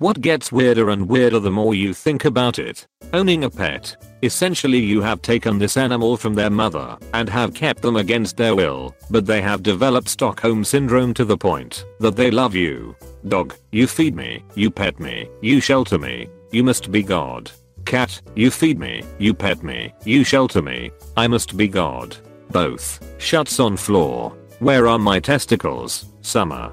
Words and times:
What 0.00 0.22
gets 0.22 0.50
weirder 0.50 0.88
and 0.88 1.06
weirder 1.06 1.40
the 1.40 1.50
more 1.50 1.74
you 1.74 1.92
think 1.92 2.24
about 2.24 2.58
it? 2.58 2.86
Owning 3.12 3.44
a 3.44 3.50
pet. 3.50 4.02
Essentially 4.22 4.78
you 4.78 5.02
have 5.02 5.20
taken 5.20 5.58
this 5.58 5.76
animal 5.76 6.16
from 6.16 6.32
their 6.32 6.48
mother 6.48 6.96
and 7.12 7.28
have 7.28 7.52
kept 7.52 7.82
them 7.82 7.96
against 7.96 8.38
their 8.38 8.54
will, 8.54 8.94
but 9.10 9.26
they 9.26 9.42
have 9.42 9.62
developed 9.62 10.08
Stockholm 10.08 10.64
syndrome 10.64 11.12
to 11.12 11.26
the 11.26 11.36
point 11.36 11.84
that 11.98 12.16
they 12.16 12.30
love 12.30 12.54
you. 12.54 12.96
Dog, 13.28 13.54
you 13.72 13.86
feed 13.86 14.16
me, 14.16 14.42
you 14.54 14.70
pet 14.70 14.98
me, 14.98 15.28
you 15.42 15.60
shelter 15.60 15.98
me, 15.98 16.30
you 16.50 16.64
must 16.64 16.90
be 16.90 17.02
God. 17.02 17.50
Cat, 17.84 18.22
you 18.34 18.50
feed 18.50 18.78
me, 18.78 19.02
you 19.18 19.34
pet 19.34 19.62
me, 19.62 19.92
you 20.06 20.24
shelter 20.24 20.62
me, 20.62 20.90
I 21.18 21.28
must 21.28 21.58
be 21.58 21.68
God. 21.68 22.16
Both. 22.50 23.06
Shuts 23.18 23.60
on 23.60 23.76
floor. 23.76 24.30
Where 24.60 24.88
are 24.88 24.98
my 24.98 25.20
testicles? 25.20 26.06
Summer. 26.22 26.72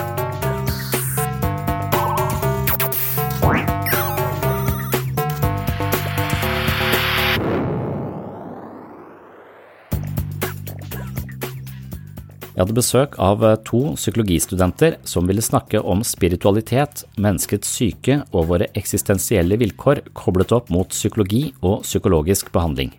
Jeg 12.61 12.67
hadde 12.67 12.77
besøk 12.77 13.15
av 13.17 13.41
eh, 13.41 13.55
to 13.65 13.79
psykologistudenter 13.97 14.99
som 15.09 15.25
ville 15.25 15.41
snakke 15.41 15.79
om 15.81 16.03
spiritualitet, 16.05 16.99
menneskets 17.17 17.71
syke 17.73 18.19
og 18.37 18.51
våre 18.51 18.67
eksistensielle 18.77 19.57
vilkår 19.57 20.03
koblet 20.13 20.53
opp 20.53 20.69
mot 20.69 20.93
psykologi 20.93 21.55
og 21.65 21.81
psykologisk 21.87 22.51
behandling. 22.53 22.91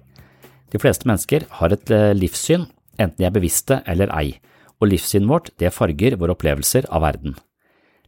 De 0.74 0.80
fleste 0.82 1.06
mennesker 1.06 1.46
har 1.60 1.76
et 1.76 1.94
eh, 1.94 2.08
livssyn, 2.10 2.66
enten 2.98 3.22
de 3.22 3.28
er 3.28 3.36
bevisste 3.38 3.78
eller 3.86 4.10
ei, 4.18 4.34
og 4.82 4.90
livssynet 4.90 5.30
vårt 5.30 5.54
det 5.62 5.70
farger 5.70 6.18
våre 6.18 6.34
opplevelser 6.34 6.90
av 6.90 7.06
verden. 7.06 7.38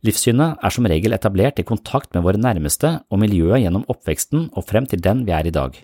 Livssynet 0.03 0.59
er 0.59 0.75
som 0.75 0.91
regel 0.91 1.15
etablert 1.15 1.63
i 1.63 1.69
kontakt 1.71 2.19
med 2.19 2.27
våre 2.27 2.43
nærmeste 2.43 2.97
og 3.07 3.23
miljøet 3.23 3.63
gjennom 3.63 3.87
oppveksten 3.87 4.49
og 4.51 4.67
frem 4.67 4.91
til 4.91 5.07
den 5.07 5.23
vi 5.23 5.39
er 5.39 5.47
i 5.47 5.55
dag. 5.55 5.79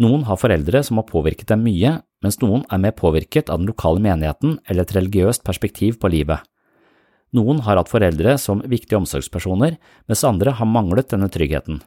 Noen 0.00 0.24
har 0.24 0.40
foreldre 0.40 0.80
som 0.88 1.04
har 1.04 1.10
påvirket 1.12 1.52
dem 1.52 1.68
mye, 1.68 1.98
mens 2.24 2.38
noen 2.42 2.64
er 2.72 2.80
mer 2.82 2.94
påvirket 2.96 3.50
av 3.50 3.60
den 3.60 3.70
lokale 3.70 4.02
menigheten 4.02 4.58
eller 4.66 4.84
et 4.84 4.94
religiøst 4.96 5.44
perspektiv 5.46 5.98
på 6.00 6.10
livet. 6.12 6.40
Noen 7.36 7.60
har 7.66 7.76
hatt 7.76 7.90
foreldre 7.90 8.36
som 8.40 8.62
viktige 8.64 9.00
omsorgspersoner, 9.00 9.76
mens 10.08 10.24
andre 10.24 10.54
har 10.56 10.70
manglet 10.70 11.10
denne 11.12 11.28
tryggheten. 11.32 11.82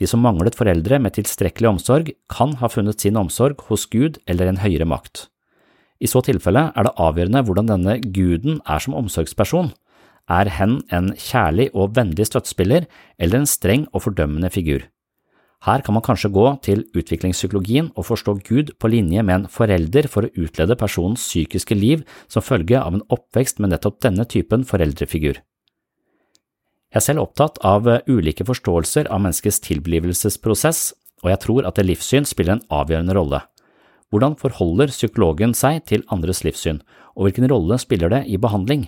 De 0.00 0.08
som 0.10 0.22
manglet 0.24 0.56
foreldre 0.58 0.98
med 0.98 1.14
tilstrekkelig 1.14 1.70
omsorg, 1.70 2.10
kan 2.28 2.56
ha 2.58 2.68
funnet 2.68 3.00
sin 3.00 3.16
omsorg 3.16 3.62
hos 3.68 3.86
Gud 3.86 4.18
eller 4.26 4.50
en 4.50 4.60
høyere 4.62 4.88
makt. 4.90 5.28
I 6.02 6.10
så 6.10 6.20
tilfelle 6.26 6.66
er 6.74 6.86
det 6.86 6.96
avgjørende 7.00 7.44
hvordan 7.46 7.70
denne 7.70 7.98
guden 8.02 8.58
er 8.66 8.82
som 8.82 8.96
omsorgsperson. 8.98 9.70
Er 10.28 10.50
hen 10.56 10.80
en 10.92 11.12
kjærlig 11.20 11.68
og 11.72 11.94
vennlig 11.96 12.26
støttespiller 12.28 12.88
eller 13.20 13.42
en 13.42 13.48
streng 13.48 13.86
og 13.92 14.06
fordømmende 14.08 14.50
figur? 14.50 14.82
Her 15.64 15.80
kan 15.80 15.96
man 15.96 16.04
kanskje 16.04 16.28
gå 16.28 16.44
til 16.64 16.82
utviklingspsykologien 16.92 17.88
og 17.96 18.04
forstå 18.10 18.34
Gud 18.44 18.74
på 18.76 18.90
linje 18.92 19.22
med 19.24 19.34
en 19.34 19.46
forelder 19.48 20.10
for 20.12 20.26
å 20.26 20.32
utlede 20.36 20.76
personens 20.76 21.24
psykiske 21.24 21.76
liv 21.78 22.02
som 22.28 22.44
følge 22.44 22.76
av 22.76 22.98
en 22.98 23.04
oppvekst 23.14 23.62
med 23.64 23.72
nettopp 23.72 24.02
denne 24.04 24.26
typen 24.28 24.66
foreldrefigur. 24.68 25.40
Jeg 26.92 27.00
er 27.00 27.06
selv 27.06 27.24
opptatt 27.24 27.56
av 27.64 27.88
ulike 28.06 28.44
forståelser 28.46 29.08
av 29.10 29.24
menneskets 29.24 29.62
tilblivelsesprosess, 29.64 30.92
og 31.24 31.32
jeg 31.32 31.40
tror 31.42 31.66
at 31.66 31.80
livssyn 31.80 32.28
spiller 32.28 32.58
en 32.58 32.66
avgjørende 32.68 33.16
rolle. 33.16 33.40
Hvordan 34.12 34.36
forholder 34.38 34.92
psykologen 34.92 35.56
seg 35.58 35.80
til 35.88 36.04
andres 36.12 36.44
livssyn, 36.44 36.84
og 37.16 37.26
hvilken 37.26 37.48
rolle 37.50 37.80
spiller 37.82 38.12
det 38.12 38.20
i 38.28 38.36
behandling? 38.38 38.84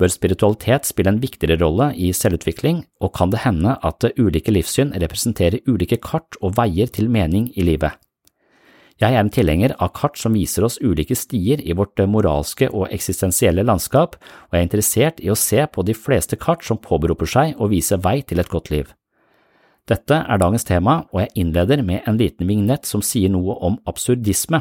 Bør 0.00 0.08
spiritualitet 0.08 0.88
spille 0.88 1.12
en 1.12 1.20
viktigere 1.20 1.58
rolle 1.60 1.90
i 1.92 2.08
selvutvikling, 2.16 2.86
og 3.04 3.12
kan 3.18 3.32
det 3.32 3.42
hende 3.44 3.74
at 3.84 4.06
ulike 4.16 4.52
livssyn 4.54 4.94
representerer 4.96 5.60
ulike 5.68 5.98
kart 6.00 6.38
og 6.40 6.54
veier 6.56 6.88
til 6.88 7.10
mening 7.12 7.50
i 7.52 7.66
livet? 7.68 7.98
Jeg 9.00 9.16
er 9.16 9.22
en 9.22 9.32
tilhenger 9.32 9.72
av 9.80 9.94
kart 9.96 10.18
som 10.20 10.34
viser 10.36 10.64
oss 10.66 10.76
ulike 10.80 11.16
stier 11.16 11.60
i 11.64 11.76
vårt 11.76 12.00
moralske 12.08 12.68
og 12.68 12.90
eksistensielle 12.92 13.64
landskap, 13.64 14.16
og 14.48 14.56
er 14.56 14.64
interessert 14.64 15.20
i 15.24 15.30
å 15.32 15.36
se 15.36 15.64
på 15.72 15.84
de 15.88 15.96
fleste 15.96 16.36
kart 16.40 16.64
som 16.64 16.80
påberoper 16.80 17.28
seg 17.28 17.60
å 17.60 17.68
vise 17.72 17.96
vei 18.00 18.20
til 18.20 18.40
et 18.40 18.52
godt 18.52 18.68
liv. 18.72 18.90
Dette 19.88 20.20
er 20.20 20.40
dagens 20.40 20.68
tema, 20.68 21.04
og 21.12 21.24
jeg 21.24 21.32
innleder 21.44 21.80
med 21.84 22.04
en 22.08 22.20
liten 22.20 22.48
vignett 22.48 22.88
som 22.88 23.00
sier 23.04 23.32
noe 23.32 23.56
om 23.64 23.80
absurdisme. 23.88 24.60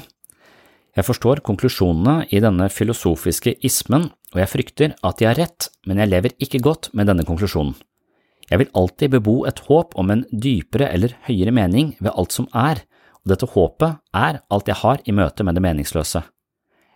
Jeg 0.95 1.05
forstår 1.05 1.43
konklusjonene 1.45 2.29
i 2.31 2.39
denne 2.43 2.69
filosofiske 2.71 3.57
ismen, 3.63 4.07
og 4.33 4.41
jeg 4.41 4.51
frykter 4.51 4.95
at 5.05 5.19
de 5.19 5.27
har 5.27 5.37
rett, 5.39 5.69
men 5.87 6.01
jeg 6.01 6.11
lever 6.11 6.35
ikke 6.41 6.61
godt 6.63 6.91
med 6.93 7.09
denne 7.09 7.25
konklusjonen. 7.27 7.75
Jeg 8.49 8.63
vil 8.63 8.71
alltid 8.77 9.13
bebo 9.13 9.43
et 9.45 9.61
håp 9.67 9.93
om 10.01 10.09
en 10.09 10.25
dypere 10.31 10.89
eller 10.89 11.13
høyere 11.27 11.53
mening 11.53 11.93
ved 11.99 12.13
alt 12.15 12.33
som 12.33 12.47
er, 12.57 12.81
og 13.21 13.33
dette 13.33 13.49
håpet 13.53 13.99
er 14.15 14.41
alt 14.49 14.69
jeg 14.69 14.81
har 14.81 15.01
i 15.05 15.13
møte 15.13 15.45
med 15.45 15.57
det 15.57 15.63
meningsløse. 15.65 16.23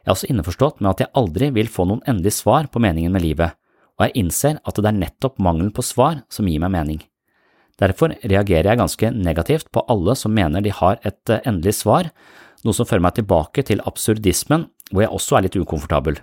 Jeg 0.04 0.10
er 0.10 0.16
også 0.16 0.30
innforstått 0.34 0.82
med 0.82 0.96
at 0.96 1.04
jeg 1.04 1.14
aldri 1.20 1.50
vil 1.56 1.70
få 1.72 1.86
noen 1.88 2.02
endelig 2.10 2.36
svar 2.42 2.68
på 2.72 2.82
meningen 2.84 3.14
med 3.14 3.24
livet, 3.24 3.54
og 4.00 4.08
jeg 4.08 4.18
innser 4.24 4.60
at 4.66 4.80
det 4.80 4.90
er 4.90 4.98
nettopp 4.98 5.38
mangelen 5.40 5.72
på 5.74 5.86
svar 5.86 6.24
som 6.34 6.50
gir 6.50 6.62
meg 6.64 6.74
mening. 6.74 7.04
Derfor 7.82 8.14
reagerer 8.22 8.70
jeg 8.70 8.82
ganske 8.82 9.10
negativt 9.14 9.72
på 9.74 9.86
alle 9.90 10.16
som 10.18 10.34
mener 10.34 10.62
de 10.62 10.74
har 10.74 11.00
et 11.02 11.30
eh, 11.30 11.42
endelig 11.50 11.80
svar, 11.80 12.10
noe 12.64 12.76
som 12.76 12.88
fører 12.88 13.04
meg 13.04 13.18
tilbake 13.18 13.66
til 13.66 13.82
absurdismen, 13.88 14.68
hvor 14.92 15.06
jeg 15.06 15.14
også 15.14 15.38
er 15.38 15.48
litt 15.48 15.58
ukomfortabel. 15.58 16.20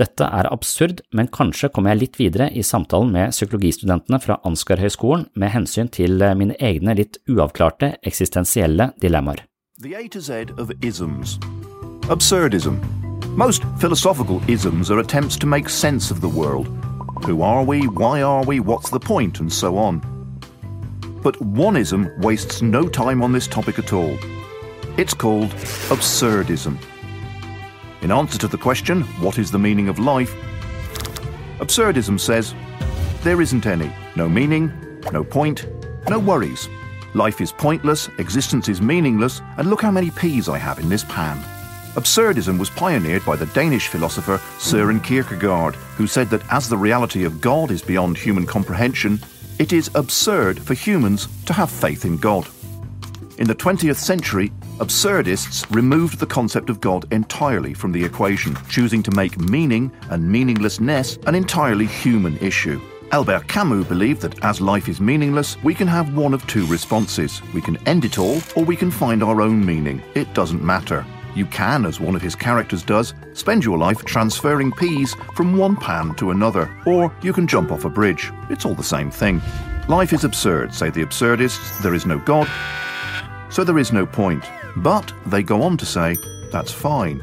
Dette 0.00 0.24
er 0.24 0.48
absurd, 0.48 1.02
men 1.12 1.28
kanskje 1.28 1.68
kommer 1.68 1.92
jeg 1.92 2.00
litt 2.00 2.14
videre 2.16 2.46
i 2.56 2.62
samtalen 2.64 3.10
med 3.12 3.34
psykologistudentene 3.34 4.16
fra 4.24 4.38
Ansgar-høgskolen 4.48 5.26
med 5.36 5.52
hensyn 5.52 5.90
til 5.92 6.22
eh, 6.24 6.32
mine 6.38 6.56
egne 6.56 6.94
litt 6.96 7.18
uavklarte 7.28 7.98
eksistensielle 8.08 8.94
dilemmaer. 9.02 9.44
The 9.82 9.92
A 9.98 10.08
to 10.08 10.20
Z 10.20 10.56
of 10.56 10.72
isms. 10.80 11.36
Absurdism. 12.08 12.80
Most 13.36 13.62
philosophical 13.78 14.40
isms 14.48 14.90
are 14.90 15.00
attempts 15.00 15.36
to 15.36 15.46
make 15.46 15.68
sense 15.68 16.10
of 16.10 16.22
the 16.22 16.28
world. 16.28 16.66
Who 17.26 17.42
are 17.42 17.62
we? 17.62 17.86
Why 17.86 18.22
are 18.22 18.44
we? 18.44 18.58
What's 18.58 18.90
the 18.90 19.00
point? 19.00 19.38
And 19.40 19.52
so 19.52 19.76
on. 19.76 20.00
But 21.22 21.36
oneism 21.40 22.08
wastes 22.24 22.62
no 22.62 22.88
time 22.88 23.22
on 23.22 23.32
this 23.32 23.46
topic 23.46 23.78
at 23.78 23.92
all. 23.92 24.16
It's 24.96 25.12
called 25.12 25.50
absurdism. 25.92 26.78
In 28.02 28.10
answer 28.10 28.38
to 28.38 28.48
the 28.48 28.56
question, 28.56 29.02
what 29.20 29.38
is 29.38 29.50
the 29.50 29.58
meaning 29.58 29.88
of 29.88 29.98
life? 29.98 30.34
Absurdism 31.58 32.18
says, 32.18 32.54
there 33.22 33.42
isn't 33.42 33.66
any. 33.66 33.92
No 34.16 34.28
meaning, 34.28 34.72
no 35.12 35.22
point, 35.22 35.66
no 36.08 36.18
worries. 36.18 36.68
Life 37.12 37.42
is 37.42 37.52
pointless, 37.52 38.08
existence 38.18 38.68
is 38.70 38.80
meaningless, 38.80 39.42
and 39.58 39.68
look 39.68 39.82
how 39.82 39.90
many 39.90 40.10
peas 40.10 40.48
I 40.48 40.56
have 40.56 40.78
in 40.78 40.88
this 40.88 41.04
pan. 41.04 41.36
Absurdism 41.94 42.58
was 42.58 42.70
pioneered 42.70 43.26
by 43.26 43.36
the 43.36 43.46
Danish 43.46 43.88
philosopher 43.88 44.38
Søren 44.58 45.04
Kierkegaard, 45.04 45.74
who 45.74 46.06
said 46.06 46.30
that 46.30 46.42
as 46.50 46.68
the 46.68 46.78
reality 46.78 47.24
of 47.24 47.40
God 47.40 47.70
is 47.70 47.82
beyond 47.82 48.16
human 48.16 48.46
comprehension, 48.46 49.20
it 49.58 49.74
is 49.74 49.90
absurd 49.94 50.58
for 50.58 50.72
humans 50.72 51.28
to 51.44 51.52
have 51.52 51.70
faith 51.70 52.06
in 52.06 52.16
God. 52.16 52.48
In 53.40 53.46
the 53.46 53.54
20th 53.54 53.96
century, 53.96 54.52
absurdists 54.80 55.64
removed 55.70 56.18
the 56.18 56.26
concept 56.26 56.68
of 56.68 56.78
God 56.78 57.10
entirely 57.10 57.72
from 57.72 57.90
the 57.90 58.04
equation, 58.04 58.54
choosing 58.68 59.02
to 59.02 59.10
make 59.12 59.40
meaning 59.40 59.90
and 60.10 60.30
meaninglessness 60.30 61.16
an 61.26 61.34
entirely 61.34 61.86
human 61.86 62.36
issue. 62.36 62.78
Albert 63.12 63.48
Camus 63.48 63.88
believed 63.88 64.20
that 64.20 64.44
as 64.44 64.60
life 64.60 64.90
is 64.90 65.00
meaningless, 65.00 65.56
we 65.64 65.74
can 65.74 65.88
have 65.88 66.14
one 66.14 66.34
of 66.34 66.46
two 66.46 66.66
responses. 66.66 67.40
We 67.54 67.62
can 67.62 67.78
end 67.88 68.04
it 68.04 68.18
all, 68.18 68.42
or 68.56 68.64
we 68.66 68.76
can 68.76 68.90
find 68.90 69.22
our 69.22 69.40
own 69.40 69.64
meaning. 69.64 70.02
It 70.14 70.34
doesn't 70.34 70.62
matter. 70.62 71.06
You 71.34 71.46
can, 71.46 71.86
as 71.86 71.98
one 71.98 72.14
of 72.14 72.20
his 72.20 72.34
characters 72.34 72.82
does, 72.82 73.14
spend 73.32 73.64
your 73.64 73.78
life 73.78 74.04
transferring 74.04 74.70
peas 74.72 75.16
from 75.34 75.56
one 75.56 75.76
pan 75.76 76.14
to 76.16 76.30
another, 76.30 76.70
or 76.84 77.10
you 77.22 77.32
can 77.32 77.46
jump 77.46 77.72
off 77.72 77.86
a 77.86 77.88
bridge. 77.88 78.30
It's 78.50 78.66
all 78.66 78.74
the 78.74 78.82
same 78.82 79.10
thing. 79.10 79.40
Life 79.88 80.12
is 80.12 80.24
absurd, 80.24 80.74
say 80.74 80.90
the 80.90 81.00
absurdists, 81.00 81.80
there 81.80 81.94
is 81.94 82.04
no 82.04 82.18
God, 82.18 82.46
so 83.50 83.64
there 83.64 83.78
is 83.78 83.92
no 83.92 84.06
point. 84.06 84.44
But 84.76 85.12
they 85.26 85.42
go 85.42 85.62
on 85.62 85.76
to 85.78 85.86
say, 85.86 86.16
that's 86.50 86.72
fine. 86.72 87.20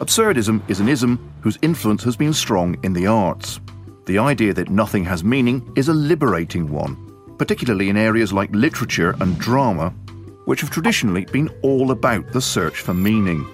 Absurdism 0.00 0.68
is 0.68 0.80
an 0.80 0.88
ism 0.88 1.32
whose 1.40 1.58
influence 1.62 2.04
has 2.04 2.16
been 2.16 2.32
strong 2.32 2.76
in 2.82 2.92
the 2.92 3.06
arts. 3.06 3.60
The 4.06 4.18
idea 4.18 4.54
that 4.54 4.70
nothing 4.70 5.04
has 5.04 5.24
meaning 5.24 5.72
is 5.76 5.88
a 5.88 5.94
liberating 5.94 6.70
one, 6.70 6.96
particularly 7.38 7.88
in 7.88 7.96
areas 7.96 8.32
like 8.32 8.50
literature 8.52 9.14
and 9.20 9.38
drama, 9.38 9.90
which 10.44 10.60
have 10.60 10.70
traditionally 10.70 11.24
been 11.26 11.50
all 11.62 11.90
about 11.90 12.32
the 12.32 12.40
search 12.40 12.80
for 12.80 12.94
meaning. 12.94 13.46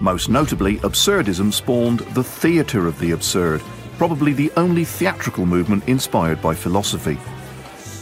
Most 0.00 0.28
notably, 0.28 0.76
absurdism 0.78 1.52
spawned 1.52 2.00
the 2.14 2.24
theatre 2.24 2.86
of 2.86 2.98
the 2.98 3.12
absurd, 3.12 3.62
probably 3.96 4.32
the 4.32 4.52
only 4.56 4.84
theatrical 4.84 5.46
movement 5.46 5.88
inspired 5.88 6.42
by 6.42 6.54
philosophy. 6.54 7.18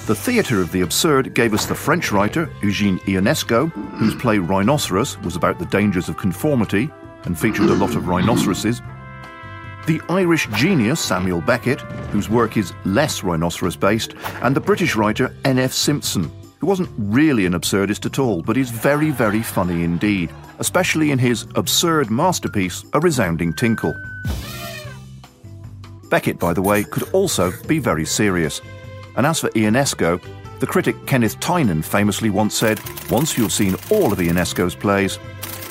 The 0.07 0.15
theatre 0.15 0.61
of 0.61 0.71
the 0.71 0.83
absurd 0.83 1.33
gave 1.33 1.55
us 1.55 1.65
the 1.65 1.75
French 1.75 2.13
writer 2.13 2.51
Eugene 2.63 2.99
Ionesco, 3.01 3.73
whose 3.97 4.15
play 4.15 4.37
Rhinoceros 4.37 5.19
was 5.21 5.35
about 5.35 5.59
the 5.59 5.65
dangers 5.65 6.11
of 6.11 6.19
conformity 6.19 6.91
and 7.25 7.39
featured 7.41 7.71
a 7.71 7.75
lot 7.75 7.97
of 7.97 8.07
rhinoceroses, 8.07 8.83
the 9.87 10.03
Irish 10.11 10.47
genius 10.57 11.01
Samuel 11.01 11.41
Beckett, 11.41 11.81
whose 12.11 12.29
work 12.29 12.59
is 12.59 12.75
less 12.85 13.25
rhinoceros 13.25 13.77
based, 13.77 14.15
and 14.43 14.55
the 14.55 14.61
British 14.61 14.95
writer 14.95 15.35
N.F. 15.47 15.73
Simpson, 15.73 16.31
who 16.59 16.67
wasn't 16.67 16.91
really 16.99 17.47
an 17.47 17.55
absurdist 17.55 18.05
at 18.05 18.19
all, 18.19 18.43
but 18.43 18.59
is 18.59 18.69
very, 18.69 19.11
very 19.11 19.43
funny 19.43 19.85
indeed, 19.85 20.31
especially 20.59 21.13
in 21.13 21.19
his 21.19 21.47
absurd 21.55 22.11
masterpiece, 22.11 22.85
A 22.93 23.01
Resounding 23.01 23.55
Tinkle. 23.55 23.95
Beckett, 26.11 26.39
by 26.39 26.53
the 26.53 26.63
way, 26.63 26.85
could 26.85 27.11
also 27.15 27.53
be 27.67 27.79
very 27.79 28.05
serious. 28.05 28.61
And 29.17 29.27
as 29.27 29.41
for 29.41 29.49
Ionesco, 29.51 30.21
the 30.61 30.67
critic 30.67 31.07
Kenneth 31.07 31.39
Tynan 31.41 31.83
famously 31.83 32.31
once 32.31 32.55
said, 32.55 32.81
Once 33.11 33.37
you 33.37 33.45
have 33.45 33.53
seen 33.53 33.75
all 33.91 34.13
of 34.13 34.19
Ionesco's 34.19 34.75
plays, 34.75 35.19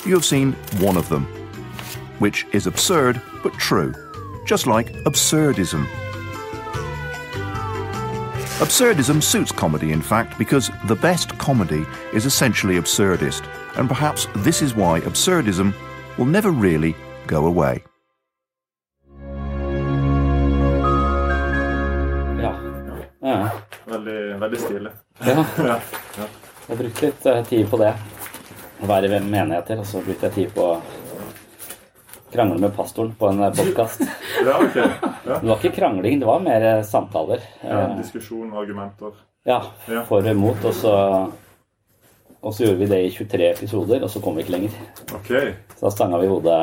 you 0.06 0.14
have 0.14 0.24
seen 0.24 0.52
one 0.78 0.96
of 0.96 1.08
them. 1.08 1.24
Which 2.18 2.46
is 2.52 2.66
absurd, 2.66 3.20
but 3.42 3.52
true. 3.54 3.92
Just 4.46 4.66
like 4.66 4.92
absurdism. 5.04 5.86
Absurdism 8.58 9.22
suits 9.22 9.50
comedy, 9.50 9.90
in 9.90 10.00
fact, 10.00 10.38
because 10.38 10.70
the 10.86 10.94
best 10.94 11.36
comedy 11.38 11.84
is 12.12 12.24
essentially 12.24 12.76
absurdist, 12.76 13.44
and 13.76 13.88
perhaps 13.88 14.28
this 14.36 14.62
is 14.62 14.74
why 14.74 15.00
absurdism 15.00 15.74
will 16.16 16.26
never 16.26 16.50
really 16.50 16.94
go 17.26 17.46
away. 17.46 17.82
Ja. 23.24 23.50
Veldig, 23.88 24.18
veldig 24.40 24.60
stilig. 24.60 24.92
Ja. 25.24 25.44
ja. 25.58 25.78
ja. 26.18 26.28
Jeg 26.68 26.78
brukte 26.80 27.06
litt 27.06 27.26
eh, 27.26 27.42
tid 27.48 27.70
på 27.70 27.80
det. 27.80 27.94
Å 28.84 28.88
være 28.88 29.08
i 29.08 29.20
menigheter, 29.20 29.80
og 29.80 29.88
så 29.88 30.00
brukte 30.04 30.28
jeg 30.28 30.34
tid 30.38 30.54
på 30.56 30.64
å 30.74 30.78
krangle 32.34 32.58
med 32.58 32.74
pastoren 32.76 33.12
på 33.18 33.28
en 33.30 33.44
podkast. 33.54 34.02
ja, 34.48 34.56
okay. 34.58 34.88
Ja. 35.26 35.38
Det 35.38 35.46
var 35.48 35.56
ikke 35.60 35.76
krangling, 35.76 36.18
det 36.20 36.28
var 36.28 36.42
mer 36.44 36.66
eh, 36.72 36.82
samtaler. 36.88 37.44
Ja, 37.62 37.84
Eh, 37.84 37.96
diskusjon, 38.00 38.52
argumenter. 38.56 39.14
Ja, 39.46 39.60
Ja. 39.88 40.02
for 40.08 40.24
og 40.24 40.30
imot. 40.30 40.64
Og 40.64 40.74
så, 40.74 40.94
og 42.42 42.54
så 42.54 42.64
gjorde 42.64 42.80
vi 42.82 42.90
det 42.90 43.00
i 43.04 43.10
23 43.12 43.50
episoder, 43.52 44.02
og 44.02 44.10
så 44.10 44.20
kom 44.24 44.36
vi 44.36 44.44
ikke 44.44 44.56
lenger. 44.56 44.76
Okay. 45.20 45.54
Så 45.76 45.86
da 45.86 45.94
stanga 45.94 46.20
vi 46.20 46.32
hodet 46.32 46.58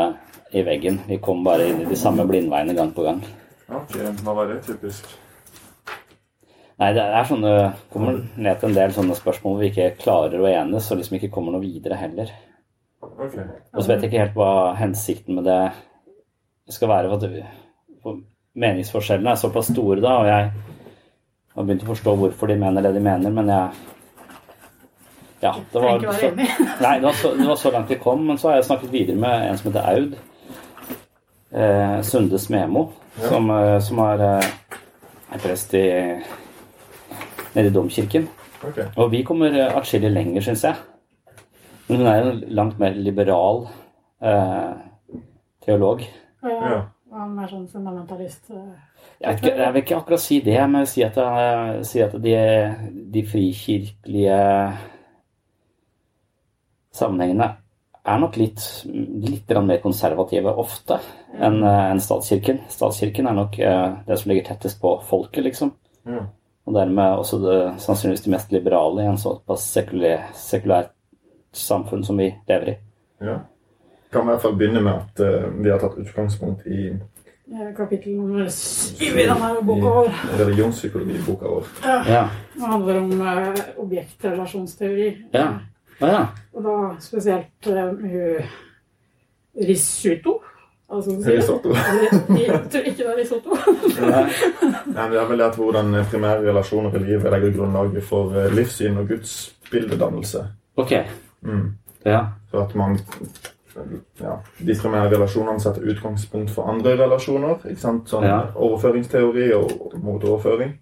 i 0.52 0.66
veggen. 0.68 1.00
Vi 1.08 1.18
kom 1.24 1.44
bare 1.44 1.70
inn 1.70 1.82
i 1.86 1.90
de 1.90 1.96
samme 1.96 2.26
blindveiene 2.28 2.76
gang 2.76 2.92
på 2.94 3.06
gang. 3.08 3.22
Ok, 3.72 3.96
Hva 4.26 4.34
var 4.36 4.50
det 4.52 4.64
typisk? 4.68 5.08
Nei, 6.82 6.96
det 6.98 7.02
er 7.04 7.28
sånne 7.30 7.54
kommer 7.94 8.16
ned 8.42 8.58
til 8.58 8.72
en 8.72 8.78
del 8.80 8.94
sånne 8.96 9.14
spørsmål 9.14 9.54
hvor 9.54 9.62
vi 9.62 9.70
ikke 9.70 9.92
klarer 10.02 10.42
å 10.42 10.48
enes, 10.50 10.88
og 10.90 10.98
liksom 10.98 11.20
ikke 11.20 11.30
kommer 11.34 11.54
noe 11.54 11.62
videre 11.62 12.00
heller. 12.00 12.32
Okay. 13.02 13.46
Og 13.76 13.84
så 13.84 13.92
vet 13.92 14.02
jeg 14.02 14.10
ikke 14.10 14.24
helt 14.24 14.40
hva 14.40 14.74
hensikten 14.80 15.38
med 15.38 15.46
det 15.46 15.60
skal 16.74 16.90
være. 16.90 17.12
For, 17.12 17.30
at, 17.30 18.02
for 18.02 18.18
meningsforskjellene 18.66 19.36
er 19.36 19.44
såpass 19.44 19.70
store 19.70 20.02
da, 20.02 20.16
og 20.24 20.32
jeg 20.32 20.50
har 21.54 21.70
begynt 21.70 21.86
å 21.86 21.92
forstå 21.92 22.18
hvorfor 22.24 22.50
de 22.50 22.58
mener 22.66 22.88
det 22.88 22.96
de 22.98 23.06
mener, 23.12 23.38
men 23.38 23.54
jeg 23.54 23.88
Ja, 25.42 25.56
det 25.74 25.86
var, 25.86 26.04
så, 26.18 26.34
nei, 26.86 26.98
det, 26.98 27.06
var 27.06 27.16
så, 27.18 27.36
det 27.38 27.48
var 27.50 27.62
så 27.62 27.72
langt 27.74 27.90
vi 27.94 28.02
kom, 28.02 28.26
men 28.26 28.38
så 28.42 28.50
har 28.50 28.60
jeg 28.60 28.70
snakket 28.72 28.94
videre 28.94 29.22
med 29.22 29.48
en 29.48 29.58
som 29.58 29.72
heter 29.72 29.88
Aud. 29.94 30.20
Eh, 31.52 31.96
Sunde 32.06 32.42
Smemo, 32.42 32.88
som, 33.22 33.50
eh, 33.54 33.80
som 33.82 34.02
er, 34.06 34.22
eh, 34.28 34.78
er 35.34 35.42
prest 35.42 35.74
i, 35.78 35.88
nede 37.56 37.68
i 37.68 37.74
domkirken. 37.76 38.28
Okay. 38.64 38.86
Og 38.98 39.12
vi 39.12 39.24
kommer 39.28 39.54
eh, 39.58 39.76
atskillig 39.78 40.12
lenger, 40.14 40.42
syns 40.46 40.64
jeg. 40.64 40.76
Men 41.90 41.98
hun 41.98 42.08
er 42.08 42.28
en 42.32 42.40
langt 42.56 42.80
mer 42.80 42.94
liberal 42.96 43.64
eh, 44.24 44.74
teolog. 45.66 46.04
Ja. 46.46 46.82
Han 47.12 47.34
er 47.44 47.50
sånn 47.52 47.66
fundamentalist. 47.68 48.46
eh. 48.56 48.70
Jeg, 49.22 49.34
vet 49.34 49.42
ikke, 49.44 49.58
jeg 49.60 49.74
vil 49.74 49.82
ikke 49.84 49.98
akkurat 49.98 50.22
si 50.24 50.38
det, 50.46 50.60
men 50.72 50.86
si 50.88 51.04
at, 51.04 51.18
jeg- 51.18 51.86
si 51.86 52.00
at 52.02 52.14
de, 52.24 52.36
de 53.14 53.24
frikirkelige 53.28 54.38
sammenhengene 56.96 57.50
er 58.06 58.18
nok 58.22 58.38
litt, 58.40 58.64
litt 58.86 59.52
mer 59.62 59.78
konservative 59.84 60.54
ofte 60.58 60.98
enn 61.38 61.60
en 61.64 62.00
statskirken. 62.02 62.64
Statskirken 62.72 63.28
er 63.30 63.38
nok 63.38 63.60
eh, 63.60 63.90
det 64.08 64.18
som 64.20 64.32
ligger 64.32 64.48
tettest 64.50 64.80
på 64.82 64.96
folket, 65.10 65.44
liksom. 65.46 65.74
Ja. 66.10 66.24
Og 66.66 66.76
dermed 66.78 67.18
også 67.18 67.40
det, 67.42 67.60
sannsynligvis 67.82 68.26
det 68.26 68.34
mest 68.36 68.52
liberale 68.54 69.04
i 69.04 69.10
en 69.10 69.18
såpass 69.18 69.64
sekulær, 69.74 70.28
sekulært 70.38 70.92
samfunn 71.58 72.04
som 72.06 72.20
vi 72.22 72.30
lever 72.50 72.76
i. 72.76 72.78
ja. 73.26 73.40
Kan 74.12 74.26
vi 74.26 74.28
i 74.28 74.34
hvert 74.34 74.42
fall 74.44 74.56
begynne 74.60 74.82
med 74.84 74.92
at 74.92 75.20
uh, 75.24 75.46
vi 75.64 75.70
har 75.72 75.80
tatt 75.80 75.94
utgangspunkt 76.02 76.66
i, 76.68 76.90
Eh, 77.52 77.76
Kapittel 77.76 78.14
nummer 78.16 78.48
syv 78.48 79.18
i 79.20 79.26
denne 79.28 79.62
boka 79.62 79.90
vår. 79.92 80.12
religionspsykologiboka 80.40 81.48
vår. 81.48 81.66
Ja. 81.84 82.30
Det 82.54 82.62
handler 82.62 83.00
om 83.02 83.22
uh, 83.22 83.56
objektrelasjonsteori. 83.78 85.10
Ja. 85.34 85.48
Ja. 86.00 86.22
Og 86.54 86.64
da 86.64 86.76
spesielt 87.04 87.68
uh, 87.68 88.46
Risuto. 89.68 90.38
Altså, 90.92 91.12
Risotto. 91.26 91.70
Jeg 92.42 92.62
tror 92.72 92.88
ikke 92.90 92.98
det 92.98 93.08
er 93.08 93.18
risotto. 93.18 93.50
Nei, 94.96 94.96
men 94.96 95.12
Vi 95.12 95.18
har 95.18 95.30
vel 95.30 95.44
hvordan 95.56 95.94
primære 96.12 96.42
relasjoner 96.50 96.96
i 96.96 97.04
livet 97.04 97.32
legger 97.32 97.54
grunnlaget 97.56 98.04
for 98.04 98.36
eh, 98.36 98.50
livssyn 98.56 98.98
og 99.00 99.08
gudsbildedannelse. 99.08 100.44
Ok. 100.78 100.92
Mm. 101.42 101.70
Ja. 102.06 102.26
Så 102.52 102.60
at 102.66 102.76
man 102.76 102.98
ja, 104.20 104.34
De 104.60 104.76
primære 104.82 105.14
relasjonene 105.14 105.60
setter 105.64 105.86
utgangspunkt 105.94 106.52
for 106.52 106.68
andre 106.70 106.98
relasjoner. 107.00 107.56
ikke 107.70 107.82
sant? 107.82 108.10
Sånn 108.10 108.24
Ja. 108.28 108.42
overføringsteori 108.56 109.52
og 109.56 109.94
motoverføring. 110.04 110.74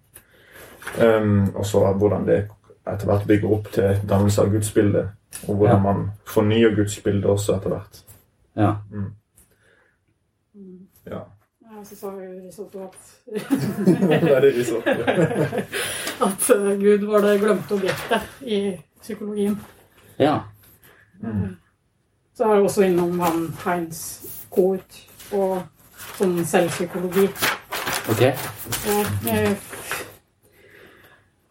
Um, 0.98 1.52
og 1.54 1.66
så 1.66 1.84
hvordan 1.92 2.26
det 2.26 2.48
etter 2.88 3.06
hvert 3.06 3.26
bygger 3.28 3.52
opp 3.52 3.70
til 3.72 4.00
dannelse 4.08 4.42
av 4.42 4.50
gudsbildet. 4.50 5.08
Og 5.48 5.54
hvordan 5.56 5.76
Ja. 5.76 5.92
man 5.92 6.10
fornyer 6.26 6.74
gudsbildet 6.74 7.30
også 7.30 7.56
etter 7.56 7.68
hvert. 7.70 8.02
Ja. 8.56 8.74
Mm. 8.90 9.12
Så 11.84 11.96
sa 11.96 12.06
jo 12.06 12.40
Risotto 12.46 12.82
at. 12.84 12.96
At 16.20 16.50
eh, 16.50 16.80
Gud 16.80 17.04
var 17.06 17.20
det 17.20 17.40
glemte 17.40 17.74
objektet 17.74 18.20
i 18.40 18.76
psykologien. 19.00 19.60
Ja. 20.18 20.38
Så 22.34 22.44
er 22.44 22.54
jeg 22.54 22.62
også 22.62 22.82
innom 22.84 23.20
han 23.20 23.48
Heinz 23.64 24.20
Kort 24.50 25.00
og 25.32 25.62
sånn 26.18 26.44
selvpsykologi. 26.44 27.28
Ok. 28.10 28.20
Ja, 28.20 28.34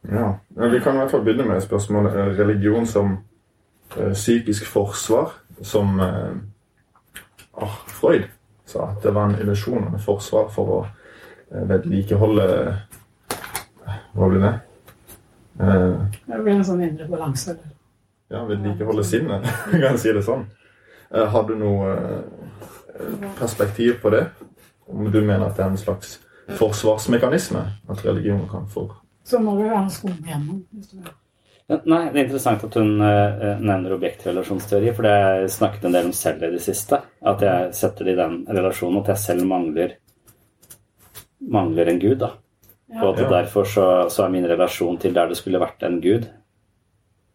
Ja. 0.10 0.28
Vi 0.70 0.80
kan 0.80 0.96
i 0.96 1.00
hvert 1.02 1.12
fall 1.12 1.24
begynne 1.24 1.48
med 1.50 1.62
spørsmålet 1.62 2.16
eh, 2.16 2.34
religion 2.40 2.88
som 2.88 3.18
eh, 3.98 4.14
psykisk 4.14 4.66
forsvar, 4.68 5.34
som 5.62 6.00
ah, 6.00 7.76
Freud 7.88 8.30
sa 8.70 8.92
at 8.92 9.04
det 9.04 9.14
var 9.16 9.30
en 9.30 9.40
illusjon 9.42 9.88
og 9.88 9.98
et 9.98 10.06
forsvar 10.06 10.50
for 10.54 10.74
å 10.76 10.80
eh, 10.86 11.66
vedlikeholde 11.70 12.46
eh, 12.70 13.98
Hva 14.14 14.30
blir 14.30 14.44
det? 14.46 14.54
Eh, 15.60 16.22
det 16.30 16.40
blir 16.44 16.54
en 16.56 16.66
sånn 16.68 16.84
indre 16.86 17.08
balanse. 17.10 17.52
eller? 17.58 17.76
ja, 18.30 18.44
vedlikeholde 18.46 19.04
sinnet, 19.04 19.48
kan 19.72 19.82
jeg 19.88 20.00
si 20.00 20.14
det 20.14 20.22
sånn. 20.26 20.46
Har 21.10 21.48
du 21.48 21.56
noe 21.58 21.94
perspektiv 23.40 23.96
på 24.04 24.12
det? 24.14 24.28
Om 24.86 25.08
du 25.10 25.22
mener 25.22 25.48
at 25.48 25.58
det 25.58 25.64
er 25.66 25.72
en 25.72 25.82
slags 25.82 26.20
forsvarsmekanisme 26.60 27.64
at 27.90 28.06
religion 28.06 28.44
kan 28.52 28.68
få 28.70 28.92
Så 29.26 29.40
må 29.42 29.56
du 29.58 29.64
være 29.64 29.84
en 29.84 29.90
skole 29.90 30.18
igjennom. 30.22 30.62
hvis 30.72 30.88
du 30.92 30.98
vil. 30.98 31.10
Nei, 31.70 32.10
Det 32.10 32.18
er 32.18 32.24
interessant 32.24 32.64
at 32.66 32.76
hun 32.80 33.02
eh, 33.06 33.60
nevner 33.62 33.94
objektrelasjonsteori, 33.94 34.94
for 34.98 35.06
det 35.06 35.12
har 35.14 35.36
jeg 35.44 35.52
snakket 35.54 35.84
en 35.86 35.98
del 35.98 36.08
om 36.10 36.16
selv 36.18 36.48
i 36.48 36.52
det 36.56 36.64
siste. 36.66 36.98
At 37.22 37.44
jeg 37.46 37.74
setter 37.78 38.08
det 38.08 38.16
i 38.16 38.20
den 38.20 38.40
relasjonen 38.50 39.04
at 39.04 39.12
jeg 39.14 39.24
selv 39.26 39.46
mangler 39.50 39.98
mangler 41.40 41.88
en 41.88 42.00
gud. 42.02 42.18
da. 42.20 42.34
Ja. 42.90 43.04
Og 43.04 43.14
at 43.14 43.22
Ja. 43.22 43.30
derfor 43.30 43.64
så, 43.64 44.10
så 44.10 44.26
er 44.26 44.30
min 44.30 44.48
relasjon 44.50 44.98
til 44.98 45.14
der 45.14 45.28
det 45.28 45.38
skulle 45.38 45.62
vært 45.62 45.84
en 45.84 46.02
gud 46.02 46.26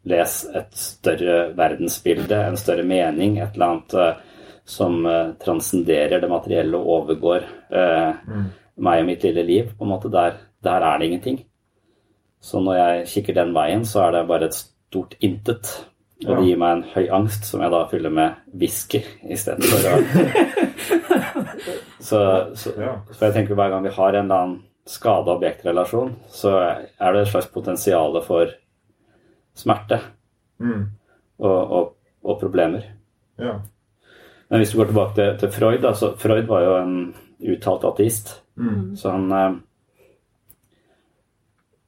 Les 0.05 0.33
et 0.55 0.75
større 0.77 1.55
verdensbilde, 1.57 2.37
en 2.37 2.57
større 2.57 2.83
mening, 2.85 3.39
et 3.39 3.55
eller 3.55 3.67
annet 3.67 3.95
eh, 3.95 4.17
som 4.65 5.07
eh, 5.07 5.31
transcenderer 5.41 6.21
det 6.21 6.29
materielle 6.29 6.77
og 6.77 6.91
overgår 6.99 7.47
eh, 7.73 8.35
meg 8.77 9.01
og 9.01 9.07
mitt 9.09 9.25
lille 9.25 9.43
liv. 9.43 9.71
på 9.79 9.85
en 9.85 9.93
måte. 9.95 10.11
Der, 10.13 10.37
der 10.63 10.85
er 10.85 10.99
det 10.99 11.07
ingenting. 11.07 11.39
Så 12.45 12.61
når 12.61 12.77
jeg 12.77 13.09
kikker 13.15 13.37
den 13.39 13.55
veien, 13.57 13.85
så 13.89 14.05
er 14.05 14.19
det 14.19 14.27
bare 14.29 14.51
et 14.51 14.57
stort 14.59 15.17
intet. 15.25 15.71
Og 16.25 16.31
det 16.31 16.45
gir 16.47 16.61
meg 16.61 16.77
en 16.77 16.85
høy 16.95 17.09
angst, 17.17 17.49
som 17.49 17.63
jeg 17.65 17.73
da 17.73 17.81
fyller 17.91 18.13
med 18.15 18.37
whisky 18.61 19.01
istedenfor 19.33 19.89
å 19.91 19.97
så, 22.09 22.21
så, 22.57 22.73
så 23.11 23.27
jeg 23.27 23.35
tenker 23.35 23.59
hver 23.59 23.73
gang 23.73 23.85
vi 23.85 23.93
har 23.97 24.15
en 24.15 24.25
eller 24.29 24.45
annen 24.45 24.61
skada 24.89 25.35
objektrelasjon, 25.35 26.13
så 26.29 26.53
er 26.61 27.17
det 27.17 27.25
et 27.25 27.31
slags 27.33 27.49
potensial 27.53 28.21
for 28.27 28.53
smerte 29.57 30.01
Mm. 30.63 30.85
og, 31.43 31.71
og, 31.75 31.89
og 32.23 32.37
problemer. 32.41 32.85
Ja. 33.43 33.57
Men 34.49 34.61
hvis 34.61 34.71
du 34.71 34.79
går 34.79 34.93
tilbake 34.93 35.15
til, 35.17 35.33
til 35.41 35.51
Freud, 35.51 35.81
da, 35.83 35.91
så 35.99 36.13
Freud 36.17 36.47
var 36.47 36.63
jo 36.63 36.77
en 36.79 36.95
uttalt 37.51 37.85
ateist. 37.89 38.31
Mm. 38.55 38.93
Så 38.97 39.11
han 39.11 39.33
eh, 39.35 39.57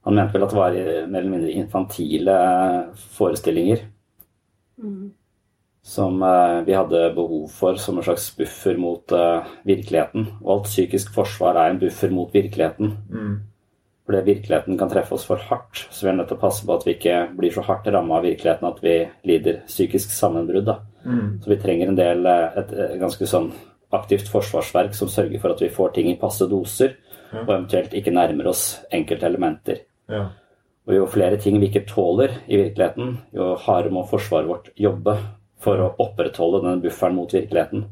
Han 0.07 0.15
mente 0.15 0.37
vel 0.37 0.47
at 0.47 0.53
det 0.53 0.59
var 0.59 0.75
mer 1.11 1.19
eller 1.19 1.33
mindre 1.33 1.51
infantile 1.51 2.35
forestillinger 3.17 3.85
som 5.87 6.23
eh, 6.23 6.61
vi 6.67 6.73
hadde 6.75 7.13
behov 7.15 7.47
for 7.47 7.77
som 7.79 7.97
en 7.97 8.03
slags 8.03 8.27
buffer 8.35 8.75
mot 8.77 9.11
eh, 9.15 9.53
virkeligheten. 9.63 10.25
Og 10.43 10.49
alt 10.51 10.67
psykisk 10.67 11.13
forsvar 11.15 11.55
er 11.55 11.71
en 11.71 11.79
buffer 11.79 12.11
mot 12.11 12.33
virkeligheten. 12.33 12.91
Mm. 13.07 13.37
Fordi 14.07 14.23
virkeligheten 14.27 14.77
kan 14.79 14.91
treffe 14.91 15.15
oss 15.15 15.23
for 15.27 15.39
hardt, 15.49 15.85
så 15.91 16.05
vi 16.05 16.11
er 16.11 16.17
nødt 16.19 16.29
til 16.31 16.37
å 16.37 16.43
passe 16.43 16.67
på 16.67 16.75
at 16.75 16.83
vi 16.87 16.93
ikke 16.95 17.15
blir 17.39 17.55
så 17.55 17.63
hardt 17.67 17.87
ramma 17.91 18.19
av 18.19 18.27
virkeligheten 18.27 18.67
at 18.67 18.83
vi 18.83 18.97
lider 19.31 19.61
psykisk 19.67 20.11
sammenbrudd. 20.11 20.67
da. 20.67 20.77
Mm. 21.07 21.41
Så 21.43 21.53
vi 21.53 21.59
trenger 21.63 21.91
en 21.91 21.99
del, 21.99 22.29
et, 22.35 22.61
et, 22.63 22.75
eh, 22.75 22.95
ganske 22.99 23.31
sånn 23.31 23.51
aktivt 23.95 24.27
forsvarsverk 24.27 24.95
som 24.95 25.11
sørger 25.11 25.39
for 25.39 25.55
at 25.55 25.63
vi 25.63 25.71
får 25.71 25.95
ting 25.95 26.11
i 26.11 26.19
passe 26.19 26.47
doser, 26.51 26.97
og 27.31 27.47
eventuelt 27.47 27.95
ikke 27.95 28.11
nærmer 28.11 28.51
oss 28.51 28.81
enkelte 28.91 29.27
elementer. 29.27 29.85
Ja. 30.11 30.29
Og 30.87 30.95
jo 30.95 31.07
flere 31.11 31.39
ting 31.41 31.57
vi 31.59 31.67
ikke 31.67 31.87
tåler 31.89 32.37
i 32.47 32.61
virkeligheten, 32.61 33.17
jo 33.35 33.55
hardere 33.59 33.91
må 33.95 34.05
forsvaret 34.07 34.47
vårt 34.47 34.69
jobbe 34.79 35.17
for 35.59 35.81
å 35.83 35.91
opprettholde 35.99 36.63
den 36.63 36.83
bufferen 36.85 37.17
mot 37.17 37.33
virkeligheten. 37.33 37.87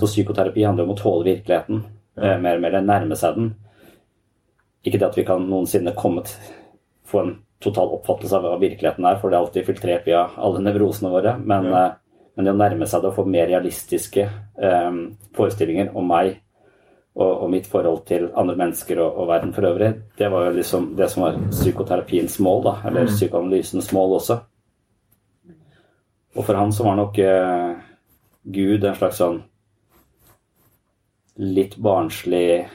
Så 0.00 0.10
psykoterapi 0.10 0.64
handler 0.66 0.88
om 0.88 0.92
å 0.92 0.98
tåle 0.98 1.28
virkeligheten, 1.30 1.84
ja. 2.18 2.36
mer 2.42 2.58
og 2.58 2.64
mer 2.64 2.80
nærme 2.82 3.16
seg 3.16 3.36
den. 3.38 3.52
Ikke 4.84 4.98
det 4.98 5.06
at 5.08 5.18
vi 5.18 5.24
kan 5.28 5.46
noensinne 5.46 5.94
komme 5.96 6.24
få 7.08 7.22
en 7.22 7.36
total 7.62 7.94
oppfattelse 7.96 8.36
av 8.36 8.44
hva 8.44 8.58
virkeligheten 8.60 9.06
er, 9.06 9.16
for 9.20 9.30
det 9.30 9.38
er 9.38 9.46
alltid 9.46 9.66
filtrert 9.66 10.06
via 10.06 10.26
alle 10.36 10.60
nevrosene 10.62 11.10
våre, 11.12 11.36
men, 11.38 11.70
ja. 11.70 11.84
men 12.36 12.46
det 12.46 12.54
å 12.54 12.58
nærme 12.58 12.90
seg 12.90 13.02
det 13.02 13.12
og 13.12 13.16
få 13.16 13.24
mer 13.30 13.48
realistiske 13.50 14.26
um, 14.58 15.00
forestillinger 15.38 15.94
om 15.98 16.06
meg 16.10 16.36
og, 17.18 17.32
og 17.42 17.50
mitt 17.50 17.66
forhold 17.66 18.04
til 18.06 18.28
andre 18.38 18.54
mennesker 18.58 19.00
og, 19.02 19.18
og 19.18 19.28
verden 19.32 19.52
for 19.54 19.66
øvrig, 19.66 19.90
det 20.18 20.30
var 20.30 20.46
jo 20.46 20.54
liksom 20.60 20.92
det 20.98 21.10
som 21.10 21.26
var 21.26 21.40
psykoterapiens 21.50 22.38
mål, 22.44 22.62
da, 22.68 22.74
eller 22.88 23.10
psykoanalysens 23.10 23.90
mål 23.92 24.18
også. 24.20 24.38
Og 26.38 26.44
for 26.44 26.54
han 26.54 26.72
så 26.72 26.86
var 26.86 26.98
nok 27.00 27.18
eh, 27.18 27.70
Gud 28.54 28.84
en 28.86 28.98
slags 28.98 29.18
sånn 29.18 29.40
litt 31.38 31.76
barnslig 31.82 32.68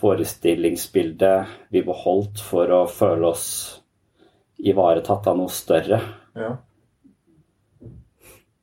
forestillingsbilde 0.00 1.32
vi 1.74 1.82
beholdt 1.86 2.42
for 2.42 2.70
å 2.70 2.84
føle 2.90 3.30
oss 3.30 3.46
ivaretatt 4.58 5.26
av 5.30 5.38
noe 5.38 5.52
større. 5.52 6.00
Ja. 6.36 6.52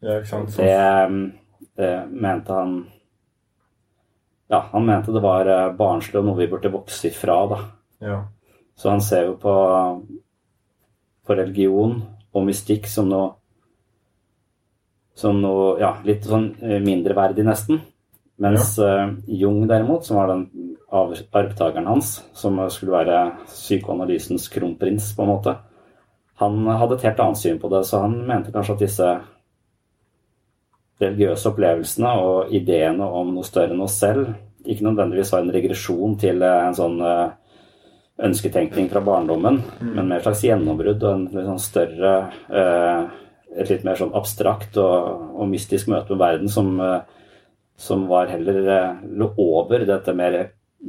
Ja, 0.04 0.18
ikke 0.20 0.28
sant? 0.28 0.58
Det, 0.60 1.72
det 1.80 1.92
mente 2.12 2.56
han 2.58 2.76
Ja, 4.52 4.66
han 4.72 4.86
mente 4.86 5.14
det 5.16 5.24
var 5.24 5.48
eh, 5.50 5.70
barnslig 5.78 6.20
og 6.20 6.28
noe 6.28 6.40
vi 6.42 6.50
burde 6.52 6.72
vokse 6.74 7.08
ifra, 7.10 7.38
da. 7.50 7.60
Ja. 8.04 8.18
Så 8.76 8.90
han 8.92 9.02
ser 9.02 9.30
jo 9.30 9.38
på, 9.40 9.54
på 11.24 11.38
religion 11.38 12.00
og 12.34 12.46
mystikk 12.48 12.90
som 12.90 13.10
noe 13.12 13.32
som 15.16 15.38
noe 15.44 15.76
ja, 15.82 15.92
litt 16.06 16.26
sånn 16.26 16.56
eh, 16.62 16.80
mindreverdig, 16.82 17.46
nesten. 17.46 17.82
Mens 18.42 18.76
eh, 18.82 19.12
Jung 19.30 19.62
derimot, 19.70 20.08
som 20.08 20.18
var 20.20 20.32
den 20.32 20.48
arvtakeren 20.94 21.90
hans, 21.90 22.16
som 22.38 22.58
skulle 22.74 22.96
være 22.96 23.20
psykoanalysens 23.50 24.50
kronprins, 24.54 25.12
på 25.16 25.26
en 25.26 25.32
måte, 25.32 25.56
han 26.42 26.66
hadde 26.66 26.98
et 26.98 27.06
helt 27.08 27.22
annet 27.22 27.40
syn 27.40 27.60
på 27.62 27.70
det, 27.72 27.84
så 27.86 28.04
han 28.04 28.18
mente 28.28 28.54
kanskje 28.54 28.76
at 28.76 28.84
disse 28.84 29.10
religiøse 31.02 31.50
opplevelsene 31.50 32.12
og 32.22 32.52
ideene 32.54 33.06
om 33.06 33.34
noe 33.34 33.48
større 33.48 33.74
enn 33.74 33.86
oss 33.86 33.98
selv 34.04 34.28
ikke 34.64 34.86
nødvendigvis 34.86 35.32
var 35.34 35.44
en 35.44 35.54
regresjon 35.54 36.20
til 36.20 36.44
eh, 36.44 36.60
en 36.68 36.78
sånn 36.78 37.02
eh, 37.04 37.34
ønsketenkning 38.24 38.88
fra 38.92 39.02
barndommen, 39.04 39.60
men 39.82 40.08
mer 40.08 40.22
slags 40.24 40.44
gjennombrudd 40.46 41.02
og 41.02 41.16
en 41.16 41.26
litt 41.34 41.50
sånn 41.50 41.62
større 41.62 42.16
eh, 42.54 43.20
Et 43.54 43.70
litt 43.70 43.84
mer 43.86 43.94
sånn 43.94 44.16
abstrakt 44.18 44.80
og, 44.82 45.26
og 45.38 45.46
mystisk 45.46 45.86
møte 45.92 46.16
med 46.16 46.22
verden 46.24 46.50
som, 46.50 46.72
som 47.78 48.08
var 48.10 48.32
heller 48.32 48.96
lå 49.06 49.28
over 49.38 49.84
dette 49.86 50.16
mer 50.18 50.38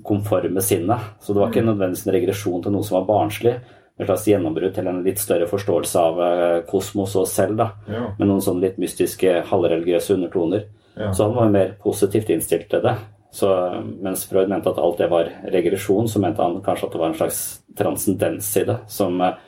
konforme 0.00 0.62
sinnet. 0.64 1.10
Så 1.20 1.34
det 1.34 1.42
var 1.42 1.52
ikke 1.52 1.66
nødvendigvis 1.66 2.06
en 2.06 2.14
regresjon 2.16 2.64
til 2.64 2.72
noe 2.72 2.86
som 2.88 2.96
var 2.96 3.04
barnslig, 3.10 3.52
et 3.98 4.06
slags 4.08 4.24
gjennombrudd 4.26 4.74
til 4.74 4.88
en 4.90 5.02
litt 5.04 5.20
større 5.22 5.46
forståelse 5.46 6.00
av 6.00 6.20
eh, 6.24 6.60
kosmos 6.66 7.14
og 7.16 7.22
oss 7.26 7.34
selv, 7.38 7.56
da. 7.60 7.68
Ja. 7.86 8.04
Med 8.18 8.26
noen 8.30 8.42
sånn 8.42 8.60
litt 8.62 8.78
mystiske, 8.82 9.42
halvreligiøse 9.50 10.16
undertoner. 10.16 10.64
Ja. 10.98 11.12
Så 11.14 11.28
han 11.28 11.36
var 11.36 11.52
mer 11.54 11.76
positivt 11.82 12.30
innstilt 12.34 12.68
til 12.70 12.82
det. 12.82 12.96
Så 13.34 13.48
mens 14.02 14.24
Freud 14.30 14.50
mente 14.50 14.70
at 14.70 14.78
alt 14.78 14.98
det 15.02 15.08
var 15.10 15.30
regresjon, 15.50 16.06
så 16.10 16.20
mente 16.22 16.42
han 16.42 16.60
kanskje 16.62 16.86
at 16.86 16.92
det 16.94 17.00
var 17.02 17.10
en 17.12 17.18
slags 17.18 17.40
transcendens 17.78 18.50
i 18.60 18.64
det, 18.68 18.76
som 18.90 19.20
eh, 19.26 19.38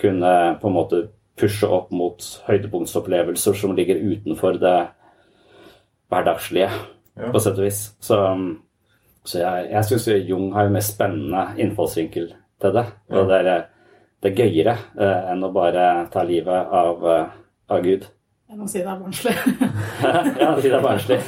kunne 0.00 0.32
på 0.60 0.68
en 0.68 0.76
måte 0.76 1.02
pushe 1.40 1.66
opp 1.66 1.88
mot 1.90 2.20
høydepunktsopplevelser 2.48 3.56
som 3.58 3.72
ligger 3.76 3.96
utenfor 4.00 4.60
det 4.62 4.76
hverdagslige, 6.12 6.70
Ja. 7.16 7.30
på 7.32 7.40
sett 7.40 7.58
og 7.58 7.64
vis. 7.64 7.80
Så, 8.02 8.16
så 9.24 9.38
jeg, 9.38 9.68
jeg 9.70 9.84
syns 9.88 10.08
Jung 10.28 10.48
har 10.54 10.66
jo 10.66 10.74
mer 10.74 10.82
spennende 10.84 11.44
innfallsvinkel 11.62 12.32
til 12.60 12.72
det. 12.74 12.84
Og 13.14 13.28
det 13.30 13.38
er, 13.46 13.64
det 14.24 14.30
er 14.32 14.40
gøyere 14.40 14.74
uh, 14.96 15.32
enn 15.34 15.44
å 15.44 15.50
bare 15.52 15.86
ta 16.12 16.22
livet 16.24 16.70
av, 16.72 17.02
uh, 17.04 17.32
av 17.68 17.82
Gud. 17.84 18.06
Enn 18.48 18.62
å 18.64 18.68
si 18.70 18.80
det 18.80 18.88
er 18.88 19.00
barnslig. 19.02 19.34
ja, 20.40 20.52
si 20.56 20.68
det 20.70 20.78
er 20.78 20.84
barnslig. 20.84 21.18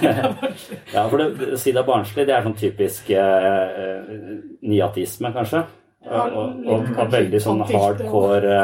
ja, 0.94 1.02
for 1.02 1.20
det, 1.20 1.58
si 1.60 1.74
det 1.74 1.82
er 1.82 1.90
barnslig, 1.90 2.24
det 2.28 2.36
er 2.36 2.46
sånn 2.46 2.56
typisk 2.56 3.10
uh, 3.12 4.16
nyatisme, 4.64 5.32
kanskje. 5.36 5.66
Ja, 6.06 6.24
Og, 6.24 6.64
og, 6.64 6.88
og, 6.94 7.08
veldig 7.10 7.38
sånn 7.42 7.64
hardcore 7.66 8.58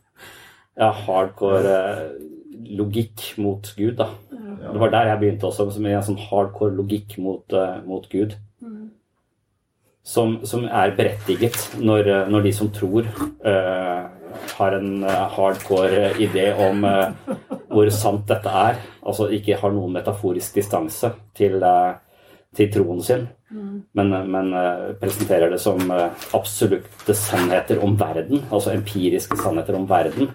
Ja, 0.82 0.88
hardcore 1.04 1.76
logikk 2.72 3.28
mot 3.38 3.68
Gud, 3.76 4.00
da. 4.00 4.08
Det 4.32 4.80
var 4.80 4.90
der 4.90 5.12
jeg 5.12 5.20
begynte 5.20 5.48
også, 5.48 5.68
med 5.78 5.94
en 5.94 6.06
sånn 6.10 6.18
hardcore 6.18 6.74
logikk 6.74 7.16
mot, 7.22 7.54
mot 7.86 8.08
Gud. 8.10 8.34
Som, 10.02 10.40
som 10.42 10.64
er 10.66 10.96
berettiget 10.98 11.76
når, 11.78 12.08
når 12.26 12.42
de 12.48 12.52
som 12.56 12.72
tror, 12.74 13.06
uh, 13.46 14.08
har 14.58 14.72
en 14.72 15.04
eh, 15.04 15.28
hardcore 15.36 16.12
idé 16.18 16.52
om 16.68 16.84
uh, 16.84 17.36
hvor 17.72 17.90
sant 17.94 18.26
dette 18.28 18.48
er. 18.48 18.80
Altså 19.02 19.28
ikke 19.32 19.58
har 19.60 19.74
noen 19.74 19.94
metaforisk 19.96 20.58
distanse 20.60 21.12
til, 21.36 21.58
uh, 21.62 21.94
til 22.56 22.70
troen 22.72 23.02
sin, 23.04 23.26
men, 23.96 24.12
men 24.32 24.52
eh, 24.56 24.92
presenterer 25.00 25.50
det 25.52 25.58
som 25.60 25.80
absolutte 26.36 27.14
sannheter 27.16 27.80
om 27.84 27.98
verden, 28.00 28.42
altså 28.50 28.72
empiriske 28.72 29.36
sannheter 29.40 29.76
om 29.76 29.84
verden 29.88 30.30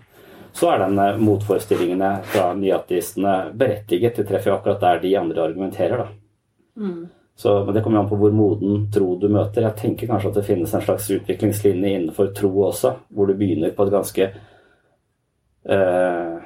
så 0.58 0.72
er 0.74 0.82
den 0.82 1.22
motforestillingene 1.22 2.12
fra 2.32 2.48
nyatistene 2.58 3.52
berettiget. 3.54 4.18
Det 4.18 4.26
treffer 4.26 4.56
akkurat 4.56 4.82
der 4.82 5.04
de 5.04 5.12
andre 5.20 5.44
argumenterer, 5.44 6.02
da. 6.02 6.08
Så, 7.38 7.66
men 7.66 7.76
det 7.76 7.84
kommer 7.86 8.02
an 8.02 8.10
på 8.10 8.18
hvor 8.18 8.34
moden 8.34 8.88
tro 8.94 9.12
du 9.22 9.28
møter. 9.30 9.68
Jeg 9.68 9.78
tenker 9.78 10.10
kanskje 10.10 10.32
at 10.32 10.38
det 10.40 10.46
finnes 10.48 10.72
en 10.74 10.82
slags 10.82 11.10
utviklingslinje 11.14 11.92
innenfor 11.94 12.32
tro 12.34 12.50
også, 12.66 12.96
hvor 13.14 13.30
du 13.30 13.36
begynner 13.38 13.76
på 13.78 13.86
et 13.86 13.94
ganske 13.94 14.28
eh, 15.70 16.38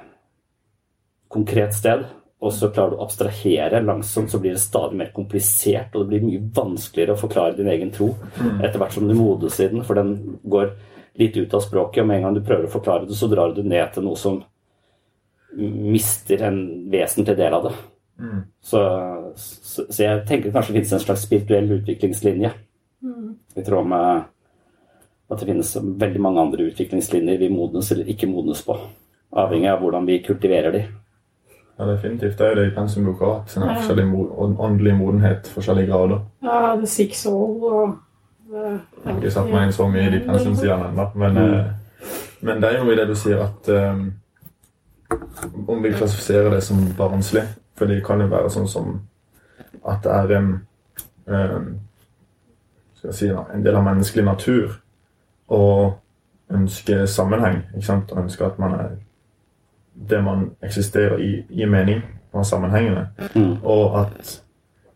konkret 1.31 1.77
sted, 1.77 2.03
og 2.41 2.53
så 2.57 2.71
klarer 2.73 2.91
du 2.91 2.99
å 2.99 3.05
abstrahere 3.05 3.79
langsomt, 3.85 4.33
så 4.33 4.39
blir 4.41 4.57
det 4.57 4.63
stadig 4.63 4.97
mer 4.99 5.13
komplisert, 5.15 5.93
og 5.93 6.03
det 6.03 6.09
blir 6.11 6.25
mye 6.25 6.43
vanskeligere 6.57 7.15
å 7.15 7.21
forklare 7.21 7.55
din 7.55 7.69
egen 7.71 7.93
tro 7.95 8.09
etter 8.57 8.79
hvert 8.81 8.95
som 8.97 9.07
du 9.07 9.13
modnes 9.15 9.59
i 9.61 9.69
den, 9.71 9.85
for 9.87 9.95
den 9.99 10.39
går 10.43 10.73
litt 11.21 11.37
ut 11.37 11.53
av 11.53 11.63
språket, 11.63 12.01
og 12.01 12.09
med 12.09 12.19
en 12.19 12.27
gang 12.27 12.35
du 12.35 12.43
prøver 12.43 12.67
å 12.67 12.73
forklare 12.73 13.07
det, 13.07 13.15
så 13.15 13.29
drar 13.31 13.53
du 13.55 13.63
ned 13.63 13.93
til 13.93 14.07
noe 14.07 14.19
som 14.19 14.41
mister 15.55 16.43
en 16.47 16.61
vesentlig 16.91 17.37
del 17.37 17.55
av 17.55 17.69
det. 17.69 17.73
Så, 18.61 18.81
så, 19.35 19.85
så 19.89 20.03
jeg 20.03 20.25
tenker 20.29 20.53
kanskje 20.53 20.73
det 20.73 20.81
finnes 20.81 20.93
en 20.93 21.05
slags 21.05 21.25
spirituell 21.25 21.71
utviklingslinje. 21.79 22.51
I 23.55 23.65
tråd 23.65 23.87
med 23.89 24.23
at 25.31 25.39
det 25.39 25.47
finnes 25.47 25.75
veldig 25.81 26.21
mange 26.21 26.41
andre 26.41 26.67
utviklingslinjer 26.71 27.39
vi 27.39 27.49
modnes 27.49 27.91
eller 27.91 28.09
ikke 28.11 28.29
modnes 28.29 28.63
på. 28.65 28.75
Avhengig 29.31 29.69
av 29.71 29.79
hvordan 29.81 30.05
vi 30.05 30.19
kultiverer 30.25 30.75
de. 30.75 30.83
Ja, 31.77 31.85
definitivt. 31.87 32.37
Det 32.37 32.45
er 32.45 32.49
jo 32.49 32.55
det 32.59 32.67
i 32.67 32.75
pensumboka 32.75 33.25
òg. 33.25 33.47
Sånn 33.49 33.63
Ja. 33.63 33.75
forskjellig 33.79 34.07
mod 34.07 34.57
åndelig 34.59 34.95
modenhet, 34.97 35.47
forskjellige 35.47 35.87
grader. 35.87 36.19
Ja, 36.43 36.75
det 36.75 36.89
Six 36.89 37.23
Soul 37.23 37.63
og 37.63 37.97
det, 38.51 38.79
Jeg 39.03 39.13
har 39.13 39.21
ikke 39.21 39.31
satt 39.31 39.51
meg 39.51 39.63
inn 39.63 39.71
så 39.71 39.87
mye 39.87 40.07
i 40.07 40.11
de 40.11 40.19
pensumsidene 40.19 40.89
ennå, 40.91 41.11
men, 41.15 41.33
mm. 41.33 41.65
men 42.41 42.61
det 42.61 42.69
er 42.69 42.77
jo 42.77 42.83
noe 42.83 42.93
i 42.93 42.95
det 42.95 43.07
du 43.07 43.15
sier 43.15 43.39
at 43.39 43.69
um, 43.69 44.13
Om 45.67 45.83
vi 45.83 45.91
klassifiserer 45.91 46.49
det 46.49 46.63
som 46.63 46.77
barnslig 46.97 47.43
For 47.81 47.89
det 47.89 48.03
kan 48.05 48.21
jo 48.21 48.29
være 48.29 48.49
sånn 48.53 48.67
som 48.69 48.99
at 49.87 50.03
det 50.03 50.11
er 50.13 50.35
en 50.37 50.51
eh, 51.25 51.61
skal 53.01 53.09
jeg 53.09 53.17
si 53.17 53.29
en 53.33 53.63
del 53.65 53.75
av 53.79 53.85
menneskelig 53.87 54.25
natur 54.27 54.75
å 55.49 55.63
ønske 56.53 57.07
sammenheng. 57.09 57.63
ikke 57.73 57.87
sant? 57.87 58.11
Og 58.11 58.21
ønske 58.21 58.45
at 58.45 58.59
man 58.61 58.75
er 58.77 58.91
det 60.09 60.19
man 60.23 60.51
eksisterer 60.61 61.17
i, 61.17 61.31
i 61.49 61.65
mening 61.65 62.03
og 62.31 62.45
sammenhengende. 62.45 63.07
Mm. 63.35 63.63
Og 63.63 63.99
at 64.03 64.35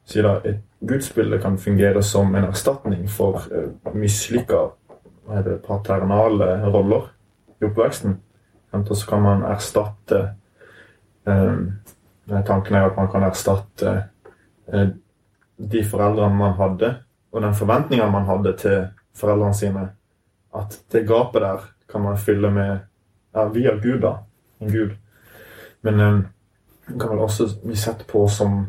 si 0.05 0.21
da, 0.21 0.37
et 0.45 0.61
gudsbilde 0.85 1.39
kan 1.41 1.57
fungere 1.57 2.03
som 2.03 2.35
en 2.35 2.45
erstatning 2.45 3.09
for 3.09 3.41
uh, 3.49 3.93
mislykka 3.93 4.67
paternale 5.65 6.51
roller 6.69 7.09
i 7.61 7.65
oppveksten. 7.65 8.19
Og 8.71 8.97
så 8.97 9.09
kan 9.09 9.21
man 9.21 9.43
erstatte 9.49 10.27
um, 11.25 11.71
Tanken 12.27 12.75
er 12.75 12.89
at 12.89 12.97
man 12.97 13.09
kan 13.11 13.23
erstatte 13.23 13.91
eh, 14.73 14.87
de 15.57 15.83
foreldrene 15.85 16.35
man 16.35 16.55
hadde, 16.57 16.95
og 17.31 17.41
den 17.41 17.53
forventningen 17.53 18.11
man 18.11 18.25
hadde 18.25 18.55
til 18.57 18.87
foreldrene 19.15 19.53
sine. 19.53 19.89
At 20.55 20.79
det 20.91 21.07
gapet 21.07 21.41
der 21.41 21.67
kan 21.91 22.01
man 22.01 22.17
fylle 22.17 22.51
med 22.51 22.77
ja, 23.35 23.47
via 23.47 23.75
Gud, 23.75 23.99
da. 24.01 24.15
En 24.59 24.71
gud. 24.71 24.95
Men 25.81 25.99
um, 25.99 26.25
kan 26.99 27.09
vel 27.09 27.19
også 27.19 27.47
bli 27.63 27.75
sett 27.75 28.07
på 28.07 28.27
som 28.27 28.65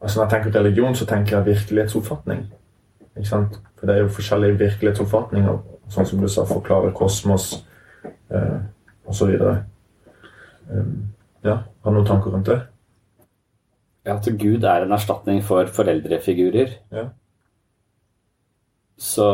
altså 0.00 0.18
Når 0.18 0.24
jeg 0.24 0.30
tenker 0.30 0.60
religion, 0.60 0.94
så 0.94 1.06
tenker 1.06 1.36
jeg 1.36 1.46
virkelighetsoppfatning. 1.46 2.52
Ikke 3.16 3.28
sant? 3.28 3.60
For 3.78 3.86
det 3.86 3.94
er 3.94 4.00
jo 4.00 4.08
forskjellige 4.08 4.58
virkelighetsoppfatninger, 4.58 5.58
sånn 5.94 6.08
som 6.08 6.18
du 6.18 6.26
sa, 6.28 6.42
forklare 6.42 6.90
kosmos 6.90 7.52
eh, 8.34 8.56
osv. 9.06 9.30
Um, 10.72 10.96
ja, 11.44 11.54
har 11.54 11.94
du 11.94 11.94
noen 11.94 12.08
tanker 12.08 12.34
rundt 12.34 12.50
det? 12.50 12.58
Ja, 14.04 14.16
At 14.16 14.26
Gud 14.38 14.64
er 14.66 14.82
en 14.86 14.92
erstatning 14.96 15.42
for 15.46 15.68
foreldrefigurer. 15.70 16.72
Ja. 16.90 17.04
Så 18.98 19.26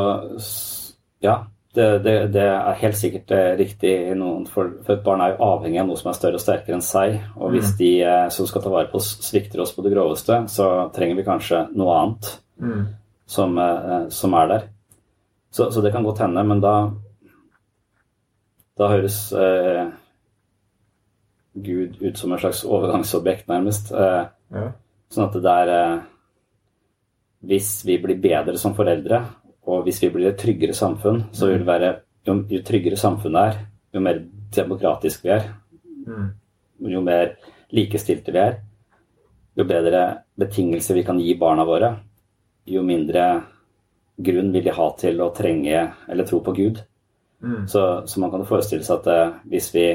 ja, 1.25 1.37
det, 1.75 1.87
det, 2.05 2.15
det 2.33 2.43
er 2.45 2.77
helt 2.83 2.97
sikkert 2.97 3.31
eh, 3.37 3.55
riktig. 3.59 3.93
i 4.11 4.15
Noen, 4.17 4.47
for, 4.49 4.71
for 4.85 4.97
et 4.97 5.05
barn 5.05 5.21
er 5.25 5.35
jo 5.35 5.45
avhengig 5.49 5.81
av 5.83 5.89
noe 5.89 5.99
som 6.01 6.11
er 6.13 6.19
større 6.19 6.41
og 6.41 6.45
sterkere 6.45 6.77
enn 6.79 6.85
seg. 6.85 7.19
Og 7.37 7.53
hvis 7.55 7.75
de 7.81 7.91
eh, 8.05 8.29
som 8.35 8.49
skal 8.49 8.65
ta 8.65 8.73
vare 8.73 8.91
på 8.93 9.01
oss, 9.01 9.15
svikter 9.25 9.61
oss 9.65 9.73
på 9.77 9.85
det 9.87 9.93
groveste, 9.97 10.43
så 10.53 10.69
trenger 10.97 11.21
vi 11.21 11.27
kanskje 11.29 11.67
noe 11.77 11.97
annet 12.03 12.35
Mm. 12.59 12.89
som, 13.31 13.53
eh, 13.63 14.09
som 14.11 14.33
er 14.35 14.49
der. 14.51 14.63
Så, 15.55 15.69
så 15.71 15.81
det 15.81 15.93
kan 15.95 16.03
godt 16.03 16.19
hende, 16.25 16.43
men 16.45 16.61
da 16.61 16.73
Da 18.79 18.89
høres 18.91 19.33
eh, 19.33 19.87
Gud 21.55 21.97
ut 22.03 22.19
som 22.19 22.33
en 22.35 22.39
slags 22.39 22.65
overgangsobjekt, 22.65 23.47
nærmest. 23.51 23.93
Eh, 23.93 24.27
Ja. 24.55 24.71
Sånn 25.13 25.27
at 25.29 25.37
det 25.37 25.43
der 25.45 25.71
eh, 25.73 25.99
Hvis 27.49 27.85
vi 27.87 27.99
blir 28.03 28.19
bedre 28.21 28.59
som 28.59 28.75
foreldre, 28.75 29.21
og 29.69 29.85
hvis 29.87 30.01
vi 30.03 30.11
blir 30.11 30.31
et 30.33 30.41
tryggere 30.41 30.75
samfunn, 30.75 31.27
så 31.33 31.51
vil 31.51 31.63
det 31.63 31.69
være 31.69 31.91
Jo, 32.27 32.35
jo 32.51 32.61
tryggere 32.67 32.97
samfunnet 32.99 33.53
er, 33.53 33.61
jo 33.95 34.01
mer 34.05 34.19
demokratisk 34.55 35.25
vi 35.25 35.31
er, 35.37 35.49
Mm. 36.09 36.29
jo 36.89 37.01
mer 37.05 37.35
likestilte 37.73 38.33
vi 38.33 38.39
er, 38.39 38.55
jo 39.57 39.65
bedre 39.65 40.23
betingelser 40.39 40.95
vi 40.95 41.03
kan 41.05 41.19
gi 41.21 41.35
barna 41.37 41.65
våre, 41.65 41.91
jo 42.67 42.83
mindre 42.83 43.25
grunn 44.17 44.53
vil 44.53 44.65
de 44.65 44.75
ha 44.75 44.87
til 44.99 45.21
å 45.21 45.31
trenge 45.35 45.83
eller 46.09 46.27
tro 46.27 46.41
på 46.41 46.55
Gud. 46.57 46.81
Mm. 47.43 47.69
Så, 47.69 48.07
så 48.07 48.21
man 48.21 48.31
kan 48.31 48.47
forestille 48.47 48.85
seg 48.85 49.03
at 49.03 49.11
eh, 49.13 49.37
hvis, 49.53 49.71
vi, 49.75 49.87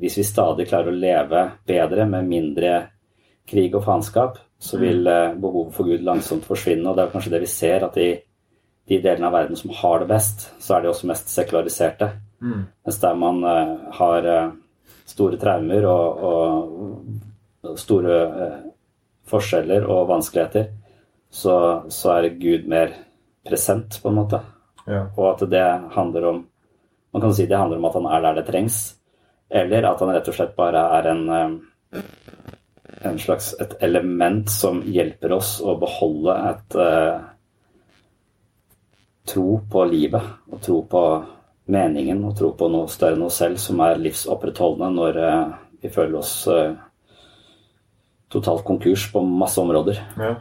hvis 0.00 0.18
vi 0.18 0.26
stadig 0.26 0.66
klarer 0.68 0.90
å 0.90 0.98
leve 0.98 1.44
bedre 1.66 2.06
med 2.10 2.26
mindre 2.30 2.72
krig 3.48 3.74
og 3.76 3.84
faenskap, 3.84 4.38
så 4.58 4.78
vil 4.80 5.06
eh, 5.06 5.34
behovet 5.40 5.74
for 5.76 5.88
Gud 5.88 6.04
langsomt 6.06 6.46
forsvinne. 6.48 6.86
Og 6.88 6.96
det 6.96 7.04
er 7.04 7.12
kanskje 7.12 7.34
det 7.34 7.42
vi 7.44 7.50
ser, 7.50 7.84
at 7.84 7.98
i 8.00 8.10
de 8.88 9.00
delene 9.00 9.28
av 9.28 9.36
verden 9.36 9.58
som 9.58 9.72
har 9.76 10.00
det 10.00 10.10
best, 10.10 10.46
så 10.62 10.76
er 10.76 10.84
de 10.84 10.92
også 10.92 11.08
mest 11.10 11.32
sekulariserte. 11.32 12.10
Mm. 12.44 12.62
Mens 12.86 13.00
der 13.02 13.18
man 13.20 13.42
eh, 13.48 13.74
har 13.98 14.30
eh, 14.32 14.54
store 15.08 15.40
traumer 15.40 15.84
og, 15.88 16.24
og 17.64 17.76
store 17.80 18.16
forskjeller 19.28 19.84
og 19.88 20.08
vanskeligheter, 20.08 20.70
så, 21.32 21.56
så 21.92 22.16
er 22.16 22.34
Gud 22.40 22.68
mer 22.70 22.92
present, 23.44 23.98
på 24.00 24.08
en 24.08 24.18
måte. 24.20 24.40
Ja. 24.88 25.06
Og 25.16 25.30
at 25.34 25.44
det 25.50 25.64
handler 25.94 26.28
om 26.28 26.42
Man 27.14 27.22
kan 27.22 27.30
si 27.30 27.44
det 27.46 27.54
handler 27.54 27.78
om 27.78 27.84
at 27.86 27.94
han 27.94 28.06
er 28.10 28.22
der 28.24 28.34
det 28.40 28.42
trengs, 28.48 28.76
eller 29.46 29.84
at 29.86 30.00
han 30.02 30.10
rett 30.10 30.28
og 30.32 30.34
slett 30.34 30.56
bare 30.58 30.80
er 30.96 31.06
en 31.12 31.20
en 33.06 33.20
slags 33.20 33.52
et 33.60 33.76
element 33.84 34.48
som 34.50 34.82
hjelper 34.82 35.32
oss 35.36 35.56
å 35.62 35.76
beholde 35.80 36.36
et 36.50 36.76
uh, 36.80 37.20
tro 39.28 39.48
på 39.70 39.84
livet 39.88 40.52
og 40.52 40.60
tro 40.64 40.80
på 40.88 41.04
meningen 41.72 42.24
og 42.28 42.34
tro 42.36 42.50
på 42.58 42.68
noe 42.72 42.90
større 42.92 43.16
enn 43.16 43.24
oss 43.24 43.38
selv 43.40 43.60
som 43.62 43.80
er 43.84 44.00
livsopprettholdende 44.02 44.90
når 44.98 45.20
uh, 45.22 45.54
vi 45.80 45.92
føler 45.92 46.18
oss 46.20 46.34
uh, 46.48 46.74
totalt 48.34 48.64
konkurs 48.66 49.06
på 49.12 49.22
masse 49.24 49.60
områder. 49.60 50.00
Ja. 50.18 50.34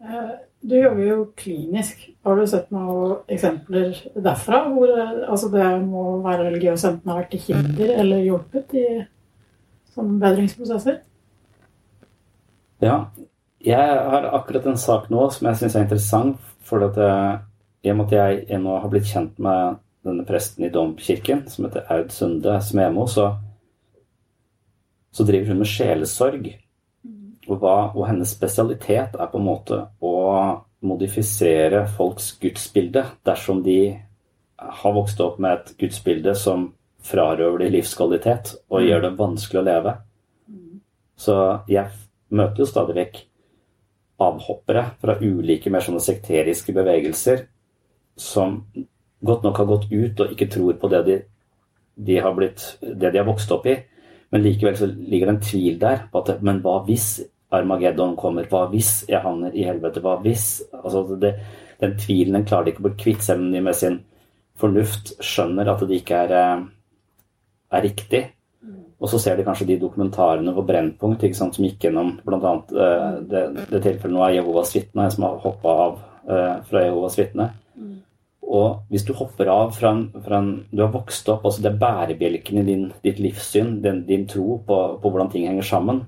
Eh, 0.00 0.34
Du 0.66 0.72
jobber 0.74 1.02
jo 1.04 1.16
klinisk. 1.38 2.00
Har 2.24 2.36
du 2.36 2.46
sett 2.50 2.72
noen 2.74 3.20
eksempler 3.30 3.92
derfra 4.18 4.64
hvor 4.72 4.90
altså 4.96 5.50
det 5.52 5.66
må 5.84 6.16
være 6.24 6.48
religiøs 6.48 6.86
enten 6.88 7.12
har 7.12 7.20
vært 7.20 7.36
til 7.36 7.44
hinder 7.44 7.92
eller 8.00 8.24
hjulpet 8.24 8.74
i 8.74 8.86
sånne 9.94 10.16
bedringsprosesser? 10.24 10.96
Ja, 12.82 12.96
jeg 13.64 13.96
har 14.10 14.28
akkurat 14.36 14.66
en 14.68 14.78
sak 14.78 15.08
nå 15.10 15.24
som 15.32 15.48
jeg 15.48 15.60
syns 15.60 15.76
er 15.76 15.86
interessant. 15.86 16.52
For 16.66 16.82
at 16.82 16.98
jeg, 16.98 17.40
i 17.86 17.90
og 17.92 17.98
med 18.00 18.12
at 18.12 18.16
jeg, 18.16 18.60
nå 18.62 18.78
har 18.82 18.90
blitt 18.90 19.08
kjent 19.08 19.36
med 19.42 19.78
denne 20.06 20.26
presten 20.26 20.66
i 20.66 20.70
domkirken, 20.72 21.44
som 21.50 21.66
heter 21.66 21.86
Aud 21.94 22.12
Sunde 22.14 22.56
Smemo, 22.62 23.06
så, 23.10 23.28
så 25.14 25.26
driver 25.26 25.52
hun 25.52 25.62
med 25.62 25.70
sjelesorg. 25.70 26.48
Og, 27.46 27.60
hva, 27.62 27.76
og 27.94 28.08
hennes 28.08 28.32
spesialitet 28.34 29.14
er 29.14 29.30
på 29.30 29.38
en 29.38 29.46
måte 29.46 29.78
å 30.02 30.16
modifisere 30.86 31.84
folks 31.96 32.32
gudsbilde 32.42 33.04
dersom 33.26 33.62
de 33.62 33.78
har 34.56 34.96
vokst 34.96 35.20
opp 35.22 35.38
med 35.42 35.54
et 35.54 35.76
gudsbilde 35.78 36.34
som 36.38 36.72
frarøver 37.06 37.62
de 37.62 37.70
livskvalitet 37.76 38.56
og 38.72 38.82
gjør 38.82 39.06
det 39.06 39.12
vanskelig 39.18 39.62
å 39.62 39.66
leve. 39.66 39.94
Så 41.16 41.36
jeg 41.70 41.86
møter 42.34 42.62
jo 42.62 42.68
stadig 42.68 42.96
vekk 42.96 43.18
avhoppere 44.26 44.84
fra 45.00 45.18
ulike 45.20 45.70
mer 45.72 45.84
sånne 45.84 46.02
sekteriske 46.02 46.72
bevegelser 46.76 47.44
som 48.16 48.62
godt 49.26 49.44
nok 49.44 49.60
har 49.60 49.68
gått 49.68 49.90
ut 49.92 50.22
og 50.24 50.32
ikke 50.32 50.48
tror 50.52 50.78
på 50.80 50.90
det 50.92 51.02
de, 51.06 51.16
de 52.08 52.18
har, 52.22 52.34
blitt, 52.36 52.64
det 52.80 53.12
de 53.12 53.20
har 53.20 53.28
vokst 53.28 53.52
opp 53.52 53.68
i. 53.68 53.76
Men 54.32 54.42
likevel 54.42 54.76
så 54.78 54.88
ligger 54.88 55.28
det 55.28 55.34
en 55.36 55.44
tvil 55.44 55.78
der 55.80 56.06
på 56.10 56.22
at 56.22 56.42
Men 56.42 56.62
hva 56.64 56.80
hvis 56.86 57.20
Armageddon 57.54 58.16
kommer? 58.18 58.48
Hva 58.50 58.66
hvis 58.72 59.04
jeg 59.08 59.22
havner 59.22 59.54
i 59.54 59.66
helvete? 59.68 60.02
Hva 60.02 60.16
hvis 60.24 60.64
altså 60.72 61.04
det, 61.20 61.36
Den 61.80 61.96
tvilen 62.00 62.38
den 62.38 62.46
klarer 62.48 62.64
de 62.64 62.72
ikke 62.72 62.82
å 62.82 62.86
bli 62.88 62.98
kvitt, 63.02 63.22
selv 63.22 63.44
om 63.44 63.50
de 63.52 63.60
med 63.60 63.76
sin 63.76 63.98
fornuft 64.56 65.12
skjønner 65.20 65.68
at 65.68 65.82
det 65.84 65.98
ikke 66.00 66.22
er, 66.24 66.30
eh, 66.32 66.62
er 67.76 67.82
riktig. 67.84 68.22
Og 68.96 69.10
så 69.12 69.20
ser 69.20 69.36
de 69.36 69.44
kanskje 69.44 69.68
de 69.68 69.76
dokumentarene 69.80 70.54
på 70.56 70.64
Brennpunkt 70.64 71.24
ikke 71.26 71.36
sant, 71.36 71.56
som 71.56 71.66
gikk 71.66 71.84
gjennom 71.84 72.14
bl.a. 72.24 72.52
Uh, 72.72 73.20
det, 73.28 73.42
det 73.68 73.82
tilfellet 73.84 74.14
nå 74.14 74.24
er 74.24 74.38
Jehovas 74.38 74.72
vitne, 74.76 75.04
en 75.04 75.12
som 75.12 75.26
har 75.26 75.40
hoppa 75.42 75.74
av 75.84 75.98
uh, 76.30 76.54
fra 76.68 76.86
Jehovas 76.86 77.18
vitne. 77.20 77.50
Mm. 77.76 77.98
Og 78.56 78.86
hvis 78.92 79.04
du 79.04 79.12
hopper 79.18 79.50
av 79.52 79.74
fra 79.76 79.92
en, 79.92 80.04
fra 80.24 80.40
en, 80.40 80.50
Du 80.70 80.80
har 80.84 80.92
vokst 80.94 81.28
opp, 81.32 81.44
altså 81.44 81.64
det 81.64 81.72
er 81.72 81.80
bærebjelken 81.82 82.62
i 82.62 82.66
din, 82.66 82.84
ditt 83.04 83.20
livssyn, 83.20 83.80
din, 83.84 84.04
din 84.08 84.24
tro 84.30 84.60
på, 84.64 84.78
på, 85.02 85.10
hvordan 85.10 85.32
ting 85.32 85.48
henger 85.50 85.66
sammen 85.66 86.04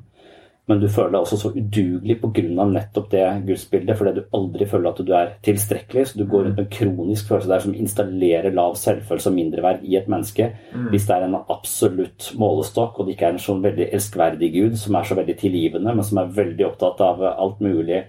men 0.69 0.83
du 0.83 0.89
føler 0.93 1.15
deg 1.15 1.23
også 1.23 1.39
så 1.41 1.51
udugelig 1.55 2.19
pga. 2.21 2.65
nettopp 2.69 3.07
det 3.11 3.25
gudsbildet, 3.47 3.97
fordi 3.97 4.13
du 4.19 4.37
aldri 4.37 4.67
føler 4.69 4.91
at 4.91 5.01
du 5.07 5.13
er 5.17 5.31
tilstrekkelig. 5.43 6.07
Så 6.07 6.19
du 6.19 6.27
går 6.29 6.45
rundt 6.45 6.59
med 6.59 6.67
en 6.67 6.75
kronisk 6.77 7.31
følelse 7.31 7.49
der 7.49 7.65
som 7.65 7.75
installerer 7.75 8.53
lav 8.53 8.77
selvfølelse 8.77 9.31
og 9.31 9.35
mindreverd 9.39 9.81
i 9.83 9.97
et 9.97 10.09
menneske. 10.13 10.51
Mm. 10.75 10.91
Hvis 10.93 11.09
det 11.09 11.17
er 11.17 11.25
en 11.25 11.39
absolutt 11.41 12.33
målestokk, 12.37 12.99
og 12.99 13.07
det 13.07 13.17
ikke 13.17 13.31
er 13.31 13.39
en 13.39 13.43
sånn 13.47 13.65
veldig 13.65 13.89
elskverdig 13.97 14.53
gud 14.59 14.79
som 14.79 15.01
er 15.01 15.09
så 15.09 15.17
veldig 15.17 15.39
tilgivende, 15.41 15.95
men 15.95 16.05
som 16.05 16.21
er 16.21 16.37
veldig 16.37 16.69
opptatt 16.69 17.01
av 17.01 17.25
alt 17.33 17.65
mulig 17.65 18.05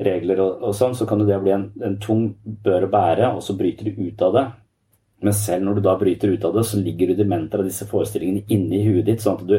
regler 0.00 0.40
og, 0.40 0.62
og 0.68 0.76
sånn, 0.76 0.96
så 0.96 1.08
kan 1.08 1.24
det 1.24 1.40
bli 1.40 1.56
en, 1.56 1.70
en 1.84 2.00
tung 2.00 2.30
bør 2.64 2.88
å 2.88 2.92
bære, 2.92 3.34
og 3.36 3.44
så 3.44 3.56
bryter 3.56 3.88
du 3.88 4.04
ut 4.04 4.28
av 4.28 4.36
det. 4.36 4.48
Men 5.24 5.36
selv 5.36 5.64
når 5.64 5.76
du 5.76 5.88
da 5.88 5.96
bryter 6.00 6.32
ut 6.32 6.44
av 6.44 6.56
det, 6.56 6.64
så 6.68 6.80
ligger 6.80 7.12
rudimenter 7.12 7.60
av 7.60 7.68
disse 7.68 7.88
forestillingene 7.88 8.48
inni 8.52 8.84
huet 8.86 9.08
ditt. 9.08 9.24
sånn 9.24 9.40
at 9.40 9.48
du 9.48 9.58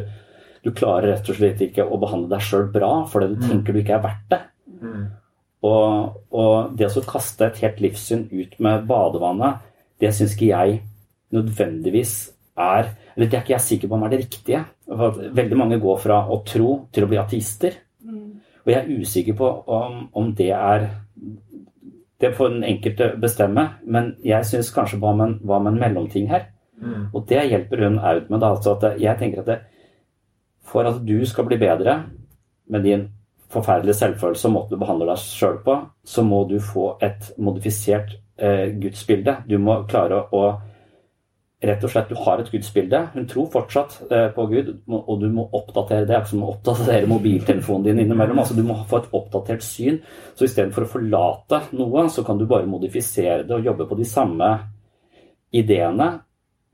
du 0.62 0.69
klarer 0.76 1.15
rett 1.15 1.30
og 1.32 1.38
slett 1.38 1.62
ikke 1.65 1.86
å 1.86 1.97
behandle 2.02 2.30
deg 2.36 2.45
sjøl 2.45 2.67
bra 2.74 2.91
fordi 3.10 3.32
du 3.34 3.39
mm. 3.39 3.47
tenker 3.47 3.74
du 3.74 3.82
ikke 3.82 3.97
er 3.97 4.04
verdt 4.04 4.28
det. 4.34 4.41
Mm. 4.82 5.04
Og, 5.67 6.21
og, 6.34 6.74
det 6.78 6.89
å 6.89 7.04
kaste 7.06 7.47
et 7.47 7.60
helt 7.62 7.82
livssyn 7.84 8.26
ut 8.32 8.56
med 8.63 8.86
badevannet, 8.89 9.62
det 10.02 10.13
syns 10.17 10.34
ikke 10.34 10.50
jeg 10.50 10.80
nødvendigvis 11.32 12.15
er 12.62 12.89
Eller 13.15 13.28
det 13.28 13.38
er 13.38 13.43
ikke 13.43 13.54
jeg 13.54 13.63
sikker 13.65 13.89
på 13.89 13.95
om 13.95 14.04
er 14.06 14.12
det 14.12 14.19
riktige. 14.21 14.60
For 14.88 15.17
veldig 15.36 15.58
mange 15.60 15.78
går 15.84 15.97
fra 16.00 16.21
å 16.32 16.38
tro 16.47 16.69
til 16.95 17.04
å 17.04 17.10
bli 17.12 17.19
ateister. 17.19 17.74
Mm. 18.04 18.39
Og 18.63 18.71
jeg 18.71 18.80
er 18.80 19.02
usikker 19.02 19.36
på 19.38 19.50
om, 19.67 19.97
om 20.15 20.30
det 20.36 20.52
er 20.56 20.88
Det 22.21 22.32
får 22.38 22.50
den 22.54 22.63
enkelte 22.63 23.08
bestemme, 23.17 23.63
men 23.84 24.12
jeg 24.24 24.45
syns 24.45 24.69
kanskje 24.71 25.00
hva 25.02 25.12
med, 25.17 25.39
hva 25.41 25.58
med 25.60 25.74
en 25.74 25.80
mellomting 25.82 26.28
her? 26.30 26.52
Mm. 26.78 27.08
Og 27.13 27.26
det 27.30 27.47
hjelper 27.50 27.82
hun 27.82 27.97
Aud 27.97 28.30
med. 28.30 28.39
Da, 28.43 28.52
altså 28.54 28.76
at 28.76 29.02
jeg 29.02 29.17
tenker 29.17 29.41
at 29.41 29.50
det, 29.50 29.58
for 30.71 30.88
at 30.88 31.01
du 31.05 31.19
skal 31.27 31.47
bli 31.49 31.60
bedre 31.62 31.97
med 32.71 32.88
din 32.88 33.10
forferdelige 33.51 33.99
selvfølelse 33.99 34.47
og 34.47 34.55
måten 34.55 34.75
du 34.75 34.81
behandler 34.81 35.12
deg 35.12 35.23
sjøl 35.23 35.60
på, 35.65 35.77
så 36.07 36.23
må 36.23 36.45
du 36.47 36.57
få 36.63 36.93
et 37.03 37.34
modifisert 37.38 38.13
eh, 38.39 38.71
gudsbilde. 38.79 39.41
Du 39.49 39.57
må 39.60 39.81
klare 39.91 40.25
å 40.31 40.45
Rett 41.62 41.84
og 41.86 41.91
slett, 41.93 42.10
du 42.10 42.17
har 42.17 42.39
et 42.41 42.47
gudsbilde. 42.49 42.99
Hun 43.13 43.27
tror 43.29 43.49
fortsatt 43.53 43.99
eh, 44.10 44.31
på 44.34 44.47
Gud, 44.49 44.69
og 44.89 45.19
du 45.21 45.27
må 45.29 45.43
oppdatere 45.53 46.07
det. 46.10 46.15
Akkurat 46.17 46.31
som 46.31 46.41
å 46.41 46.55
oppdatere 46.55 47.10
mobiltelefonen 47.10 47.84
din 47.86 47.99
innimellom. 48.01 48.39
altså 48.41 48.55
Du 48.57 48.63
må 48.65 48.79
få 48.89 48.97
et 48.97 49.12
oppdatert 49.13 49.62
syn. 49.62 49.99
Så 50.34 50.47
istedenfor 50.47 50.88
å 50.88 50.89
forlate 50.89 51.60
noe, 51.77 52.07
så 52.10 52.25
kan 52.25 52.41
du 52.41 52.47
bare 52.49 52.65
modifisere 52.65 53.45
det 53.45 53.60
og 53.60 53.69
jobbe 53.69 53.86
på 53.91 53.99
de 53.99 54.07
samme 54.10 54.49
ideene, 55.53 56.10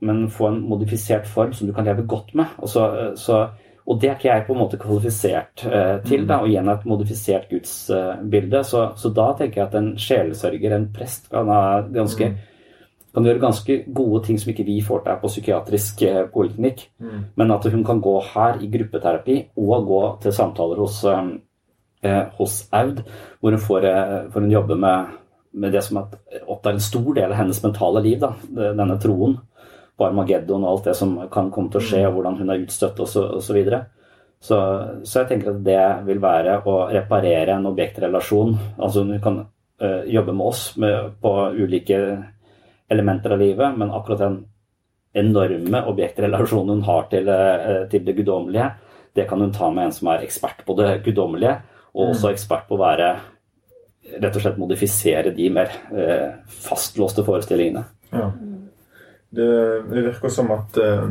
men 0.08 0.24
få 0.32 0.48
en 0.54 0.62
modifisert 0.70 1.28
form 1.28 1.52
som 1.52 1.68
du 1.68 1.74
kan 1.76 1.84
leve 1.84 2.08
godt 2.08 2.32
med. 2.40 2.56
Og 2.56 2.72
så, 2.72 2.88
eh, 2.96 3.12
så 3.20 3.42
og 3.88 3.96
det 4.00 4.10
er 4.10 4.18
ikke 4.18 4.28
jeg 4.28 4.44
på 4.44 4.52
en 4.52 4.60
måte 4.60 4.78
kvalifisert 4.80 5.62
eh, 5.64 5.94
til, 6.04 6.26
da, 6.28 6.42
og 6.42 6.50
igjen 6.50 6.68
et 6.68 6.84
modifisert 6.88 7.48
gudsbilde. 7.48 8.60
Eh, 8.60 8.66
så, 8.68 8.82
så, 9.00 9.10
da 9.16 9.30
tenker 9.38 9.62
jeg 9.62 9.68
at 9.70 9.76
en 9.78 9.88
sjelesørger, 9.96 10.74
en 10.76 10.88
prest, 10.92 11.30
kan, 11.32 11.48
ganske, 11.94 12.28
mm. 12.28 13.06
kan 13.16 13.28
gjøre 13.30 13.44
ganske 13.46 13.78
gode 13.96 14.20
ting 14.26 14.40
som 14.40 14.52
ikke 14.52 14.66
vi 14.68 14.76
får 14.84 15.06
til 15.06 15.22
på 15.22 15.32
psykiatrisk 15.32 16.04
eh, 16.04 16.20
poliklinikk. 16.34 16.84
Mm. 17.00 17.22
Men 17.40 17.54
at 17.56 17.70
hun 17.72 17.86
kan 17.88 18.04
gå 18.04 18.14
her 18.34 18.60
i 18.60 18.68
gruppeterapi 18.76 19.38
og 19.56 19.88
gå 19.88 20.02
til 20.26 20.36
samtaler 20.36 20.84
hos, 20.84 21.00
eh, 21.08 21.32
eh 22.04 22.22
hos 22.36 22.60
Aud, 22.76 23.00
hvor 23.40 23.56
hun 23.56 23.66
får, 23.70 23.88
eh, 23.88 24.16
får 24.34 24.44
hun 24.44 24.52
jobbe 24.52 24.76
med, 24.84 25.16
med 25.54 25.72
det 25.72 25.86
som 25.88 26.02
opptar 26.02 26.76
en 26.76 26.88
stor 26.90 27.14
del 27.14 27.32
av 27.32 27.40
hennes 27.40 27.64
mentale 27.64 28.04
liv, 28.04 28.20
da, 28.20 28.34
denne 28.52 29.00
troen 29.00 29.40
på 29.98 30.06
Armageddon 30.06 30.64
og 30.64 30.72
alt 30.72 30.90
det 30.90 30.96
som 30.98 31.14
kan 31.32 31.50
komme 31.54 31.72
til 31.72 31.80
å 31.80 31.86
skje, 31.90 32.02
og 32.06 32.18
hvordan 32.18 32.38
hun 32.38 32.52
er 32.54 32.62
utstøtt 32.62 33.00
osv. 33.02 33.12
Så, 33.12 33.44
så, 33.44 33.54
videre. 33.56 33.80
så 34.40 34.58
Så 35.02 35.22
jeg 35.22 35.30
tenker 35.32 35.52
at 35.52 35.64
det 35.66 35.80
vil 36.06 36.20
være 36.22 36.60
å 36.70 36.80
reparere 36.92 37.56
en 37.56 37.66
objektrelasjon. 37.72 38.54
Altså 38.78 39.02
hun 39.02 39.16
kan 39.24 39.40
uh, 39.42 40.02
jobbe 40.06 40.34
med 40.34 40.46
oss 40.46 40.62
med, 40.76 41.16
på 41.22 41.34
ulike 41.58 41.98
elementer 42.88 43.34
av 43.34 43.42
livet, 43.42 43.74
men 43.78 43.90
akkurat 43.90 44.22
den 44.22 44.38
enorme 45.18 45.82
objektrelasjonen 45.90 46.76
hun 46.76 46.86
har 46.86 47.08
til, 47.10 47.26
uh, 47.26 47.88
til 47.90 48.06
det 48.06 48.14
guddommelige, 48.20 48.70
det 49.18 49.26
kan 49.26 49.40
hun 49.42 49.50
ta 49.52 49.72
med 49.74 49.88
en 49.88 49.96
som 49.96 50.12
er 50.12 50.22
ekspert 50.22 50.62
på 50.66 50.76
det 50.78 51.00
guddommelige, 51.02 51.56
og 51.96 52.12
også 52.12 52.28
mm. 52.28 52.32
ekspert 52.36 52.68
på 52.68 52.76
å 52.76 52.84
være 52.84 53.08
rett 54.22 54.36
og 54.36 54.44
slett 54.44 54.60
modifisere 54.60 55.32
de 55.34 55.48
mer 55.52 55.74
uh, 55.90 56.38
fastlåste 56.68 57.26
forestillingene. 57.26 57.82
Ja. 58.12 58.30
Det, 59.30 59.48
det 59.90 60.04
virker 60.04 60.32
som 60.32 60.50
at 60.50 60.76
eh, 60.80 61.08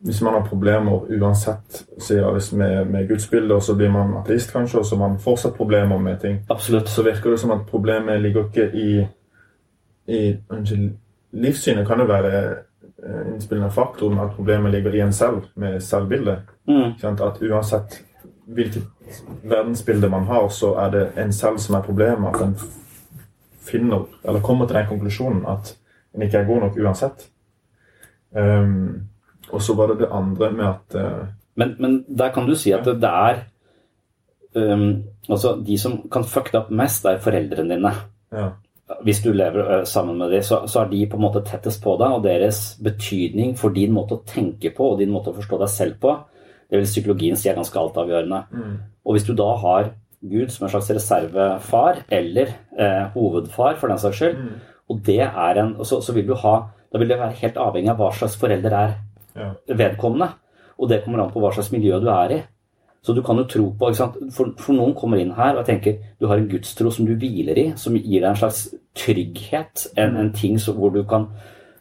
hvis 0.00 0.20
man 0.22 0.38
har 0.38 0.46
problemer 0.46 1.08
uansett 1.10 1.82
hvis 1.96 2.52
med, 2.52 2.84
med 2.84 3.08
gudsbilder, 3.08 3.60
så 3.60 3.74
blir 3.74 3.90
man 3.90 4.14
ateist, 4.20 4.52
kanskje, 4.52 4.78
og 4.78 4.86
så 4.86 4.96
har 4.96 5.08
man 5.08 5.18
fortsatt 5.18 5.56
problemer 5.56 5.98
med 5.98 6.20
ting. 6.20 6.38
Absolutt. 6.48 6.88
Så 6.88 7.02
virker 7.02 7.30
det 7.30 7.40
som 7.40 7.50
at 7.50 7.66
problemet 7.66 8.22
ligger 8.22 8.46
ikke 8.46 8.70
i, 8.72 9.06
i 10.06 10.36
unnskyld, 10.48 10.90
Livssynet 11.30 11.86
kan 11.86 12.00
jo 12.00 12.06
være 12.08 12.36
eh, 13.04 13.32
innspillende 13.34 13.70
faktor, 13.70 14.08
men 14.08 14.24
at 14.24 14.36
problemet 14.36 14.72
ligger 14.72 14.94
i 14.94 15.00
en 15.00 15.12
selv, 15.12 15.42
med 15.54 15.80
selvbildet. 15.80 16.38
Mm. 16.68 16.94
At 17.04 17.42
uansett 17.42 18.02
hvilket 18.46 18.82
verdensbilde 19.42 20.08
man 20.08 20.24
har, 20.24 20.48
så 20.48 20.74
er 20.74 20.90
det 20.90 21.08
en 21.16 21.32
selv 21.32 21.58
som 21.58 21.74
er 21.74 21.82
problemet. 21.82 22.34
At 22.34 22.46
en 22.46 22.56
finner, 23.60 24.06
eller 24.24 24.40
kommer 24.40 24.66
til 24.66 24.76
den 24.76 24.86
konklusjonen 24.88 25.44
at 25.46 25.76
en 26.14 26.22
ikke 26.22 26.38
er 26.38 26.46
god 26.46 26.60
nok 26.60 26.78
uansett. 26.78 27.28
Um, 28.36 29.08
og 29.48 29.62
så 29.64 29.74
var 29.74 29.92
det 29.92 30.02
det 30.02 30.12
andre 30.12 30.50
med 30.52 30.66
at 30.66 30.96
uh, 31.00 31.28
men, 31.58 31.74
men, 31.80 32.04
der 32.18 32.32
kan 32.32 32.46
du 32.46 32.54
si 32.54 32.72
at 32.76 32.84
det, 32.84 32.98
det 33.02 33.08
er 33.08 33.38
um, 34.54 35.04
Altså, 35.28 35.58
de 35.66 35.76
som 35.78 35.98
kan 36.12 36.24
fucke 36.24 36.56
opp 36.56 36.70
mest, 36.72 37.04
er 37.04 37.18
foreldrene 37.20 37.74
dine. 37.74 37.90
Ja. 38.32 38.46
Hvis 39.04 39.20
du 39.20 39.32
lever 39.36 39.80
uh, 39.80 39.84
sammen 39.84 40.16
med 40.18 40.30
dem, 40.32 40.42
så, 40.42 40.62
så, 40.66 40.80
er 40.80 40.92
de 40.92 41.02
på 41.06 41.18
en 41.18 41.24
måte 41.26 41.42
tettest 41.44 41.82
på 41.84 41.98
deg, 42.00 42.14
og 42.16 42.24
deres 42.24 42.78
betydning 42.84 43.52
for 43.60 43.74
din 43.76 43.92
måte 43.92 44.16
å 44.16 44.24
tenke 44.24 44.72
på 44.72 44.92
og 44.92 45.02
din 45.02 45.12
måte 45.12 45.32
å 45.32 45.36
forstå 45.36 45.60
deg 45.60 45.72
selv 45.72 45.98
på, 46.00 46.14
det 46.68 46.80
vil 46.80 46.88
psykologien 46.88 47.36
si 47.36 47.48
er 47.48 47.56
ganske 47.56 47.80
altavgjørende. 47.80 48.40
Mm. 48.52 48.72
Og 49.04 49.16
hvis 49.16 49.28
du 49.28 49.34
da 49.36 49.50
har 49.60 49.92
Gud 50.20 50.50
som 50.52 50.66
en 50.66 50.72
slags 50.72 50.90
reservefar, 50.90 52.02
eller 52.12 52.50
eh, 52.78 53.04
hovedfar 53.14 53.78
for 53.78 53.88
den 53.88 54.00
saks 54.02 54.18
skyld, 54.18 54.36
mm. 54.36 54.66
og 54.90 55.00
det 55.06 55.22
er 55.28 55.60
en, 55.62 55.76
så, 55.84 56.00
så 56.04 56.12
vil 56.16 56.26
du 56.28 56.34
ha 56.42 56.56
da 56.92 57.00
vil 57.00 57.10
det 57.10 57.18
være 57.20 57.38
helt 57.40 57.58
avhengig 57.60 57.90
av 57.92 57.98
hva 58.00 58.12
slags 58.16 58.36
forelder 58.40 58.76
er 58.76 58.94
ja. 59.36 59.50
vedkommende. 59.66 60.30
Og 60.78 60.88
det 60.90 61.02
kommer 61.04 61.24
an 61.24 61.32
på 61.34 61.42
hva 61.42 61.50
slags 61.54 61.72
miljø 61.74 61.98
du 62.00 62.08
er 62.12 62.36
i. 62.36 62.40
Så 63.02 63.14
du 63.14 63.22
kan 63.22 63.38
jo 63.38 63.46
tro 63.48 63.66
på 63.78 63.90
for, 63.94 64.50
for, 64.58 64.74
noen 64.74 64.94
kommer 64.98 65.20
inn 65.22 65.30
her 65.36 65.56
og 65.56 65.66
tenker 65.68 66.00
du 66.18 66.26
har 66.26 66.40
en 66.40 66.48
gudstro 66.50 66.90
som 66.92 67.06
du 67.06 67.14
hviler 67.14 67.58
i, 67.60 67.66
som 67.78 67.94
gir 67.96 68.20
deg 68.20 68.26
en 68.32 68.40
slags 68.40 68.64
trygghet, 68.98 69.86
en, 69.96 70.16
en 70.18 70.32
ting 70.34 70.58
så, 70.60 70.74
hvor 70.74 70.90
du 70.94 71.04
kan 71.08 71.28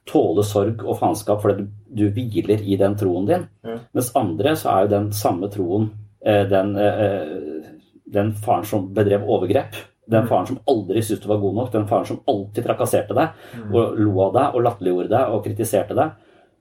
tåle 0.08 0.46
sorg 0.46 0.86
og 0.86 1.00
faenskap 1.02 1.42
fordi 1.44 1.66
du, 1.66 1.72
du, 1.90 2.06
hviler 2.14 2.62
i 2.62 2.78
den 2.80 2.96
troen 3.00 3.28
din. 3.28 3.48
Ja. 3.66 3.80
Mens 3.98 4.14
andre 4.16 4.56
så 4.60 4.72
er 4.72 4.86
jo 4.86 4.94
den 4.94 5.10
samme 5.16 5.50
troen 5.52 5.90
eh, 6.22 6.46
den, 6.48 6.76
eh, 6.80 7.66
den 8.14 8.32
faren 8.44 8.68
som 8.70 8.88
bedrev 8.96 9.26
overgrep, 9.28 9.76
den 10.08 10.28
faren 10.30 10.48
som 10.48 10.60
aldri 10.72 11.02
syntes 11.04 11.24
du 11.24 11.28
var 11.30 11.42
god 11.42 11.58
nok, 11.58 11.72
den 11.74 11.88
faren 11.90 12.08
som 12.08 12.22
alltid 12.32 12.66
trakasserte 12.66 13.18
deg 13.18 13.42
mm. 13.58 13.74
og 13.76 13.98
lo 14.00 14.14
av 14.28 14.38
deg 14.38 14.56
og 14.56 14.64
latterliggjorde 14.68 15.12
deg 15.14 15.34
og 15.34 15.44
kritiserte 15.46 15.98
deg. 15.98 16.16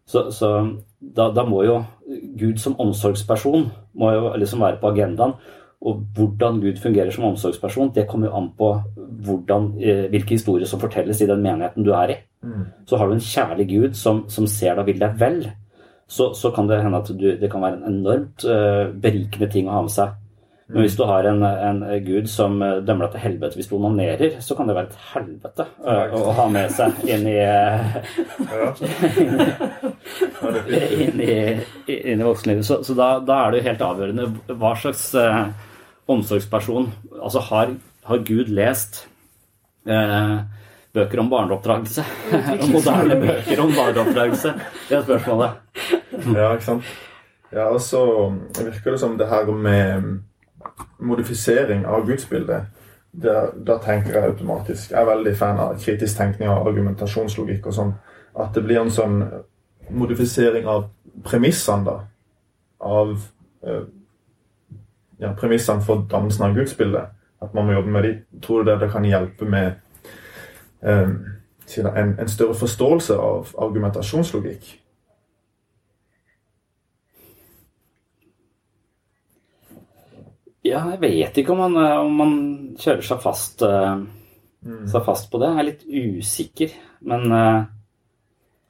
Så, 0.06 0.28
så 0.30 0.50
da, 0.98 1.30
da, 1.34 1.42
må 1.46 1.64
jo 1.66 1.80
Gud 2.38 2.60
som 2.62 2.76
omsorgsperson 2.82 3.68
må 3.98 4.10
jo 4.14 4.34
liksom 4.38 4.62
være 4.62 4.78
på 4.82 4.92
agendaen. 4.92 5.34
Og 5.86 6.02
hvordan 6.16 6.60
Gud 6.62 6.78
fungerer 6.82 7.12
som 7.14 7.26
omsorgsperson, 7.28 7.92
det 7.94 8.06
kommer 8.10 8.30
jo 8.30 8.38
an 8.38 8.48
på 8.58 8.70
hvordan, 9.26 9.68
eh, 9.82 10.06
hvilke 10.10 10.38
historier 10.38 10.66
som 10.66 10.80
fortelles 10.82 11.20
i 11.22 11.28
den 11.28 11.42
menigheten 11.44 11.84
du 11.86 11.92
er 11.94 12.14
i. 12.14 12.16
Mm. 12.46 12.64
Så 12.88 12.98
har 12.98 13.06
du 13.06 13.16
en 13.16 13.22
kjærlig 13.22 13.68
Gud 13.70 13.98
som, 13.98 14.24
som 14.32 14.46
ser 14.50 14.74
deg 14.74 14.84
og 14.84 14.90
vil 14.90 15.02
deg 15.02 15.18
vel, 15.20 15.40
så, 16.06 16.30
så 16.38 16.52
kan 16.54 16.70
det 16.70 16.80
hende 16.82 17.02
at 17.02 17.10
du, 17.10 17.26
det 17.38 17.50
kan 17.50 17.62
være 17.62 17.80
en 17.80 17.88
enormt 17.90 18.46
uh, 18.46 18.94
berikende 18.94 19.50
ting 19.50 19.66
å 19.68 19.74
ha 19.74 19.82
med 19.86 19.94
seg. 19.94 20.14
Men 20.66 20.82
hvis 20.82 20.96
du 20.98 21.04
har 21.06 21.22
en, 21.30 21.44
en 21.46 21.84
gud 22.02 22.26
som 22.30 22.62
eh, 22.62 22.80
dømmer 22.82 23.06
deg 23.06 23.12
til 23.14 23.22
helvete 23.22 23.54
hvis 23.58 23.68
du 23.70 23.76
onanerer, 23.78 24.40
så 24.42 24.54
kan 24.58 24.66
det 24.66 24.74
være 24.74 24.90
et 24.90 24.98
helvete 25.12 25.62
å, 25.78 25.94
å 26.18 26.32
ha 26.40 26.46
med 26.50 26.72
seg 26.74 26.90
inn 27.06 27.22
i 27.30 27.38
inn 31.06 31.22
i, 31.22 31.54
inn 31.94 32.18
i 32.18 32.26
voksenlivet. 32.26 32.66
Så, 32.66 32.82
så 32.82 32.98
da, 32.98 33.22
da, 33.22 33.44
er 33.44 33.54
det 33.54 33.62
jo 33.62 33.68
helt 33.68 33.86
avgjørende 33.92 34.26
hva 34.58 34.74
slags 34.82 35.14
eh, 35.14 35.54
omsorgsperson 36.10 36.90
Altså 37.20 37.38
har, 37.46 37.70
har 38.10 38.26
Gud 38.26 38.50
lest 38.50 39.06
eh, 39.86 40.42
bøker 40.98 41.22
om 41.22 41.30
barneoppdragelse? 41.30 42.02
Moderne 42.74 43.22
bøker 43.22 43.62
om 43.62 43.70
barneoppdragelse? 43.76 44.50
Det 44.90 44.98
er 44.98 45.06
spørsmålet. 45.06 45.62
Ja, 46.34 46.56
ikke 46.56 46.72
sant. 46.72 46.82
Ja, 47.54 47.70
og 47.70 47.78
så 47.86 48.34
virker 48.58 48.90
det 48.96 49.00
som 49.00 49.14
det 49.20 49.28
her 49.30 49.46
med 49.54 50.24
modifisering 50.98 51.86
av 51.86 52.06
gudsbildet, 52.06 52.72
da 53.16 53.78
tenker 53.80 54.12
jeg 54.12 54.28
automatisk 54.28 54.90
Jeg 54.90 55.00
er 55.00 55.06
veldig 55.08 55.32
fan 55.38 55.60
av 55.60 55.78
kritisk 55.80 56.18
tenkning 56.18 56.50
og 56.52 56.68
argumentasjonslogikk 56.68 57.66
og 57.70 57.76
sånn. 57.76 57.94
At 58.36 58.52
det 58.54 58.64
blir 58.66 58.82
en 58.82 58.92
sånn 58.92 59.22
modifisering 59.88 60.66
av 60.68 60.90
premissene, 61.24 61.86
da. 61.86 61.96
Av 62.84 63.14
eh, 63.64 63.86
ja, 65.22 65.32
premissene 65.38 65.84
for 65.86 66.04
dannelsen 66.10 66.44
av 66.44 66.58
gudsbildet. 66.58 67.14
At 67.42 67.54
man 67.54 67.66
må 67.66 67.76
jobbe 67.76 67.92
med 67.94 68.04
de. 68.04 68.12
Tror 68.44 68.62
du 68.62 68.70
det, 68.70 68.80
det 68.80 68.90
kan 68.92 69.04
hjelpe 69.04 69.48
med 69.48 69.72
um, 70.80 71.16
en, 71.76 72.14
en, 72.18 72.28
større 72.28 72.54
forståelse 72.54 73.16
av 73.16 73.54
argumentasjonslogikk? 73.58 74.68
Ja, 80.66 80.82
jeg 80.94 81.00
vet 81.02 81.40
ikke 81.40 81.54
om 81.54 81.62
man, 81.64 81.78
eh, 81.80 82.00
om 82.02 82.20
man 82.20 82.34
kjører 82.80 83.04
seg 83.06 83.22
fast, 83.22 83.62
uh, 83.62 83.96
mm. 84.66 84.84
seg 84.90 85.06
fast, 85.06 85.30
på 85.30 85.40
det. 85.42 85.52
Jeg 85.52 85.62
er 85.62 85.68
litt 85.70 85.86
usikker, 85.86 86.74
men 87.06 87.26
uh, 87.32 87.66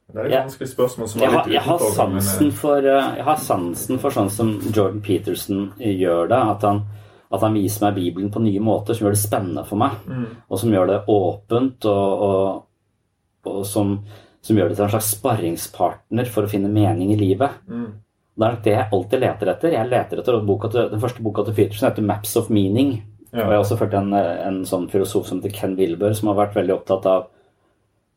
Det 0.07 0.21
er 0.23 0.29
et 0.29 0.37
vanskelig 0.37 0.69
spørsmål 0.71 1.09
som 1.11 1.23
er 1.23 1.33
litt 1.35 1.49
jeg 1.55 1.65
har, 1.65 1.87
sansen 1.97 2.53
for, 2.55 2.85
uh, 2.85 3.17
jeg 3.17 3.25
har 3.27 3.41
sansen 3.43 3.99
for 4.03 4.15
sånn 4.15 4.31
som 4.33 4.53
Jordan 4.69 5.01
Peterson 5.03 5.67
gjør 5.81 6.31
det. 6.31 6.41
At 6.55 6.67
han, 6.67 6.85
at 7.27 7.43
han 7.43 7.57
viser 7.57 7.87
meg 7.87 7.99
Bibelen 7.99 8.31
på 8.31 8.43
nye 8.43 8.63
måter 8.63 8.95
som 8.95 9.07
gjør 9.07 9.17
det 9.17 9.23
spennende 9.23 9.65
for 9.67 9.81
meg. 9.81 9.99
Mm. 10.07 10.27
Og 10.47 10.61
som 10.61 10.73
gjør 10.73 10.91
det 10.93 11.03
åpent, 11.11 11.89
og, 11.91 12.25
og, 12.29 13.51
og 13.51 13.63
som, 13.67 13.97
som, 14.41 14.59
gjør 14.59 14.71
det 14.71 14.79
til 14.79 14.87
en 14.87 14.93
slags 14.95 15.13
sparringspartner 15.17 16.31
for 16.31 16.47
å 16.47 16.51
finne 16.51 16.71
mening 16.71 17.11
i 17.15 17.19
livet. 17.19 17.63
Mm. 17.67 17.89
Det 18.37 18.45
er 18.45 18.53
nok 18.53 18.65
det 18.65 18.73
jeg 18.73 18.89
alltid 18.93 19.23
leter 19.23 19.49
etter. 19.49 19.73
Jeg 19.73 19.89
leter 19.89 20.19
etter 20.21 20.35
boka 20.45 20.69
til, 20.69 20.89
Den 20.91 21.01
første 21.01 21.23
boka 21.25 21.43
til 21.43 21.55
Peterson 21.57 21.89
heter 21.89 22.05
'Maps 22.05 22.35
of 22.37 22.51
Meaning'. 22.53 23.01
Ja. 23.33 23.43
Og 23.43 23.49
jeg 23.49 23.57
har 23.57 23.63
også 23.63 23.77
ført 23.77 23.93
en, 23.97 24.13
en 24.13 24.59
sånn 24.65 24.85
filosof 24.89 25.25
som 25.27 25.41
heter 25.41 25.55
Ken 25.55 25.75
Wilber, 25.75 26.13
som 26.13 26.29
har 26.29 26.37
vært 26.37 26.55
veldig 26.55 26.75
opptatt 26.75 27.05
av 27.05 27.25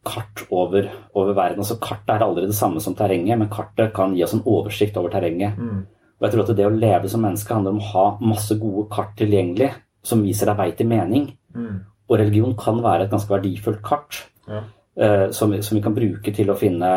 kart 0.07 0.45
over, 0.51 0.89
over 1.15 1.35
verden. 1.37 1.61
Altså 1.61 1.77
Kartet 1.81 2.15
er 2.15 2.25
aldri 2.25 2.47
det 2.47 2.57
samme 2.57 2.81
som 2.81 2.95
terrenget, 2.97 3.39
men 3.39 3.51
kartet 3.53 3.93
kan 3.97 4.15
gi 4.17 4.25
oss 4.25 4.35
en 4.37 4.45
oversikt 4.49 4.97
over 4.97 5.13
terrenget. 5.13 5.59
Mm. 5.59 5.87
Og 6.21 6.27
jeg 6.27 6.35
tror 6.35 6.45
at 6.45 6.57
det 6.57 6.67
å 6.69 6.73
leve 6.75 7.09
som 7.09 7.25
menneske 7.25 7.55
handler 7.55 7.77
om 7.77 7.81
å 7.83 7.91
ha 7.93 8.07
masse 8.21 8.57
gode 8.61 8.89
kart 8.93 9.15
tilgjengelig 9.19 9.71
som 10.05 10.25
viser 10.25 10.49
deg 10.51 10.61
vei 10.61 10.71
til 10.77 10.89
mening. 10.89 11.31
Mm. 11.57 11.81
Og 12.09 12.19
religion 12.21 12.57
kan 12.59 12.81
være 12.85 13.07
et 13.07 13.13
ganske 13.13 13.33
verdifullt 13.33 13.83
kart 13.85 14.23
ja. 14.49 14.63
uh, 15.01 15.27
som, 15.37 15.53
som, 15.63 15.77
vi 15.77 15.85
kan 15.85 15.97
bruke 15.97 16.33
til 16.35 16.51
å 16.51 16.57
finne, 16.59 16.91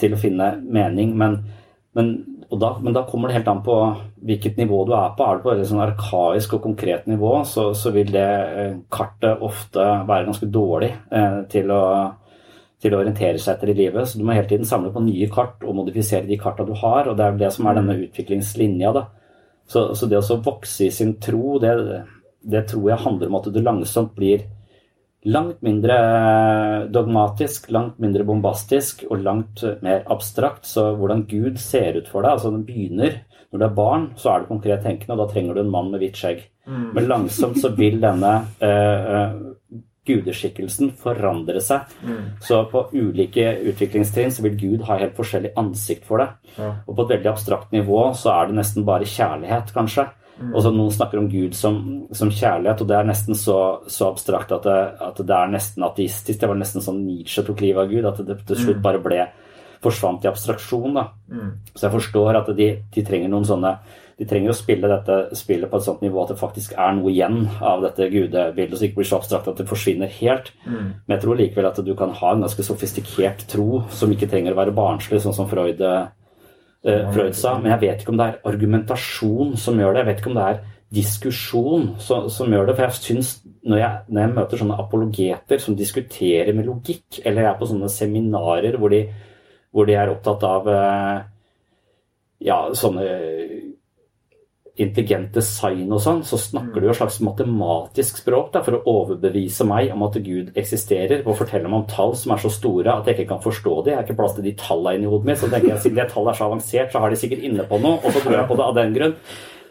til 0.00 0.16
å 0.16 0.20
finne 0.20 0.54
mening. 0.60 1.16
men 1.16 1.40
men 1.92 2.10
da, 2.50 2.78
men, 2.82 2.92
da, 2.92 3.02
kommer 3.06 3.28
det 3.28 3.34
helt 3.34 3.48
an 3.48 3.62
på 3.62 3.76
hvilket 4.26 4.56
nivå 4.58 4.84
du 4.86 4.94
er 4.94 5.12
på. 5.16 5.26
Er 5.26 5.38
du 5.38 5.44
på 5.44 5.52
et 5.54 5.66
sånn 5.68 5.82
arkaisk 5.82 6.56
og 6.56 6.64
konkret 6.64 7.06
nivå, 7.10 7.32
så, 7.46 7.70
så, 7.78 7.92
vil 7.94 8.10
det 8.14 8.26
eh, 8.62 8.76
kartet 8.90 9.42
ofte 9.46 9.84
være 10.08 10.26
ganske 10.28 10.48
dårlig 10.50 10.90
eh, 10.90 11.40
til, 11.50 11.70
å, 11.74 11.82
til, 12.82 12.94
å, 12.94 13.02
orientere 13.02 13.38
seg 13.38 13.54
etter 13.54 13.72
i 13.72 13.76
livet. 13.82 14.06
Så 14.06 14.18
du 14.18 14.26
må 14.26 14.34
hele 14.34 14.50
tiden 14.50 14.68
samle 14.68 14.92
på 14.94 15.02
nye 15.06 15.30
kart 15.30 15.62
og 15.62 15.78
modifisere 15.78 16.26
de 16.26 16.38
karta 16.42 16.66
du 16.66 16.74
har. 16.78 17.10
Og 17.10 17.18
det 17.18 17.26
er 17.26 17.42
det 17.44 17.52
som 17.54 17.70
er 17.70 17.78
denne 17.78 17.98
utviklingslinja. 18.06 18.94
Da. 18.98 19.06
Så, 19.70 19.88
så 19.98 20.10
det 20.10 20.18
å 20.18 20.40
vokse 20.42 20.88
i 20.88 20.94
sin 20.94 21.16
tro, 21.22 21.58
det, 21.62 21.74
det 22.42 22.66
tror 22.70 22.90
jeg 22.90 23.04
handler 23.06 23.30
om 23.30 23.38
at 23.38 23.50
du 23.50 23.62
langsomt 23.62 24.14
blir 24.18 24.46
langt 25.28 25.60
mindre 25.62 25.96
dogmatisk, 26.92 27.68
langt 27.74 27.98
mindre 28.00 28.24
bombastisk 28.24 29.04
og 29.10 29.20
langt 29.24 29.64
mer 29.84 30.04
abstrakt. 30.10 30.64
Så 30.68 30.90
hvordan 30.96 31.26
Gud 31.28 31.60
ser 31.60 32.00
ut 32.00 32.08
for 32.08 32.24
deg 32.24 32.38
altså 32.38 32.54
den 32.54 32.64
begynner 32.68 33.20
Når 33.50 33.58
du 33.58 33.64
er 33.66 33.74
barn, 33.74 34.02
så 34.16 34.30
er 34.30 34.40
du 34.40 34.50
konkret 34.52 34.84
tenkende, 34.84 35.16
og 35.16 35.24
da 35.24 35.32
trenger 35.32 35.56
du 35.56 35.64
en 35.64 35.72
mann 35.72 35.88
med 35.90 35.98
hvitt 35.98 36.20
skjegg. 36.20 36.44
Mm. 36.70 36.92
Men 36.94 37.08
langsomt 37.10 37.58
så 37.58 37.72
vil 37.74 37.96
denne 37.98 38.30
uh, 38.62 39.32
gudeskikkelsen 40.06 40.92
forandre 40.98 41.58
seg. 41.64 41.90
Mm. 42.06 42.20
Så 42.46 42.60
på 42.70 42.84
ulike 42.94 43.56
utviklingstrinn 43.72 44.30
så 44.34 44.44
vil 44.46 44.54
Gud 44.60 44.86
ha 44.88 45.00
helt 45.00 45.18
forskjellig 45.18 45.50
ansikt 45.60 46.06
for 46.06 46.22
deg. 46.22 46.38
Ja. 46.56 46.70
Og 46.86 46.94
på 46.94 47.08
et 47.08 47.16
veldig 47.16 47.32
abstrakt 47.32 47.74
nivå 47.74 48.04
så 48.18 48.32
er 48.36 48.50
det 48.50 48.60
nesten 48.60 48.86
bare 48.86 49.08
kjærlighet, 49.08 49.74
kanskje. 49.74 50.06
Mm. 50.40 50.54
Og 50.54 50.62
så 50.64 50.72
Noen 50.72 50.94
snakker 50.94 51.20
om 51.20 51.28
Gud 51.28 51.56
som, 51.56 51.80
som, 52.16 52.32
kjærlighet, 52.32 52.80
og 52.80 52.88
det 52.88 52.96
er 52.96 53.08
nesten 53.10 53.36
så, 53.36 53.58
så 53.92 54.08
abstrakt 54.08 54.54
at 54.56 54.64
det, 54.64 54.78
at 55.10 55.20
det, 55.20 55.36
er 55.36 55.52
nesten 55.52 55.84
ateistisk. 55.84 56.40
Det 56.40 56.48
var 56.48 56.58
nesten 56.58 56.84
sånn 56.84 57.02
Nietzsche 57.04 57.44
tok 57.44 57.60
livet 57.60 57.84
av 57.84 57.92
Gud, 57.92 58.08
at 58.08 58.22
det 58.24 58.40
til 58.48 58.62
slutt 58.64 58.80
mm. 58.80 58.84
bare 58.86 59.02
ble 59.04 59.24
forsvant 59.84 60.24
i 60.24 60.30
abstraksjon. 60.30 60.94
da. 60.96 61.10
Mm. 61.32 61.50
Så 61.74 61.86
jeg 61.86 61.96
forstår 61.96 62.38
at 62.40 62.54
de, 62.56 62.70
de, 62.94 63.04
trenger 63.04 63.32
noen 63.32 63.48
sånne 63.48 63.74
de 64.20 64.26
trenger 64.28 64.52
å 64.52 64.56
spille 64.56 64.88
dette 64.90 65.14
spillet 65.38 65.70
på 65.70 65.78
et 65.80 65.84
sånt 65.86 66.02
nivå 66.04 66.18
at 66.20 66.34
det 66.34 66.36
faktisk 66.36 66.74
er 66.76 66.90
noe 66.92 67.08
igjen 67.08 67.38
av 67.64 67.80
dette 67.80 68.10
gudebildet, 68.12 68.74
så 68.74 68.82
det 68.82 68.90
ikke 68.90 68.98
blir 68.98 69.08
så 69.08 69.16
abstrakt 69.16 69.48
at 69.48 69.62
det 69.62 69.64
forsvinner 69.70 70.12
helt. 70.18 70.50
Mm. 70.66 70.90
Men 71.06 71.14
jeg 71.14 71.22
tror 71.22 71.38
likevel 71.38 71.68
at 71.70 71.80
du 71.86 71.94
kan 71.96 72.12
ha 72.18 72.34
en 72.34 72.44
ganske 72.44 72.66
sofistikert 72.66 73.46
tro 73.48 73.80
som 73.96 74.12
ikke 74.12 74.28
trenger 74.28 74.52
å 74.52 74.60
være 74.60 74.76
barnslig, 74.76 75.22
sånn 75.24 75.36
som 75.38 75.48
Freud 75.48 75.80
uh, 75.80 76.10
Freud 76.82 77.34
sa, 77.36 77.58
men 77.60 77.74
jeg 77.74 77.82
vet 77.82 78.02
ikke 78.02 78.12
om 78.14 78.20
det 78.20 78.26
er 78.30 78.36
argumentasjon 78.48 79.56
som 79.60 79.80
gjør 79.80 79.92
det. 79.92 80.00
Jeg 80.00 80.08
vet 80.08 80.22
ikke 80.22 80.30
om 80.30 80.38
det 80.38 80.44
er 80.48 80.60
diskusjon 80.90 81.88
som, 82.02 82.28
som 82.32 82.50
gjør 82.50 82.70
det. 82.70 82.76
For 82.78 82.86
jeg 82.86 82.98
syns, 82.98 83.32
når 83.62 83.82
jeg, 83.82 83.98
når 84.08 84.24
jeg, 84.24 84.34
møter 84.38 84.62
sånne 84.62 84.78
apologeter 84.82 85.62
som 85.62 85.76
diskuterer 85.78 86.54
med 86.56 86.66
logikk, 86.70 87.20
eller 87.24 87.44
jeg 87.44 87.50
er 87.52 87.58
på 87.60 87.68
sånne 87.70 87.90
seminarer 87.92 88.78
hvor 88.80 88.94
de, 88.94 89.04
hvor 89.70 89.86
de 89.86 89.98
er 90.00 90.12
opptatt 90.12 90.46
av 90.48 90.70
uh, 90.70 91.20
ja, 92.42 92.58
sånne 92.74 93.06
intelligent 94.80 95.34
design 95.36 95.90
og 95.92 96.00
sånn, 96.04 96.22
så 96.26 96.38
snakker 96.40 96.80
du 96.80 96.88
jo 96.88 96.94
et 96.94 96.98
slags 96.98 97.20
matematisk 97.24 98.22
språk 98.22 98.50
da, 98.54 98.64
for 98.66 98.78
å 98.78 98.82
overbevise 98.90 99.66
meg 99.68 99.92
om 99.94 100.06
at 100.06 100.18
Gud 100.24 100.50
eksisterer, 100.58 101.22
og 101.26 101.38
fortelle 101.38 101.68
meg 101.68 101.82
om 101.82 101.86
tall 101.90 102.16
som 102.18 102.34
er 102.34 102.42
så 102.42 102.52
store 102.54 102.96
at 102.96 103.08
jeg 103.08 103.18
ikke 103.18 103.30
kan 103.34 103.44
forstå 103.44 103.76
det. 103.84 103.94
Jeg 103.94 104.00
har 104.00 104.08
ikke 104.08 104.18
plass 104.22 104.36
til 104.38 104.48
de 104.48 104.56
tallene 104.58 105.00
inni 105.00 105.12
hodet 105.12 105.30
mitt. 105.30 105.40
Så 105.42 105.50
tenker 105.52 105.74
jeg 105.74 105.84
siden 105.84 106.00
det 106.00 106.10
tallet 106.12 106.34
er 106.34 106.40
så 106.40 106.50
avansert, 106.50 106.92
så 106.92 107.04
har 107.04 107.12
de 107.12 107.20
sikkert 107.20 107.46
inne 107.46 107.68
på 107.68 107.80
noe, 107.82 108.00
og 108.00 108.12
så 108.14 108.24
tror 108.24 108.38
jeg 108.38 108.50
på 108.50 108.60
det 108.60 108.68
av 108.68 108.76
den 108.80 108.98
grunn. 108.98 109.16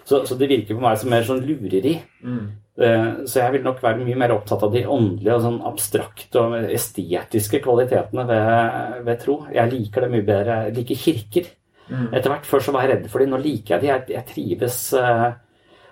Så, 0.10 0.24
så 0.26 0.36
det 0.39 0.50
virker 0.50 0.74
på 0.74 0.82
meg 0.82 0.98
som 0.98 1.12
mer 1.13 1.26
sånn 1.28 1.43
lureri. 1.45 2.00
Mm. 2.26 2.45
Uh, 2.80 3.10
så 3.30 3.43
jeg 3.43 3.58
vil 3.58 3.65
nok 3.65 3.82
være 3.84 4.02
mye 4.02 4.17
mer 4.17 4.34
opptatt 4.34 4.63
av 4.65 4.74
de 4.74 4.86
åndelige 4.89 5.36
og 5.36 5.43
sånn 5.43 5.60
abstrakte 5.69 6.41
og 6.41 6.72
estetiske 6.74 7.60
kvalitetene 7.62 8.26
ved, 8.30 8.95
ved 9.06 9.22
tro. 9.22 9.36
Jeg 9.54 9.69
liker 9.74 10.06
det 10.06 10.12
mye 10.15 10.26
bedre. 10.26 10.60
Jeg 10.69 10.78
liker 10.80 11.02
kirker. 11.04 11.52
Mm. 11.89 12.10
Etter 12.13 12.34
hvert 12.34 12.49
før 12.49 12.65
så 12.65 12.73
var 12.75 12.86
jeg 12.86 12.95
redd 12.95 13.08
for 13.12 13.23
dem. 13.23 13.34
Nå 13.34 13.41
liker 13.43 13.75
jeg 13.75 13.82
dem. 13.84 13.91
Jeg, 13.93 14.06
jeg, 14.15 14.25
trives 14.30 14.82
uh, 14.97 15.30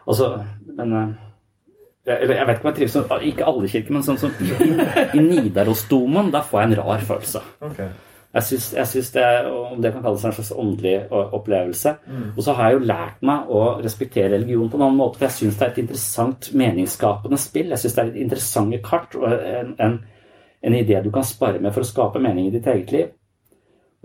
Altså, 0.07 0.29
men 0.77 0.93
uh, 0.93 1.07
jeg, 2.07 2.29
jeg, 2.29 2.47
vet 2.47 2.59
ikke 2.59 2.67
om 2.67 2.69
jeg 2.71 2.77
trives 2.77 2.93
som 2.95 3.23
Ikke 3.27 3.47
alle 3.51 3.71
kirker, 3.71 3.95
men 3.95 4.05
sånn 4.05 4.19
som 4.21 4.35
i, 4.39 4.51
i 5.17 5.23
Nidarosdomen, 5.23 6.29
der 6.31 6.45
får 6.47 6.61
jeg 6.61 6.69
en 6.69 6.77
rar 6.81 7.07
følelse. 7.09 7.41
Okay. 7.71 7.89
Jeg 8.37 8.43
syns, 8.43 8.65
jeg 8.75 8.89
syns 8.91 9.09
det, 9.15 9.25
om 9.49 9.79
det 9.81 9.91
kan 9.93 10.03
kalles 10.03 10.23
en 10.27 10.33
slags 10.35 10.51
åndelig 10.51 10.95
opplevelse. 11.09 11.93
Mm. 12.05 12.25
Og 12.35 12.43
så 12.43 12.53
har 12.53 12.67
jeg 12.67 12.77
jo 12.77 12.89
lært 12.91 13.23
meg 13.25 13.49
å 13.49 13.61
respektere 13.81 14.33
religion 14.35 14.69
på 14.69 14.77
en 14.77 14.83
annen 14.85 14.99
måte. 14.99 15.17
For 15.17 15.27
jeg 15.29 15.37
syns 15.37 15.57
det 15.57 15.65
er 15.65 15.73
et 15.73 15.79
interessant 15.81 16.49
meningsskapende 16.61 17.39
spill. 17.41 17.71
Jeg 17.73 17.81
syns 17.83 17.95
det 17.95 18.03
er 18.03 18.11
et 18.11 18.19
interessante 18.25 18.81
kart 18.85 19.17
og 19.17 19.25
en, 19.31 19.73
en, 19.83 19.97
en 20.69 20.77
idé 20.77 20.99
du 21.01 21.09
kan 21.15 21.25
spare 21.25 21.63
med 21.63 21.73
for 21.73 21.85
å 21.85 21.89
skape 21.89 22.21
mening 22.21 22.49
i 22.49 22.53
ditt 22.53 22.67
eget 22.69 22.93
liv. 22.93 23.09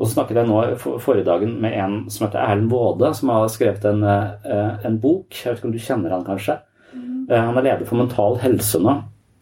Og 0.01 0.09
så 0.09 0.17
snakket 0.17 0.41
jeg 0.41 0.49
nå 0.49 0.61
forrige 1.03 1.27
dagen 1.27 1.57
med 1.61 1.75
en 1.77 1.97
som 2.11 2.27
heter 2.27 2.41
Erlend 2.41 2.73
Waade, 2.73 3.13
som 3.15 3.31
har 3.35 3.49
skrevet 3.53 3.85
en, 3.87 4.03
eh, 4.03 4.87
en, 4.87 4.99
bok. 5.01 5.29
Jeg 5.37 5.51
vet 5.51 5.61
ikke 5.61 5.69
om 5.69 5.75
du 5.75 5.83
kjenner 5.83 6.15
han 6.17 6.25
kanskje? 6.25 6.59
Mm. 6.95 7.27
Eh, 7.29 7.41
han 7.41 7.57
er 7.59 7.67
leder 7.67 7.89
for 7.89 8.01
Mental 8.01 8.39
Helse 8.41 8.81
nå. 8.81 8.97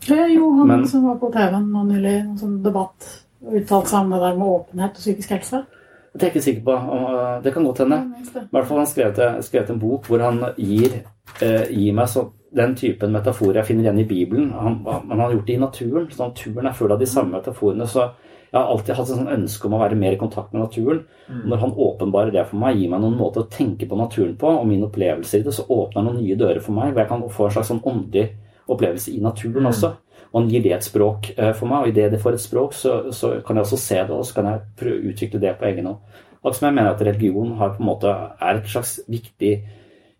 Ja, 0.08 0.26
jo, 0.26 0.50
han 0.58 0.66
Men, 0.68 0.86
som 0.88 1.06
var 1.06 1.20
på 1.20 1.30
TV 1.32 1.60
nå 1.60 1.84
nylig, 1.86 2.16
en 2.24 2.38
sånn 2.40 2.58
debatt, 2.64 3.06
uttalte 3.46 3.92
seg 3.92 4.00
om 4.00 4.10
det 4.14 4.20
der 4.24 4.40
med 4.40 4.48
åpenhet 4.48 4.98
og 4.98 5.04
psykisk 5.04 5.36
helse. 5.36 5.62
Det 6.10 6.24
er 6.24 6.26
jeg 6.26 6.34
ikke 6.34 6.46
sikker 6.48 6.66
på. 6.66 6.76
Eh, 6.98 7.36
det 7.44 7.54
kan 7.54 7.68
godt 7.68 7.82
hende. 7.84 8.00
I 8.18 8.50
hvert 8.50 8.66
fall 8.66 8.82
han 8.82 8.90
skrevet, 8.90 9.44
skrevet 9.46 9.70
en 9.70 9.80
bok 9.80 10.10
hvor 10.10 10.24
han 10.26 10.42
gir, 10.58 11.04
gir 11.40 11.94
meg 11.94 12.10
så, 12.10 12.26
den 12.50 12.74
typen 12.74 13.14
metaforer 13.14 13.60
jeg 13.60 13.70
finner 13.70 13.86
igjen 13.86 14.02
i 14.02 14.08
Bibelen. 14.08 14.50
Han, 14.50 14.80
han 14.84 15.22
har 15.22 15.36
gjort 15.36 15.46
det 15.46 15.54
i 15.54 15.62
naturen. 15.62 16.10
så 16.10 16.26
Naturen 16.26 16.66
er 16.66 16.74
full 16.74 16.90
av 16.90 16.98
de 16.98 17.06
samme 17.06 17.38
metaforene. 17.38 17.86
så 17.86 18.10
Jeg 18.50 18.58
har 18.58 18.68
alltid 18.72 18.94
hatt 18.98 19.08
et 19.08 19.14
sånn 19.14 19.32
ønske 19.36 19.66
om 19.68 19.74
å 19.76 19.80
være 19.80 19.98
mer 19.98 20.16
i 20.16 20.18
kontakt 20.18 20.52
med 20.52 20.64
naturen. 20.64 21.04
Mm. 21.28 21.42
Når 21.52 21.60
han 21.62 21.74
åpenbarer 21.86 22.32
det 22.34 22.46
for 22.50 22.58
meg, 22.58 22.76
gir 22.80 22.90
meg 22.90 23.00
noen 23.04 23.18
måter 23.18 23.44
å 23.44 23.50
tenke 23.50 23.86
på 23.86 23.98
naturen 23.98 24.36
på, 24.36 24.50
og 24.58 24.66
min 24.66 24.82
opplevelse 24.86 25.38
i 25.38 25.44
det, 25.46 25.54
så 25.54 25.66
åpner 25.70 26.00
han 26.00 26.08
noen 26.10 26.22
nye 26.24 26.38
dører 26.38 26.60
for 26.64 26.74
meg, 26.74 26.92
hvor 26.92 27.04
jeg 27.04 27.10
kan 27.12 27.26
få 27.30 27.46
en 27.46 27.54
slags 27.56 27.70
sånn 27.70 27.84
åndelig 27.86 28.28
opplevelse 28.70 29.12
i 29.14 29.20
naturen 29.22 29.62
Mm. 29.62 29.70
også. 29.70 29.92
Og 30.32 30.42
han 30.42 30.50
gir 30.50 30.62
det 30.62 30.72
et 30.72 30.84
språk 30.86 31.32
eh, 31.36 31.52
for 31.52 31.66
meg, 31.66 31.82
og 31.82 31.88
idet 31.88 32.10
det 32.12 32.20
får 32.22 32.32
et 32.34 32.40
språk, 32.40 32.74
så, 32.74 33.12
så 33.12 33.40
kan 33.46 33.56
jeg 33.56 33.64
også 33.64 33.78
se 33.78 33.96
det, 33.96 34.10
og 34.10 34.26
så 34.26 34.34
kan 34.34 34.44
jeg 34.50 34.60
prøve 34.78 34.98
å 34.98 35.12
utvikle 35.12 35.40
det 35.40 35.58
på 35.58 35.66
egen 35.70 35.86
hånd. 35.86 35.96
Akkurat 36.40 36.56
som 36.56 36.66
jeg 36.66 36.74
mener 36.74 36.90
at 36.90 37.02
religion 37.02 37.56
har 37.58 37.74
på 37.74 37.82
en 37.82 37.86
måte, 37.86 38.08
er 38.40 38.60
et 38.60 38.68
slags 38.70 39.00
viktig 39.08 39.62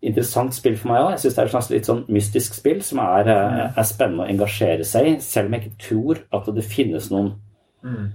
interessant 0.01 0.53
spill 0.53 0.75
for 0.77 0.91
meg 0.91 1.03
òg. 1.03 1.11
Jeg 1.15 1.19
syns 1.23 1.35
det 1.35 1.41
er 1.41 1.49
et 1.49 1.53
slags 1.53 1.69
litt 1.71 1.87
sånn 1.89 2.03
mystisk 2.09 2.57
spill 2.57 2.81
som 2.81 2.99
er, 3.03 3.29
eh, 3.29 3.71
er 3.77 3.87
spennende 3.87 4.25
å 4.25 4.29
engasjere 4.29 4.85
seg 4.85 5.07
i. 5.07 5.15
Selv 5.19 5.47
om 5.47 5.53
jeg 5.53 5.61
ikke 5.61 5.87
tror 5.87 6.21
at 6.33 6.45
det 6.55 6.63
finnes 6.65 7.09
noen, 7.13 7.33
Mm. 7.81 8.09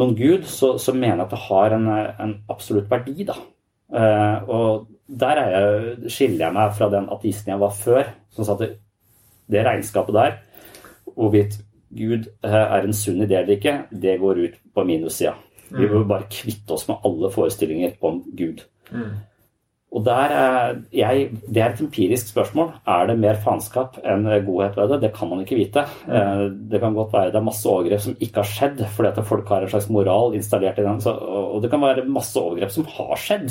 noen 0.00 0.14
gud, 0.16 0.44
så, 0.48 0.74
så 0.80 0.94
mener 0.96 1.18
jeg 1.18 1.26
at 1.26 1.34
det 1.34 1.42
har 1.48 1.76
en, 1.76 1.88
en 2.26 2.36
absolutt 2.52 2.90
verdi, 2.90 3.26
da. 3.28 3.36
Eh, 3.90 4.48
og 4.48 4.86
der 5.20 5.40
er 5.42 5.56
jeg, 5.56 6.12
skiller 6.14 6.46
jeg 6.46 6.56
meg 6.56 6.76
fra 6.78 6.88
den 6.92 7.08
ateisten 7.10 7.52
jeg 7.52 7.62
var 7.62 7.74
før, 7.74 8.14
som 8.34 8.46
sa 8.46 8.54
at 8.54 8.64
det, 8.64 8.70
det 9.50 9.66
regnskapet 9.66 10.16
der, 10.16 10.38
hvorvidt 11.16 11.58
Gud 11.96 12.28
eh, 12.46 12.60
er 12.60 12.86
en 12.86 12.94
sunn 12.94 13.22
idé 13.24 13.40
eller 13.40 13.56
ikke, 13.58 13.76
det 13.90 14.20
går 14.22 14.44
ut 14.44 14.60
på 14.74 14.84
minussida. 14.86 15.34
Vi 15.70 15.86
må 15.86 16.02
bare 16.06 16.26
kvitte 16.30 16.74
oss 16.74 16.88
med 16.88 17.04
alle 17.06 17.30
forestillinger 17.30 17.92
om 18.06 18.22
Gud. 18.34 18.64
Mm. 18.90 19.18
Og 19.90 20.04
der 20.06 20.30
er 20.30 20.76
jeg, 20.94 21.30
Det 21.50 21.62
er 21.62 21.72
et 21.72 21.80
empirisk 21.82 22.28
spørsmål. 22.30 22.68
Er 22.86 23.08
det 23.08 23.18
mer 23.18 23.34
faenskap 23.42 23.96
enn 24.06 24.22
godhet 24.46 24.76
ved 24.78 24.92
det? 24.92 25.00
Det 25.02 25.12
kan 25.16 25.28
man 25.28 25.40
ikke 25.42 25.58
vite. 25.58 25.82
Eh, 26.06 26.44
Det 26.70 26.80
kan 26.80 26.94
godt 26.94 27.12
være 27.12 27.32
det 27.32 27.40
er 27.40 27.46
masse 27.48 27.66
overgrep 27.66 28.00
som 28.00 28.14
ikke 28.20 28.36
har 28.36 28.44
skjedd, 28.52 28.84
fordi 28.86 29.08
at 29.08 29.26
folk 29.26 29.48
har 29.48 29.62
en 29.62 29.68
slags 29.72 29.88
moral 29.90 30.34
installert 30.34 30.78
i 30.78 30.82
den. 30.86 31.00
Så, 31.00 31.10
og 31.10 31.62
det 31.62 31.70
kan 31.70 31.80
være 31.80 32.06
masse 32.06 32.36
overgrep 32.38 32.70
som 32.70 32.84
har 32.86 33.16
skjedd, 33.16 33.50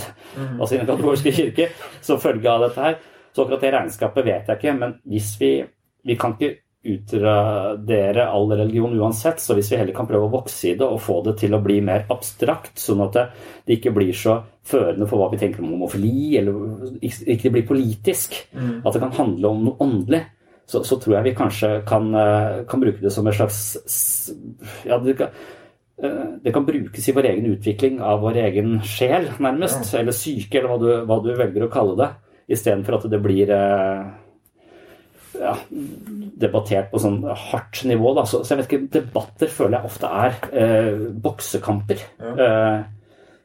altså 0.59 0.75
i 0.75 0.77
den 0.79 0.87
katolske 0.87 1.31
kirke, 1.35 1.67
som 2.01 2.19
følge 2.19 2.49
av 2.49 2.61
dette 2.61 2.81
her. 2.81 2.95
Så 3.35 3.43
akkurat 3.43 3.61
det 3.61 3.73
regnskapet 3.73 4.25
vet 4.25 4.47
jeg 4.47 4.57
ikke, 4.57 4.79
men 4.79 4.95
hvis 5.05 5.35
vi 5.41 5.65
Vi 6.05 6.15
kan 6.15 6.31
ikke 6.39 6.55
utradere 6.83 8.23
all 8.31 8.51
religion 8.51 8.93
uansett, 8.99 9.41
så 9.43 9.55
hvis 9.57 9.71
vi 9.71 9.77
heller 9.81 9.95
kan 9.95 10.07
prøve 10.07 10.29
å 10.29 10.31
vokse 10.31 10.69
i 10.71 10.75
det 10.79 10.87
og 10.87 11.01
få 11.03 11.17
det 11.25 11.35
til 11.41 11.53
å 11.57 11.61
bli 11.63 11.81
mer 11.83 12.05
abstrakt, 12.13 12.77
sånn 12.79 13.03
at 13.03 13.17
det, 13.17 13.25
det 13.67 13.77
ikke 13.79 13.93
blir 13.97 14.13
så 14.15 14.37
førende 14.69 15.07
for 15.09 15.19
hva 15.19 15.27
vi 15.33 15.41
tenker 15.41 15.63
om 15.65 15.73
homofili, 15.75 16.37
eller 16.39 16.99
ikke 17.03 17.51
blir 17.51 17.67
politisk, 17.67 18.37
Mm. 18.55 18.81
at 18.85 18.93
det 18.93 19.01
kan 19.01 19.11
handle 19.17 19.47
om 19.49 19.63
noe 19.65 19.77
åndelig, 19.83 20.21
så, 20.69 20.83
så 20.85 20.97
tror 21.01 21.15
jeg 21.17 21.23
vi 21.29 21.35
kanskje 21.37 21.69
kan, 21.87 22.13
eh, 22.15 22.63
kan 22.69 22.81
bruke 22.81 23.01
det 23.01 23.11
som 23.11 23.27
en 23.27 23.33
slags 23.33 24.31
Ja, 24.85 24.97
det 25.01 25.15
kan, 25.17 25.29
eh, 26.03 26.25
det 26.43 26.53
kan 26.53 26.65
brukes 26.65 27.09
i 27.09 27.15
vår 27.15 27.25
egen 27.31 27.45
utvikling 27.55 27.99
av 28.01 28.21
vår 28.21 28.37
egen 28.45 28.79
sjel, 28.85 29.29
nærmest, 29.39 29.93
eller 29.97 30.11
syke, 30.15 30.59
eller 30.59 30.69
hva 30.69 30.79
du, 30.79 30.89
hva 31.09 31.19
du 31.23 31.31
velger 31.35 31.65
å 31.65 31.71
kalle 31.73 31.97
det, 31.97 32.09
istedenfor 32.55 32.99
at 32.99 33.09
det 33.11 33.21
blir 33.21 33.49
eh, 33.49 34.03
ja, 35.39 35.55
debattert 36.43 36.91
på 36.91 37.01
sånn 37.01 37.21
hardt 37.23 37.83
nivå. 37.89 38.13
Da. 38.17 38.25
Så, 38.29 38.43
så 38.43 38.53
jeg 38.53 38.61
vet 38.61 38.69
ikke, 38.69 38.93
debatter 38.99 39.51
føler 39.51 39.79
jeg 39.79 39.91
ofte 39.91 40.13
er 40.21 40.39
eh, 40.51 41.03
boksekamper. 41.25 42.05
Eh, 42.29 42.79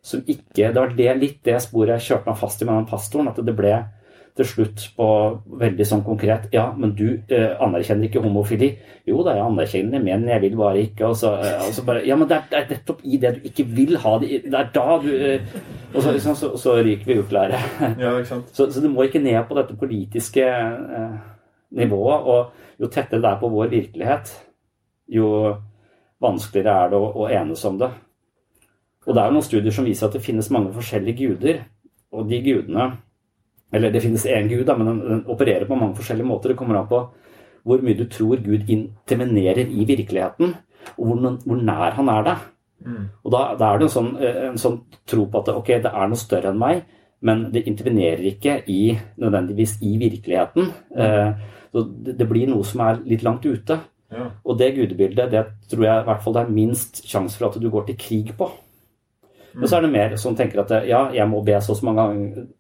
som 0.04 0.24
ikke, 0.28 0.68
Det 0.68 0.76
var 0.76 0.96
det, 0.96 1.12
litt 1.16 1.44
det 1.46 1.61
sporet 1.64 1.96
jeg 1.96 2.09
kjørte 2.11 2.30
meg 2.33 2.40
fast 2.40 2.62
i 2.62 2.68
med 2.68 2.76
den 2.76 2.90
pastoren. 2.90 3.30
At 3.30 3.40
det 3.40 3.57
ble 3.57 3.76
til 4.35 4.46
slutt 4.50 4.83
på 4.96 5.07
veldig 5.62 5.85
sånn 5.87 6.02
konkret 6.02 6.48
Ja, 6.54 6.64
men 6.76 6.94
du 6.98 7.07
eh, 7.30 7.52
anerkjenner 7.62 8.09
ikke 8.09 8.22
homofili. 8.24 8.72
Jo 9.07 9.22
da, 9.22 9.37
jeg 9.38 9.44
anerkjenner 9.46 9.94
det, 9.94 10.00
men 10.02 10.26
jeg 10.28 10.42
vil 10.42 10.57
bare 10.59 10.83
ikke. 10.88 11.07
Og 11.12 11.18
så, 11.20 11.37
eh, 11.38 11.62
og 11.62 11.70
så 11.76 11.85
bare 11.87 12.02
Ja, 12.07 12.18
men 12.18 12.28
det 12.30 12.40
er, 12.40 12.48
det 12.50 12.59
er 12.61 12.72
nettopp 12.74 13.04
i 13.07 13.20
det 13.22 13.35
du 13.37 13.46
ikke 13.50 13.66
vil 13.76 13.94
ha 14.02 14.16
det. 14.22 14.40
Det 14.48 14.59
er 14.61 14.72
da 14.74 14.98
du 15.04 15.11
eh, 15.14 15.54
Og 15.94 16.02
så, 16.02 16.11
liksom, 16.16 16.35
så, 16.40 16.50
så 16.59 16.74
ryker 16.83 17.07
vi 17.07 17.20
utlæret. 17.22 17.78
Ja, 18.00 18.16
ikke 18.18 18.33
sant? 18.33 18.50
Så, 18.57 18.66
så 18.74 18.83
du 18.83 18.90
må 18.90 19.07
ikke 19.07 19.22
ned 19.22 19.38
på 19.46 19.54
dette 19.54 19.76
politiske 19.78 20.42
eh, 20.42 21.14
nivået. 21.76 22.28
Og 22.30 22.80
jo 22.82 22.90
tettere 22.90 23.22
det 23.22 23.30
er 23.30 23.40
på 23.40 23.50
vår 23.52 23.70
virkelighet, 23.72 24.32
jo 25.14 25.28
vanskeligere 26.24 26.74
er 26.84 26.92
det 26.94 27.00
å, 27.00 27.10
å 27.24 27.28
enes 27.30 27.64
om 27.68 27.78
det. 27.82 27.90
Og 29.04 29.12
det 29.12 29.20
er 29.20 29.28
jo 29.28 29.37
noen 29.37 29.46
studier 29.46 29.74
som 29.74 29.87
viser 29.87 30.08
at 30.08 30.16
det 30.16 30.24
finnes 30.24 30.50
mange 30.54 30.72
forskjellige 30.74 31.28
guder. 31.28 31.64
Og 32.14 32.28
de 32.30 32.38
gudene 32.44 32.92
Eller 33.74 33.90
det 33.90 34.04
finnes 34.04 34.22
én 34.30 34.46
gud, 34.46 34.62
da, 34.68 34.76
men 34.78 34.87
den, 34.87 34.98
den 35.02 35.22
opererer 35.26 35.66
på 35.66 35.74
mange 35.74 35.96
forskjellige 35.98 36.28
måter. 36.28 36.52
Det 36.52 36.58
kommer 36.60 36.76
an 36.78 36.87
på 36.87 37.00
hvor 37.64 37.80
mye 37.82 37.96
du 37.98 38.04
tror 38.06 38.42
Gud 38.44 38.68
intervenerer 38.70 39.66
i 39.66 39.87
virkeligheten, 39.88 40.52
og 40.94 41.06
hvor, 41.08 41.38
hvor 41.42 41.62
nær 41.64 41.96
han 41.96 42.10
er 42.12 42.26
deg. 42.28 42.44
Mm. 42.84 43.06
Og 43.24 43.32
da, 43.32 43.40
da 43.58 43.70
er 43.70 43.80
det 43.80 43.88
en 43.88 43.94
sånn, 43.94 44.10
eh, 44.20 44.40
en 44.50 44.60
sånn 44.60 44.76
tro 45.08 45.24
på 45.32 45.40
at 45.40 45.50
ok, 45.54 45.70
det 45.87 45.92
er 45.92 46.10
noe 46.10 46.20
større 46.20 46.52
enn 46.52 46.60
meg, 46.60 46.84
men 47.24 47.46
det 47.54 47.64
intervenerer 47.70 48.24
ikke 48.34 48.58
i, 48.70 48.82
nødvendigvis 49.20 49.78
i 49.82 49.94
virkeligheten. 50.02 50.68
Eh, 50.92 51.46
så 51.74 51.82
det, 52.06 52.28
blir 52.30 52.46
noe 52.46 52.62
som 52.66 52.84
er 52.87 53.00
litt 53.02 53.24
langt 53.26 53.46
ute. 53.46 53.80
Ja. 54.14 54.28
Og 54.46 54.58
det 54.60 54.74
gudebildet 54.76 55.32
det 55.32 55.42
tror 55.70 55.88
jeg 55.88 56.02
i 56.04 56.06
hvert 56.06 56.22
fall 56.22 56.37
det 56.37 56.44
er 56.44 56.52
minst 56.54 57.02
sjanse 57.08 57.40
for 57.40 57.48
at 57.48 57.58
du 57.58 57.66
går 57.72 57.88
til 57.88 57.98
krig 57.98 58.30
på. 58.38 58.46
Men 59.54 59.70
så 59.70 59.78
er 59.78 59.84
det 59.84 59.92
mer 59.94 60.14
som 60.18 60.34
tenker 60.38 60.64
at 60.64 60.72
ja, 60.88 61.04
jeg 61.14 61.30
må 61.30 61.40
be 61.46 61.54
så 61.62 61.76
mange 61.87 62.04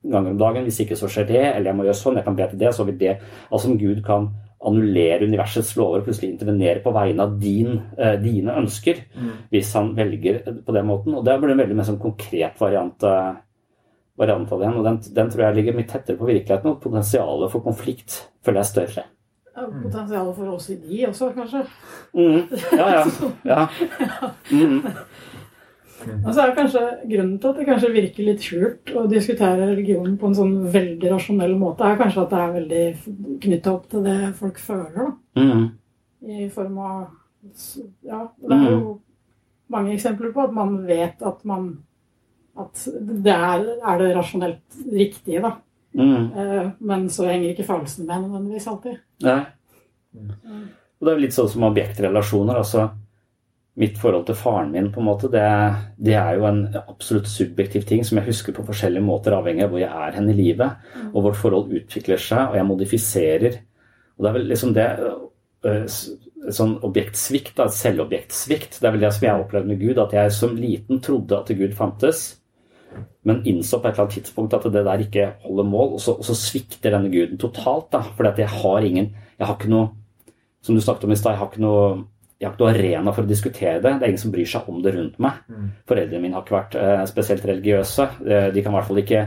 ganger 0.02 0.30
om 0.30 0.38
dagen, 0.38 0.66
hvis 0.66 0.80
ikke 0.84 0.98
så 0.98 1.10
skjer 1.10 1.26
det, 1.30 1.42
eller 1.42 1.72
jeg 1.72 1.78
må 1.78 1.86
gjøre 1.88 1.98
sånn, 1.98 2.18
jeg 2.20 2.26
kan 2.26 2.36
be 2.38 2.46
til 2.50 2.60
det, 2.60 2.74
så 2.74 2.86
vil 2.86 2.98
det 3.00 3.16
Altså 3.50 3.70
om 3.70 3.78
Gud 3.80 4.02
kan 4.06 4.28
annullere 4.64 5.26
universets 5.28 5.74
lover 5.76 6.00
og 6.00 6.06
plutselig 6.06 6.30
intervenere 6.32 6.80
på 6.84 6.92
vegne 6.94 7.26
av 7.26 7.34
din, 7.40 7.82
eh, 7.98 8.14
dine 8.22 8.54
ønsker, 8.62 9.02
hvis 9.52 9.72
han 9.76 9.90
velger 9.96 10.40
på 10.64 10.72
den 10.72 10.86
måten. 10.88 11.14
Og 11.18 11.24
det 11.26 11.34
blir 11.40 11.52
en 11.52 11.60
veldig 11.60 11.76
mer 11.76 11.88
sånn 11.90 12.00
konkret 12.00 12.60
variant, 12.60 13.02
eh, 13.02 13.34
variant 14.18 14.52
av 14.54 14.62
den, 14.62 14.78
og 14.78 14.86
den, 14.86 15.00
den 15.16 15.30
tror 15.32 15.46
jeg 15.46 15.58
ligger 15.58 15.76
mye 15.78 15.90
tettere 15.90 16.18
på 16.20 16.28
virkeligheten, 16.28 16.70
og 16.70 16.82
potensialet 16.82 17.52
for 17.52 17.64
konflikt 17.64 18.20
føler 18.46 18.60
jeg 18.60 18.66
er 18.66 18.72
større. 18.72 19.06
Potensialet 19.54 20.36
for 20.36 20.54
OCD 20.54 21.04
også, 21.08 21.30
kanskje. 21.34 21.64
Mm. 22.14 22.40
Ja, 22.78 22.88
ja. 22.98 23.04
ja. 23.50 23.68
Mm. 24.52 24.82
Altså 26.04 26.42
er 26.42 26.54
kanskje 26.56 26.80
grunnen 27.08 27.36
til 27.40 27.48
at 27.48 27.58
det 27.60 27.66
kanskje 27.68 27.92
virker 27.94 28.26
litt 28.26 28.44
skjult 28.44 28.90
å 28.98 29.04
diskutere 29.08 29.68
religionen 29.70 30.18
på 30.20 30.28
en 30.28 30.36
sånn 30.36 30.54
veldig 30.74 31.12
rasjonell 31.14 31.54
måte, 31.56 31.86
er 31.86 32.00
kanskje 32.00 32.24
at 32.24 32.34
det 32.34 32.40
er 32.40 32.54
veldig 32.58 33.38
knytta 33.44 33.72
opp 33.72 33.86
til 33.92 34.04
det 34.04 34.18
folk 34.36 34.60
føler. 34.60 34.98
da. 34.98 35.06
Mm. 35.40 35.64
I 36.24 36.48
form 36.52 36.78
av 36.80 36.98
Ja, 38.04 38.22
det 38.40 38.56
er 38.56 38.70
jo 38.70 38.98
mange 39.72 39.92
eksempler 39.94 40.32
på 40.32 40.46
at 40.46 40.54
man 40.56 40.78
vet 40.88 41.20
at 41.24 41.42
man 41.44 41.66
At 42.60 42.84
det 43.24 43.34
er, 43.34 43.64
er 43.82 44.00
det 44.00 44.12
rasjonelt 44.14 44.82
riktige, 44.92 45.42
da. 45.42 45.56
Mm. 45.94 46.26
Eh, 46.38 46.66
Men 46.78 47.08
så 47.10 47.28
henger 47.28 47.52
ikke 47.52 47.66
følelsene 47.66 48.06
med 48.06 48.26
nødvendigvis 48.26 48.68
alltid. 48.70 49.00
Nei. 49.24 49.40
Og 50.14 51.06
det 51.06 51.10
er 51.10 51.18
jo 51.18 51.24
litt 51.24 51.36
sånn 51.36 51.50
som 51.50 51.66
objektrelasjoner. 51.70 52.60
altså 52.62 52.88
Mitt 53.82 53.96
forhold 53.98 54.28
til 54.28 54.36
faren 54.38 54.70
min 54.70 54.92
på 54.94 55.00
en 55.02 55.08
måte, 55.08 55.28
det, 55.32 55.42
det 55.98 56.14
er 56.14 56.36
jo 56.38 56.44
en 56.46 56.60
absolutt 56.78 57.26
subjektiv 57.26 57.82
ting 57.88 58.04
som 58.06 58.20
jeg 58.20 58.28
husker 58.28 58.54
på 58.54 58.62
forskjellige 58.68 59.02
måter, 59.02 59.34
avhengig 59.34 59.64
av 59.66 59.72
hvor 59.72 59.82
jeg 59.82 59.90
er 59.90 60.14
hen 60.14 60.30
i 60.30 60.36
livet. 60.38 60.84
Og 61.10 61.24
vårt 61.26 61.40
forhold 61.40 61.74
utvikler 61.74 62.22
seg, 62.22 62.52
og 62.52 62.58
jeg 62.60 62.68
modifiserer. 62.68 63.58
Og 64.14 64.22
det 64.22 64.30
er 64.30 64.36
vel 64.38 64.46
liksom 64.52 64.76
det 64.76 64.86
øh, 65.02 65.98
Sånn 66.52 66.74
objektsvikt, 66.84 67.54
da, 67.56 67.70
selvobjektsvikt, 67.72 68.74
det 68.76 68.84
er 68.84 68.92
vel 68.92 69.04
det 69.06 69.10
som 69.16 69.22
jeg 69.24 69.32
har 69.32 69.44
opplevd 69.46 69.68
med 69.70 69.78
Gud. 69.80 70.00
At 70.02 70.12
jeg 70.12 70.32
som 70.36 70.58
liten 70.58 70.98
trodde 71.00 71.38
at 71.38 71.48
Gud 71.56 71.72
fantes, 71.72 72.18
men 73.24 73.42
innså 73.48 73.80
på 73.80 73.88
et 73.88 73.94
eller 73.94 74.06
annet 74.06 74.16
tidspunkt 74.18 74.56
at 74.56 74.66
det 74.72 74.84
der 74.86 75.04
ikke 75.04 75.28
holder 75.44 75.68
mål, 75.68 75.94
og 75.96 76.00
så, 76.00 76.16
og 76.18 76.26
så 76.26 76.36
svikter 76.38 76.92
denne 76.94 77.12
guden 77.12 77.40
totalt. 77.40 77.90
da, 77.92 78.02
fordi 78.16 78.32
at 78.32 78.42
jeg 78.44 78.48
har 78.48 78.88
ingen 78.88 79.14
Jeg 79.38 79.46
har 79.46 79.56
ikke 79.56 79.70
noe 79.72 79.88
Som 80.62 80.74
du 80.74 80.80
snakket 80.80 81.04
om 81.04 81.12
i 81.12 81.16
stad, 81.16 81.32
jeg 81.32 81.38
har 81.38 81.50
ikke 81.52 81.64
noe 81.64 82.04
jeg 82.40 82.48
har 82.48 82.54
ikke 82.54 82.64
noe 82.64 82.74
arena 82.74 83.12
for 83.14 83.24
å 83.24 83.28
diskutere 83.30 83.80
det. 83.80 83.90
Det 84.00 84.04
er 84.04 84.10
ingen 84.10 84.20
som 84.20 84.32
bryr 84.32 84.48
seg 84.48 84.66
om 84.68 84.80
det 84.82 84.92
rundt 84.92 85.18
meg. 85.22 85.36
Foreldrene 85.88 86.20
mine 86.20 86.34
har 86.34 86.42
ikke 86.42 86.56
vært 86.56 86.74
eh, 86.76 87.04
spesielt 87.08 87.44
religiøse. 87.46 88.06
De 88.52 88.64
kan 88.64 88.72
i 88.72 88.76
hvert 88.76 88.88
fall 88.88 89.00
ikke 89.00 89.20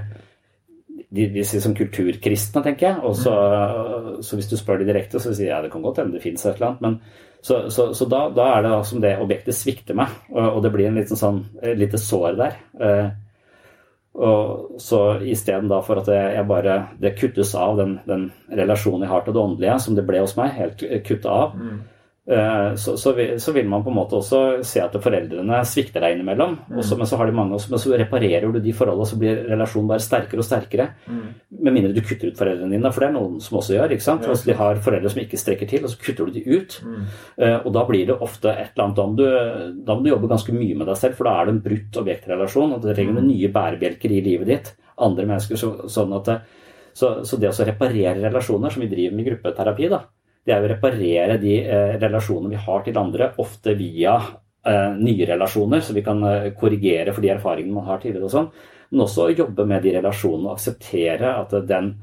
de, 1.08 1.28
de 1.32 1.46
sier 1.48 1.64
som 1.64 1.76
kulturkristne, 1.78 2.64
tenker 2.66 2.90
jeg. 2.90 3.00
Og 3.08 3.16
så, 3.18 3.34
så 4.26 4.38
hvis 4.38 4.50
du 4.52 4.58
spør 4.60 4.82
de 4.82 4.90
direkte, 4.90 5.22
så 5.24 5.32
sier 5.32 5.48
jeg 5.50 5.56
ja, 5.56 5.62
det 5.64 5.72
kan 5.74 5.86
godt 5.86 6.02
hende 6.02 6.18
det 6.18 6.24
fins 6.26 6.46
et 6.46 6.58
eller 6.58 6.74
annet. 6.74 6.84
Men, 6.84 7.00
så 7.48 7.62
så, 7.74 7.92
så 7.96 8.08
da, 8.12 8.26
da 8.34 8.50
er 8.58 8.66
det 8.66 8.74
som 8.90 9.02
det 9.04 9.16
objektet 9.24 9.56
svikter 9.56 9.98
meg, 9.98 10.14
og, 10.34 10.58
og 10.58 10.60
det 10.66 10.74
blir 10.74 10.90
en 10.90 11.00
liten 11.00 11.20
sånn, 11.20 11.44
lite 11.80 12.02
sår 12.02 12.38
der. 12.40 12.60
Eh, 12.82 13.08
og 14.18 14.80
så 14.82 15.20
isteden 15.22 15.70
for 15.86 16.02
at 16.02 16.08
jeg, 16.10 16.46
bare 16.50 16.88
Det 17.02 17.14
kuttes 17.20 17.54
av 17.56 17.78
den, 17.78 18.00
den 18.08 18.32
relasjonen 18.50 19.06
jeg 19.06 19.12
har 19.12 19.22
til 19.26 19.36
det 19.36 19.44
åndelige, 19.44 19.80
som 19.80 19.96
det 19.96 20.06
ble 20.08 20.24
hos 20.24 20.36
meg, 20.40 20.56
helt 20.58 20.82
kutta 21.06 21.30
av. 21.30 21.54
Eh, 21.62 21.78
så, 22.28 22.98
så, 23.00 23.14
vil, 23.16 23.38
så, 23.40 23.52
vil, 23.56 23.68
man 23.72 23.84
på 23.86 23.92
en 23.92 23.96
måte 23.96 24.18
også 24.18 24.40
se 24.68 24.82
at 24.84 24.96
foreldrene 25.00 25.62
svikter 25.64 26.04
deg 26.04 26.18
innimellom. 26.18 26.58
Mm. 26.68 26.82
Også, 26.82 26.98
men 27.00 27.08
så 27.08 27.20
har 27.20 27.30
de 27.30 27.36
mange 27.38 27.56
også, 27.56 27.72
men 27.72 27.80
så 27.80 27.94
reparerer 28.02 28.52
du 28.52 28.60
de 28.60 28.74
forholdene, 28.76 29.08
så 29.08 29.20
blir 29.22 29.40
relasjonen 29.48 29.88
bare 29.94 30.04
sterkere 30.04 30.44
og 30.44 30.48
sterkere. 30.48 30.90
Mm. 31.08 31.22
Med 31.64 31.78
mindre 31.78 31.94
du 31.96 32.02
kutter 32.04 32.34
ut 32.34 32.42
foreldrene 32.42 32.76
dine, 32.76 32.92
for 32.92 33.06
det 33.06 33.08
er 33.08 33.16
noen 33.16 33.40
som 33.44 33.62
også 33.62 33.78
gjør. 33.78 33.96
ikke 33.96 34.08
sant? 34.10 34.28
Ja. 34.28 34.34
Altså, 34.36 34.50
de 34.50 34.58
har 34.60 34.84
foreldre 34.84 35.14
som 35.14 35.24
ikke 35.24 35.40
strekker 35.40 35.72
til, 35.72 35.88
og 35.88 35.94
så 35.94 36.02
kutter 36.04 36.28
du 36.28 36.36
de 36.36 36.44
ut. 36.52 36.78
Mm. 36.84 37.08
Uh, 37.40 37.56
og 37.62 37.72
da 37.80 37.86
blir 37.88 38.12
det 38.12 38.20
ofte 38.28 38.52
et 38.52 38.76
eller 38.76 38.88
annet 38.90 39.02
om 39.06 39.16
du, 39.16 39.26
Da 39.88 39.96
må 39.96 40.04
du 40.04 40.12
jobbe 40.12 40.34
ganske 40.34 40.58
mye 40.58 40.76
med 40.76 40.92
deg 40.92 41.00
selv, 41.00 41.16
for 41.16 41.30
da 41.30 41.38
er 41.38 41.48
det 41.48 41.56
en 41.56 41.64
brutt 41.70 42.02
objektrelasjon. 42.04 42.76
og 42.76 42.84
Det 42.84 42.98
trenger 42.98 43.22
mm. 43.22 43.32
nye 43.32 43.54
bærebjelker 43.56 44.20
i 44.20 44.22
livet 44.28 44.52
ditt. 44.52 44.74
Andre 45.00 45.30
mennesker, 45.32 45.64
så, 45.64 45.74
sånn 45.88 46.12
at 46.20 46.28
det, 46.28 46.38
så, 46.98 47.20
så 47.24 47.38
det 47.40 47.54
å 47.54 47.66
reparere 47.72 48.20
relasjoner, 48.20 48.74
som 48.74 48.84
vi 48.84 48.92
driver 48.92 49.16
med 49.16 49.24
i 49.24 49.30
gruppeterapi, 49.30 49.90
da, 49.94 50.04
det 50.48 50.56
er 50.56 50.64
å 50.64 50.72
reparere 50.72 51.36
de 51.42 51.58
eh, 51.60 51.96
relasjonene 52.00 52.54
vi 52.56 52.64
har 52.64 52.84
til 52.86 53.00
andre, 53.02 53.34
ofte 53.44 53.74
via 53.76 54.16
eh, 54.18 54.94
nye 54.96 55.28
relasjoner, 55.28 55.82
så 55.84 55.96
vi 55.96 56.04
kan 56.06 56.24
eh, 56.24 56.52
korrigere 56.56 57.12
for 57.12 57.26
de 57.26 57.34
erfaringene 57.34 57.76
man 57.76 57.90
har 57.90 58.00
tidligere 58.00 58.30
og 58.30 58.36
sånn. 58.36 58.48
Men 58.94 59.04
også 59.04 59.28
jobbe 59.36 59.66
med 59.68 59.84
de 59.84 59.98
relasjonene 59.98 60.48
og 60.48 60.56
akseptere 60.56 61.34
at 61.42 61.56
den 61.68 61.98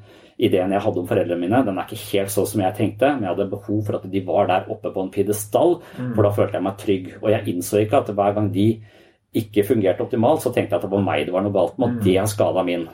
ideen 0.45 0.75
jeg 0.75 0.83
hadde 0.85 1.01
om 1.01 1.07
foreldrene 1.09 1.41
mine, 1.41 1.63
den 1.65 1.79
er 1.79 1.87
ikke 1.89 2.11
helt 2.11 2.35
sånn 2.35 2.49
som 2.51 2.65
jeg 2.65 2.77
tenkte, 2.77 3.15
men 3.15 3.25
jeg 3.25 3.33
hadde 3.33 3.53
behov 3.55 3.81
for 3.87 3.97
at 3.97 4.05
de 4.13 4.23
var 4.27 4.51
der 4.51 4.69
oppe 4.75 4.93
på 4.93 5.05
en 5.07 5.13
pidestall, 5.15 5.79
mm. 5.95 6.11
for 6.17 6.27
da 6.27 6.33
følte 6.37 6.59
jeg 6.59 6.67
meg 6.67 6.83
trygg. 6.83 7.09
Og 7.23 7.31
jeg 7.33 7.55
innså 7.55 7.81
ikke 7.81 8.03
at 8.03 8.11
hver 8.19 8.37
gang 8.37 8.51
de 8.53 8.67
ikke 9.41 9.65
fungerte 9.67 10.05
optimalt, 10.05 10.45
så 10.45 10.53
tenkte 10.53 10.77
jeg 10.77 10.83
at 10.83 10.85
det 10.85 10.93
var 10.93 11.07
meg 11.07 11.25
det 11.25 11.33
var 11.35 11.47
noe 11.47 11.55
galt 11.55 11.79
med, 11.79 11.87
og 11.87 11.97
mm. 11.97 12.05
det 12.05 12.19
har 12.19 12.29
skada 12.31 12.67
min 12.67 12.85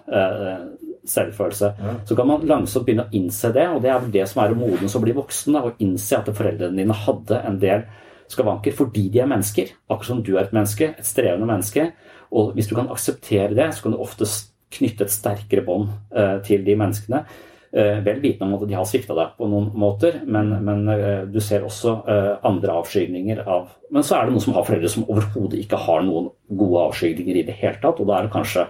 selvfølelse. 1.08 1.72
Ja. 1.78 1.94
Så 2.08 2.16
kan 2.18 2.28
man 2.28 2.46
langsomt 2.48 2.86
begynne 2.86 3.08
å 3.08 3.16
innse 3.16 3.52
det, 3.54 3.66
og 3.70 3.82
det 3.84 3.92
er 3.92 4.02
vel 4.02 4.14
det 4.14 4.26
som 4.28 4.42
er 4.44 4.52
å 4.52 4.58
modnes 4.58 4.96
og 4.98 5.04
bli 5.04 5.16
voksen. 5.16 5.56
Da, 5.56 5.64
å 5.70 5.76
innse 5.82 6.20
at 6.20 6.30
foreldrene 6.30 6.76
dine 6.82 6.96
hadde 7.06 7.40
en 7.46 7.58
del 7.62 7.86
skavanker 8.30 8.76
fordi 8.76 9.08
de 9.12 9.22
er 9.24 9.30
mennesker. 9.30 9.74
Akkurat 9.88 10.12
som 10.12 10.24
du 10.24 10.34
er 10.36 10.44
et 10.44 10.56
menneske, 10.56 10.92
et 10.94 11.06
strevende 11.08 11.48
menneske. 11.50 11.90
Og 12.30 12.54
hvis 12.54 12.70
du 12.70 12.76
kan 12.78 12.90
akseptere 12.92 13.54
det, 13.56 13.72
så 13.74 13.86
kan 13.86 13.94
du 13.94 14.02
ofte 14.02 14.28
knytte 14.70 15.06
et 15.06 15.14
sterkere 15.14 15.64
bånd 15.66 15.90
uh, 16.14 16.38
til 16.46 16.62
de 16.66 16.76
menneskene. 16.78 17.24
Uh, 17.70 17.98
vel 18.06 18.18
vitende 18.22 18.48
om 18.48 18.56
at 18.56 18.66
de 18.66 18.76
har 18.78 18.86
svikta 18.86 19.14
deg 19.18 19.34
på 19.38 19.46
noen 19.50 19.70
måter, 19.78 20.20
men, 20.26 20.52
men 20.66 20.86
uh, 20.90 21.26
du 21.30 21.40
ser 21.42 21.66
også 21.66 21.96
andre 22.46 22.74
avskygninger 22.80 23.44
av 23.46 23.68
Men 23.90 24.06
så 24.06 24.16
er 24.16 24.26
det 24.26 24.34
noen 24.34 24.44
som 24.44 24.54
har 24.54 24.66
foreldre 24.66 24.90
som 24.90 25.06
overhodet 25.10 25.58
ikke 25.64 25.78
har 25.88 26.04
noen 26.06 26.30
gode 26.46 26.84
avskygninger 26.90 27.40
i 27.40 27.46
det 27.46 27.56
hele 27.58 27.78
tatt, 27.82 27.98
og 27.98 28.06
da 28.06 28.18
er 28.18 28.28
det 28.28 28.34
kanskje 28.34 28.68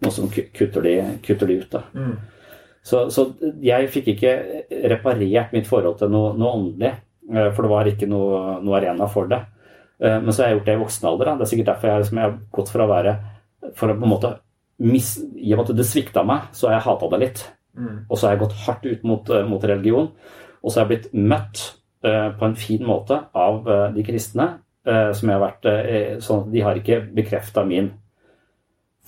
noe 0.00 0.14
som 0.14 0.28
kutter 0.30 0.84
de, 0.84 0.94
kutter 1.24 1.50
de 1.50 1.58
ut. 1.60 1.78
Mm. 1.94 2.14
Så, 2.82 3.04
så, 3.12 3.26
jeg 3.62 3.88
fikk 3.92 4.14
ikke 4.14 4.34
reparert 4.90 5.52
mitt 5.52 5.68
forhold 5.68 5.98
til 6.00 6.12
noe, 6.12 6.32
noe 6.38 6.52
åndelig, 6.56 6.92
eh, 7.32 7.50
for 7.52 7.66
det 7.66 7.72
var 7.72 7.90
ikke 7.90 8.08
noe, 8.10 8.60
noe, 8.64 8.78
arena 8.78 9.08
for 9.12 9.28
det. 9.30 9.42
Eh, 10.00 10.16
men 10.22 10.32
så 10.32 10.42
har 10.42 10.50
jeg 10.50 10.60
gjort 10.60 10.70
det 10.70 10.76
i 10.78 10.82
voksen 10.84 11.08
alder. 11.10 11.30
Da. 11.30 11.36
Det 11.36 11.46
er 11.46 11.52
sikkert 11.52 11.72
derfor 11.74 11.92
jeg, 11.92 12.04
liksom, 12.04 12.20
jeg 12.20 12.30
har 12.30 12.38
gått 12.58 12.72
fra 12.72 12.86
å 12.86 12.92
være 12.92 13.16
for 13.76 13.92
å 13.92 13.98
på 13.98 14.08
en 14.08 14.14
måte 14.14 14.34
mis, 14.80 15.14
I 15.36 15.52
og 15.52 15.60
med 15.60 15.66
at 15.66 15.76
det 15.76 15.88
svikta 15.88 16.24
meg, 16.26 16.48
så 16.56 16.70
har 16.70 16.78
jeg 16.78 16.86
hata 16.88 17.10
det 17.12 17.20
litt. 17.20 17.44
Mm. 17.76 17.98
Og 18.08 18.16
så 18.16 18.26
har 18.26 18.34
jeg 18.34 18.42
gått 18.46 18.56
hardt 18.64 18.88
ut 18.88 19.04
mot, 19.06 19.30
eh, 19.30 19.46
mot 19.48 19.68
religion. 19.68 20.08
Og 20.60 20.72
så 20.72 20.80
har 20.80 20.86
jeg 20.86 20.92
blitt 20.94 21.12
møtt 21.16 21.62
uh, 22.04 22.32
på 22.36 22.44
en 22.44 22.56
fin 22.58 22.82
måte 22.84 23.16
av 23.36 23.62
uh, 23.68 23.86
de 23.94 24.04
kristne. 24.04 24.48
Uh, 24.84 25.12
som 25.16 25.28
jeg 25.28 25.36
har 25.36 25.42
vært 25.44 25.66
sånn 26.24 26.46
at 26.46 26.52
De 26.52 26.60
har 26.64 26.78
ikke 26.80 27.02
bekrefta 27.16 27.64
min 27.68 27.90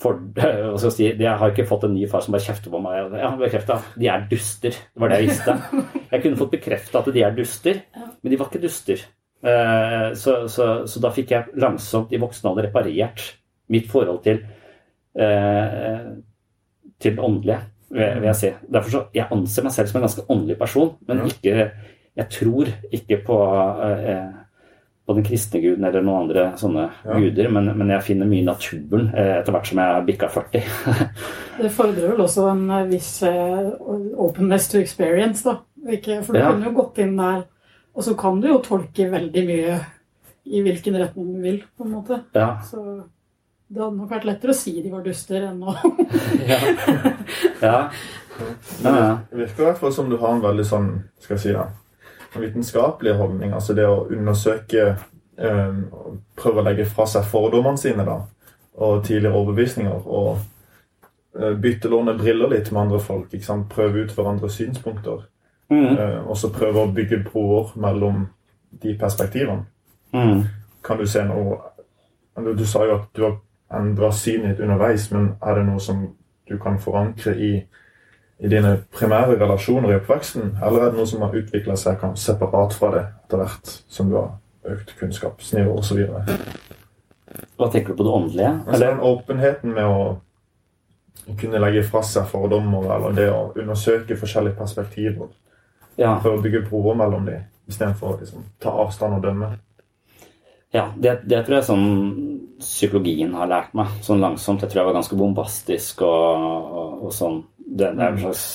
for, 0.03 0.19
hva 0.35 0.91
si, 0.91 1.07
Jeg 1.07 1.39
har 1.39 1.53
ikke 1.53 1.67
fått 1.69 1.87
en 1.87 1.93
ny 1.95 2.05
far 2.11 2.23
som 2.25 2.35
bare 2.35 2.45
kjefter 2.45 2.73
på 2.73 2.81
meg. 2.83 3.15
Ja, 3.19 3.31
bekrefta. 3.39 3.79
De 3.99 4.09
er 4.11 4.25
duster. 4.29 4.75
Det 4.75 5.03
var 5.03 5.13
det 5.13 5.21
jeg 5.21 5.31
visste. 5.31 5.57
Jeg 6.13 6.21
kunne 6.21 6.37
fått 6.37 6.51
bekrefta 6.53 6.99
at 6.99 7.07
de 7.15 7.23
er 7.25 7.33
duster, 7.33 7.79
men 7.95 8.29
de 8.29 8.37
var 8.37 8.51
ikke 8.51 8.61
duster. 8.61 8.99
Eh, 9.43 10.09
så, 10.19 10.35
så, 10.51 10.67
så 10.87 11.01
da 11.03 11.09
fikk 11.11 11.33
jeg 11.33 11.57
langsomt 11.59 12.13
i 12.13 12.19
voksen 12.21 12.47
alder 12.47 12.69
reparert 12.69 13.23
mitt 13.73 13.89
forhold 13.91 14.21
til 14.23 14.43
eh, 15.17 16.05
til 17.03 17.19
åndelige, 17.19 17.59
vil 17.91 18.29
jeg 18.29 18.39
si. 18.39 18.51
Derfor 18.71 18.93
så, 18.93 19.01
Jeg 19.13 19.27
anser 19.31 19.65
meg 19.65 19.75
selv 19.75 19.89
som 19.89 19.99
en 19.99 20.05
ganske 20.05 20.25
åndelig 20.31 20.57
person, 20.61 20.93
men 21.09 21.25
ikke, 21.27 21.71
jeg 22.15 22.29
tror 22.31 22.71
ikke 22.93 23.19
på 23.25 23.39
eh, 23.89 24.29
på 25.05 25.13
den 25.17 25.25
kristne 25.27 25.59
guden 25.59 25.83
eller 25.83 26.03
noen 26.03 26.25
andre 26.25 26.43
sånne 26.59 26.85
ja. 27.03 27.17
guder, 27.19 27.49
men, 27.51 27.71
men, 27.75 27.89
jeg 27.91 28.05
finner 28.07 28.29
mye 28.29 28.39
i 28.39 28.47
naturen 28.47 29.09
eh, 29.11 29.33
etter 29.39 29.55
hvert 29.55 29.67
som 29.67 29.81
jeg 29.81 29.95
har 29.97 30.05
bikka 30.07 30.29
40. 30.37 30.69
det 31.59 31.71
fordrer 31.75 32.13
vel 32.13 32.23
også 32.23 32.45
en 32.53 32.63
eh, 32.71 32.85
viss 32.91 33.09
uh, 33.27 33.73
openness 34.23 34.69
to 34.71 34.79
experience, 34.79 35.43
da. 35.43 35.59
Ikke, 35.83 36.21
for 36.23 36.35
du 36.35 36.39
ja. 36.39 36.53
kunne 36.53 36.69
jo 36.69 36.77
gått 36.77 37.01
inn 37.03 37.17
der, 37.19 37.43
og 37.93 38.05
så 38.05 38.15
kan 38.19 38.39
du 38.39 38.47
jo 38.47 38.61
tolke 38.63 39.09
veldig 39.11 39.43
mye 39.49 39.75
i 40.43 40.63
hvilken 40.63 40.95
retning 40.99 41.35
du 41.35 41.43
vil, 41.43 41.59
på 41.75 41.83
en 41.83 41.97
måte. 41.97 42.23
Ja. 42.35 42.55
Så 42.63 42.79
det 43.73 43.81
hadde 43.81 43.97
nok 43.97 44.11
vært 44.11 44.27
lettere 44.27 44.53
å 44.53 44.57
si 44.57 44.75
de 44.83 44.91
var 44.91 45.03
duster 45.03 45.47
enn 45.49 45.61
å 45.65 45.73
ja. 46.51 46.59
ja. 47.67 47.77
Det 48.79 49.37
virker 49.37 49.63
i 49.63 49.67
hvert 49.67 49.79
fall 49.81 49.93
som 49.95 50.09
du 50.09 50.17
har 50.21 50.35
en 50.35 50.43
veldig 50.43 50.65
sånn, 50.67 50.91
skal 51.21 51.37
jeg 51.37 51.43
si 51.43 51.55
da, 51.55 51.67
vitenskapelige 52.41 53.17
holdning. 53.17 53.53
Altså 53.53 53.75
det 53.77 53.85
å 53.87 54.05
undersøke 54.11 54.85
eh, 55.37 55.75
Prøve 56.37 56.61
å 56.61 56.65
legge 56.65 56.85
fra 56.89 57.05
seg 57.09 57.27
fordommene 57.29 57.77
sine 57.77 58.05
da, 58.07 58.19
og 58.81 59.03
tidligere 59.05 59.37
overbevisninger. 59.37 60.07
Og 60.07 60.39
eh, 61.39 61.53
bytte 61.61 61.91
låne 61.91 62.17
briller 62.17 62.51
litt 62.55 62.71
med 62.71 62.87
andre 62.87 62.99
folk. 63.03 63.35
Prøve 63.69 64.05
ut 64.05 64.15
hverandres 64.17 64.57
synspunkter. 64.59 65.25
Mm. 65.69 65.97
Eh, 65.97 66.19
og 66.27 66.37
så 66.37 66.51
prøve 66.53 66.83
å 66.83 66.91
bygge 66.93 67.23
broer 67.29 67.73
mellom 67.75 68.27
de 68.83 68.97
perspektivene. 68.99 69.65
Mm. 70.13 70.43
Kan 70.83 70.99
du 70.99 71.07
se 71.07 71.23
noe 71.25 71.61
Du 72.57 72.65
sa 72.65 72.85
jo 72.85 72.95
at 72.97 73.09
du 73.13 73.21
har 73.23 73.35
endra 73.77 74.11
synet 74.11 74.55
ditt 74.55 74.63
underveis, 74.65 75.11
men 75.11 75.35
er 75.41 75.59
det 75.59 75.65
noe 75.67 75.79
som 75.81 75.99
du 76.49 76.55
kan 76.57 76.79
forankre 76.81 77.35
i 77.37 77.51
i 78.43 78.49
dine 78.51 78.73
primære 78.91 79.37
relasjoner 79.39 79.93
i 79.93 79.97
oppveksten, 80.01 80.57
eller 80.59 80.83
er 80.83 80.91
det 80.91 80.99
noe 80.99 81.07
som 81.07 81.21
har 81.23 81.35
utvikla 81.39 81.77
seg 81.79 81.95
kan 82.01 82.17
separat 82.19 82.75
fra 82.75 82.89
det 82.91 83.03
etter 83.07 83.39
hvert 83.39 83.75
som 83.87 84.09
du 84.11 84.17
har 84.19 84.33
økt 84.73 84.91
kunnskapsnivå 84.99 85.77
osv.? 85.79 86.01
Hva 87.57 87.69
tenker 87.71 87.93
du 87.93 88.01
på 88.01 88.05
det 88.05 88.15
åndelige? 88.17 88.51
Altså 88.67 88.81
den 88.83 88.99
åpenheten 88.99 89.75
med 89.77 89.87
å 89.87 91.37
kunne 91.39 91.61
legge 91.63 91.85
fra 91.87 92.03
seg 92.03 92.27
fordommer, 92.27 92.89
eller 92.97 93.15
det 93.15 93.29
å 93.31 93.45
undersøke 93.55 94.19
forskjellige 94.19 94.59
perspektiver. 94.59 95.31
Ja. 95.95 96.17
For 96.19 96.35
å 96.35 96.41
bygge 96.43 96.65
broer 96.67 96.97
mellom 96.99 97.27
dem, 97.29 97.45
istedenfor 97.69 98.11
å 98.11 98.17
liksom, 98.19 98.43
ta 98.59 98.73
avstand 98.83 99.21
og 99.21 99.23
dømme. 99.23 99.53
Ja, 100.73 100.87
det, 100.97 101.19
det, 101.29 101.43
tror 101.45 101.59
jeg 101.59 101.67
sånn 101.69 101.89
psykologien 102.59 103.35
har 103.37 103.47
lært 103.47 103.75
meg, 103.77 103.91
sånn 104.03 104.23
langsomt. 104.23 104.63
Jeg 104.65 104.73
tror 104.73 104.81
jeg 104.81 104.89
var 104.89 104.97
ganske 104.97 105.17
bombastisk 105.19 106.01
og, 106.01 106.47
og, 106.49 106.93
og 107.05 107.13
sånn 107.13 107.43
det, 107.65 107.89
det 107.95 108.03
er 108.03 108.11
en 108.11 108.21
slags 108.21 108.45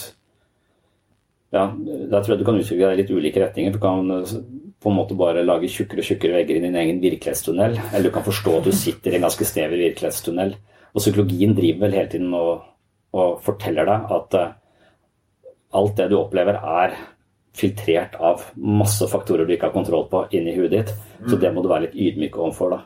ja, 1.54 1.64
Da 1.72 2.20
tror 2.20 2.34
jeg 2.34 2.40
du 2.42 2.46
kan 2.46 2.58
uttrykke 2.60 2.84
deg 2.84 2.94
i 2.94 3.00
litt 3.02 3.12
ulike 3.12 3.42
retninger. 3.42 3.74
Du 3.74 3.80
kan 3.82 4.10
eh, 4.18 4.32
på 4.78 4.90
en 4.90 4.98
måte 4.98 5.16
bare 5.18 5.46
lage 5.46 5.70
tjukkere 5.72 6.04
og 6.04 6.08
tjukkere 6.10 6.38
vegger 6.38 6.58
i 6.58 6.64
din 6.66 6.76
egen 6.76 7.00
virkelighetstunnel. 7.02 7.78
Eller 7.88 8.08
du 8.08 8.14
kan 8.14 8.26
forstå 8.26 8.58
at 8.58 8.68
du 8.68 8.74
sitter 8.76 9.14
i 9.14 9.18
en 9.18 9.26
ganske 9.26 9.46
snever 9.48 9.80
virkelighetstunnel. 9.80 10.54
Og 10.92 11.02
psykologien 11.02 11.54
driver 11.56 11.86
vel 11.86 11.96
hele 11.98 12.12
tiden 12.12 12.34
og, 12.36 12.66
og 13.16 13.40
forteller 13.44 13.88
deg 13.88 14.12
at 14.18 14.36
uh, 14.38 14.52
alt 15.78 15.96
det 15.98 16.08
du 16.10 16.18
opplever, 16.18 16.60
er 16.60 16.94
filtrert 17.58 18.14
av 18.22 18.44
masse 18.56 19.08
faktorer 19.10 19.48
du 19.48 19.54
ikke 19.54 19.68
har 19.68 19.74
kontroll 19.74 20.06
på 20.10 20.24
inni 20.36 20.54
huet 20.56 20.72
ditt. 20.72 20.94
Så 21.24 21.34
mm. 21.34 21.40
det 21.42 21.52
må 21.54 21.64
du 21.64 21.72
være 21.72 21.88
litt 21.88 21.98
ydmyk 21.98 22.38
overfor. 22.38 22.76
da. 22.76 22.80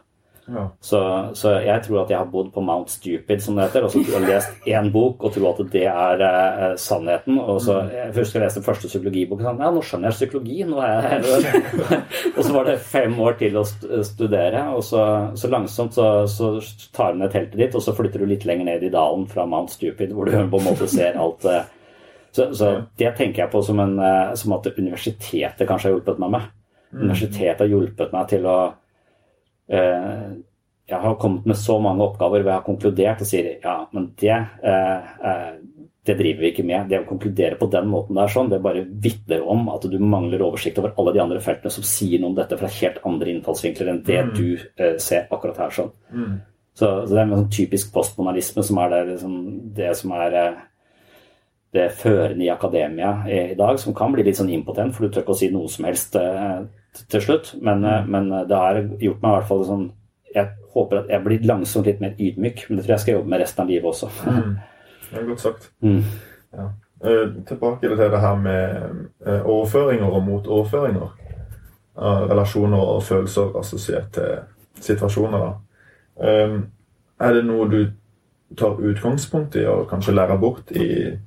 Ja. 0.46 0.64
Så, 0.80 1.28
så, 1.38 1.52
jeg 1.62 1.84
tror 1.84 2.00
at 2.02 2.10
jeg 2.10 2.18
har 2.18 2.30
bodd 2.30 2.48
på 2.54 2.62
Mount 2.66 2.90
Stupid, 2.90 3.42
som 3.42 3.56
det 3.56 3.68
heter, 3.68 3.84
og 3.86 3.92
så 3.92 4.00
har 4.10 4.24
lest 4.26 4.64
én 4.66 4.88
bok 4.90 5.22
og 5.22 5.34
tror 5.36 5.52
at 5.52 5.60
det 5.70 5.84
er 5.86 6.24
eh, 6.26 6.64
sannheten. 6.82 7.38
Og 7.38 7.60
så 7.62 7.78
mm. 7.78 7.92
jeg 7.94 8.14
husker 8.16 8.40
jeg 8.40 8.46
leste 8.46 8.60
den 8.60 8.66
første 8.66 8.90
psykologiboken 8.90 9.46
og 9.46 9.60
sa 9.60 9.68
ja, 9.68 9.74
nå 9.76 9.84
skjønner 9.86 10.10
jeg 10.10 10.18
psykologi. 10.18 10.58
nå 10.66 10.80
er 10.82 10.94
jeg 10.96 11.04
her. 11.12 12.02
Og 12.36 12.40
så 12.42 12.56
var 12.56 12.66
det 12.66 12.78
fem 12.88 13.14
år 13.22 13.38
til 13.38 13.58
å 13.60 13.62
studere, 13.66 14.64
og 14.72 14.82
så, 14.86 15.02
så 15.38 15.48
langsomt 15.52 15.94
så, 15.94 16.06
så 16.30 16.54
tar 16.94 17.12
du 17.12 17.20
ned 17.20 17.32
teltet 17.34 17.58
ditt, 17.58 17.76
og 17.76 17.84
så 17.84 17.94
flytter 17.96 18.22
du 18.22 18.28
litt 18.30 18.46
lenger 18.48 18.66
ned 18.68 18.84
i 18.86 18.90
dalen 18.92 19.26
fra 19.30 19.44
Mount 19.48 19.72
Stupid, 19.74 20.14
hvor 20.14 20.28
du 20.28 20.34
på 20.34 20.60
en 20.60 20.66
måte 20.66 20.88
ser 20.90 21.18
alt 21.20 21.44
eh, 21.48 21.64
så, 22.32 22.48
så, 22.56 22.70
det 22.96 23.10
tenker 23.18 23.44
jeg 23.44 23.52
på 23.52 23.60
som, 23.64 23.80
en, 23.82 23.98
uh, 24.00 24.32
som 24.38 24.54
at 24.56 24.70
universitetet 24.72 25.66
kanskje 25.68 25.90
har 25.90 25.98
hjulpet 25.98 26.22
meg 26.22 26.32
med. 26.32 26.46
Mm. 26.88 27.02
Universitetet 27.02 27.60
har 27.66 27.68
hjulpet 27.74 28.14
meg 28.14 28.30
til 28.30 28.48
å 28.48 28.56
Eh, 28.62 28.81
jeg 29.68 31.00
har 31.00 31.18
kommet 31.20 31.46
med 31.46 31.58
så 31.58 31.78
mange 31.82 32.04
oppgaver 32.04 32.42
hvor 32.42 32.50
jeg 32.50 32.58
har 32.58 32.66
konkludert 32.66 33.22
og 33.22 33.28
sier 33.28 33.50
ja, 33.62 33.76
men 33.94 34.10
det, 34.20 34.34
eh, 34.34 35.12
eh, 35.30 35.52
det 36.02 36.16
driver 36.18 36.42
vi 36.42 36.50
ikke 36.50 36.66
med. 36.66 36.88
Det 36.90 36.98
å 37.00 37.06
konkludere 37.08 37.58
på 37.60 37.68
den 37.70 37.86
måten 37.90 38.18
der 38.18 38.32
sånn, 38.32 38.50
det 38.50 38.62
bare 38.64 38.82
vitner 39.04 39.44
om 39.46 39.68
at 39.72 39.86
du 39.88 39.98
mangler 40.02 40.42
oversikt 40.42 40.80
over 40.82 40.96
alle 40.98 41.14
de 41.14 41.22
andre 41.22 41.42
feltene 41.44 41.70
som 41.72 41.86
sier 41.86 42.18
noe 42.20 42.32
om 42.32 42.38
dette 42.38 42.58
fra 42.58 42.70
helt 42.80 42.98
andre 43.08 43.30
innfallsvinkler 43.36 43.92
enn 43.92 44.02
det 44.08 44.18
mm. 44.26 44.34
du 44.34 44.98
ser 45.00 45.30
akkurat 45.30 45.62
her. 45.62 45.76
sånn. 45.76 45.94
Mm. 46.10 46.34
Så, 46.74 46.88
så, 46.88 47.12
det 47.12 47.20
er 47.20 47.24
en 47.28 47.36
sånn 47.36 47.54
typisk 47.54 47.94
postmonalisme 47.94 48.66
som 48.66 48.82
er 48.82 48.92
det, 48.96 49.00
liksom, 49.12 49.38
det 49.78 49.94
som 50.00 50.14
er 50.18 50.36
det 51.72 51.88
førende 52.02 52.48
i 52.48 52.50
akademia 52.52 53.12
i, 53.30 53.40
dag, 53.56 53.78
som 53.80 53.94
kan 53.96 54.12
bli 54.12 54.26
litt 54.26 54.40
sånn 54.40 54.50
impotent, 54.52 54.96
for 54.96 55.06
du 55.06 55.12
tør 55.14 55.22
ikke 55.22 55.36
å 55.36 55.38
si 55.38 55.52
noe 55.54 55.70
som 55.70 55.86
helst 55.86 56.18
til 56.92 57.24
slutt, 57.24 57.54
men, 57.62 57.84
eh, 57.84 58.06
men 58.06 58.30
det 58.48 58.56
har 58.56 58.80
gjort 58.82 59.22
meg 59.22 59.30
i 59.30 59.36
hvert 59.38 59.48
fall 59.48 59.66
sånn 59.68 59.90
Jeg 60.32 60.48
håper 60.72 61.02
at 61.02 61.10
jeg 61.12 61.20
blir 61.26 61.42
langsomt 61.44 61.84
litt 61.84 61.98
mer 62.00 62.14
ydmyk, 62.16 62.62
men 62.68 62.78
det 62.78 62.86
tror 62.86 62.94
jeg 62.94 63.02
skal 63.02 63.14
jobbe 63.18 63.28
med 63.28 63.42
resten 63.42 63.62
av 63.62 63.68
livet 63.68 63.84
også. 63.90 64.08
Mm. 64.24 64.54
Det 65.10 65.18
er 65.20 65.26
godt 65.28 65.42
sagt. 65.42 65.66
Mm. 65.84 65.98
Ja. 66.56 66.68
Eh, 67.04 67.32
tilbake 67.48 67.88
til 67.88 67.98
det 67.98 68.20
her 68.20 68.36
med 68.40 68.70
eh, 69.26 69.42
overføringer 69.44 70.06
og 70.06 70.22
motoverføringer. 70.22 71.18
Relasjoner 72.30 72.78
og 72.78 73.02
følelser 73.02 73.58
assosiert 73.58 74.12
til 74.12 74.38
situasjoner. 74.80 75.38
da. 75.38 75.52
Eh, 76.28 76.60
er 77.20 77.32
det 77.32 77.44
noe 77.44 77.68
du 77.68 77.90
tar 78.58 78.80
utgangspunkt 78.80 79.56
i 79.56 79.66
og 79.66 79.88
kanskje 79.90 80.14
lærer 80.14 80.38
bort 80.40 80.70
i 80.70 81.18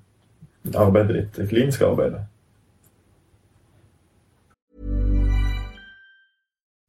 arbeidet 0.76 1.16
ditt, 1.16 1.38
det 1.38 1.50
kliniske 1.50 1.86
arbeidet? 1.86 2.26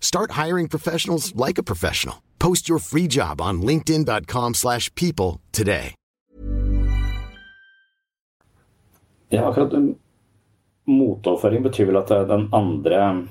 Start 0.00 0.30
hiring 0.30 0.68
professionals 0.68 1.34
like 1.36 1.58
a 1.58 1.62
professional. 1.62 2.22
Post 2.38 2.68
your 2.70 2.78
free 2.78 3.06
job 3.06 3.40
on 3.40 3.60
linkedin.com/people 3.60 4.54
slash 4.54 4.90
people 4.94 5.40
today. 5.52 5.94
Ja, 9.28 9.48
akkurat 9.48 9.72
um, 9.74 9.96
motoverføring 10.86 11.64
betyr 11.66 11.88
vel 11.90 11.98
at 11.98 12.10
eh, 12.14 12.26
den 12.28 12.46
andre 12.54 13.26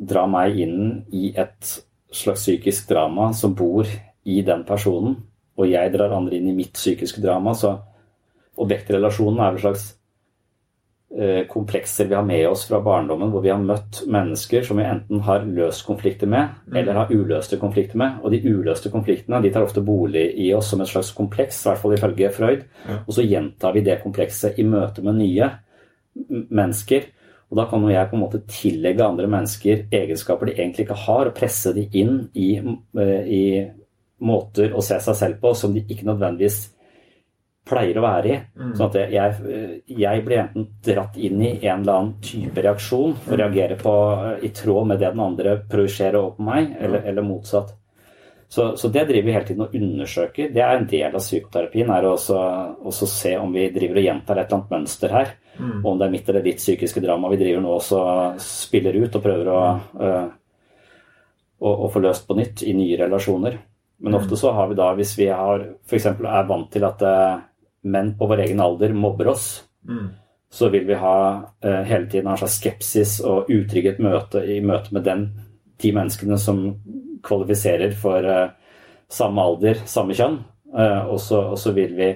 drar 0.00 0.28
meg 0.30 0.58
inn 0.62 1.02
i 1.12 1.32
et 1.34 1.72
slags 2.14 2.44
psykisk 2.44 2.88
drama 2.88 3.32
som 3.34 3.56
bor 3.58 3.86
i 4.24 4.40
den 4.46 4.62
personen, 4.64 5.16
og 5.58 5.68
jeg 5.68 5.92
drar 5.92 6.14
andre 6.14 6.38
inn 6.38 6.48
i 6.52 6.56
mitt 6.56 6.78
psykiske 6.78 7.22
drama. 7.24 7.54
Så 7.58 7.74
objektrelasjonen 8.60 9.42
er 9.42 9.56
vel 9.56 9.64
slags 9.64 9.88
komplekser 11.50 12.06
vi 12.06 12.14
har 12.14 12.22
med 12.22 12.44
oss 12.46 12.60
fra 12.68 12.78
barndommen, 12.80 13.32
hvor 13.32 13.42
vi 13.42 13.50
har 13.50 13.58
møtt 13.58 14.04
mennesker 14.06 14.62
som 14.62 14.78
vi 14.78 14.84
enten 14.86 15.24
har 15.26 15.42
løst 15.42 15.82
konflikter 15.82 16.30
med, 16.30 16.52
eller 16.70 17.00
har 17.00 17.10
uløste 17.10 17.58
konflikter 17.58 17.98
med. 17.98 18.20
Og 18.22 18.30
de 18.30 18.38
uløste 18.46 18.92
konfliktene 18.92 19.40
de 19.42 19.50
tar 19.50 19.66
ofte 19.66 19.82
bolig 19.82 20.28
i 20.38 20.52
oss 20.54 20.70
som 20.70 20.84
et 20.84 20.92
slags 20.92 21.10
kompleks, 21.16 21.64
i 21.64 21.68
hvert 21.68 21.82
fall 21.82 21.96
ifølge 21.96 22.30
Freud. 22.36 22.62
Og 23.00 23.10
så 23.16 23.26
gjentar 23.26 23.74
vi 23.74 23.82
det 23.88 23.98
komplekset 24.04 24.62
i 24.62 24.68
møte 24.70 25.02
med 25.02 25.18
nye 25.18 25.50
mennesker. 26.30 27.10
Og 27.50 27.58
da 27.58 27.66
kan 27.66 27.82
jo 27.82 27.90
jeg 27.90 28.10
på 28.10 28.16
en 28.16 28.22
måte 28.22 28.42
tillegge 28.46 29.06
andre 29.06 29.26
mennesker 29.30 29.86
egenskaper 29.90 30.46
de 30.46 30.56
egentlig 30.60 30.86
ikke 30.86 31.02
har, 31.06 31.26
og 31.26 31.36
presse 31.36 31.74
de 31.74 31.88
inn 31.98 32.28
i, 32.38 32.52
eh, 32.58 33.22
i 33.26 33.44
måter 34.22 34.74
å 34.76 34.82
se 34.84 35.00
seg 35.02 35.16
selv 35.16 35.40
på 35.42 35.54
som 35.58 35.74
de 35.74 35.82
ikke 35.82 36.06
nødvendigvis 36.06 36.68
pleier 37.68 37.98
å 38.00 38.04
være 38.04 38.30
i. 38.30 38.38
Mm. 38.58 38.70
Sånn 38.78 38.88
at 38.88 39.12
jeg, 39.12 39.74
jeg 40.00 40.22
blir 40.26 40.42
enten 40.42 40.68
dratt 40.84 41.18
inn 41.20 41.42
i 41.42 41.52
en 41.58 41.82
eller 41.82 41.92
annen 41.92 42.14
type 42.24 42.64
reaksjon 42.64 43.12
og 43.18 43.36
reagerer 43.36 43.78
på 43.80 43.92
i 44.42 44.50
tråd 44.56 44.88
med 44.90 45.02
det 45.02 45.12
den 45.12 45.22
andre 45.24 45.58
projiserer 45.70 46.18
over 46.20 46.38
på 46.38 46.48
meg, 46.48 46.72
eller, 46.80 47.04
eller 47.12 47.26
motsatt. 47.26 47.76
Så, 48.50 48.64
så 48.76 48.88
det 48.90 49.04
driver 49.06 49.28
vi 49.28 49.34
hele 49.36 49.46
tiden 49.46 49.62
og 49.62 49.74
undersøker. 49.78 50.48
Det 50.50 50.62
er 50.64 50.74
en 50.74 50.88
del 50.90 51.14
av 51.14 51.22
psykoterapien. 51.22 51.90
er 51.94 52.06
å 52.08 52.16
også, 52.16 52.38
også 52.90 53.06
se 53.06 53.36
om 53.38 53.52
vi 53.54 53.68
driver 53.70 54.00
og 54.00 54.08
gjentar 54.08 54.40
et 54.40 54.48
eller 54.48 54.56
annet 54.58 54.72
mønster 54.74 55.14
her. 55.14 55.30
Mm. 55.60 55.76
Og 55.76 55.86
om 55.92 56.00
det 56.00 56.08
er 56.08 56.14
mitt 56.16 56.30
eller 56.32 56.42
ditt 56.42 56.58
psykiske 56.58 57.02
drama 57.04 57.30
vi 57.30 57.38
driver 57.38 57.62
nå 57.62 57.76
også 57.76 58.00
spiller 58.42 58.98
ut 58.98 59.14
og 59.14 59.22
prøver 59.22 59.50
å, 59.54 59.60
øh, 60.02 60.26
å, 61.62 61.74
å 61.86 61.90
få 61.94 62.02
løst 62.02 62.26
på 62.26 62.38
nytt 62.40 62.64
i 62.66 62.74
nye 62.74 62.98
relasjoner. 63.04 63.60
Men 64.00 64.16
ofte 64.16 64.34
så 64.40 64.50
har 64.56 64.66
vi 64.66 64.80
da, 64.80 64.88
hvis 64.96 65.14
vi 65.18 65.28
har 65.28 65.62
f.eks. 65.86 66.06
er 66.10 66.48
vant 66.48 66.70
til 66.72 66.88
at 66.88 67.02
eh, 67.06 67.42
menn 67.82 68.14
på 68.18 68.28
vår 68.28 68.44
egen 68.46 68.60
alder 68.60 68.94
mobber 68.96 69.32
oss, 69.34 69.64
Mm. 69.88 70.10
så 70.52 70.68
vil 70.68 70.84
vi 70.84 70.94
ha 71.00 71.14
eh, 71.64 71.82
hele 71.88 72.06
tiden 72.06 72.26
ha 72.26 72.34
en 72.34 72.38
slags 72.42 72.58
skepsis 72.60 73.20
og 73.24 73.48
utrygghet 73.48 73.98
møte, 73.98 74.42
i 74.44 74.60
møte 74.60 74.92
med 74.92 75.06
den, 75.06 75.22
de 75.80 75.92
menneskene 75.96 76.36
som 76.38 76.58
kvalifiserer 77.24 77.94
for 77.96 78.24
eh, 78.28 78.50
samme 79.08 79.40
alder, 79.40 79.80
samme 79.88 80.12
kjønn. 80.12 80.36
Eh, 80.76 81.06
og, 81.06 81.16
så, 81.20 81.40
og 81.54 81.58
så 81.58 81.72
vil 81.72 81.94
vi 81.96 82.10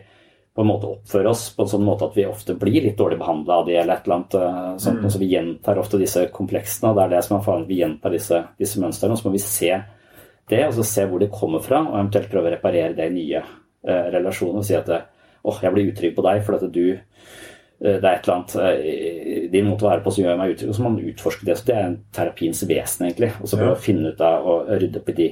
på 0.55 0.63
en 0.63 0.69
måte 0.69 0.87
oppføre 0.87 1.33
oss 1.33 1.49
på 1.57 1.65
en 1.65 1.71
sånn 1.73 1.87
måte 1.87 2.07
at 2.07 2.15
vi 2.15 2.27
ofte 2.29 2.55
blir 2.55 2.85
litt 2.85 2.99
dårlig 3.01 3.17
behandla 3.19 3.57
av 3.63 3.67
de, 3.67 3.79
eller 3.81 3.97
et 3.97 4.05
eller 4.05 4.19
annet 4.21 4.37
eh, 4.39 4.77
sånt. 4.85 5.01
Mm. 5.01 5.09
Og 5.09 5.15
så 5.17 5.23
vi 5.25 5.31
gjentar 5.33 5.81
ofte 5.81 5.99
disse 6.05 6.27
kompleksene, 6.37 6.93
og 6.93 7.01
det 7.01 7.07
er 7.07 7.17
det 7.17 7.25
som 7.27 7.39
er 7.39 7.49
faren. 7.49 7.67
Vi 7.71 7.81
gjentar 7.81 8.15
disse, 8.15 8.45
disse 8.61 8.85
mønstrene, 8.85 9.17
og 9.17 9.23
så 9.23 9.29
må 9.31 9.35
vi 9.35 9.43
se 9.43 9.73
det, 10.53 10.63
og 10.69 10.77
så 10.77 10.85
se 10.87 11.09
hvor 11.09 11.25
de 11.25 11.33
kommer 11.33 11.65
fra, 11.65 11.81
og 11.89 11.97
eventuelt 11.97 12.31
prøve 12.31 12.53
å 12.53 12.55
reparere 12.59 12.93
det 12.95 13.09
i 13.09 13.17
nye 13.17 13.41
eh, 13.41 14.07
relasjoner. 14.15 14.61
Og 14.61 14.69
si 14.69 14.77
at 14.79 14.93
eh, 14.93 15.11
åh, 15.45 15.59
jeg 15.63 15.73
blir 15.75 15.93
utrygg 15.93 16.15
på 16.17 16.25
deg 16.25 16.43
fordi 16.47 16.65
at 16.67 16.73
du 16.75 16.85
eh, 16.95 17.01
det 18.01 18.05
er 18.05 18.15
et 18.15 18.27
eller 18.29 18.35
annet 18.39 18.57
eh, 18.57 19.51
din 19.53 19.67
måte 19.69 19.85
å 19.85 19.91
være 19.91 20.03
på 20.05 20.11
som 20.15 20.25
gjør 20.25 20.39
meg 20.41 20.55
utrygg. 20.55 20.71
Og 20.71 20.75
så 20.79 20.83
må 20.83 20.93
man 20.95 21.05
utforske 21.11 21.45
det. 21.47 21.59
Så 21.59 21.67
det 21.69 21.75
er 21.77 21.87
en 21.91 21.97
terapiens 22.17 22.63
vesen, 22.69 23.07
egentlig. 23.07 23.33
Og 23.41 23.49
så 23.49 23.57
prøve 23.61 23.75
Ja. 23.75 23.79
å 23.79 23.85
finne 23.87 24.13
ut 24.15 24.21
av 24.21 24.47
og 24.47 24.69
rydde 24.81 25.01
opp 25.03 25.09
i 25.09 25.17
de, 25.19 25.29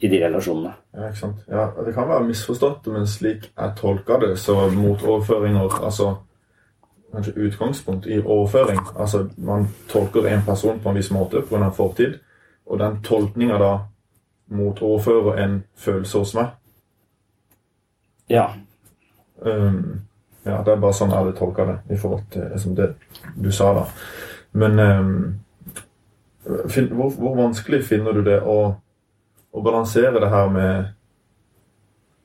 i 0.00 0.08
de 0.08 0.18
relasjonene. 0.24 0.72
Ja, 0.96 1.08
ikke 1.08 1.20
sant? 1.22 1.44
Ja, 1.48 1.70
Det 1.84 1.94
kan 1.94 2.08
være 2.08 2.26
misforstått, 2.26 2.86
men 2.92 3.06
slik 3.06 3.50
jeg 3.56 3.76
tolker 3.76 4.18
det, 4.20 4.38
så 4.38 4.68
mot 4.74 5.02
overføringer 5.02 5.82
Altså 5.84 6.16
kanskje 7.12 7.32
utgangspunkt 7.46 8.06
i 8.06 8.18
overføring. 8.20 8.80
Altså 8.98 9.28
Man 9.38 9.68
tolker 9.88 10.26
en 10.26 10.42
person 10.44 10.80
på 10.80 10.88
en 10.90 10.96
viss 10.96 11.10
måte 11.10 11.40
pga. 11.42 11.64
en 11.64 11.72
fortid, 11.72 12.18
og 12.66 12.78
den 12.78 12.98
tolkninga 13.02 13.58
da 13.58 13.78
mot 14.48 14.82
overfører 14.82 15.38
en 15.44 15.64
følelse 15.76 16.18
hos 16.18 16.34
meg. 16.34 16.46
Ja. 18.28 18.48
Um, 19.40 20.00
ja, 20.44 20.62
det 20.62 20.72
er 20.72 20.80
bare 20.80 20.94
sånn 20.94 21.10
jeg 21.10 21.18
hadde 21.18 21.36
tolka 21.38 21.66
det 21.66 21.76
i 21.94 21.98
forhold 21.98 22.28
til 22.30 22.46
liksom, 22.52 22.76
det 22.78 22.92
du 23.34 23.50
sa, 23.52 23.72
da. 23.76 23.86
Men 24.56 24.78
um, 24.80 25.16
fin, 26.70 26.86
hvor, 26.92 27.10
hvor 27.18 27.34
vanskelig 27.36 27.82
finner 27.84 28.16
du 28.16 28.22
det 28.26 28.38
å, 28.40 28.58
å 29.52 29.64
balansere 29.64 30.20
det 30.22 30.30
her 30.32 30.52
med 30.54 30.92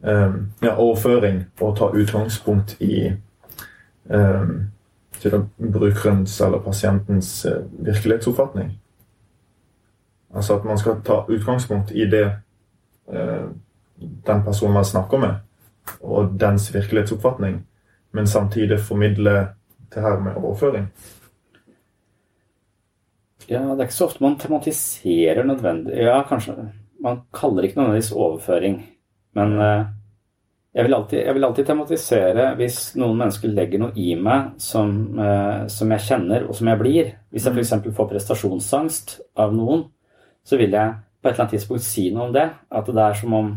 um, 0.05 0.37
ja, 0.61 0.75
overføring 0.75 1.43
og 1.59 1.75
ta 1.79 1.91
utgangspunkt 1.95 2.77
i 2.81 3.09
brukerens 5.71 6.33
eller 6.41 6.59
pasientens 6.65 7.45
eh, 7.45 7.61
virkelighetsoppfatning? 7.85 8.71
Altså 10.33 10.57
at 10.57 10.65
man 10.65 10.77
skal 10.77 11.01
ta 11.05 11.25
utgangspunkt 11.29 11.91
i 11.91 12.05
det 12.09 12.25
eh, 13.13 13.45
den 14.27 14.43
personen 14.43 14.73
man 14.73 14.85
snakker 14.85 15.17
med, 15.17 15.35
og 16.01 16.35
dens 16.39 16.73
virkelighetsoppfatning, 16.73 17.61
men 18.11 18.27
samtidig 18.27 18.79
formidle 18.79 19.47
det 19.93 20.03
her 20.03 20.19
med 20.19 20.35
overføring. 20.35 20.87
Ja, 23.49 23.59
det 23.59 23.79
er 23.79 23.89
ikke 23.89 23.97
så 23.97 24.07
ofte 24.07 24.23
man 24.23 24.37
tematiserer 24.39 25.43
nødvendig 25.43 25.97
Ja, 25.97 26.21
kanskje 26.23 26.53
Man 27.03 27.23
kaller 27.33 27.61
det 27.61 27.71
ikke 27.71 27.79
nødvendigvis 27.79 28.11
overføring, 28.11 28.75
men, 29.33 29.61
eh, 29.61 29.85
Jeg 30.73 30.83
vil, 30.85 30.93
alltid, 30.93 31.19
jeg 31.19 31.33
vil, 31.35 31.43
alltid, 31.43 31.65
tematisere 31.65 32.55
hvis 32.55 32.95
noen 32.95 33.17
mennesker 33.17 33.49
legger 33.49 33.79
noe 33.79 33.91
i 33.95 34.15
meg 34.15 34.53
som, 34.57 35.19
eh, 35.19 35.67
som 35.67 35.91
jeg 35.91 35.99
kjenner, 35.99 36.47
og 36.47 36.55
som 36.55 36.67
jeg 36.67 36.79
blir. 36.79 37.11
Hvis 37.29 37.45
jeg 37.45 37.53
f.eks. 37.53 37.95
får 37.95 38.07
prestasjonsangst 38.07 39.19
av 39.35 39.51
noen, 39.53 39.83
så 40.45 40.57
vil 40.57 40.71
jeg 40.71 40.93
på 41.21 41.27
et 41.27 41.33
eller 41.33 41.43
annet 41.43 41.57
tidspunkt 41.57 41.83
si 41.83 42.05
noe 42.13 42.29
om 42.29 42.33
det. 42.33 42.49
At 42.71 42.85
det 42.85 43.03
er 43.03 43.13
som 43.13 43.33
om 43.33 43.51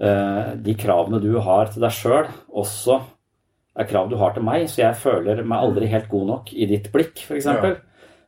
de 0.00 0.74
kravene 0.80 1.18
du 1.20 1.34
har 1.44 1.68
til 1.68 1.82
deg 1.84 1.92
sjøl, 1.92 2.28
også 2.56 2.94
er 3.76 3.88
krav 3.88 4.08
du 4.10 4.16
har 4.20 4.34
til 4.34 4.44
meg. 4.46 4.66
Så 4.70 4.82
jeg 4.82 4.98
føler 5.00 5.42
meg 5.44 5.60
aldri 5.60 5.90
helt 5.92 6.08
god 6.10 6.26
nok 6.30 6.52
i 6.56 6.68
ditt 6.70 6.90
blikk, 6.94 7.20
f.eks. 7.26 7.48
Ja. 7.50 7.74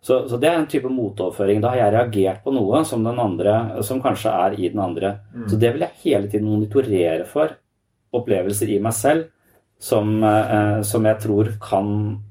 Så, 0.02 0.24
så, 0.26 0.38
det 0.42 0.48
er 0.50 0.58
en 0.58 0.66
type 0.70 0.90
motoverføring. 0.90 1.60
Da 1.62 1.72
har 1.72 1.84
jeg 1.84 1.94
reagert 1.94 2.40
på 2.42 2.54
noe 2.54 2.82
som 2.88 3.04
den 3.06 3.20
andre, 3.22 3.82
som 3.86 4.02
kanskje 4.02 4.32
er 4.34 4.56
i 4.58 4.70
den 4.72 4.82
andre. 4.82 5.14
Mm. 5.30 5.46
Så 5.50 5.58
det 5.62 5.70
vil 5.74 5.84
jeg 5.86 6.00
hele 6.02 6.30
tiden 6.32 6.50
monitorere 6.50 7.26
for. 7.30 7.54
Opplevelser 8.12 8.74
i 8.74 8.80
meg 8.82 8.96
selv 8.98 9.30
som, 9.82 10.10
eh, 10.22 10.82
som 10.86 11.06
jeg 11.06 11.18
tror 11.22 11.52
kan 11.62 11.86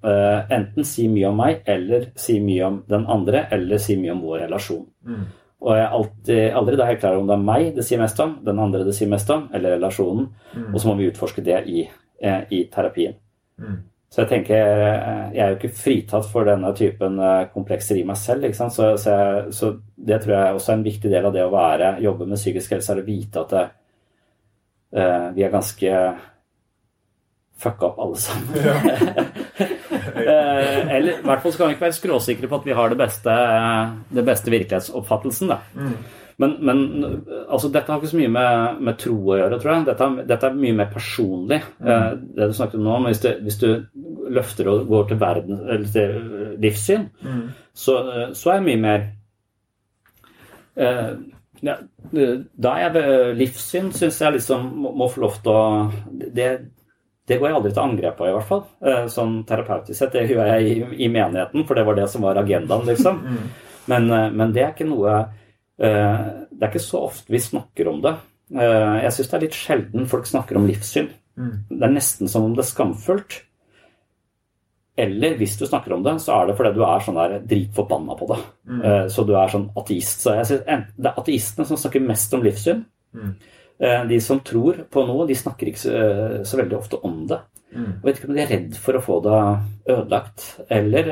eh, 0.08 0.52
enten 0.56 0.86
si 0.88 1.08
mye 1.12 1.32
om 1.32 1.40
meg, 1.42 1.64
eller 1.68 2.12
si 2.20 2.38
mye 2.44 2.68
om 2.68 2.82
den 2.92 3.08
andre, 3.12 3.46
eller 3.52 3.82
si 3.82 3.98
mye 4.00 4.14
om 4.14 4.22
vår 4.24 4.46
relasjon. 4.46 4.86
Mm. 5.08 5.26
Og 5.62 5.78
jeg 5.78 5.90
alltid, 5.94 6.40
aldri 6.58 6.78
da 6.80 6.88
helt 6.90 7.02
klar 7.04 7.20
om 7.20 7.28
det 7.30 7.36
er 7.36 7.46
meg 7.46 7.68
det 7.76 7.86
sier 7.86 8.02
mest 8.02 8.20
om, 8.24 8.34
den 8.46 8.60
andre 8.62 8.82
det 8.88 8.96
sier 8.98 9.10
mest 9.12 9.30
om, 9.34 9.46
eller 9.54 9.76
relasjonen. 9.76 10.32
Mm. 10.56 10.72
Og 10.72 10.82
så 10.82 10.90
må 10.90 10.96
vi 10.98 11.10
utforske 11.12 11.44
det 11.46 11.60
i, 11.70 11.84
eh, 12.22 12.42
i 12.50 12.64
terapien. 12.74 13.14
Mm. 13.62 13.78
Så 14.12 14.24
jeg 14.24 14.28
tenker 14.28 14.56
Jeg 14.58 15.40
er 15.40 15.52
jo 15.54 15.58
ikke 15.60 15.76
fritatt 15.78 16.26
for 16.28 16.44
denne 16.44 16.74
typen 16.76 17.20
eh, 17.20 17.46
komplekser 17.54 18.00
i 18.00 18.04
meg 18.08 18.18
selv. 18.20 18.44
ikke 18.44 18.58
sant? 18.58 18.74
Så, 18.74 18.90
så, 19.00 19.14
jeg, 19.14 19.54
så, 19.56 19.72
det 19.96 20.20
tror 20.24 20.36
jeg 20.36 20.58
også 20.58 20.72
er 20.72 20.80
en 20.80 20.90
viktig 20.90 21.12
del 21.14 21.30
av 21.30 21.36
det 21.36 21.46
å 21.46 21.54
være, 21.54 21.94
jobbe 22.04 22.28
med 22.28 22.42
psykisk 22.42 22.74
helse, 22.76 22.92
er 22.92 23.04
å 23.04 23.08
vite 23.08 23.46
at 23.46 23.54
det, 23.54 23.64
uh, 24.98 25.30
vi 25.36 25.46
er 25.46 25.54
ganske 25.54 26.02
fucka 27.62 27.92
opp 27.92 28.02
alle 28.02 28.20
sammen. 28.20 28.58
Ja. 28.66 29.70
uh, 30.28 30.96
eller 30.96 31.12
i 31.14 31.28
hvert 31.28 31.44
fall 31.44 31.54
skal 31.56 31.70
vi 31.70 31.78
ikke 31.78 31.88
være 31.88 31.98
skråsikre 32.00 32.50
på 32.52 32.60
at 32.62 32.68
vi 32.68 32.76
har 32.78 32.92
det 32.92 32.98
beste, 33.00 33.38
det 34.14 34.26
beste 34.28 34.54
virkelighetsoppfattelsen. 34.54 35.54
Mm. 35.76 35.96
Men, 36.42 36.56
men 36.66 36.80
altså, 37.50 37.70
dette 37.70 37.92
har 37.92 38.00
ikke 38.00 38.10
så 38.12 38.18
mye 38.18 38.32
med, 38.34 38.80
med, 38.82 38.98
tro 39.02 39.16
å 39.30 39.38
gjøre, 39.38 39.60
tror 39.62 39.72
jeg. 39.74 39.88
Dette, 39.92 40.08
dette 40.32 40.48
er 40.50 40.62
mye 40.64 40.78
mer 40.80 40.88
personlig. 40.94 41.60
Mm. 41.78 41.90
Eh, 41.94 42.08
det 42.38 42.48
du 42.50 42.56
snakket 42.58 42.80
om 42.80 42.88
nå, 42.88 42.96
hvis, 43.06 43.22
du, 43.22 43.30
hvis, 43.46 43.60
du 43.62 44.30
løfter 44.34 44.72
og 44.72 44.88
går 44.90 45.10
til, 45.12 45.20
verden, 45.22 45.60
eller 45.68 45.92
til 45.94 46.56
livssyn, 46.64 47.06
mm. 47.22 47.44
så, 47.84 47.98
så, 48.34 48.54
er 48.54 48.58
jeg 48.58 48.68
mye 48.70 48.82
mer 48.88 49.06
eh, 50.82 51.12
ja, 51.62 51.78
Da 52.12 52.74
er 52.74 52.98
jeg 52.98 53.38
livssyn, 53.38 53.92
syns 53.94 54.22
jeg 54.24 54.40
liksom 54.40 54.66
må, 54.82 54.96
må, 54.98 55.12
få 55.14 55.28
lov 55.28 55.38
til 55.44 55.54
å 55.54 55.66
det, 56.34 56.52
det 57.32 57.40
går 57.40 57.50
jeg 57.50 57.58
aldri 57.58 57.74
til 57.74 57.84
angrep 57.86 58.18
på, 58.20 58.28
i 58.28 58.34
hvert 58.36 58.50
fall. 58.50 58.64
Eh, 58.84 59.04
sånn 59.12 59.38
terapeutisk 59.48 59.98
sett. 59.98 60.14
Det 60.14 60.28
gjør 60.28 60.50
jeg 60.54 60.68
i, 60.68 61.04
i, 61.06 61.12
menigheten, 61.12 61.64
for 61.68 61.80
det 61.80 61.86
var 61.88 61.98
det 61.98 62.08
som 62.12 62.28
var 62.28 62.40
agendaen, 62.42 62.84
liksom. 62.90 63.22
Mm. 63.24 63.70
Men, 63.92 64.10
eh, 64.12 64.28
men, 64.36 64.52
det 64.56 64.66
er 64.66 64.76
ikke 64.76 64.90
noe 64.92 65.22
Eh, 65.82 66.26
det 66.52 66.62
er 66.66 66.70
ikke 66.70 66.84
så 66.84 67.06
ofte 67.08 67.34
vi 67.34 67.42
snakker 67.42 67.90
om 67.90 68.02
det. 68.04 68.18
Jeg 68.52 69.14
syns 69.16 69.30
det 69.30 69.38
er 69.38 69.44
litt 69.46 69.56
sjelden 69.56 70.10
folk 70.12 70.28
snakker 70.28 70.60
om 70.60 70.68
livssyn. 70.68 71.08
Mm. 71.40 71.54
Det 71.70 71.88
er 71.88 71.96
nesten 71.96 72.30
som 72.30 72.46
om 72.46 72.58
det 72.58 72.66
er 72.66 72.70
skamfullt. 72.70 73.38
Eller 75.00 75.38
hvis 75.40 75.56
du 75.58 75.64
snakker 75.66 75.96
om 75.96 76.04
det, 76.04 76.18
så 76.22 76.36
er 76.36 76.50
det 76.50 76.58
fordi 76.60 76.74
du 76.76 76.84
er 76.86 77.02
sånn 77.02 77.18
der 77.18 77.38
dritforbanna 77.48 78.18
på 78.20 78.28
det. 78.34 78.38
Mm. 78.68 78.84
Så 79.16 79.24
du 79.26 79.32
er 79.40 79.54
sånn 79.54 79.70
ateist. 79.80 80.26
Så 80.26 80.36
jeg 80.36 80.50
synes, 80.50 80.92
det 81.00 81.10
er 81.10 81.22
ateistene 81.24 81.66
som 81.70 81.80
snakker 81.80 82.04
mest 82.04 82.36
om 82.36 82.44
livssyn. 82.44 82.84
Mm. 83.16 83.32
De 83.82 84.18
som 84.22 84.38
tror 84.46 84.84
på 84.94 85.02
noe, 85.08 85.24
de 85.26 85.34
snakker 85.34 85.72
ikke 85.72 85.82
så, 85.82 85.94
så 86.46 86.60
veldig 86.60 86.76
ofte 86.78 87.00
om 87.08 87.24
det. 87.26 87.40
Mm. 87.72 87.88
Jeg 87.88 88.04
vet 88.04 88.20
ikke 88.20 88.28
om 88.30 88.36
de 88.36 88.42
er 88.44 88.52
redd 88.52 88.76
for 88.78 88.98
å 88.98 89.02
få 89.02 89.16
det 89.26 89.40
ødelagt, 89.90 90.44
eller 90.70 91.10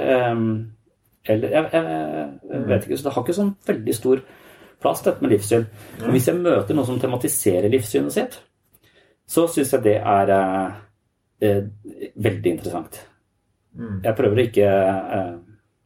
Eller 1.29 1.55
jeg, 1.55 1.65
jeg, 1.73 2.27
jeg 2.51 2.67
vet 2.69 2.85
ikke. 2.85 2.99
Så 2.99 3.07
det 3.07 3.13
har 3.15 3.25
ikke 3.25 3.37
sånn 3.39 3.49
veldig 3.67 3.95
stor 3.97 4.21
plass, 4.81 5.01
dette 5.03 5.23
med 5.23 5.33
livssyn. 5.33 5.65
Men 5.99 6.13
hvis 6.15 6.29
jeg 6.29 6.39
møter 6.39 6.77
noen 6.77 6.87
som 6.87 7.01
tematiserer 7.01 7.71
livssynet 7.71 8.15
sitt, 8.15 8.37
så 9.29 9.45
syns 9.51 9.73
jeg 9.75 9.85
det 9.85 9.97
er 9.99 10.33
eh, 10.33 10.79
eh, 11.45 11.61
veldig 12.15 12.53
interessant. 12.55 13.01
Mm. 13.77 13.99
Jeg 14.05 14.17
prøver 14.17 14.39
å 14.39 14.45
ikke 14.47 14.69
eh, 14.69 15.35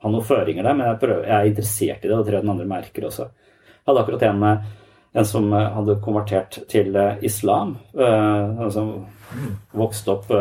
ha 0.04 0.12
noen 0.12 0.28
føringer 0.28 0.68
der, 0.68 0.78
men 0.78 0.88
jeg, 0.88 1.00
prøver, 1.02 1.26
jeg, 1.28 1.36
er 1.36 1.52
interessert 1.52 2.06
i 2.06 2.08
det, 2.08 2.14
og 2.16 2.22
det 2.22 2.30
tror 2.30 2.38
jeg 2.38 2.46
den 2.46 2.54
andre 2.54 2.70
merker 2.70 3.10
også. 3.10 3.28
Jeg 3.74 3.90
hadde 3.90 4.04
akkurat 4.06 4.26
en, 4.30 4.48
eh, 4.50 4.72
en 5.14 5.30
som 5.30 5.54
eh, 5.54 5.70
hadde 5.78 6.00
konvertert 6.04 6.60
til 6.72 6.98
islam. 7.22 7.78
Uh, 7.94 8.70
som 8.74 8.94
mm. 9.34 9.56
vokste 9.78 10.14
opp 10.18 10.32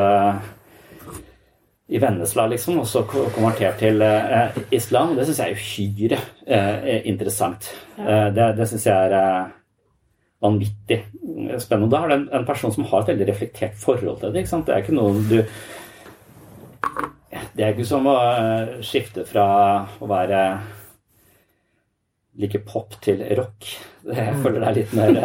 i 1.93 1.99
Vennesla, 1.99 2.47
liksom, 2.49 2.79
og 2.81 2.87
så 2.89 3.03
konvertert 3.05 3.77
til 3.83 4.01
eh, 4.05 4.55
islam. 4.73 5.13
Det 5.17 5.27
syns 5.29 5.41
jeg 5.43 5.53
er 5.53 5.59
uhyre 5.59 6.21
eh, 6.47 7.03
interessant. 7.11 7.69
Eh, 7.99 8.29
det 8.33 8.47
det 8.57 8.69
syns 8.71 8.87
jeg 8.89 9.11
er 9.11 9.17
eh, 9.19 9.51
vanvittig 10.43 11.03
spennende. 11.61 11.91
Da 11.93 12.01
er 12.01 12.13
det 12.13 12.17
en, 12.17 12.29
en, 12.39 12.47
person 12.49 12.73
som 12.73 12.89
har 12.89 13.03
et 13.03 13.13
veldig 13.13 13.29
reflektert 13.29 13.77
forhold 13.79 14.23
til 14.23 14.33
det. 14.33 14.47
Det 14.49 14.73
er 14.73 14.85
ikke 14.85 14.97
noe 14.97 15.21
du 15.29 15.39
Det 17.53 17.65
er 17.65 17.75
ikke 17.75 17.89
som 17.89 18.09
å 18.09 18.17
eh, 18.31 18.79
skifte 18.81 19.27
fra 19.29 19.47
å 20.01 20.09
være 20.09 20.43
like 22.41 22.59
pop 22.65 22.95
til 23.05 23.21
rock. 23.37 23.67
Jeg 24.09 24.37
føler 24.43 24.63
det 24.63 24.69
er 24.69 24.79
litt 24.79 24.95
mer, 24.97 25.19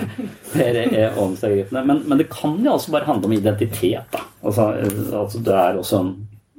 mer 0.58 1.18
åndsgripende. 1.20 1.82
Men, 1.84 2.04
men, 2.06 2.20
det 2.20 2.28
kan 2.32 2.56
jo 2.64 2.76
også 2.76 2.94
bare 2.94 3.08
handle 3.08 3.30
om 3.30 3.36
identitet. 3.36 4.06
da. 4.12 4.22
Altså, 4.44 4.70
altså 5.12 5.42
Det 5.44 5.56
er 5.60 5.80
også 5.80 6.00
en, 6.00 6.14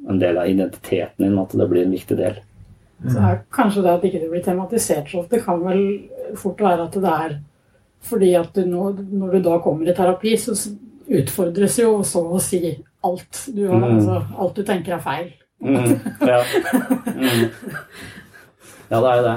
en, 0.09 0.19
del 0.21 0.41
av 0.41 0.51
identiteten 0.51 1.25
din 1.25 1.39
at 1.41 1.55
det 1.55 1.69
blir 1.71 1.85
en 1.85 1.95
viktig 1.95 2.19
del. 2.19 2.41
Så 3.05 3.19
er 3.19 3.41
Kanskje 3.53 3.83
det 3.85 3.93
at 3.93 4.05
ikke 4.07 4.21
det 4.23 4.31
blir 4.31 4.43
tematisert 4.43 5.09
så 5.11 5.23
ofte, 5.23 5.41
kan 5.43 5.63
vel 5.63 5.83
fort 6.39 6.61
være 6.63 6.87
at 6.87 6.99
det 7.01 7.11
er 7.11 7.37
fordi 8.05 8.35
at 8.37 8.53
du 8.53 8.67
nå, 8.69 8.91
når 9.17 9.31
du 9.33 9.39
da 9.47 9.55
kommer 9.63 9.89
i 9.89 9.95
terapi, 9.97 10.35
så 10.37 10.53
utfordres 11.05 11.79
jo 11.79 12.03
så 12.05 12.21
å 12.35 12.41
si 12.41 12.61
alt. 13.05 13.41
Du, 13.49 13.63
mm. 13.65 13.83
altså, 13.87 14.19
alt 14.37 14.59
du 14.59 14.63
tenker 14.67 14.97
er 14.97 15.03
feil. 15.05 15.33
Mm, 15.63 15.95
ja. 16.21 16.43
Mm. 17.15 17.47
ja, 18.89 18.97
det 18.99 19.09
er 19.09 19.17
jo 19.17 19.23
det. 19.25 19.35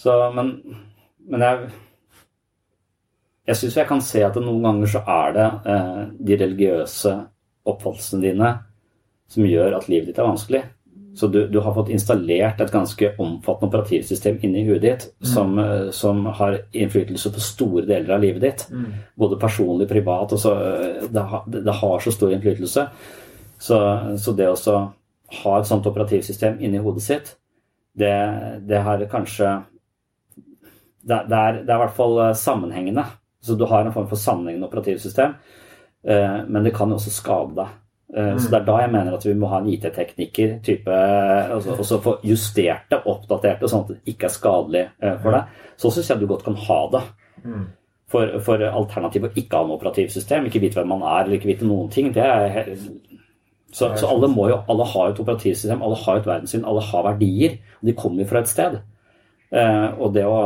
Så, 0.00 0.16
men, 0.34 0.54
men 1.28 1.44
jeg 1.44 1.70
jeg 3.50 3.58
syns 3.58 3.78
jeg 3.80 3.88
kan 3.88 4.02
se 4.04 4.20
at 4.22 4.36
noen 4.38 4.62
ganger 4.64 4.90
så 4.92 5.00
er 5.10 5.32
det 5.36 5.46
eh, 5.72 6.02
de 6.28 6.36
religiøse 6.42 7.14
oppfattelsene 7.70 8.22
dine 8.22 8.50
som 9.30 9.46
gjør 9.46 9.78
at 9.78 9.88
livet 9.90 10.10
ditt 10.10 10.20
er 10.20 10.28
vanskelig. 10.28 10.60
Så 11.18 11.26
du, 11.26 11.40
du, 11.50 11.58
har 11.60 11.74
fått 11.74 11.90
installert 11.90 12.60
et 12.62 12.70
ganske 12.70 13.08
omfattende 13.18 13.66
operativsystem 13.66 14.38
inni 14.46 14.62
huet 14.68 14.84
ditt 14.84 15.08
mm. 15.08 15.26
som, 15.32 15.58
eh, 15.58 15.88
som, 15.94 16.22
har 16.38 16.60
innflytelse 16.70 17.32
på 17.34 17.42
store 17.42 17.82
deler 17.88 18.14
av 18.14 18.22
livet 18.22 18.44
ditt. 18.44 18.64
Mm. 18.70 18.86
Både 19.18 19.40
personlig, 19.40 19.88
privat. 19.90 20.36
Så, 20.38 20.54
eh, 20.54 21.08
det, 21.10 21.26
har, 21.32 21.44
det, 21.50 21.76
har 21.82 22.04
så 22.04 22.14
stor 22.14 22.36
innflytelse. 22.36 22.86
Så, 23.60 23.80
så 24.22 24.36
det 24.38 24.48
å 24.52 24.78
ha 25.42 25.58
et 25.58 25.68
sånt 25.68 25.86
operativsystem 25.90 26.62
inni 26.62 26.80
hodet 26.80 27.02
sitt, 27.04 27.34
det, 27.98 28.14
det 28.70 28.78
har 28.86 29.02
kanskje 29.10 29.58
det, 31.02 31.16
er, 31.36 31.60
det 31.64 31.70
er 31.70 31.76
i 31.76 31.82
hvert 31.84 31.96
fall 31.96 32.18
eh, 32.26 32.36
sammenhengende. 32.36 33.04
Så 33.40 33.56
du 33.56 33.64
har 33.68 33.84
en 33.84 33.92
form 33.94 34.08
for 34.10 34.20
sammenhengende 34.20 34.68
operativsystem, 34.68 35.36
eh, 36.04 36.40
men 36.46 36.66
det 36.66 36.74
kan 36.76 36.90
jo 36.92 36.98
også 37.00 37.12
skade 37.14 37.56
deg. 37.56 37.78
Eh, 38.16 38.34
så 38.36 38.50
det 38.50 38.58
er 38.58 38.66
da 38.68 38.76
jeg 38.82 38.92
mener 38.92 39.16
at 39.16 39.24
vi 39.24 39.36
må 39.38 39.48
ha 39.48 39.62
en 39.62 39.70
IT-tekniker 39.72 40.58
type, 40.66 41.00
altså, 41.56 41.76
og 41.78 41.88
så 41.88 42.00
få 42.04 42.18
justert 42.26 42.90
det, 42.92 43.00
oppdatert 43.08 43.62
det, 43.62 43.70
sånn 43.72 43.86
at 43.86 43.94
det 43.94 44.14
ikke 44.14 44.28
er 44.28 44.34
skadelig 44.34 44.86
for 45.22 45.36
deg. 45.36 45.60
Så 45.80 45.94
syns 45.94 46.10
jeg 46.12 46.20
du 46.20 46.28
godt 46.28 46.44
kan 46.44 46.58
ha 46.68 46.80
det. 46.96 47.04
Mm. 47.46 47.68
For, 48.10 48.34
for 48.42 48.62
alternativet 48.66 49.30
å 49.30 49.38
ikke 49.38 49.56
ha 49.56 49.66
noe 49.68 49.78
operativsystem, 49.78 50.48
ikke 50.48 50.60
vite 50.64 50.80
hvem 50.80 50.90
man 50.90 51.06
er, 51.06 51.22
eller 51.22 51.38
ikke 51.38 51.52
vite 51.52 51.68
noen 51.68 51.88
ting, 51.94 52.10
det 52.12 52.26
er 52.26 52.72
så, 53.70 53.92
så 53.94 54.08
alle, 54.10 54.26
må 54.26 54.48
jo, 54.50 54.56
alle 54.68 54.84
har 54.90 55.12
et 55.12 55.20
operativsystem, 55.22 55.80
alle 55.86 55.96
har 56.02 56.18
et 56.18 56.26
verdenssyn, 56.26 56.64
alle 56.66 56.82
har 56.82 57.04
verdier. 57.06 57.60
og 57.78 57.86
De 57.86 57.94
kommer 57.96 58.24
jo 58.24 58.32
fra 58.32 58.42
et 58.42 58.50
sted. 58.50 58.80
og 59.54 60.10
det 60.16 60.26
å 60.26 60.40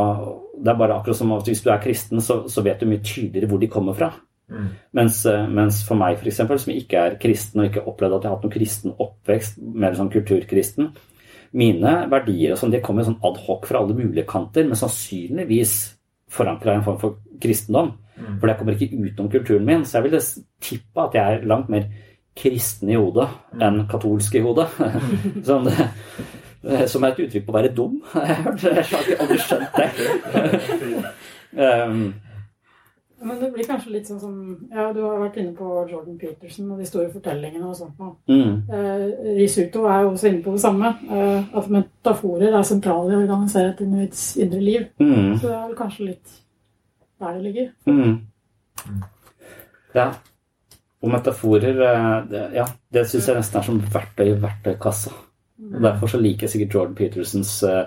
det 0.60 0.70
er 0.70 0.78
bare 0.78 0.98
akkurat 0.98 1.18
som 1.18 1.32
at 1.36 1.48
hvis 1.48 1.62
du 1.64 1.70
er 1.72 1.82
kristen, 1.82 2.22
så, 2.24 2.42
så 2.50 2.62
vet 2.64 2.80
du 2.80 2.88
mye 2.90 3.02
tydeligere 3.04 3.50
hvor 3.50 3.62
de 3.62 3.70
kommer 3.72 3.96
fra. 3.98 4.12
Mm. 4.52 4.68
Mens, 4.98 5.22
eh, 5.26 5.48
mens, 5.48 5.80
for 5.86 5.98
meg, 5.98 6.20
f.eks., 6.20 6.42
som 6.44 6.74
ikke 6.74 7.00
er 7.00 7.18
kristen 7.20 7.62
og 7.62 7.70
ikke 7.70 7.84
opplevd 7.88 8.18
at 8.18 8.24
jeg 8.26 8.30
har 8.30 8.36
hatt 8.36 8.46
noen 8.46 8.54
kristen 8.54 8.94
oppvekst, 9.00 9.58
mer 9.74 9.96
sånn 9.96 10.12
kulturkristen 10.12 10.92
Mine 11.54 11.92
verdier 12.10 12.52
og 12.52 12.58
sånn, 12.58 12.72
de 12.74 12.80
kommer 12.82 13.06
sånn 13.06 13.20
ad 13.22 13.36
hoc 13.46 13.68
fra 13.68 13.78
alle 13.78 13.94
mulige 13.94 14.26
kanter, 14.26 14.66
men 14.66 14.78
sannsynligvis 14.78 15.74
forankra 16.34 16.72
i 16.72 16.80
en 16.80 16.86
form 16.86 16.96
for 16.98 17.20
kristendom. 17.42 17.92
Mm. 18.18 18.40
For 18.40 18.50
jeg 18.50 18.58
kommer 18.58 18.74
ikke 18.74 18.98
utenom 18.98 19.28
kulturen 19.30 19.68
min. 19.68 19.84
Så 19.86 20.00
jeg 20.00 20.08
ville 20.08 20.20
tippe 20.66 21.04
at 21.04 21.14
jeg 21.14 21.38
er 21.38 21.46
langt 21.46 21.70
mer 21.70 21.86
kristen 22.34 22.90
i 22.90 22.98
hodet 22.98 23.28
mm. 23.54 23.62
enn 23.62 23.78
katolsk 23.90 24.34
i 24.34 24.42
hodet. 24.42 24.66
sånn, 25.48 25.70
som 26.90 27.04
er 27.04 27.14
et 27.14 27.24
uttrykk 27.26 27.46
på 27.46 27.54
å 27.54 27.58
være 27.58 27.72
dum. 27.76 27.98
Jeg 28.14 28.36
har 28.36 29.10
aldri 29.20 29.40
skjønt 29.42 29.80
det. 29.80 29.88
um, 31.58 32.06
Men 33.24 33.40
det 33.40 33.50
blir 33.54 33.64
kanskje 33.64 33.92
litt 33.94 34.08
sånn 34.08 34.20
som 34.20 34.34
Ja, 34.72 34.90
du 34.92 35.00
har 35.04 35.22
vært 35.22 35.38
inne 35.40 35.54
på 35.56 35.68
Jordan 35.88 36.18
Peterson 36.20 36.68
og 36.74 36.80
de 36.82 36.88
store 36.88 37.08
fortellingene 37.12 37.70
og 37.70 37.76
sånt. 37.78 38.00
Mm. 38.28 38.68
Eh, 38.68 39.04
Risuto 39.38 39.86
er 39.88 40.04
jo 40.04 40.10
også 40.12 40.28
inne 40.28 40.42
på 40.44 40.52
det 40.52 40.60
samme. 40.64 40.90
Eh, 41.08 41.56
at 41.56 41.70
metaforer 41.72 42.52
er 42.52 42.68
sentrale 42.68 43.14
i 43.14 43.16
å 43.16 43.22
organisere 43.22 43.72
et 43.72 43.82
individs 43.86 44.26
indre 44.44 44.60
liv. 44.60 44.86
Mm. 45.00 45.38
Så 45.38 45.48
det 45.48 45.54
er 45.56 45.64
vel 45.70 45.78
kanskje 45.78 46.08
litt 46.10 46.38
der 47.24 47.38
det 47.38 47.44
ligger. 47.46 47.70
Mm. 47.88 49.02
Ja. 49.96 50.08
Og 51.04 51.12
metaforer 51.12 51.84
eh, 51.88 52.18
det, 52.28 52.46
Ja, 52.58 52.68
det 52.92 53.06
syns 53.08 53.30
jeg 53.30 53.40
nesten 53.40 53.62
er 53.62 53.68
som 53.70 53.80
verktøy 53.96 54.26
i 54.34 54.40
verktøykassa. 54.44 55.14
Og 55.72 55.80
Derfor 55.82 56.06
så 56.12 56.18
liker 56.20 56.44
jeg 56.46 56.50
sikkert 56.50 56.74
Jordan 56.74 56.94
Petersens 56.98 57.54
uh, 57.64 57.86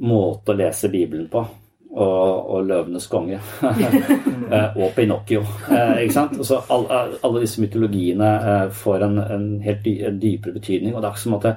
måte 0.00 0.52
å 0.54 0.56
lese 0.60 0.88
Bibelen 0.92 1.26
på. 1.32 1.42
Og, 1.90 2.50
og 2.54 2.66
'Løvenes 2.68 3.08
konge'. 3.10 3.40
Eh, 4.50 4.76
og 4.82 4.90
Pinocchio. 4.96 5.44
Uh, 5.70 6.00
ikke 6.02 6.14
sant? 6.14 6.32
Og 6.38 6.46
så 6.46 6.56
all, 6.74 6.86
all- 6.90 7.12
alle 7.22 7.40
disse 7.44 7.60
mytologiene 7.62 8.30
eh, 8.50 8.70
får 8.74 9.04
en, 9.06 9.18
en 9.22 9.44
helt 9.62 9.84
dy, 9.84 9.92
en 10.08 10.16
dypere 10.18 10.56
betydning. 10.56 10.94
Og 10.94 10.98
det 11.02 11.06
er 11.06 11.12
ikke 11.14 11.22
som 11.22 11.36
at 11.36 11.44
det, 11.46 11.52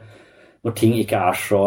når 0.64 0.76
ting 0.78 0.94
ikke 1.00 1.18
er 1.30 1.40
så 1.42 1.62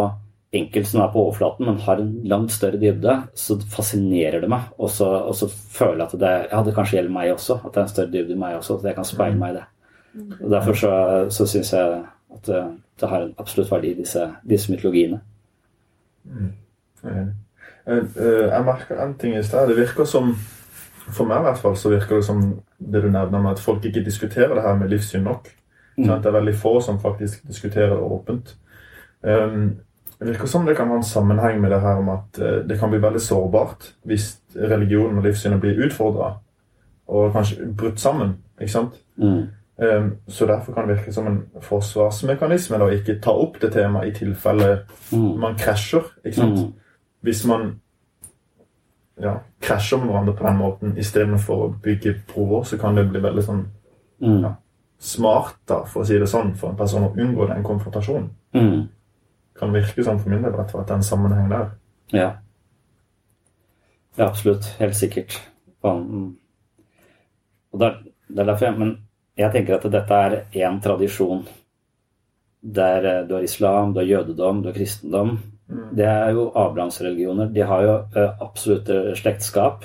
enkelt 0.55 0.87
som 0.87 1.01
det 1.01 1.07
er 1.09 1.13
på 1.17 1.25
overflaten, 1.25 1.67
men 1.67 1.81
har 1.83 1.99
en 1.99 2.13
langt 2.31 2.55
større 2.55 2.79
dybde, 2.79 3.17
så 3.35 3.57
fascinerer 3.75 4.41
det 4.45 4.51
meg. 4.53 4.69
Og 4.79 4.91
så, 4.95 5.09
og 5.27 5.35
så 5.35 5.49
føler 5.51 6.05
jeg 6.05 6.07
at 6.13 6.21
det, 6.23 6.35
ja, 6.53 6.63
det 6.63 6.75
kanskje 6.79 6.97
gjelder 7.01 7.17
meg 7.19 7.33
også. 7.35 7.59
At 7.65 7.73
det 7.75 7.81
er 7.83 7.89
en 7.89 7.95
større 7.97 8.13
dybde 8.15 8.37
i 8.37 8.41
meg 8.45 8.57
også. 8.61 8.79
At 8.79 8.87
jeg 8.93 8.99
kan 9.01 9.11
speile 9.11 9.41
meg 9.43 9.51
i 9.51 9.59
det. 9.59 9.65
Og 10.41 10.51
Derfor 10.55 10.79
så, 10.79 10.93
så 11.35 11.47
syns 11.51 11.73
jeg 11.75 11.99
at 12.37 12.47
det, 12.49 12.63
det 13.01 13.11
har 13.11 13.25
en 13.25 13.35
absolutt 13.39 13.73
verdi, 13.73 13.95
disse, 13.99 14.29
disse 14.49 14.73
mytologiene. 14.73 15.21
Jeg 16.27 17.11
er 17.11 17.19
enig. 17.23 17.35
Eh, 17.87 17.97
eh, 17.97 18.47
Jeg 18.51 18.65
merker 18.65 19.03
en 19.03 19.15
ting 19.15 19.37
i 19.37 19.43
sted. 19.43 19.69
Det 19.69 19.77
virker 19.77 20.05
som 20.05 20.35
For 21.07 21.23
meg 21.23 21.39
i 21.39 21.47
hvert 21.47 21.61
fall 21.63 21.77
så 21.79 21.91
virker 21.93 22.17
det 22.17 22.25
som 22.27 22.41
det 22.83 23.03
du 23.05 23.07
nevner 23.07 23.39
med 23.39 23.53
at 23.53 23.61
folk 23.63 23.85
ikke 23.87 24.03
diskuterer 24.03 24.55
det 24.55 24.63
her 24.65 24.75
med 24.75 24.91
livssyn 24.91 25.23
nok. 25.23 25.47
Mm. 25.95 26.09
Sånn 26.09 26.23
det 26.25 26.27
er 26.27 26.35
veldig 26.35 26.55
få 26.59 26.73
som 26.83 26.99
faktisk 26.99 27.45
diskuterer 27.47 27.93
det 27.95 28.09
åpent. 28.17 28.51
Um, 29.23 29.77
det 30.19 30.33
virker 30.33 30.51
som 30.51 30.67
det 30.67 30.75
kan 30.77 30.91
ha 30.91 30.97
en 30.97 31.07
sammenheng 31.07 31.61
med 31.61 31.71
det 31.71 31.79
her 31.81 32.01
om 32.01 32.09
at 32.09 32.41
eh, 32.43 32.59
det 32.67 32.79
kan 32.81 32.91
bli 32.91 32.99
veldig 32.99 33.23
sårbart 33.23 33.93
hvis 34.03 34.33
religionen 34.57 35.21
og 35.21 35.29
livssynet 35.29 35.61
blir 35.61 35.79
utfordra 35.87 36.33
og 37.07 37.33
kanskje 37.33 37.69
brutt 37.77 38.01
sammen. 38.01 38.37
ikke 38.61 38.73
sant? 38.73 38.99
Mm. 39.17 39.47
Um, 39.79 40.17
så 40.29 40.47
derfor 40.47 40.73
kan 40.73 40.89
det 40.89 40.97
virke 40.97 41.13
som 41.13 41.27
en 41.27 41.43
forsvarsmekanisme 41.61 42.79
å 42.81 42.89
ikke 42.95 43.19
ta 43.21 43.31
opp 43.37 43.59
det 43.61 43.73
temaet 43.75 44.09
i 44.09 44.19
tilfelle 44.25 44.87
Mm. 45.13 45.39
man 45.41 45.55
krasjer. 45.57 46.03
ikke 46.25 46.35
sant? 46.37 46.59
Mm. 46.59 46.73
Hvis 47.23 47.45
man 47.47 47.81
ja, 49.21 49.35
krasjer 49.61 49.99
med 49.99 50.09
hverandre 50.09 50.35
på 50.37 50.47
den 50.47 50.57
måten 50.57 50.97
istedenfor 50.97 51.55
å 51.67 51.75
bygge 51.83 52.15
broer, 52.35 52.63
så 52.65 52.79
kan 52.79 52.95
det 52.97 53.09
bli 53.11 53.21
veldig 53.21 53.43
sånn 53.45 53.67
Mm. 54.23 54.43
ja, 54.43 54.55
smart, 54.99 55.57
da, 55.69 55.85
for 55.85 56.01
å 56.01 56.07
si 56.07 56.19
det 56.19 56.29
sånn, 56.29 56.55
for 56.57 56.71
en 56.71 56.77
person 56.77 57.03
å 57.05 57.15
unngå 57.15 57.47
den 57.49 57.63
konfrontasjonen. 57.63 58.31
Mm. 58.55 58.89
Kan 59.59 59.73
virke 59.73 60.05
sånn 60.05 60.19
for 60.21 60.31
min 60.31 60.43
del, 60.43 60.55
at 60.61 60.73
det 60.73 60.91
er 60.91 60.95
en 60.95 61.03
sammenheng 61.03 61.49
der. 61.51 61.71
Ja. 62.13 62.37
Ja, 64.19 64.29
absolutt. 64.29 64.65
Helt 64.79 64.95
sikkert. 64.97 65.37
Mm. 65.85 66.37
Og 67.73 67.81
det 67.81 67.93
er 68.39 68.45
derfor 68.45 68.65
jeg, 68.67 68.79
Men 68.79 69.06
jeg 69.37 69.53
tenker 69.53 69.77
at 69.77 69.91
dette 69.93 70.23
er 70.29 70.39
én 70.65 70.81
tradisjon. 70.83 71.45
Der 72.63 73.05
eh, 73.05 73.25
du 73.29 73.37
har 73.37 73.45
islam, 73.45 73.93
du 73.93 74.01
har 74.01 74.11
jødedom, 74.11 74.63
du 74.63 74.71
har 74.71 74.79
kristendom. 74.79 75.37
Det 75.67 76.07
er 76.07 76.31
jo 76.37 76.49
Abrahamsreligioner. 76.55 77.51
De 77.53 77.61
har 77.67 77.83
jo 77.83 77.95
eh, 78.17 78.33
absolutt 78.41 78.91
eh, 78.91 79.13
slektskap. 79.19 79.85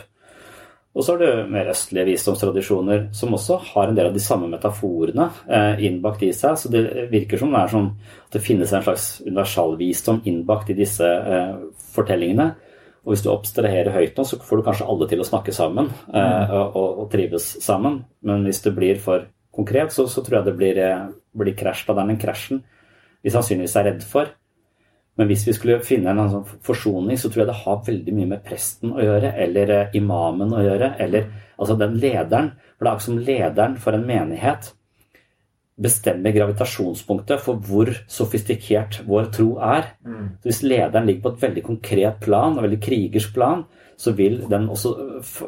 Og 0.92 1.06
så 1.06 1.14
har 1.14 1.22
du 1.22 1.52
mer 1.54 1.70
østlige 1.72 2.10
visdomstradisjoner 2.10 3.06
som 3.16 3.32
også 3.34 3.62
har 3.70 3.88
en 3.88 3.96
del 3.96 4.10
av 4.10 4.16
de 4.16 4.24
samme 4.24 4.50
metaforene 4.52 5.30
eh, 5.48 5.86
innbakt 5.88 6.26
i 6.28 6.34
seg. 6.36 6.58
Så 6.60 6.72
det 6.72 6.84
virker 7.14 7.40
som 7.40 7.54
det 7.54 7.62
er 7.62 7.78
at 7.78 8.36
det 8.36 8.44
finnes 8.44 8.74
en 8.76 8.84
slags 8.84 9.06
universalvisdom 9.24 10.22
innbakt 10.28 10.74
i 10.74 10.78
disse 10.78 11.08
eh, 11.08 11.56
fortellingene. 11.96 12.52
Og 13.02 13.16
hvis 13.16 13.24
du 13.26 13.32
abstraherer 13.32 13.96
høyt 13.96 14.20
nå, 14.20 14.26
så 14.28 14.38
får 14.44 14.60
du 14.60 14.66
kanskje 14.68 14.90
alle 14.92 15.08
til 15.10 15.24
å 15.24 15.26
snakke 15.26 15.56
sammen 15.56 15.88
eh, 16.12 16.52
og, 16.52 16.76
og, 16.76 16.90
og 17.06 17.08
trives 17.14 17.54
sammen. 17.64 18.04
Men 18.28 18.44
hvis 18.46 18.62
det 18.68 18.76
blir 18.76 19.00
for 19.02 19.26
konkret, 19.56 19.94
så, 19.94 20.08
så 20.10 20.24
tror 20.24 20.40
jeg 20.40 20.50
det 20.50 20.58
blir, 20.60 20.82
eh, 20.82 21.08
blir 21.38 21.58
krasj. 21.58 21.86
Da 21.88 21.98
det 21.98 22.06
er 22.06 22.14
den 22.14 22.22
krasjen 22.22 22.64
vi 23.22 23.34
sannsynligvis 23.34 23.78
er 23.78 23.90
redd 23.92 24.06
for. 24.08 24.32
Men 25.20 25.28
hvis 25.30 25.44
vi 25.46 25.54
skulle 25.54 25.82
finne 25.86 26.14
en 26.14 26.32
sånn 26.32 26.60
forsoning, 26.66 27.20
så 27.20 27.30
tror 27.30 27.44
jeg 27.44 27.52
det 27.52 27.62
har 27.62 27.82
veldig 27.86 28.14
mye 28.18 28.30
med 28.32 28.46
presten 28.46 28.94
å 28.96 29.02
gjøre, 29.04 29.34
eller 29.44 29.74
eh, 29.76 29.98
imamen 30.00 30.54
å 30.56 30.64
gjøre, 30.66 30.94
eller 31.04 31.28
altså 31.58 31.78
den 31.80 31.98
lederen. 32.02 32.54
For 32.78 32.88
det 32.88 32.94
er 32.94 33.04
som 33.06 33.26
lederen 33.32 33.76
for 33.82 33.98
en 33.98 34.08
menighet 34.08 34.72
bestemmer 35.82 36.34
gravitasjonspunktet 36.36 37.42
for 37.42 37.62
hvor 37.66 37.90
sofistikert 38.12 39.00
vår 39.08 39.30
tro 39.34 39.56
er. 39.66 39.94
Så 40.42 40.50
hvis 40.50 40.64
lederen 40.68 41.08
ligger 41.08 41.24
på 41.26 41.32
et 41.34 41.46
veldig 41.48 41.64
konkret 41.66 42.20
plan, 42.22 42.58
et 42.58 42.66
veldig 42.66 42.82
krigersk 42.84 43.34
plan, 43.34 43.64
så 43.98 44.14
vil 44.18 44.42
den 44.50 44.68
også 44.70 44.94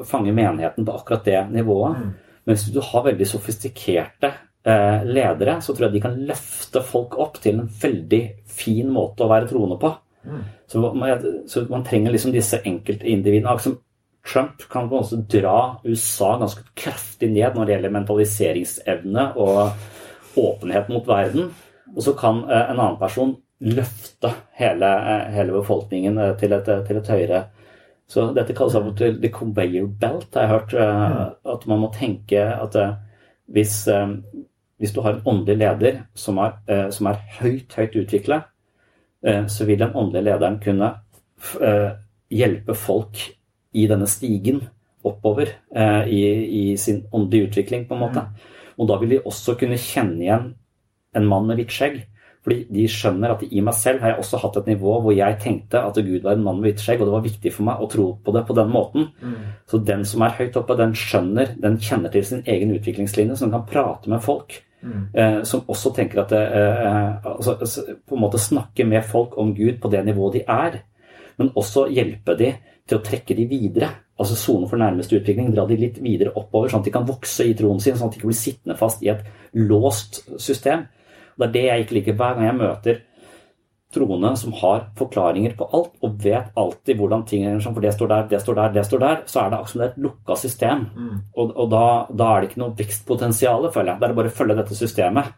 fange 0.05 0.33
menigheten 0.33 0.85
på 0.85 0.95
akkurat 0.97 1.25
det 1.25 1.41
nivået. 1.53 1.97
Men 2.43 2.57
hvis 2.57 2.71
du 2.75 2.81
har 2.83 3.05
veldig 3.05 3.27
sofistikerte 3.27 4.31
eh, 4.67 5.05
ledere, 5.07 5.59
så 5.63 5.73
tror 5.73 5.87
jeg 5.87 5.95
de 5.95 6.03
kan 6.03 6.17
løfte 6.27 6.83
folk 6.85 7.17
opp 7.21 7.39
til 7.43 7.61
en 7.61 7.69
veldig 7.81 8.23
fin 8.49 8.89
måte 8.91 9.25
å 9.25 9.31
være 9.31 9.49
troende 9.51 9.79
på. 9.81 9.93
Så 10.71 10.79
man, 10.79 11.25
så 11.47 11.65
man 11.69 11.83
trenger 11.83 12.13
liksom 12.13 12.31
disse 12.31 12.61
enkeltindividene. 12.63 13.55
Som 13.59 13.77
Trump 14.23 14.63
kan 14.71 14.87
på 14.89 14.95
en 14.95 15.03
måte 15.03 15.37
dra 15.37 15.79
USA 15.83 16.37
ganske 16.39 16.63
kraftig 16.79 17.31
ned 17.33 17.55
når 17.55 17.65
det 17.65 17.75
gjelder 17.75 17.95
mentaliseringsevne 17.97 19.25
og 19.35 20.39
åpenhet 20.39 20.91
mot 20.91 21.07
verden. 21.07 21.51
Og 21.95 22.05
så 22.05 22.15
kan 22.19 22.43
eh, 22.47 22.69
en 22.71 22.79
annen 22.79 22.99
person 22.99 23.35
løfte 23.63 24.31
hele, 24.59 24.87
eh, 24.87 25.27
hele 25.35 25.59
befolkningen 25.59 26.19
til 26.39 26.55
et, 26.55 26.71
til 26.87 26.99
et 26.99 27.11
høyere 27.15 27.43
Så 28.09 28.27
dette 28.35 28.53
kalles 28.55 28.75
av 28.77 28.87
og 28.89 28.97
til 28.99 29.17
the 29.21 29.31
conveyor 29.33 29.87
belt, 29.99 30.33
har 30.35 30.45
jeg 30.45 30.51
hørt. 30.51 30.73
Uh, 30.73 31.53
At 31.53 31.67
man 31.69 31.81
må 31.83 31.91
tenke 31.95 32.41
at 32.41 32.75
uh, 32.75 32.95
hvis, 33.53 33.87
eh, 33.91 34.15
hvis 34.79 34.93
du 34.95 35.01
har 35.03 35.17
en 35.17 35.25
åndelig 35.27 35.57
leder 35.59 35.97
som 36.15 36.37
er, 36.39 36.53
som 36.95 37.09
er 37.11 37.19
høyt, 37.41 37.75
høyt 37.75 37.97
utvikla, 37.99 38.37
så 39.51 39.65
vil 39.67 39.81
den 39.81 39.91
åndelige 39.99 40.23
lederen 40.29 40.55
kunne 40.63 40.87
hjelpe 42.31 42.75
folk 42.79 43.19
i 43.75 43.83
denne 43.91 44.07
stigen 44.09 44.61
oppover 45.03 45.51
i, 46.07 46.23
i 46.47 46.63
sin 46.79 47.03
åndelige 47.11 47.49
utvikling, 47.49 47.83
på 47.85 47.97
en 47.97 48.03
måte. 48.05 48.25
Og 48.79 48.87
da 48.89 48.97
vil 49.01 49.17
de 49.17 49.21
også 49.27 49.57
kunne 49.59 49.77
kjenne 49.77 50.23
igjen 50.23 50.49
en 51.13 51.29
mann 51.29 51.51
med 51.51 51.59
hvitt 51.59 51.75
skjegg. 51.75 51.99
Fordi 52.43 52.65
de 52.75 52.83
skjønner 52.91 53.31
at 53.31 53.45
i 53.47 53.61
meg 53.63 53.75
selv 53.79 54.01
har 54.03 54.13
jeg 54.13 54.19
også 54.19 54.41
hatt 54.41 54.57
et 54.59 54.65
nivå 54.73 54.97
hvor 54.99 55.15
jeg 55.15 55.37
tenkte 55.39 55.79
at 55.79 55.95
Gud 55.95 56.25
var 56.25 56.35
en 56.35 56.43
mann 56.43 56.59
med 56.59 56.73
hvitt 56.73 56.83
skjegg, 56.83 56.99
og 56.99 57.07
det 57.07 57.15
var 57.15 57.23
viktig 57.23 57.53
for 57.55 57.69
meg 57.69 57.79
å 57.79 57.87
tro 57.91 58.09
på 58.19 58.33
det 58.35 58.43
på 58.49 58.57
den 58.57 58.73
måten. 58.73 59.07
Så 59.71 59.79
den 59.79 60.03
som 60.09 60.25
er 60.25 60.35
høyt 60.35 60.59
oppe, 60.59 60.75
den 60.75 60.91
skjønner, 60.97 61.55
den 61.63 61.79
kjenner 61.79 62.11
til 62.11 62.27
sin 62.27 62.43
egen 62.43 62.75
utviklingslinje, 62.75 63.37
så 63.39 63.47
den 63.47 63.55
kan 63.55 63.67
prate 63.69 64.11
med 64.11 64.23
folk. 64.25 64.59
Eh, 65.13 65.43
som 65.47 65.63
også 65.71 65.93
tenker 65.95 66.23
at 66.23 66.33
det, 66.33 66.41
eh, 66.43 67.25
altså, 67.25 67.53
altså, 67.55 67.83
På 68.09 68.15
en 68.15 68.21
måte 68.21 68.39
snakke 68.39 68.83
med 68.85 69.05
folk 69.07 69.37
om 69.37 69.55
Gud 69.55 69.79
på 69.79 69.89
det 69.89 70.05
nivået 70.05 70.33
de 70.33 70.41
er. 70.47 70.81
Men 71.37 71.53
også 71.55 71.87
hjelpe 71.87 72.35
de 72.37 72.53
til 72.87 72.97
å 72.97 73.03
trekke 73.03 73.35
de 73.35 73.45
videre. 73.47 73.89
Altså 74.19 74.35
sone 74.35 74.67
for 74.69 74.77
nærmeste 74.77 75.15
utvikling. 75.17 75.53
Dra 75.55 75.65
de 75.65 75.77
litt 75.77 76.01
videre 76.03 76.35
oppover, 76.35 76.69
sånn 76.69 76.83
at 76.83 76.85
de 76.85 76.91
kan 76.91 77.07
vokse 77.07 77.45
i 77.47 77.55
troen 77.57 77.79
sin. 77.79 77.95
Sånn 77.95 78.11
at 78.11 78.13
de 78.13 78.19
ikke 78.19 78.29
blir 78.29 78.37
sittende 78.37 78.77
fast 78.77 79.01
i 79.03 79.09
et 79.13 79.23
låst 79.53 80.23
system. 80.37 80.85
Det 81.37 81.47
er 81.47 81.55
det 81.57 81.65
jeg 81.67 81.85
ikke 81.85 81.97
liker 81.99 82.19
hver 82.19 82.37
gang 82.37 82.47
jeg 82.49 82.61
møter 82.61 83.01
troende 83.93 84.31
som 84.39 84.53
har 84.57 84.87
forklaringer 84.97 85.53
på 85.57 85.67
alt, 85.77 85.91
og 86.01 86.15
vet 86.23 86.49
alltid 86.57 86.97
hvordan 86.97 87.25
ting 87.29 87.45
er 87.45 87.59
sånn, 87.61 87.75
for 87.75 87.85
det 87.85 87.93
står 87.93 88.09
der, 88.09 88.27
det 88.31 88.39
står 88.41 88.57
der, 88.57 88.71
det 88.73 88.85
står 88.87 89.03
der, 89.03 89.19
så 89.29 89.43
er 89.43 89.51
det 89.51 89.59
akkurat 89.59 89.73
som 89.73 89.83
det 89.83 89.85
er 89.85 89.91
et 89.93 90.03
lukka 90.07 90.37
system. 90.39 90.85
Og, 91.35 91.53
og 91.53 91.69
da, 91.69 91.83
da 92.09 92.29
er 92.31 92.41
det 92.41 92.49
ikke 92.49 92.61
noe 92.63 92.77
vekstpotensial, 92.79 93.69
føler 93.75 93.93
jeg. 93.93 94.01
Det 94.01 94.09
er 94.09 94.17
bare 94.17 94.33
å 94.33 94.37
følge 94.39 94.57
dette 94.57 94.77
systemet 94.79 95.33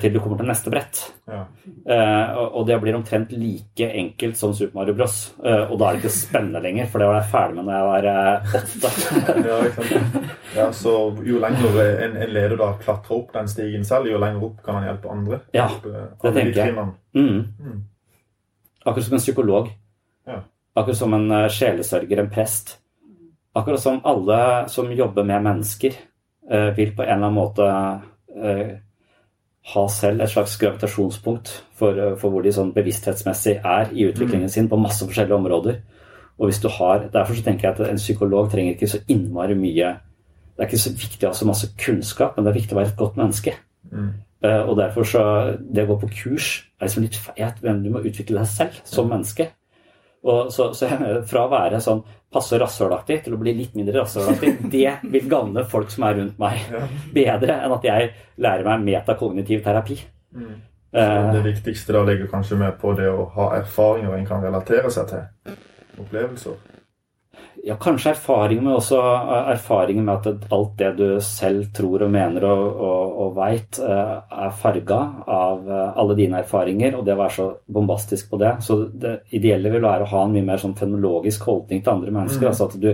til 0.00 0.14
du 0.14 0.20
kommer 0.22 0.38
til 0.40 0.48
neste 0.48 0.70
brett. 0.72 1.00
Ja. 1.28 1.40
Uh, 1.84 2.36
og, 2.46 2.62
det 2.68 2.76
blir 2.80 2.96
omtrent 2.96 3.32
like 3.36 3.88
enkelt 3.90 4.38
som 4.38 4.54
Super 4.56 4.78
Mario 4.78 4.94
Bros. 4.96 5.34
Uh, 5.38 5.66
og 5.68 5.78
da 5.80 5.88
er 5.88 5.96
det 5.96 6.04
ikke 6.04 6.14
spennende 6.14 6.62
lenger, 6.64 6.88
for 6.92 7.02
det 7.02 7.08
var 7.10 7.18
jeg 7.18 7.30
ferdig 7.32 7.56
med 7.58 7.68
når 7.68 7.74
jeg 7.74 7.88
var 7.90 8.08
eh, 8.12 8.54
åtte. 8.60 8.92
ja, 9.50 9.58
ikke 9.68 10.22
ja, 10.54 10.68
så 10.76 10.94
jo 11.26 11.40
lenger 11.42 11.80
en, 11.84 12.16
en 12.22 12.32
leder 12.32 12.56
da 12.60 12.70
klatrer 12.80 13.18
opp 13.18 13.34
den 13.34 13.50
stigen 13.50 13.84
selv, 13.88 14.08
jo 14.10 14.20
lenger 14.22 14.46
opp 14.48 14.62
kan 14.64 14.78
han 14.78 14.88
hjelpe 14.88 15.12
andre. 15.12 15.40
Ja, 15.56 15.68
Hjelpe 15.72 16.06
det 16.22 16.34
tenker 16.38 16.60
jeg. 16.62 16.88
Mm. 17.14 17.42
Mm. 17.58 17.82
Akkurat 18.84 19.06
som 19.06 19.18
en 19.18 19.24
psykolog. 19.24 19.70
Ja. 20.26 20.40
Akkurat 20.74 20.98
som 20.98 21.14
en 21.14 21.30
eh, 21.30 21.48
sjelesørger, 21.48 22.18
en 22.18 22.30
prest. 22.30 22.78
Akkurat 23.54 23.80
som 23.80 24.00
alle 24.04 24.68
som 24.68 24.92
jobber 24.92 25.24
med 25.24 25.42
mennesker, 25.42 25.94
uh, 26.50 26.70
vil 26.74 26.90
på 26.96 27.04
en 27.04 27.08
eller 27.08 27.28
annen 27.28 27.36
måte 27.36 27.66
eh, 28.34 28.72
ha 29.72 29.86
selv 29.88 30.20
et 30.20 30.30
slags 30.30 30.56
gravitasjonspunkt 30.60 31.64
for, 31.74 31.90
eh, 31.90 32.16
for 32.20 32.30
hvor 32.30 32.42
de 32.44 32.52
sånn 32.52 32.74
bevissthetsmessig 32.74 33.60
er 33.64 33.92
i 33.92 34.08
utviklingen 34.10 34.48
sin 34.48 34.68
på 34.68 34.80
masse 34.80 35.06
forskjellige 35.06 35.38
områder. 35.38 35.80
Og 36.38 36.48
hvis 36.48 36.60
du 36.60 36.68
har, 36.68 37.08
Derfor 37.12 37.34
så 37.34 37.44
tenker 37.44 37.68
jeg 37.68 37.80
at 37.80 37.90
en 37.90 37.96
psykolog 37.96 38.50
trenger 38.50 38.74
ikke 38.74 38.88
så 38.90 38.98
innmari 39.08 39.54
mye 39.54 40.00
Det 40.56 40.62
er 40.62 40.66
ikke 40.66 40.78
så 40.78 40.90
viktig 40.90 41.24
å 41.24 41.30
ha 41.30 41.34
så 41.34 41.46
masse 41.46 41.68
kunnskap, 41.78 42.36
men 42.36 42.44
det 42.44 42.50
er 42.50 42.60
viktig 42.60 42.72
å 42.72 42.78
være 42.78 42.88
et 42.88 42.96
godt 42.96 43.16
menneske. 43.16 43.54
Mm. 43.90 44.10
Uh, 44.44 44.68
og 44.68 44.76
derfor 44.76 45.02
så 45.02 45.56
Det 45.58 45.82
å 45.82 45.86
gå 45.86 46.00
på 46.00 46.10
kurs 46.14 46.70
er 46.80 46.86
liksom 46.86 47.02
litt 47.02 47.16
feil. 47.16 47.82
Du 47.82 47.90
må 47.90 48.04
utvikle 48.04 48.38
deg 48.38 48.46
selv 48.46 48.80
som 48.84 49.08
menneske. 49.08 49.48
Og 50.24 50.52
så, 50.52 50.70
så 50.72 50.88
fra 51.28 51.44
å 51.44 51.50
være 51.52 51.80
sånn 51.84 52.00
passe 52.32 52.58
rasshølaktig 52.58 53.20
til 53.26 53.36
å 53.36 53.40
bli 53.40 53.52
litt 53.58 53.74
mindre 53.76 54.00
rasshølaktig, 54.00 54.54
det 54.74 54.98
vil 55.12 55.28
gagne 55.30 55.66
folk 55.70 55.92
som 55.92 56.06
er 56.08 56.18
rundt 56.20 56.40
meg, 56.40 56.64
bedre 57.14 57.58
enn 57.60 57.74
at 57.76 57.88
jeg 57.88 58.12
lærer 58.42 58.68
meg 58.70 58.86
metakognitiv 58.88 59.64
terapi. 59.66 59.98
Mm. 60.34 60.54
det 61.34 61.42
viktigste 61.44 61.94
da 61.94 62.00
ligger 62.06 62.26
kanskje 62.30 62.56
med 62.58 62.74
på 62.80 62.90
det 62.98 63.06
å 63.10 63.28
ha 63.36 63.52
erfaringer 63.60 64.16
en 64.16 64.26
kan 64.26 64.42
relatere 64.42 64.90
seg 64.94 65.12
til. 65.12 65.58
Opplevelser. 66.02 66.73
Ja, 67.64 67.78
kanskje 67.80 68.10
erfaring 68.12 68.60
med 68.64 68.74
også 68.76 68.98
erfaringen 69.54 70.04
med 70.04 70.26
at 70.28 70.50
alt 70.52 70.72
det 70.76 70.90
du 70.98 71.06
selv 71.24 71.70
tror 71.72 72.02
og 72.04 72.10
mener 72.12 72.44
og, 72.44 72.64
og, 72.88 73.14
og 73.24 73.30
veit, 73.38 73.78
eh, 73.80 74.10
er 74.44 74.50
farga 74.60 74.98
av 75.24 75.70
eh, 75.70 76.00
alle 76.02 76.16
dine 76.18 76.42
erfaringer, 76.42 76.98
og 76.98 77.06
det 77.06 77.14
å 77.14 77.22
være 77.22 77.36
så 77.38 77.46
bombastisk 77.64 78.28
på 78.34 78.40
det. 78.42 78.50
Så 78.66 78.82
det 78.92 79.14
ideelle 79.32 79.72
vil 79.72 79.86
være 79.86 80.04
å 80.04 80.10
ha 80.12 80.24
en 80.26 80.34
mye 80.36 80.44
mer 80.44 80.60
sånn 80.60 80.76
fenomenologisk 80.76 81.46
holdning 81.48 81.80
til 81.80 81.94
andre 81.94 82.12
mennesker. 82.18 82.44
Mm. 82.44 82.50
altså 82.52 82.68
at 82.68 82.76
du 82.82 82.90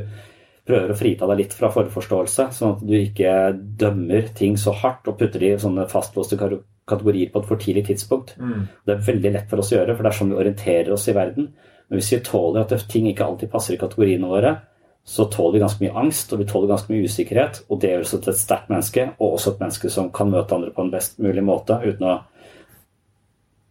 prøver 0.71 0.95
å 0.95 0.99
frita 1.01 1.27
deg 1.33 1.43
litt 1.43 1.57
fra 1.57 1.73
forforståelse, 1.75 2.47
sånn 2.55 2.77
at 2.77 2.87
du 2.87 2.95
ikke 3.01 3.35
dømmer 3.81 4.31
ting 4.39 4.55
så 4.61 4.77
hardt 4.85 5.11
og 5.11 5.19
putter 5.19 5.43
de 5.43 5.51
i 5.55 5.59
sånne 5.59 5.89
fastlåste 5.91 6.39
kategorier 6.39 7.33
på 7.33 7.43
et 7.43 7.51
for 7.51 7.59
tidlig 7.59 7.89
tidspunkt. 7.91 8.37
Mm. 8.39 8.69
Det 8.87 8.95
er 8.95 9.05
veldig 9.11 9.35
lett 9.35 9.51
for 9.51 9.65
oss 9.65 9.75
å 9.75 9.81
gjøre, 9.81 9.97
for 9.97 10.07
det 10.07 10.13
er 10.13 10.21
sånn 10.21 10.31
vi 10.31 10.41
orienterer 10.45 10.95
oss 10.95 11.09
i 11.11 11.17
verden. 11.17 11.51
Men 11.91 11.99
hvis 11.99 12.13
vi 12.15 12.23
tåler 12.23 12.63
at 12.63 12.89
ting 12.89 13.09
ikke 13.11 13.27
alltid 13.27 13.51
passer 13.51 13.75
i 13.75 13.81
kategoriene 13.81 14.29
våre, 14.31 14.57
så 15.05 15.25
tåler 15.27 15.57
vi 15.57 15.63
ganske 15.65 15.83
mye 15.83 15.95
angst 15.99 16.33
og 16.33 16.39
vi 16.39 16.47
tåler 16.47 16.71
ganske 16.71 16.93
mye 16.93 17.09
usikkerhet. 17.09 17.65
Og 17.69 17.81
det 17.83 17.91
gjør 17.91 18.05
oss 18.05 18.13
til 18.15 18.31
et 18.31 18.39
sterkt 18.39 18.69
menneske, 18.71 19.07
og 19.19 19.39
også 19.39 19.55
et 19.55 19.65
menneske 19.65 19.91
som 19.91 20.11
kan 20.15 20.31
møte 20.31 20.55
andre 20.55 20.71
på 20.77 20.85
en 20.85 20.93
best 20.93 21.19
mulig 21.19 21.43
måte 21.43 21.81
uten 21.83 22.07
å 22.07 22.19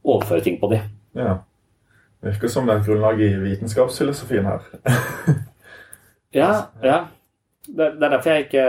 overføre 0.03 0.43
ting 0.43 0.57
på 0.59 0.71
dem. 0.73 0.89
Ja. 1.15 1.37
Virker 2.25 2.51
som 2.51 2.67
det 2.67 2.75
er 2.75 2.81
et 2.81 2.89
grunnlag 2.89 3.21
i 3.23 3.29
vitenskapsfilosofien 3.39 4.49
her. 4.49 4.67
ja, 6.41 6.51
ja. 6.83 6.99
Det 7.69 7.85
er 7.85 7.97
derfor 8.01 8.31
jeg 8.31 8.45
ikke 8.47 8.63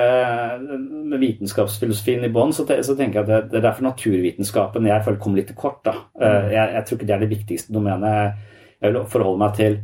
Med 1.08 1.22
vitenskapsfilosofien 1.22 2.26
i 2.26 2.30
bånn, 2.34 2.52
så, 2.52 2.66
så, 2.68 2.94
tenker 2.98 3.20
jeg 3.20 3.24
at 3.24 3.30
det, 3.30 3.38
det, 3.50 3.58
er 3.58 3.64
derfor 3.70 3.86
naturvitenskapen 3.86 4.86
jeg 4.86 5.04
føler 5.06 5.20
kommer 5.22 5.40
litt 5.40 5.48
til 5.50 5.58
kort. 5.58 5.80
da. 5.88 5.96
Jeg, 6.20 6.74
jeg 6.76 6.84
tror 6.86 6.98
ikke 6.98 7.08
det 7.08 7.16
er 7.16 7.24
det 7.24 7.30
viktigste 7.34 7.74
domenet. 7.74 8.46
Jeg 8.80 8.94
vil 8.94 9.06
forholde 9.12 9.40
meg 9.42 9.56
til 9.58 9.78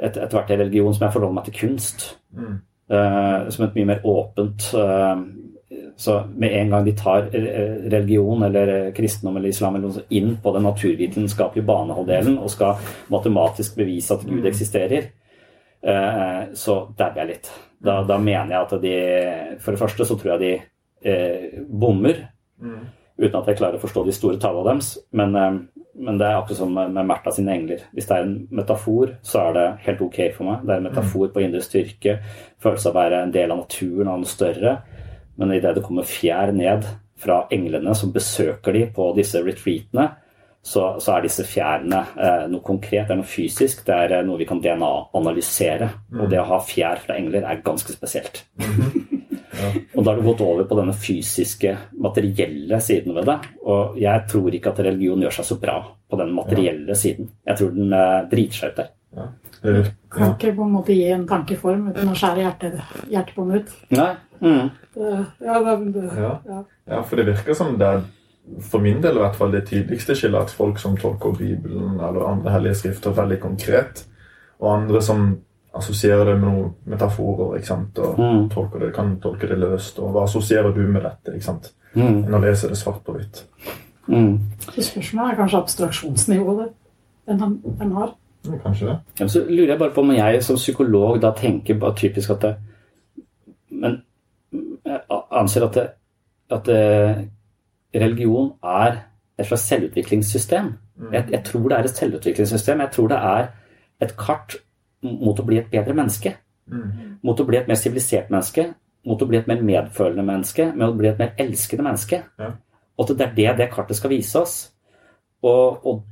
et, 0.00 0.16
etter 0.16 0.36
hvert 0.36 0.48
til 0.48 0.60
religion 0.62 0.96
som 0.96 1.06
jeg 1.06 1.14
forholder 1.14 1.36
meg 1.36 1.46
til 1.48 1.58
kunst. 1.60 2.06
Mm. 2.36 2.56
Uh, 2.90 3.50
som 3.52 3.66
et 3.66 3.76
mye 3.78 3.86
mer 3.86 4.06
åpent 4.10 4.64
uh, 4.74 5.20
Så 5.94 6.16
med 6.34 6.56
en 6.58 6.72
gang 6.72 6.86
de 6.88 6.94
tar 6.98 7.28
religion 7.30 8.42
eller 8.42 8.90
kristendom 8.96 9.36
eller 9.38 9.52
islam 9.52 9.76
eller 9.76 9.92
noe 9.92 10.02
inn 10.16 10.32
på 10.42 10.50
den 10.56 10.64
naturvitenskapelige 10.66 11.68
banehalvdelen 11.68 12.38
og 12.40 12.50
skal 12.50 12.80
matematisk 13.12 13.76
bevise 13.78 14.16
at 14.16 14.24
Gud 14.26 14.48
eksisterer, 14.48 15.10
uh, 15.86 16.50
så 16.56 16.80
dabber 16.96 17.22
jeg 17.22 17.30
litt. 17.34 17.52
Da, 17.78 18.00
da, 18.08 18.16
mener 18.18 18.56
jeg 18.56 18.64
at 18.64 18.74
de 18.82 18.96
For 19.62 19.76
det 19.76 19.82
første 19.84 20.08
så 20.08 20.16
tror 20.18 20.34
jeg 20.34 20.40
de 20.42 21.60
bommer. 21.68 22.24
Mm. 22.60 22.80
Uten 23.20 23.38
at 23.38 23.52
jeg 23.52 23.60
klarer 23.60 23.78
å 23.78 23.84
forstå 23.84 24.02
de 24.08 24.16
store 24.16 24.40
tallene 24.40 24.72
deres. 24.72 24.90
Men 25.16 25.36
men 26.00 26.18
det 26.20 26.26
er 26.26 26.38
akkurat 26.38 26.60
som 26.62 26.72
med 26.74 27.06
Märtha 27.06 27.32
sine 27.34 27.52
engler. 27.54 27.82
Hvis 27.92 28.08
det 28.08 28.16
er 28.16 28.24
en 28.24 28.36
metafor, 28.56 29.14
så 29.26 29.42
er 29.44 29.56
det 29.56 29.66
helt 29.84 30.00
ok 30.06 30.18
for 30.36 30.48
meg. 30.48 30.64
Det 30.64 30.72
er 30.72 30.80
en 30.80 30.88
metafor 30.88 31.28
på 31.34 31.42
indre 31.44 31.60
styrke, 31.64 32.16
følelse 32.62 32.88
av 32.88 32.96
å 32.96 33.00
være 33.02 33.20
en 33.26 33.34
del 33.34 33.52
av 33.52 33.62
naturen, 33.62 34.08
av 34.08 34.22
noe 34.22 34.30
større. 34.30 34.74
Men 35.40 35.54
idet 35.56 35.76
det 35.76 35.84
kommer 35.84 36.08
fjær 36.08 36.54
ned 36.56 36.88
fra 37.20 37.42
englene 37.52 37.94
som 37.96 38.12
besøker 38.14 38.76
de 38.76 38.86
på 38.96 39.10
disse 39.16 39.42
retreatene, 39.44 40.08
så, 40.62 40.96
så 41.00 41.14
er 41.14 41.24
disse 41.24 41.44
fjærene 41.48 42.00
eh, 42.20 42.42
noe 42.52 42.60
konkret, 42.64 43.06
det 43.08 43.14
er 43.14 43.20
noe 43.22 43.28
fysisk, 43.28 43.84
det 43.86 43.96
er 43.96 44.18
eh, 44.18 44.26
noe 44.28 44.40
vi 44.40 44.48
kan 44.48 44.60
DNA-analysere. 44.60 45.88
Og 46.18 46.28
det 46.32 46.40
å 46.40 46.48
ha 46.50 46.60
fjær 46.64 47.00
fra 47.04 47.16
engler 47.20 47.48
er 47.48 47.64
ganske 47.64 47.96
spesielt. 47.96 48.44
Og 49.94 50.04
da 50.04 50.10
har 50.10 50.20
du 50.20 50.26
gått 50.26 50.44
over 50.44 50.66
på 50.68 50.78
denne 50.78 50.94
fysiske, 50.96 51.74
materielle 52.02 52.80
siden 52.84 53.16
ved 53.16 53.28
det. 53.30 53.38
Og 53.66 53.98
jeg 54.00 54.26
tror 54.30 54.56
ikke 54.56 54.72
at 54.72 54.82
religion 54.86 55.26
gjør 55.26 55.36
seg 55.40 55.48
så 55.50 55.58
bra 55.62 55.76
på 56.10 56.20
den 56.20 56.32
materielle 56.36 56.96
siden. 56.98 57.30
Jeg 57.46 57.60
tror 57.60 57.74
den 57.76 57.94
eh, 57.96 58.16
driter 58.30 58.60
seg 58.60 58.72
ut 58.72 58.80
der. 58.82 58.90
Ja. 59.10 59.26
Kan 60.10 60.36
ikke 60.36 60.54
på 60.56 60.64
en 60.64 60.72
måte 60.76 60.94
gi 60.94 61.08
en 61.12 61.26
tankeform 61.28 61.90
uten 61.90 62.12
å 62.12 62.16
skjære 62.16 62.44
hjertet, 62.44 62.78
hjertet 63.10 63.36
på 63.36 63.46
den 63.48 63.60
ut. 63.60 63.74
Nei. 63.92 64.12
Mm. 64.40 64.70
Det, 64.94 65.10
ja, 65.44 65.58
det, 65.66 65.74
det, 65.94 66.06
ja. 66.16 66.30
ja. 66.48 66.62
ja, 66.88 67.02
for 67.04 67.20
det 67.20 67.26
virker 67.28 67.56
som 67.58 67.74
det 67.80 67.90
er 67.90 68.06
for 68.70 68.82
min 68.82 69.02
del 69.02 69.18
i 69.18 69.22
hvert 69.22 69.36
fall 69.36 69.52
det 69.52 69.66
tydeligste 69.68 70.16
skillet 70.16 70.48
at 70.48 70.54
folk 70.54 70.80
som 70.80 70.96
tolker 70.98 71.36
Bibelen 71.36 72.00
eller 72.00 72.26
andre 72.26 72.54
hellige 72.56 72.80
skrifter 72.80 73.14
veldig 73.14 73.38
konkret, 73.42 74.04
og 74.60 74.72
andre 74.74 75.02
som 75.04 75.28
assosierer 75.74 76.24
det 76.24 76.40
med 76.40 76.48
noen 76.50 76.70
metaforer 76.86 77.56
ikke 77.58 77.66
sant? 77.66 77.98
og 77.98 78.18
Mm. 78.18 78.48
tolker 78.50 78.78
det, 78.80 78.94
kan 78.94 79.20
tolke 79.20 79.48
det 79.48 79.58
løst. 79.58 79.98
Og 79.98 80.12
hva 80.12 80.22
assosierer 80.24 80.72
du 80.74 80.80
med 80.86 81.02
dette? 81.02 81.34
ikke 81.34 81.44
sant? 81.44 81.72
Mm. 81.94 82.24
Enn 82.26 82.34
å 82.34 82.40
lese 82.42 82.68
det 82.68 82.76
svart 82.78 83.04
på 83.04 83.14
hvitt. 83.16 83.44
Mm. 84.08 84.38
Så 84.60 84.82
spørsmålet 84.82 85.32
er 85.32 85.36
kanskje 85.36 85.60
abstraksjonsnivået 85.62 86.72
den, 87.28 87.38
han- 87.40 87.60
den 87.78 87.92
har. 87.92 88.14
Ja, 88.44 88.56
kanskje 88.64 88.86
det. 88.86 88.98
Ja, 89.20 89.26
så 89.28 89.44
lurer 89.48 89.66
jeg 89.68 89.78
bare 89.78 89.90
på 89.94 90.00
om 90.00 90.10
jeg 90.10 90.42
som 90.42 90.56
psykolog 90.56 91.20
da 91.20 91.30
tenker 91.32 91.78
bare 91.78 91.94
typisk 91.94 92.30
at 92.30 92.40
det, 92.40 92.56
Men 93.70 94.02
jeg 94.84 95.00
anser 95.30 95.64
at, 95.64 95.72
det, 95.74 95.90
at 96.50 96.64
det, 96.64 97.28
religion 97.94 98.52
er 98.64 98.96
et 99.38 99.46
slags 99.46 99.62
selvutviklingssystem. 99.68 100.72
Jeg, 101.12 101.28
jeg 101.30 101.44
tror 101.44 101.68
det 101.68 101.78
er 101.78 101.82
et 101.84 101.96
selvutviklingssystem. 101.96 102.80
Jeg 102.80 102.90
tror 102.92 103.08
det 103.08 103.16
er 103.18 103.48
et 104.00 104.16
kart 104.16 104.56
mot 105.06 105.38
å 105.40 105.46
bli 105.46 105.60
et 105.60 105.70
bedre 105.72 105.96
menneske. 105.96 106.34
Mm. 106.70 107.18
Mot 107.26 107.40
å 107.40 107.46
bli 107.48 107.58
et 107.60 107.68
mer 107.68 107.78
sivilisert 107.80 108.30
menneske. 108.32 108.66
Mot 109.08 109.22
å 109.22 109.28
bli 109.28 109.38
et 109.40 109.48
mer 109.48 109.62
medfølende 109.64 110.24
menneske. 110.26 110.70
Med 110.74 110.88
å 110.88 110.96
bli 110.96 111.10
et 111.10 111.20
mer 111.20 111.34
elskende 111.40 111.86
menneske. 111.86 112.22
Ja. 112.40 112.50
Og 113.00 113.06
at 113.06 113.16
det 113.16 113.26
er 113.26 113.36
det 113.36 113.52
det 113.62 113.70
kartet 113.72 113.96
skal 113.96 114.12
vise 114.12 114.42
oss. 114.42 114.56
Og, 115.42 115.86
og, 115.88 116.02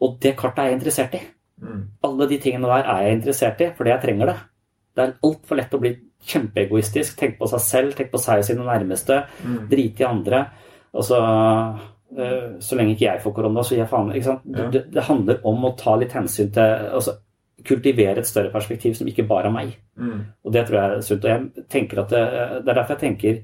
og 0.00 0.18
det 0.22 0.36
kartet 0.38 0.62
er 0.62 0.70
jeg 0.70 0.78
interessert 0.78 1.16
i. 1.18 1.22
Mm. 1.62 1.80
Alle 2.06 2.28
de 2.30 2.38
tingene 2.42 2.70
der 2.70 2.90
er 2.92 3.06
jeg 3.06 3.18
interessert 3.18 3.64
i, 3.64 3.72
fordi 3.76 3.92
jeg 3.92 4.04
trenger 4.04 4.30
det. 4.30 4.36
Det 4.96 5.04
er 5.04 5.16
altfor 5.26 5.58
lett 5.58 5.74
å 5.74 5.80
bli 5.82 5.92
kjempeegoistisk. 6.26 7.18
Tenke 7.18 7.40
på 7.40 7.50
seg 7.50 7.64
selv, 7.64 7.96
tenke 7.96 8.14
på 8.14 8.22
seg 8.22 8.40
og 8.40 8.48
sine 8.48 8.66
nærmeste. 8.66 9.20
Mm. 9.42 9.60
Drite 9.72 10.04
i 10.04 10.08
andre. 10.08 10.42
Altså, 10.96 11.18
øh, 12.16 12.48
så 12.62 12.78
lenge 12.78 12.94
ikke 12.94 13.08
jeg 13.08 13.22
får 13.24 13.36
korona, 13.36 13.64
så 13.64 13.74
gir 13.74 13.82
jeg 13.82 13.90
faen. 13.92 14.14
Ikke 14.14 14.30
sant? 14.30 14.46
Ja. 14.54 14.68
Det, 14.72 14.86
det 14.94 15.06
handler 15.10 15.42
om 15.50 15.66
å 15.66 15.74
ta 15.78 15.96
litt 16.00 16.14
hensyn 16.16 16.52
til 16.54 16.88
altså, 16.96 17.18
Kultivere 17.66 18.22
et 18.22 18.28
større 18.28 18.52
perspektiv 18.54 18.94
som 18.98 19.08
ikke 19.10 19.26
bare 19.26 19.50
er 19.50 19.54
meg. 19.54 19.74
Mm. 19.98 20.22
Og 20.44 20.54
det 20.54 20.66
tror 20.66 20.78
jeg 20.78 20.96
er 20.96 21.04
sunt. 21.06 21.24
Og 21.24 21.30
jeg 21.32 21.66
tenker 21.72 22.02
at 22.02 22.12
det, 22.14 22.22
det 22.62 22.72
er 22.72 22.78
derfor 22.78 22.94
jeg 22.94 23.02
tenker 23.02 23.40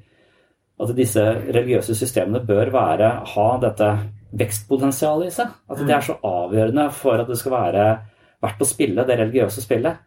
at 0.83 0.95
disse 0.97 1.23
religiøse 1.23 1.95
systemene 1.95 2.43
bør 2.47 2.73
være, 2.75 3.11
ha 3.35 3.49
dette 3.63 3.91
vekstpotensialet 4.39 5.29
i 5.29 5.35
seg. 5.35 5.53
At 5.71 5.83
det 5.83 5.95
er 5.97 6.07
så 6.07 6.17
avgjørende 6.27 6.89
for 6.97 7.23
at 7.23 7.29
det 7.31 7.39
skal 7.39 7.55
være 7.55 7.87
verdt 8.43 8.65
å 8.65 8.69
spille, 8.69 9.07
det 9.07 9.19
religiøse 9.21 9.63
spillet. 9.63 10.01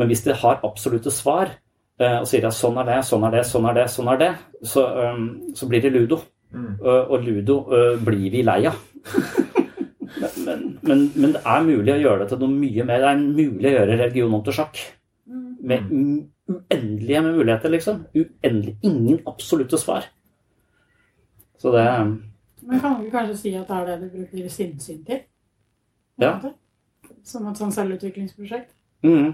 Men 0.00 0.08
hvis 0.08 0.24
de 0.24 0.36
har 0.44 0.62
absolutte 0.64 1.12
svar, 1.12 1.52
eh, 2.00 2.18
og 2.20 2.28
sier 2.28 2.46
at 2.48 2.56
sånn 2.56 2.78
er 2.80 2.88
det, 2.88 3.00
sånn 3.08 3.26
er 3.28 3.36
det, 3.36 3.42
sånn 3.48 3.68
er 3.68 3.80
det, 3.80 3.88
sånn 3.92 4.12
er 4.14 4.22
det, 4.22 4.30
så, 4.64 4.86
så 5.58 5.68
blir 5.68 5.84
det 5.84 5.92
ludo. 5.92 6.22
Mm. 6.52 6.72
Og 6.84 7.18
ludo 7.24 7.58
blir 8.04 8.28
vi 8.32 8.44
lei 8.44 8.62
av. 8.68 8.80
men, 10.46 10.78
men, 10.82 11.04
men 11.16 11.32
det 11.36 11.40
er 11.46 11.62
mulig 11.66 11.92
å 11.94 12.00
gjøre 12.02 12.18
det 12.24 12.28
til 12.32 12.40
noe 12.42 12.54
mye 12.56 12.84
mer. 12.88 13.00
Det 13.04 13.10
er 13.12 13.22
mulig 13.22 13.68
å 13.70 13.74
gjøre 13.76 13.96
religion 13.98 14.34
om 14.38 14.42
til 14.46 14.56
sjakk. 14.58 14.80
Med 15.62 15.86
uendelige 15.92 17.22
med 17.22 17.36
muligheter, 17.38 17.70
liksom. 17.72 18.02
Uendelig. 18.18 18.76
Ingen 18.82 19.20
absolutte 19.30 19.78
svar. 19.78 20.08
Så 21.62 21.72
det 21.72 21.84
Men 22.66 22.80
kan 22.80 22.98
vi 23.02 23.10
kanskje 23.10 23.36
si 23.38 23.54
at 23.58 23.68
det 23.68 23.76
er 23.76 23.86
det 23.86 24.00
du 24.02 24.16
bruker 24.18 24.48
sinnssyn 24.50 25.04
til? 25.06 25.22
Ja. 26.20 26.34
Som 27.24 27.46
et 27.50 27.58
sånn 27.58 27.72
selvutviklingsprosjekt? 27.74 28.72
mm. 29.06 29.32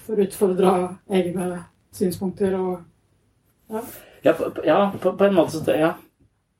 For 0.00 0.16
å 0.16 0.24
utfordre 0.24 0.70
egne 1.12 1.64
synspunkter 1.92 2.54
og 2.56 2.78
Ja. 3.70 3.82
Ja, 4.24 4.32
på, 4.32 4.48
på- 4.56 4.64
ja, 4.66 4.78
på, 5.00 5.12
på 5.16 5.24
en 5.26 5.34
måte 5.36 5.52
så 5.58 5.60
det, 5.66 5.76
ja. 5.80 5.92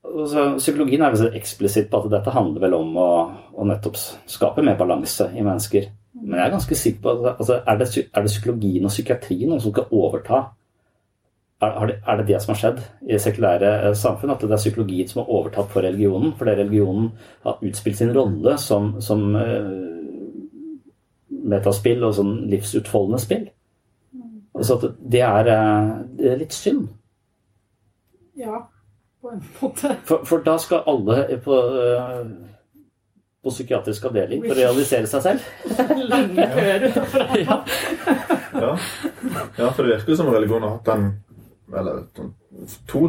Altså, 0.01 0.45
psykologien 0.57 1.03
er 1.05 1.13
vel 1.13 1.35
eksplisitt 1.37 1.91
på 1.91 2.01
at 2.01 2.13
dette 2.13 2.33
handler 2.33 2.63
vel 2.65 2.77
om 2.79 2.95
å, 2.97 3.11
å 3.53 3.67
nettopp 3.69 3.99
skape 4.01 4.65
mer 4.65 4.79
balanse 4.81 5.29
i 5.37 5.45
mennesker. 5.45 5.91
Men 6.21 6.39
jeg 6.39 6.47
er 6.47 6.55
ganske 6.55 6.79
sikker 6.79 7.03
på 7.05 7.13
at 7.13 7.29
altså, 7.37 7.61
er, 7.61 7.77
det, 7.79 8.07
er 8.09 8.25
det 8.25 8.33
psykologien 8.33 8.89
og 8.89 8.95
psykiatrien 8.95 9.53
som 9.61 9.75
skal 9.75 9.93
overta? 9.95 10.41
Er, 11.61 11.87
det, 11.91 11.99
er 12.09 12.17
det 12.17 12.27
det 12.31 12.41
som 12.41 12.55
har 12.55 12.59
skjedd 12.63 12.81
i 13.05 13.21
sekulære 13.21 13.71
eh, 13.91 13.95
samfunn? 14.01 14.33
At 14.33 14.43
det 14.43 14.57
er 14.57 14.63
psykologien 14.63 15.11
som 15.11 15.21
har 15.21 15.33
overtatt 15.37 15.69
for 15.71 15.85
religionen? 15.85 16.33
Fordi 16.39 16.57
religionen 16.57 17.11
har 17.45 17.61
utspilt 17.69 18.01
sin 18.01 18.15
rolle 18.17 18.57
som, 18.59 18.95
som 19.05 19.27
eh, 19.37 19.71
metaspill 21.53 22.09
og 22.09 22.17
sånn 22.17 22.35
livsutfoldende 22.51 23.21
spill. 23.21 23.47
Altså 24.57 24.81
at 24.81 24.99
det 25.13 25.23
er, 25.29 25.53
eh, 25.53 25.93
det 26.17 26.33
er 26.33 26.41
litt 26.41 26.57
synd. 26.57 26.89
Ja, 28.41 28.65
på 29.23 29.31
en 29.31 29.43
måte. 29.61 29.97
For, 30.05 30.25
for 30.25 30.43
da 30.47 30.57
skal 30.59 30.83
alle 30.89 31.39
på, 31.45 31.57
eh, 31.83 32.27
på 33.45 33.51
psykiatrisk 33.55 34.05
avdeling 34.11 34.45
for 34.45 34.55
å 34.55 34.59
realisere 34.61 35.07
seg 35.11 35.23
selv. 35.23 35.41
Lange 36.13 36.47
køer 36.55 36.87
utenfor 36.89 37.27
her. 37.33 37.45
Ja. 38.51 38.71
ja, 39.59 39.69
for 39.71 39.83
det 39.83 39.93
virker 39.95 40.17
som 40.19 40.31
religion 40.35 40.63
har 40.67 40.77
hatt 40.79 40.89
den 40.91 41.11
eller, 41.77 42.01
to, 42.91 43.05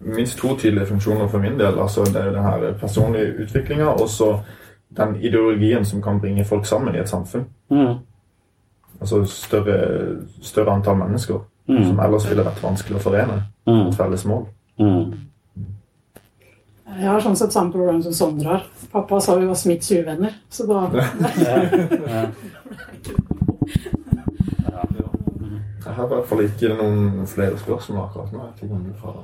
minst 0.00 0.38
to 0.40 0.54
tydelige 0.56 0.86
funksjoner 0.86 1.28
for 1.28 1.42
min 1.44 1.58
del. 1.60 1.76
Altså 1.78 2.06
det 2.08 2.16
er 2.22 2.30
jo 2.30 2.36
den 2.38 2.46
her 2.48 2.72
personlige 2.80 3.34
utviklinga 3.44 3.90
og 3.98 4.08
så 4.08 4.30
den 4.96 5.18
ideologien 5.20 5.84
som 5.84 6.00
kan 6.02 6.20
bringe 6.22 6.46
folk 6.48 6.66
sammen 6.66 6.94
i 6.96 7.02
et 7.02 7.10
samfunn. 7.10 7.44
Mm. 7.70 7.98
Altså 9.00 9.24
større, 9.30 9.78
større 10.42 10.72
antall 10.78 10.96
mennesker 11.02 11.44
Mm. 11.68 11.84
som 11.84 11.98
ellers 12.00 12.24
ville 12.30 12.44
vært 12.46 12.62
vanskelig 12.64 12.96
å 12.96 13.02
forene. 13.02 13.34
Mm. 13.68 13.88
Et 13.88 13.96
felles 13.98 14.22
mål. 14.24 14.46
Mm. 14.80 15.10
Jeg 16.88 17.08
har 17.08 17.20
sånn 17.20 17.36
sett 17.36 17.52
samme 17.52 17.72
problem 17.72 18.00
som 18.02 18.12
Sondre 18.16 18.48
har. 18.48 18.62
Pappa 18.92 19.20
sa 19.20 19.36
vi 19.38 19.46
var 19.46 19.54
Smiths 19.60 19.90
uvenner, 19.92 20.32
så 20.48 20.64
da 20.66 20.86
Jeg 25.84 25.94
har 25.96 26.04
i 26.04 26.08
hvert 26.12 26.28
fall 26.28 26.42
ikke 26.44 26.70
noen 26.76 27.26
flere 27.28 27.58
spørsmål 27.60 28.04
akkurat 28.06 28.32
nå. 28.34 28.44
Jeg 28.46 28.56
fikk 28.62 28.72
noen 28.72 28.94
fra 29.00 29.14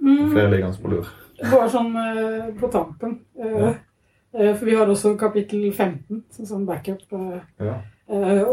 Mm. 0.00 0.30
flere 0.32 0.50
liggende 0.50 0.78
på 0.82 0.88
lur. 0.88 1.08
Bare 1.42 1.68
sånn 1.68 1.90
uh, 1.96 2.46
på 2.56 2.68
tampen. 2.72 3.18
Eh, 3.36 3.66
uh, 4.32 4.54
for 4.56 4.64
vi 4.64 4.74
har 4.78 4.88
også 4.88 5.12
kapittel 5.20 5.66
15, 5.76 6.22
sånn 6.32 6.46
sånn 6.48 6.64
backup, 6.66 7.02
eh, 7.12 7.40
Ja. 7.60 7.74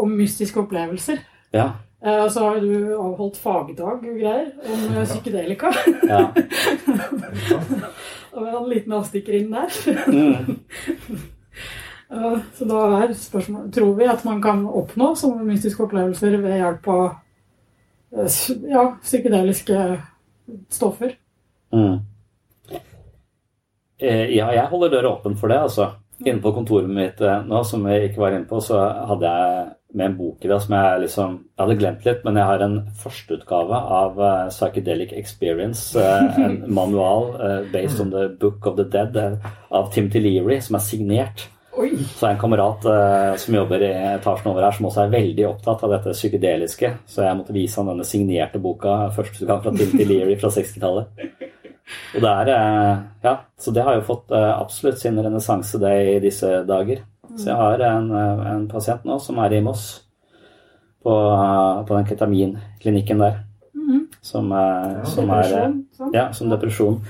om 0.02 0.12
mystiske 0.12 0.60
opplevelser. 0.60 1.18
Ja. 1.54 1.70
Eh, 2.06 2.24
og 2.24 2.32
så 2.32 2.44
har 2.46 2.60
du 2.62 2.94
avholdt 2.94 3.40
fagdag 3.42 4.04
og 4.04 4.04
greier 4.06 4.52
om 4.70 4.82
eh, 4.94 5.06
psykedelika. 5.08 5.72
Ja. 6.06 6.28
og 8.34 8.44
vi 8.44 8.52
har 8.52 8.60
en 8.60 8.70
liten 8.70 8.94
avstikker 9.00 9.40
inn 9.40 9.56
der. 9.56 9.80
Mm. 10.06 10.60
Så 12.56 12.64
da 12.64 12.82
er 13.02 13.10
spørsmålet 13.20 13.74
Tror 13.76 13.90
vi 13.98 14.06
at 14.08 14.22
man 14.24 14.38
kan 14.40 14.62
oppnå 14.64 15.10
sånne 15.20 15.44
mystiske 15.44 15.82
opplevelser 15.84 16.38
ved 16.40 16.54
hjelp 16.56 16.86
av 16.94 17.02
eh, 18.16 18.38
ja, 18.70 18.84
psykedeliske 19.02 19.82
stoffer? 20.72 21.18
Mm. 21.76 21.98
Ja, 23.98 24.48
jeg 24.54 24.70
holder 24.70 24.94
døra 24.94 25.12
åpen 25.18 25.36
for 25.36 25.52
det, 25.52 25.58
altså. 25.66 25.90
Inne 26.22 26.40
på 26.40 26.54
kontoret 26.54 26.88
mitt 26.88 27.20
nå, 27.20 27.60
som 27.66 27.84
jeg 27.90 28.12
ikke 28.12 28.22
var 28.22 28.38
inne 28.38 28.48
på, 28.48 28.62
så 28.64 28.78
hadde 29.10 29.32
jeg 29.34 29.66
med 29.98 30.12
en 30.12 30.18
bok 30.18 30.46
i 30.46 30.50
det 30.52 30.60
som 30.64 30.76
jeg 30.78 31.02
liksom 31.06 31.36
Jeg 31.42 31.64
hadde 31.64 31.78
glemt 31.82 32.06
litt, 32.06 32.24
men 32.26 32.38
jeg 32.38 32.50
har 32.52 32.64
en 32.64 32.78
førsteutgave 33.02 33.82
av 33.98 34.20
uh, 34.22 34.50
Psychedelic 34.54 35.14
Experience. 35.18 35.98
Uh, 35.98 36.38
En 36.38 36.58
manual 36.80 37.32
uh, 37.42 37.62
based 37.74 38.02
on 38.04 38.14
the 38.14 38.28
Book 38.30 38.68
of 38.70 38.78
the 38.78 38.86
Dead 38.86 39.18
av 39.18 39.92
Timothy 39.94 40.22
Leary, 40.22 40.60
som 40.62 40.78
er 40.78 40.86
signert. 40.86 41.48
Oi! 41.78 41.92
Så 42.18 42.26
er 42.26 42.32
en 42.34 42.40
kamerat 42.42 42.86
som 43.38 43.54
jobber 43.54 43.84
i 43.86 43.90
etasjen 44.16 44.50
over 44.50 44.64
her, 44.66 44.74
som 44.74 44.88
også 44.90 45.04
er 45.04 45.12
veldig 45.14 45.44
opptatt 45.46 45.84
av 45.86 45.92
dette 45.94 46.16
psykedeliske. 46.16 46.90
Så 47.06 47.22
jeg 47.22 47.38
måtte 47.38 47.54
vise 47.54 47.78
han 47.78 47.92
denne 47.92 48.08
signerte 48.08 48.62
boka, 48.62 48.96
første 49.14 49.46
gang 49.46 49.62
fra 49.62 49.76
Timothy 49.76 50.08
Leary 50.10 50.40
fra 50.42 50.50
60-tallet. 50.56 51.22
Og 52.16 52.26
det 52.26 52.32
er 52.34 52.50
Ja, 53.22 53.36
så 53.62 53.76
det 53.76 53.86
har 53.86 54.00
jo 54.00 54.08
fått 54.10 54.34
absolutt 54.34 54.98
sin 55.04 55.22
renessanse, 55.22 55.78
det 55.84 55.94
i 56.16 56.18
disse 56.26 56.50
dager. 56.66 57.06
Så 57.38 57.50
jeg 57.52 57.56
har 57.56 57.80
en, 57.86 58.12
en 58.12 58.68
pasient 58.68 59.04
nå 59.06 59.20
som 59.22 59.38
er 59.44 59.54
i 59.54 59.62
Moss, 59.62 60.04
på, 61.04 61.14
på 61.88 61.96
den 61.96 62.06
ketaminklinikken 62.10 63.20
der, 63.22 63.44
Mhm. 63.78 64.08
som, 64.22 64.52
eh, 64.52 65.04
som 65.06 65.30
er 65.30 65.44
som 65.44 65.84
Depresjon. 65.84 66.14
Ja, 66.14 66.32
som 66.34 66.50
depresjon. 66.50 67.02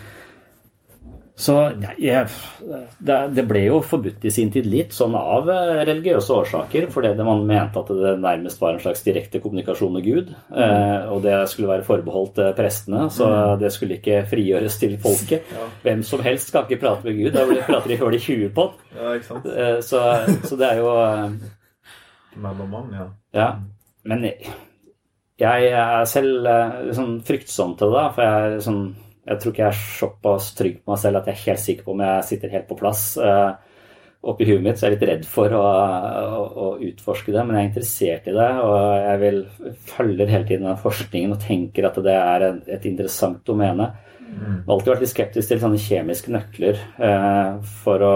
Så 1.38 1.54
jeg, 2.02 2.26
det, 2.98 3.16
det 3.38 3.44
ble 3.46 3.60
jo 3.68 3.76
forbudt 3.86 4.24
i 4.26 4.32
sin 4.34 4.50
tid 4.50 4.66
litt 4.66 4.96
sånn 4.98 5.14
av 5.14 5.46
eh, 5.54 5.84
religiøse 5.86 6.34
årsaker, 6.34 6.88
fordi 6.90 7.12
det 7.20 7.28
man 7.28 7.44
mente 7.46 7.78
at 7.84 7.92
det 7.94 8.16
nærmest 8.24 8.58
var 8.64 8.74
en 8.74 8.82
slags 8.82 9.04
direkte 9.06 9.38
kommunikasjon 9.44 9.94
med 9.94 10.08
Gud. 10.08 10.32
Eh, 10.50 11.06
og 11.14 11.22
det 11.28 11.36
skulle 11.52 11.70
være 11.76 11.86
forbeholdt 11.86 12.42
eh, 12.42 12.54
prestene, 12.58 13.06
så 13.14 13.28
Mm. 13.30 13.60
det 13.62 13.70
skulle 13.76 14.00
ikke 14.00 14.24
frigjøres 14.32 14.80
til 14.82 14.98
folket. 15.04 15.46
Hvem 15.86 16.02
som 16.04 16.26
helst 16.26 16.50
skal 16.50 16.66
ikke 16.66 16.82
prate 16.82 17.06
med 17.06 17.20
Gud, 17.22 17.32
da 17.38 17.46
prater 17.70 17.94
de 17.94 17.98
høl 18.02 18.18
i 18.18 18.24
huet 18.26 18.54
på. 18.58 18.66
Ja? 18.98 19.14
Eh, 19.14 19.80
så, 19.86 20.02
så 20.44 20.58
det 20.58 20.72
er 20.72 20.82
jo 20.82 20.90
Man 22.36 22.62
og 22.62 22.70
mann, 22.70 22.90
ja. 22.94 23.06
ja, 23.34 23.48
men 24.06 24.24
jeg, 24.26 24.50
jeg 25.42 25.70
er 25.74 26.06
selv 26.10 26.46
eh, 26.50 26.94
sånn 26.98 27.20
fryktsom 27.26 27.78
til 27.78 27.94
det, 27.94 28.08
for 28.18 28.26
jeg, 28.26 28.58
er 28.58 28.66
sånn, 28.66 28.84
jeg 29.28 29.40
tror 29.42 29.54
ikke 29.54 29.64
jeg 29.66 29.74
er 29.74 29.88
såpass 30.00 30.52
trygg 30.58 30.78
på 30.82 30.94
meg 30.94 31.02
selv 31.02 31.20
at 31.20 31.28
jeg 31.28 31.36
er 31.36 31.46
helt 31.50 31.64
sikker 31.64 31.88
på 31.88 31.96
om 31.96 32.04
jeg 32.06 32.28
sitter 32.30 32.54
helt 32.54 32.70
på 32.70 32.78
plass. 32.80 33.04
Eh, 33.20 33.78
oppi 34.28 34.48
huet 34.48 34.64
mitt 34.64 34.80
så 34.80 34.88
er 34.88 34.94
jeg 34.94 34.98
litt 34.98 35.10
redd 35.10 35.26
for 35.30 35.54
å, 35.56 35.62
å, 35.62 36.42
å 36.64 36.68
utforske 36.84 37.34
det, 37.36 37.44
men 37.46 37.58
jeg 37.58 37.66
er 37.66 37.70
interessert 37.70 38.28
i 38.28 38.36
det, 38.36 38.50
og 38.64 38.78
jeg 39.04 39.22
vil 39.24 39.40
følger 39.92 40.34
hele 40.34 40.50
tiden 40.50 40.68
den 40.68 40.82
forskningen 40.82 41.36
og 41.36 41.42
tenker 41.44 41.88
at 41.88 42.00
det 42.04 42.18
er 42.18 42.46
en, 42.50 42.62
et 42.78 42.88
interessant 42.90 43.44
domene. 43.48 43.92
Jeg 44.28 44.66
har 44.66 44.76
alltid 44.76 44.92
vært 44.92 45.04
litt 45.06 45.14
skeptisk 45.14 45.52
til 45.52 45.62
sånne 45.62 45.82
kjemiske 45.82 46.34
nøkler 46.34 46.80
eh, 47.08 47.68
for, 47.84 48.04
å, 48.04 48.16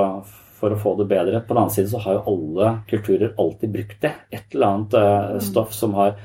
for 0.60 0.76
å 0.76 0.80
få 0.80 0.96
det 1.00 1.08
bedre. 1.12 1.44
På 1.46 1.56
den 1.56 1.64
annen 1.64 1.76
side 1.76 1.92
så 1.94 2.02
har 2.04 2.18
jo 2.18 2.26
alle 2.34 2.72
kulturer 2.90 3.36
alltid 3.40 3.76
brukt 3.76 4.02
det. 4.04 4.12
Et 4.34 4.56
eller 4.56 4.68
annet 4.68 4.98
eh, 5.00 5.38
stoff 5.48 5.72
som 5.76 5.96
har 6.00 6.18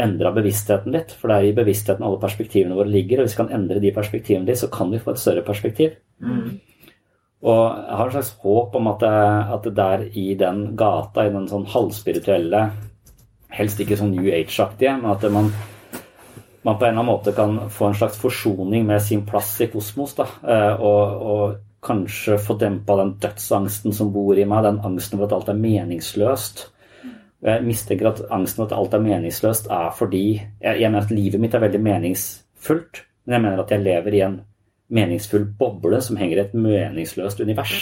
endra 0.00 0.32
bevisstheten 0.36 0.94
litt. 0.94 1.14
For 1.14 1.30
det 1.30 1.36
er 1.36 1.48
i 1.48 1.56
bevisstheten 1.56 2.06
alle 2.06 2.20
perspektivene 2.22 2.76
våre 2.78 2.92
ligger. 2.92 3.20
Og 3.20 3.28
hvis 3.28 3.36
vi 3.36 3.42
kan 3.42 3.54
endre 3.58 3.82
de 3.82 3.94
perspektivene 3.94 4.48
litt, 4.48 4.60
så 4.60 4.70
kan 4.72 4.92
vi 4.92 5.00
få 5.02 5.14
et 5.14 5.22
større 5.22 5.44
perspektiv. 5.46 5.96
Og 7.38 7.62
jeg 7.62 7.96
har 8.00 8.08
en 8.08 8.14
slags 8.16 8.34
håp 8.42 8.74
om 8.74 8.90
at 8.90 9.02
det, 9.04 9.16
at 9.56 9.66
det 9.68 9.74
der 9.78 10.06
i 10.18 10.28
den 10.38 10.62
gata, 10.78 11.26
i 11.26 11.34
den 11.34 11.50
sånn 11.50 11.68
halvspirituelle 11.70 12.68
Helst 13.48 13.78
ikke 13.80 13.96
sånn 13.96 14.10
New 14.12 14.26
Age-aktige, 14.28 14.90
men 15.00 15.08
at 15.08 15.22
man 15.32 15.46
man 16.68 16.78
på 16.78 16.84
en 16.84 16.90
eller 16.90 17.00
annen 17.00 17.08
måte 17.08 17.32
kan 17.32 17.70
få 17.70 17.86
en 17.88 17.94
slags 17.96 18.18
forsoning 18.20 18.86
med 18.86 19.02
sin 19.02 19.22
plass 19.26 19.54
i 19.64 19.70
kosmos. 19.72 20.14
Da, 20.18 20.26
eh, 20.44 20.74
og, 20.74 21.22
og 21.32 21.54
kanskje 21.84 22.38
få 22.42 22.58
dempa 22.60 22.98
den 22.98 23.14
dødsangsten 23.22 23.94
som 23.94 24.10
bor 24.12 24.38
i 24.38 24.44
meg, 24.48 24.66
den 24.66 24.82
angsten 24.84 25.18
for 25.18 25.28
at 25.28 25.36
alt 25.36 25.52
er 25.52 25.62
meningsløst. 25.62 26.66
Og 27.42 27.50
Jeg 27.52 27.64
mistenker 27.64 28.10
at 28.10 28.22
angsten 28.34 28.64
at 28.64 28.74
alt 28.74 28.94
er 28.94 29.04
meningsløst 29.04 29.68
er 29.70 29.90
fordi 29.94 30.24
jeg, 30.36 30.80
jeg 30.80 30.90
mener 30.90 31.06
at 31.06 31.14
livet 31.14 31.40
mitt 31.40 31.54
er 31.54 31.62
veldig 31.62 31.80
meningsfullt, 31.80 33.02
men 33.26 33.36
jeg 33.36 33.44
mener 33.44 33.62
at 33.62 33.70
jeg 33.70 33.84
lever 33.84 34.16
i 34.16 34.22
en 34.26 34.40
meningsfull 34.88 35.44
boble 35.58 36.00
som 36.00 36.16
henger 36.16 36.38
i 36.38 36.42
et 36.46 36.54
meningsløst 36.56 37.40
univers. 37.44 37.74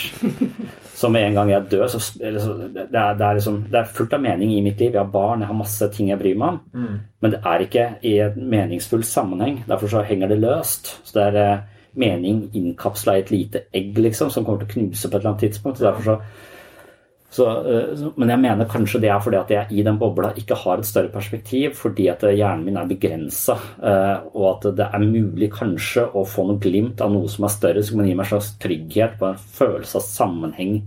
Så 0.97 1.09
med 1.13 1.27
en 1.27 1.37
gang 1.37 1.51
jeg 1.51 1.69
dør, 1.71 1.85
så, 1.87 1.99
eller 2.25 2.41
så 2.41 2.53
det, 2.57 2.87
er, 2.89 3.13
det, 3.13 3.25
er 3.25 3.33
liksom, 3.37 3.57
det 3.69 3.77
er 3.79 3.91
fullt 3.93 4.15
av 4.17 4.21
mening 4.23 4.55
i 4.55 4.63
mitt 4.65 4.79
liv. 4.81 4.95
Jeg 4.95 5.03
har 5.03 5.11
barn, 5.13 5.43
jeg 5.43 5.51
har 5.51 5.57
masse 5.59 5.89
ting 5.93 6.09
jeg 6.09 6.17
bryr 6.17 6.39
meg 6.41 6.55
om. 6.55 6.57
Mm. 6.73 6.95
Men 7.21 7.33
det 7.35 7.41
er 7.51 7.63
ikke 7.63 7.83
i 8.01 8.13
en 8.25 8.47
meningsfull 8.49 9.03
sammenheng. 9.05 9.59
Derfor 9.69 9.91
så 9.93 10.01
henger 10.07 10.31
det 10.31 10.39
løst. 10.41 10.89
Så 11.05 11.19
det 11.19 11.27
er 11.27 11.37
eh, 11.43 11.61
mening 12.01 12.47
innkapsla 12.57 13.13
i 13.13 13.21
et 13.21 13.29
lite 13.29 13.61
egg, 13.77 13.93
liksom, 14.07 14.33
som 14.33 14.47
kommer 14.47 14.65
til 14.65 14.71
å 14.71 14.73
knuse 14.73 15.05
på 15.05 15.13
et 15.13 15.21
eller 15.21 15.35
annet 15.35 15.45
tidspunkt. 15.45 15.77
Så 15.77 15.85
derfor 15.85 16.09
så, 16.09 16.17
så, 17.29 17.45
eh, 17.59 18.03
men 18.15 18.31
jeg 18.31 18.39
mener 18.39 18.69
kanskje 18.71 19.01
det 19.03 19.09
er 19.11 19.19
fordi 19.23 19.39
at 19.39 19.49
jeg 19.51 19.75
i 19.75 19.83
den 19.83 19.97
bobla 19.99 20.31
ikke 20.39 20.55
har 20.61 20.79
et 20.79 20.87
større 20.87 21.11
perspektiv, 21.11 21.75
fordi 21.75 22.07
at 22.11 22.23
eh, 22.23 22.37
hjernen 22.39 22.63
min 22.65 22.79
er 22.79 22.87
begrensa, 22.87 23.57
og 24.31 24.45
at 24.53 24.69
det 24.77 24.87
er 24.87 25.03
mulig 25.03 25.51
kanskje 25.53 26.05
å 26.15 26.23
få 26.27 26.47
noe 26.47 26.61
glimt 26.63 27.03
av 27.03 27.11
noe 27.11 27.27
som 27.31 27.47
er 27.47 27.53
større, 27.53 27.83
som 27.83 27.99
kan 27.99 28.07
gi 28.07 28.15
meg 28.15 28.25
en 28.25 28.31
slags 28.35 28.53
trygghet 28.63 29.19
på 29.19 29.31
en 29.31 29.43
følelse 29.59 29.99
av 29.99 30.07
sammenheng 30.07 30.79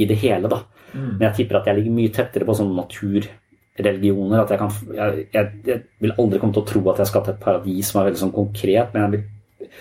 i 0.00 0.08
det 0.08 0.18
hele. 0.24 0.48
da. 0.48 0.62
Mm. 0.92 1.08
Men 1.18 1.26
jeg 1.28 1.42
tipper 1.42 1.60
at 1.60 1.68
jeg 1.68 1.80
ligger 1.80 1.96
mye 1.96 2.12
tettere 2.12 2.48
på 2.48 2.56
sånne 2.56 2.76
naturreligioner. 2.80 4.42
at 4.42 4.50
jeg, 4.50 4.58
kan, 4.58 4.76
jeg, 4.96 5.26
jeg, 5.32 5.50
jeg 5.66 5.82
vil 6.00 6.14
aldri 6.18 6.40
komme 6.40 6.56
til 6.56 6.64
å 6.64 6.70
tro 6.72 6.84
at 6.90 7.02
jeg 7.02 7.12
skal 7.12 7.26
til 7.26 7.34
et 7.34 7.42
paradis 7.44 7.90
som 7.90 8.00
er 8.00 8.10
veldig 8.10 8.22
sånn 8.24 8.36
konkret, 8.36 8.94
men 8.94 9.04
jeg 9.04 9.12
vil 9.16 9.74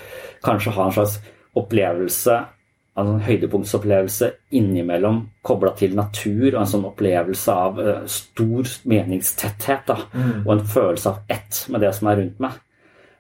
kanskje 0.44 0.76
ha 0.76 0.88
en 0.88 0.98
slags 0.98 1.22
opplevelse 1.58 2.40
en 3.02 3.12
sånn 3.12 3.26
høydepunktsopplevelse 3.28 4.32
innimellom 4.58 5.22
kobla 5.46 5.74
til 5.78 5.96
natur 5.98 6.48
og 6.54 6.62
en 6.62 6.72
sånn 6.74 6.88
opplevelse 6.90 7.56
av 7.68 7.80
eh, 7.82 8.02
stor 8.06 8.74
meningstetthet 8.92 9.88
da, 9.88 9.98
Mm. 10.14 10.42
og 10.46 10.52
en 10.54 10.66
følelse 10.66 11.10
av 11.10 11.20
ett 11.30 11.66
med 11.70 11.82
det 11.82 11.94
som 11.96 12.08
er 12.08 12.22
rundt 12.22 12.40
meg. 12.40 12.58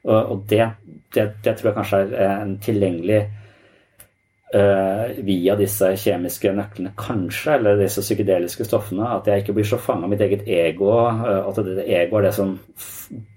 Og, 0.03 0.31
og 0.31 0.43
det, 0.49 0.65
det, 1.13 1.27
det 1.43 1.57
tror 1.57 1.69
jeg 1.69 1.77
kanskje 1.77 2.01
er 2.01 2.13
eh, 2.17 2.41
en 2.41 2.57
tilgjengelig 2.57 3.21
uh, 4.55 5.23
via 5.23 5.55
disse 5.59 5.91
kjemiske 5.97 6.51
nøklene, 6.55 6.93
kanskje, 6.99 7.55
eller 7.55 7.79
disse 7.79 8.03
psykedeliske 8.03 8.65
stoffene, 8.67 9.07
at 9.07 9.27
jeg 9.29 9.43
ikke 9.43 9.55
blir 9.59 9.67
så 9.67 9.79
fanga 9.81 10.07
av 10.07 10.13
mitt 10.13 10.23
eget 10.25 10.47
ego. 10.47 10.91
Uh, 11.07 11.47
at 11.47 11.61
det, 11.61 11.77
det 11.79 11.87
ego 12.01 12.19
er 12.19 12.27
det 12.27 12.33
som 12.37 12.55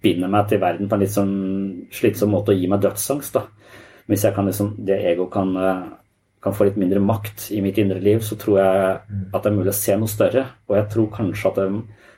binder 0.03 0.33
meg 0.33 0.49
til 0.51 0.63
verden 0.63 0.89
på 0.89 0.97
en 0.97 1.05
litt 1.05 1.15
sånn 1.15 1.37
slitsom 1.95 2.35
måte 2.35 2.55
og 2.55 2.61
gir 2.61 2.73
meg 2.73 2.83
dødsangst. 2.85 3.37
da. 3.37 3.45
Hvis 4.11 4.25
jeg 4.27 4.37
kan 4.37 4.49
liksom, 4.49 4.75
det 4.85 5.01
ego 5.13 5.29
kan, 5.33 5.55
kan 6.45 6.55
få 6.55 6.67
litt 6.69 6.77
mindre 6.81 7.01
makt 7.01 7.49
i 7.57 7.63
mitt 7.65 7.79
indre 7.81 8.01
liv, 8.05 8.21
så 8.21 8.37
tror 8.41 8.59
jeg 8.61 8.89
at 9.33 9.39
det 9.41 9.49
er 9.51 9.57
mulig 9.57 9.73
å 9.73 9.79
se 9.79 9.97
noe 9.97 10.11
større. 10.13 10.45
Og 10.69 10.77
jeg 10.77 10.91
tror 10.93 11.09
kanskje 11.15 11.51
at 11.51 11.61
det, 11.61 11.69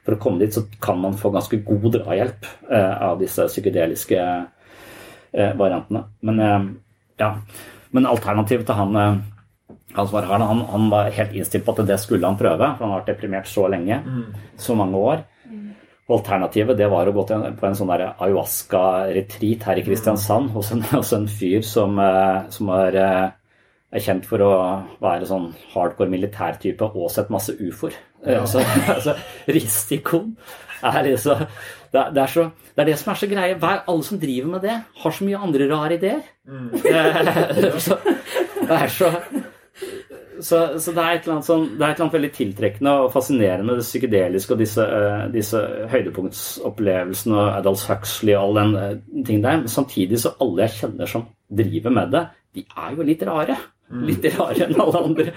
for 0.07 0.17
å 0.17 0.21
komme 0.23 0.43
dit, 0.43 0.55
så 0.55 0.65
kan 0.83 0.99
man 1.03 1.15
få 1.19 1.31
ganske 1.35 1.61
god 1.67 1.87
drahjelp 2.01 2.49
eh, 2.67 2.95
av 3.07 3.21
disse 3.23 3.47
psykedeliske 3.47 4.19
eh, 4.19 5.53
variantene. 5.59 6.03
Men 6.27 6.43
eh, 6.43 6.67
ja, 7.23 7.31
men 7.95 8.11
alternativet 8.11 8.67
til 8.69 8.79
han 8.81 9.01
han, 9.97 10.09
var, 10.13 10.27
han, 10.29 10.61
han 10.69 10.91
var 10.93 11.15
helt 11.15 11.33
innstilt 11.33 11.65
på 11.65 11.73
at 11.73 11.87
det 11.89 11.97
skulle 12.03 12.27
han 12.27 12.37
prøve, 12.37 12.67
for 12.75 12.85
han 12.85 12.93
har 12.93 13.01
vært 13.01 13.15
deprimert 13.15 13.49
så 13.49 13.65
lenge. 13.73 14.03
Så 14.61 14.75
mange 14.77 14.99
år. 14.99 15.23
Mm. 15.49 15.71
Alternativet 16.13 16.77
det 16.77 16.91
var 16.93 17.09
å 17.09 17.15
gå 17.17 17.25
til 17.31 17.39
en, 17.39 17.57
på 17.57 17.65
en 17.69 17.79
sånn 17.79 17.95
ayahuasca-retreat 17.95 19.65
her 19.71 19.81
i 19.81 19.87
Kristiansand 19.87 20.53
hos 20.53 20.75
en, 20.75 20.85
hos 20.99 21.15
en 21.17 21.31
fyr 21.31 21.65
som, 21.65 21.97
som 22.53 22.75
er, 22.77 23.01
eh, 23.01 23.27
er 23.97 24.05
kjent 24.05 24.29
for 24.29 24.43
å 24.45 24.53
være 25.03 25.29
sånn 25.29 25.49
hardcore 25.73 26.13
militærtype 26.13 26.91
og 26.93 27.11
sett 27.13 27.33
masse 27.33 27.57
ufoer. 27.61 27.97
Ja. 28.27 28.41
Altså, 28.43 28.63
altså, 28.91 29.13
risikoen 29.55 30.33
er 30.83 31.05
liksom 31.07 31.45
det 31.93 32.01
er, 32.01 32.09
det, 32.13 32.23
er 32.23 32.33
så, 32.33 32.43
det 32.75 32.83
er 32.83 32.89
det 32.91 32.97
som 33.01 33.13
er 33.13 33.19
så 33.21 33.27
greie. 33.31 33.59
Hver, 33.61 33.85
alle 33.89 34.05
som 34.05 34.19
driver 34.21 34.49
med 34.57 34.65
det, 34.67 34.75
har 35.03 35.15
så 35.15 35.25
mye 35.25 35.43
andre 35.47 35.69
rare 35.71 35.97
ideer. 35.97 36.25
Mm. 36.45 36.73
så, 37.87 37.97
det 38.67 38.81
er 38.81 38.91
så 38.93 39.13
så, 40.41 40.59
så 40.81 40.93
det, 40.93 41.05
er 41.05 41.43
sånn, 41.45 41.67
det 41.77 41.85
er 41.85 41.93
et 41.93 41.97
eller 41.97 42.07
annet 42.07 42.17
veldig 42.17 42.31
tiltrekkende 42.37 42.93
og 43.03 43.13
fascinerende 43.15 43.67
med 43.67 43.81
det 43.81 43.87
psykedeliske 43.87 44.53
og 44.55 44.61
disse, 44.61 44.85
eh, 44.85 45.23
disse 45.33 45.63
høydepunktsopplevelsene 45.93 47.39
og 47.39 47.55
Adolf 47.55 47.87
Huxley 47.91 48.35
og 48.37 48.43
all 48.43 48.61
den 48.61 48.75
uh, 48.77 49.23
ting 49.29 49.41
der. 49.45 49.63
Men 49.63 49.73
samtidig 49.73 50.21
så 50.23 50.35
alle 50.43 50.67
jeg 50.67 50.77
kjenner 50.81 51.11
som 51.11 51.27
driver 51.63 51.97
med 52.01 52.13
det, 52.13 52.27
de 52.57 52.67
er 52.69 52.93
jo 52.97 53.07
litt 53.07 53.25
rare. 53.29 53.57
Litt 53.87 54.25
rarere 54.35 54.67
enn 54.67 54.81
alle 54.83 55.01
andre. 55.09 55.33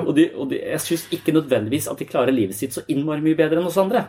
Og, 0.00 0.14
de, 0.16 0.24
og 0.32 0.46
de, 0.48 0.60
jeg 0.72 0.80
syns 0.80 1.02
ikke 1.12 1.34
nødvendigvis 1.36 1.88
at 1.92 2.00
de 2.00 2.08
klarer 2.08 2.32
livet 2.32 2.56
sitt 2.56 2.72
så 2.72 2.84
innmari 2.88 3.20
mye 3.24 3.36
bedre 3.36 3.60
enn 3.60 3.68
oss 3.68 3.76
andre. 3.80 4.06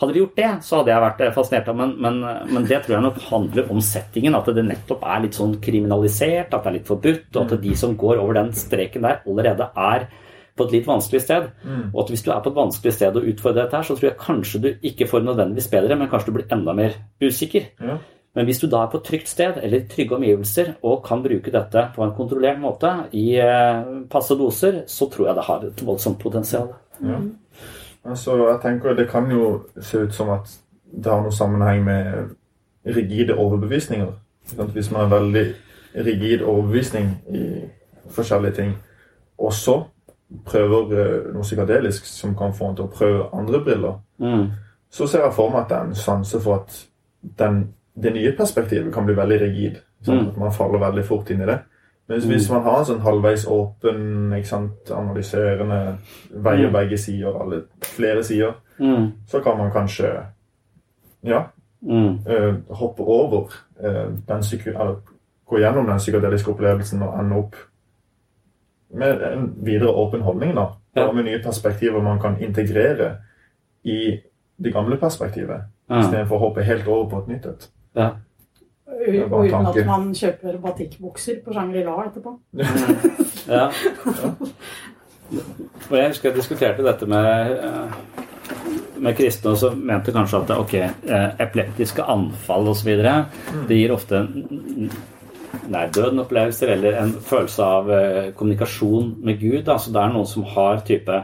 Hadde 0.00 0.14
de 0.14 0.22
gjort 0.22 0.38
det, 0.40 0.50
så 0.64 0.80
hadde 0.80 0.92
jeg 0.92 1.04
vært 1.04 1.20
eh, 1.24 1.32
fascinert 1.36 1.68
av 1.72 1.76
men, 1.76 1.92
men, 2.00 2.20
men 2.48 2.68
det 2.68 2.82
tror 2.84 2.96
jeg 2.96 3.04
nok 3.04 3.20
handler 3.28 3.72
om 3.72 3.82
settingen. 3.84 4.38
At 4.38 4.48
det 4.56 4.64
nettopp 4.64 5.04
er 5.04 5.26
litt 5.26 5.36
sånn 5.36 5.58
kriminalisert, 5.60 6.48
at 6.48 6.64
det 6.64 6.72
er 6.72 6.78
litt 6.78 6.88
forbudt, 6.88 7.28
og 7.34 7.42
at 7.44 7.66
de 7.66 7.76
som 7.76 7.96
går 8.00 8.22
over 8.22 8.40
den 8.40 8.54
streken 8.56 9.04
der, 9.04 9.20
allerede 9.28 9.68
er 9.76 10.08
på 10.56 10.64
et 10.64 10.74
litt 10.78 10.88
vanskelig 10.88 11.22
sted. 11.26 11.50
Mm. 11.64 11.86
Og 11.92 12.02
at 12.04 12.12
hvis 12.12 12.24
du 12.24 12.30
er 12.32 12.42
på 12.42 12.52
et 12.52 12.58
vanskelig 12.58 12.96
sted 12.96 13.18
og 13.20 13.30
utfordrer 13.32 13.66
dette 13.66 13.76
her, 13.76 13.86
så 13.86 13.96
tror 13.96 14.08
jeg 14.08 14.20
kanskje 14.22 14.62
du 14.64 14.68
ikke 14.90 15.08
får 15.10 15.26
nødvendigvis 15.26 15.72
bedre, 15.72 15.98
men 16.00 16.08
kanskje 16.12 16.32
du 16.32 16.38
blir 16.38 16.52
enda 16.56 16.76
mer 16.76 16.96
usikker. 17.20 17.68
Ja. 17.84 17.98
Men 18.36 18.44
hvis 18.44 18.60
du 18.60 18.66
da 18.68 18.82
er 18.84 18.90
på 18.92 18.98
et 19.00 19.06
trygt 19.08 19.28
sted 19.32 19.56
eller 19.64 19.86
trygge 19.88 20.16
omgivelser 20.18 20.74
og 20.84 21.00
kan 21.06 21.22
bruke 21.24 21.50
dette 21.54 21.86
på 21.94 22.04
en 22.04 22.12
kontrollert 22.16 22.60
måte 22.60 22.90
i 23.16 23.30
eh, 23.40 23.86
passe 24.12 24.36
doser, 24.36 24.82
så 24.86 25.08
tror 25.10 25.30
jeg 25.30 25.38
det 25.38 25.44
har 25.46 25.64
et 25.64 25.84
voldsomt 25.86 26.18
potensial. 26.20 26.68
Ja. 27.00 27.20
Altså, 28.04 28.36
jeg 28.36 28.60
tenker 28.62 28.94
Det 28.94 29.08
kan 29.10 29.30
jo 29.32 29.62
se 29.80 29.98
ut 30.04 30.14
som 30.14 30.30
at 30.36 30.52
det 30.92 31.10
har 31.12 31.22
noe 31.24 31.32
sammenheng 31.34 31.84
med 31.84 32.34
rigide 32.86 33.34
overbevisninger. 33.34 34.12
Hvis 34.72 34.90
man 34.92 35.00
har 35.00 35.18
veldig 35.20 35.46
rigid 36.06 36.42
overbevisning 36.44 37.08
i 37.34 37.46
forskjellige 38.10 38.52
ting, 38.60 38.76
og 39.38 39.52
så 39.52 39.80
prøver 40.44 40.92
eh, 40.92 41.32
noe 41.34 41.42
psykadelisk 41.42 42.06
som 42.06 42.36
kan 42.36 42.54
få 42.54 42.68
en 42.70 42.76
til 42.76 42.84
å 42.84 42.92
prøve 42.92 43.30
andre 43.32 43.64
briller, 43.64 43.98
Mm. 44.18 44.46
så 44.90 45.06
ser 45.06 45.22
jeg 45.24 45.32
for 45.36 45.50
meg 45.50 45.60
at 45.60 45.68
det 45.68 45.76
er 45.76 45.84
en 45.84 45.94
sjanse 45.94 46.38
for 46.40 46.54
at 46.54 46.86
den, 47.38 47.74
det 48.02 48.12
nye 48.12 48.32
perspektivet 48.32 48.94
kan 48.94 49.06
bli 49.06 49.14
veldig 49.14 49.40
rigid. 49.40 49.76
Sånn? 50.04 50.18
Mm. 50.20 50.28
At 50.28 50.36
man 50.36 50.52
faller 50.52 50.78
veldig 50.78 51.04
fort 51.04 51.30
inn 51.30 51.40
i 51.42 51.46
det. 51.46 51.58
Men 52.08 52.20
Mm. 52.20 52.28
hvis 52.30 52.50
man 52.50 52.62
har 52.62 52.78
en 52.78 52.84
sånn 52.84 53.00
halvveis 53.00 53.46
åpen, 53.46 54.44
sant, 54.44 54.90
analyserende, 54.90 55.98
veier 56.30 56.68
Mm. 56.68 56.72
begge 56.72 56.98
sider, 56.98 57.40
alle 57.42 57.62
flere 57.82 58.22
sider, 58.24 58.52
Mm. 58.78 59.12
så 59.26 59.40
kan 59.42 59.58
man 59.58 59.70
kanskje 59.72 60.26
ja, 61.24 61.42
Mm. 61.82 62.18
øh, 62.28 62.54
hoppe 62.70 63.02
over 63.02 63.50
øh, 63.84 64.12
den. 64.28 64.42
Eller 64.66 64.96
gå 65.46 65.58
gjennom 65.58 65.86
den 65.86 65.98
psykadeliske 65.98 66.50
opplevelsen 66.50 67.02
og 67.02 67.18
ende 67.20 67.36
opp 67.36 67.54
med 68.94 69.22
en 69.32 69.54
videre 69.64 69.88
åpen 69.90 70.20
holdning, 70.20 70.54
da. 70.54 70.66
Ja. 70.96 71.12
Med 71.12 71.24
nye 71.24 71.42
perspektiver 71.42 72.02
man 72.02 72.20
kan 72.20 72.40
integrere 72.42 73.16
i 73.84 74.20
det 74.64 74.72
gamle 74.72 74.96
perspektivet. 74.96 75.62
Ja. 75.90 76.00
Istedenfor 76.00 76.36
å 76.36 76.38
hoppe 76.38 76.62
helt 76.62 76.86
over 76.88 77.10
på 77.10 77.18
et 77.18 77.28
nytt 77.28 77.46
et. 77.46 77.68
Ja. 77.96 78.10
Og 79.30 79.46
uten 79.46 79.66
at 79.70 79.80
man 79.86 80.12
kjøper 80.16 80.60
batikkbukser 80.62 81.40
på 81.44 81.54
Shangri-La 81.56 81.96
etterpå. 82.06 82.36
Ja. 83.46 83.68
Og 85.90 85.92
jeg 85.94 86.08
husker 86.10 86.30
jeg 86.30 86.36
diskuterte 86.36 86.82
dette 86.86 87.06
med, 87.06 87.52
eh, 87.62 88.22
med 89.02 89.14
kristne, 89.18 89.52
og 89.52 89.60
så 89.60 89.70
mente 89.74 90.14
kanskje 90.14 90.40
at 90.42 90.54
ok, 90.56 90.74
eh, 90.74 91.28
epileptiske 91.44 92.02
anfall 92.02 92.68
osv. 92.72 92.90
Det 93.68 93.78
gir 93.78 93.94
ofte 93.94 94.16
en 94.22 94.90
nærdøden 95.70 96.22
opplevelser 96.22 96.72
eller 96.74 96.98
en 97.00 97.12
følelse 97.12 97.62
av 97.62 97.90
eh, 97.90 98.32
kommunikasjon 98.36 99.14
med 99.24 99.40
Gud. 99.40 99.68
Altså 99.68 99.92
det 99.92 100.02
er 100.02 100.14
noen 100.14 100.28
som 100.30 100.46
har 100.56 100.82
type 100.86 101.22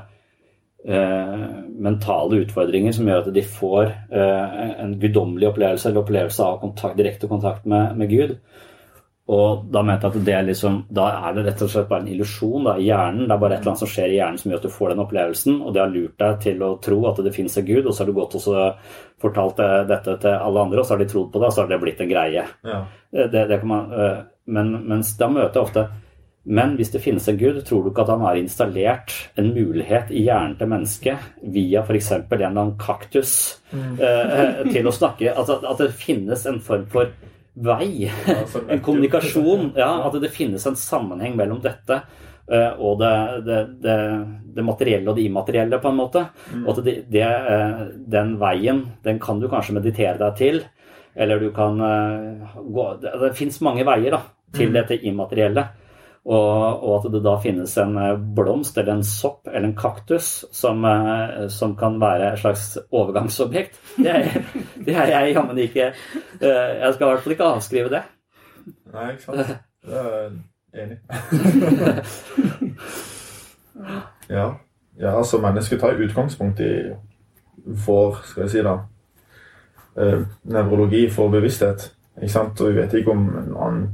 mentale 0.82 2.42
utfordringer 2.42 2.92
som 2.96 3.06
gjør 3.06 3.22
at 3.22 3.34
de 3.34 3.44
får 3.46 3.84
eh, 3.86 4.58
en 4.82 4.96
guddommelig 4.98 5.52
opplevelse 5.52 5.88
eller 5.88 6.02
opplevelse 6.02 6.42
av 6.42 6.60
kontakt, 6.62 6.98
direkte 6.98 7.30
kontakt 7.30 7.68
med, 7.70 7.96
med 7.96 8.10
Gud. 8.10 8.36
Og 9.32 9.68
da 9.70 9.84
mente 9.86 10.08
jeg 10.08 10.18
at 10.18 10.26
det 10.26 10.32
er 10.34 10.46
liksom, 10.48 10.80
da 10.90 11.04
er 11.28 11.36
det 11.36 11.44
rett 11.46 11.62
og 11.62 11.70
slett 11.70 11.86
bare 11.88 12.02
en 12.02 12.10
illusjon 12.10 12.66
i 12.74 12.88
hjernen. 12.88 13.28
Det 13.28 13.36
er 13.36 13.40
bare 13.44 13.54
et 13.54 13.62
eller 13.62 13.72
annet 13.72 13.82
som 13.84 13.90
skjer 13.92 14.10
i 14.10 14.18
hjernen 14.18 14.40
som 14.42 14.50
gjør 14.50 14.58
at 14.58 14.66
du 14.66 14.74
får 14.74 14.90
den 14.92 15.02
opplevelsen. 15.04 15.60
Og 15.62 15.72
det 15.72 15.82
har 15.84 15.92
lurt 15.94 16.16
deg 16.18 16.40
til 16.42 16.64
å 16.66 16.72
tro 16.82 16.98
at 17.08 17.22
det 17.22 17.34
finnes 17.36 17.56
en 17.56 17.68
gud, 17.68 17.86
og 17.86 17.94
så 17.94 18.02
har 18.02 18.10
du 18.10 18.16
gått 18.18 18.34
og 18.40 18.92
fortalt 19.22 19.62
eh, 19.62 19.78
dette 19.88 20.16
til 20.26 20.34
alle 20.34 20.66
andre, 20.66 20.82
og 20.82 20.88
så 20.88 20.96
har 20.96 21.04
de 21.04 21.08
trodd 21.14 21.30
på 21.30 21.38
det, 21.38 21.48
og 21.48 21.54
så 21.54 21.62
har 21.62 21.70
det 21.70 21.80
blitt 21.84 22.02
en 22.02 22.10
greie. 22.10 22.44
Ja. 22.66 22.80
Eh, 23.14 23.30
Det, 23.30 23.46
det 23.46 23.60
kan 23.62 23.70
man, 23.70 23.94
eh, 23.94 24.18
men 24.50 24.74
mens 24.90 25.14
da 25.22 25.30
møter 25.30 25.60
jeg 25.60 25.68
ofte 25.68 25.86
Men 26.44 26.72
hvis 26.74 26.90
det 26.90 27.02
finnes 27.04 27.28
en 27.30 27.36
gud, 27.38 27.60
tror 27.64 27.84
du 27.84 27.90
ikke 27.92 28.02
at 28.02 28.08
han 28.10 28.24
har 28.26 28.38
installert 28.40 29.12
en 29.38 29.52
mulighet 29.54 30.08
i 30.10 30.24
hjernen 30.26 30.56
til 30.58 30.70
mennesket 30.72 31.28
via 31.54 31.84
f.eks. 31.86 32.08
en 32.16 32.24
eller 32.32 32.48
annen 32.48 32.72
kaktus 32.82 33.60
eh, 33.72 34.64
til 34.72 34.88
å 34.90 34.94
snakke? 34.94 35.30
Altså 35.30 35.60
at 35.62 35.78
det 35.78 35.92
finnes 35.94 36.42
en 36.50 36.58
form 36.64 36.88
for 36.90 37.12
vei, 37.54 38.08
en 38.72 38.82
kommunikasjon. 38.82 39.72
Ja, 39.78 39.92
at 40.08 40.18
det 40.18 40.32
finnes 40.34 40.66
en 40.66 40.78
sammenheng 40.78 41.36
mellom 41.38 41.60
dette 41.62 42.00
eh, 42.50 42.72
og 42.74 42.98
det, 43.04 43.12
det, 43.46 43.60
det, 43.84 43.96
det 44.56 44.64
materielle 44.66 45.12
og 45.12 45.20
det 45.20 45.28
immaterielle, 45.28 45.78
på 45.78 45.92
en 45.92 46.00
måte. 46.00 46.24
Og 46.64 46.72
at 46.74 46.82
det, 46.88 46.96
det, 47.12 47.22
eh, 47.22 47.84
den 48.16 48.34
veien, 48.42 48.82
den 49.06 49.22
kan 49.22 49.38
du 49.38 49.46
kanskje 49.52 49.76
meditere 49.78 50.18
deg 50.18 50.34
til. 50.40 50.58
Eller 51.14 51.38
du 51.38 51.52
kan 51.54 51.78
eh, 51.86 52.58
gå 52.66 52.88
Det, 52.98 53.14
det 53.20 53.30
fins 53.38 53.60
mange 53.62 53.86
veier 53.86 54.18
da, 54.18 54.22
til 54.56 54.72
Mm. 54.72 54.74
dette 54.80 54.98
immaterielle. 55.06 55.66
Og, 56.22 56.82
og 56.86 56.92
at 57.00 57.08
det 57.10 57.20
da 57.24 57.32
finnes 57.42 57.72
en 57.82 57.96
eh, 57.98 58.20
blomst 58.36 58.76
eller 58.78 58.92
en 58.94 59.04
sopp 59.06 59.48
eller 59.48 59.66
en 59.66 59.74
kaktus 59.74 60.44
som, 60.54 60.84
eh, 60.86 61.48
som 61.50 61.74
kan 61.78 61.96
være 62.00 62.28
et 62.32 62.38
slags 62.38 62.78
overgangsobjekt. 62.94 63.80
Det 63.96 64.12
er, 64.12 64.46
det 64.86 64.94
er 64.94 65.10
jeg 65.10 65.34
jammen 65.34 65.58
ikke 65.58 65.88
eh, 65.90 66.70
Jeg 66.78 66.94
skal 66.94 67.06
i 67.06 67.10
hvert 67.10 67.24
fall 67.24 67.34
ikke 67.34 67.48
avskrive 67.56 67.90
det. 67.90 68.02
Nei, 68.92 69.08
ikke 69.16 69.24
sant? 69.24 69.36
Det 69.82 69.98
er 69.98 70.30
enig 70.78 70.98
ja. 74.30 74.46
ja, 75.00 75.10
altså 75.10 75.40
mennesket 75.42 75.80
tar 75.80 75.98
utgangspunkt 75.98 76.60
i 76.62 76.70
vår, 77.86 78.22
skal 78.28 78.44
jeg 78.44 78.52
si 78.52 78.62
da, 78.62 78.76
nevrologi 80.44 81.02
for 81.10 81.34
bevissthet. 81.34 81.90
Ikke 82.20 82.32
sant? 82.32 82.60
Og 82.60 82.70
vi 82.70 82.78
vet 82.78 82.94
ikke 82.94 83.10
om 83.10 83.26
en 83.26 83.52
annen, 83.56 83.84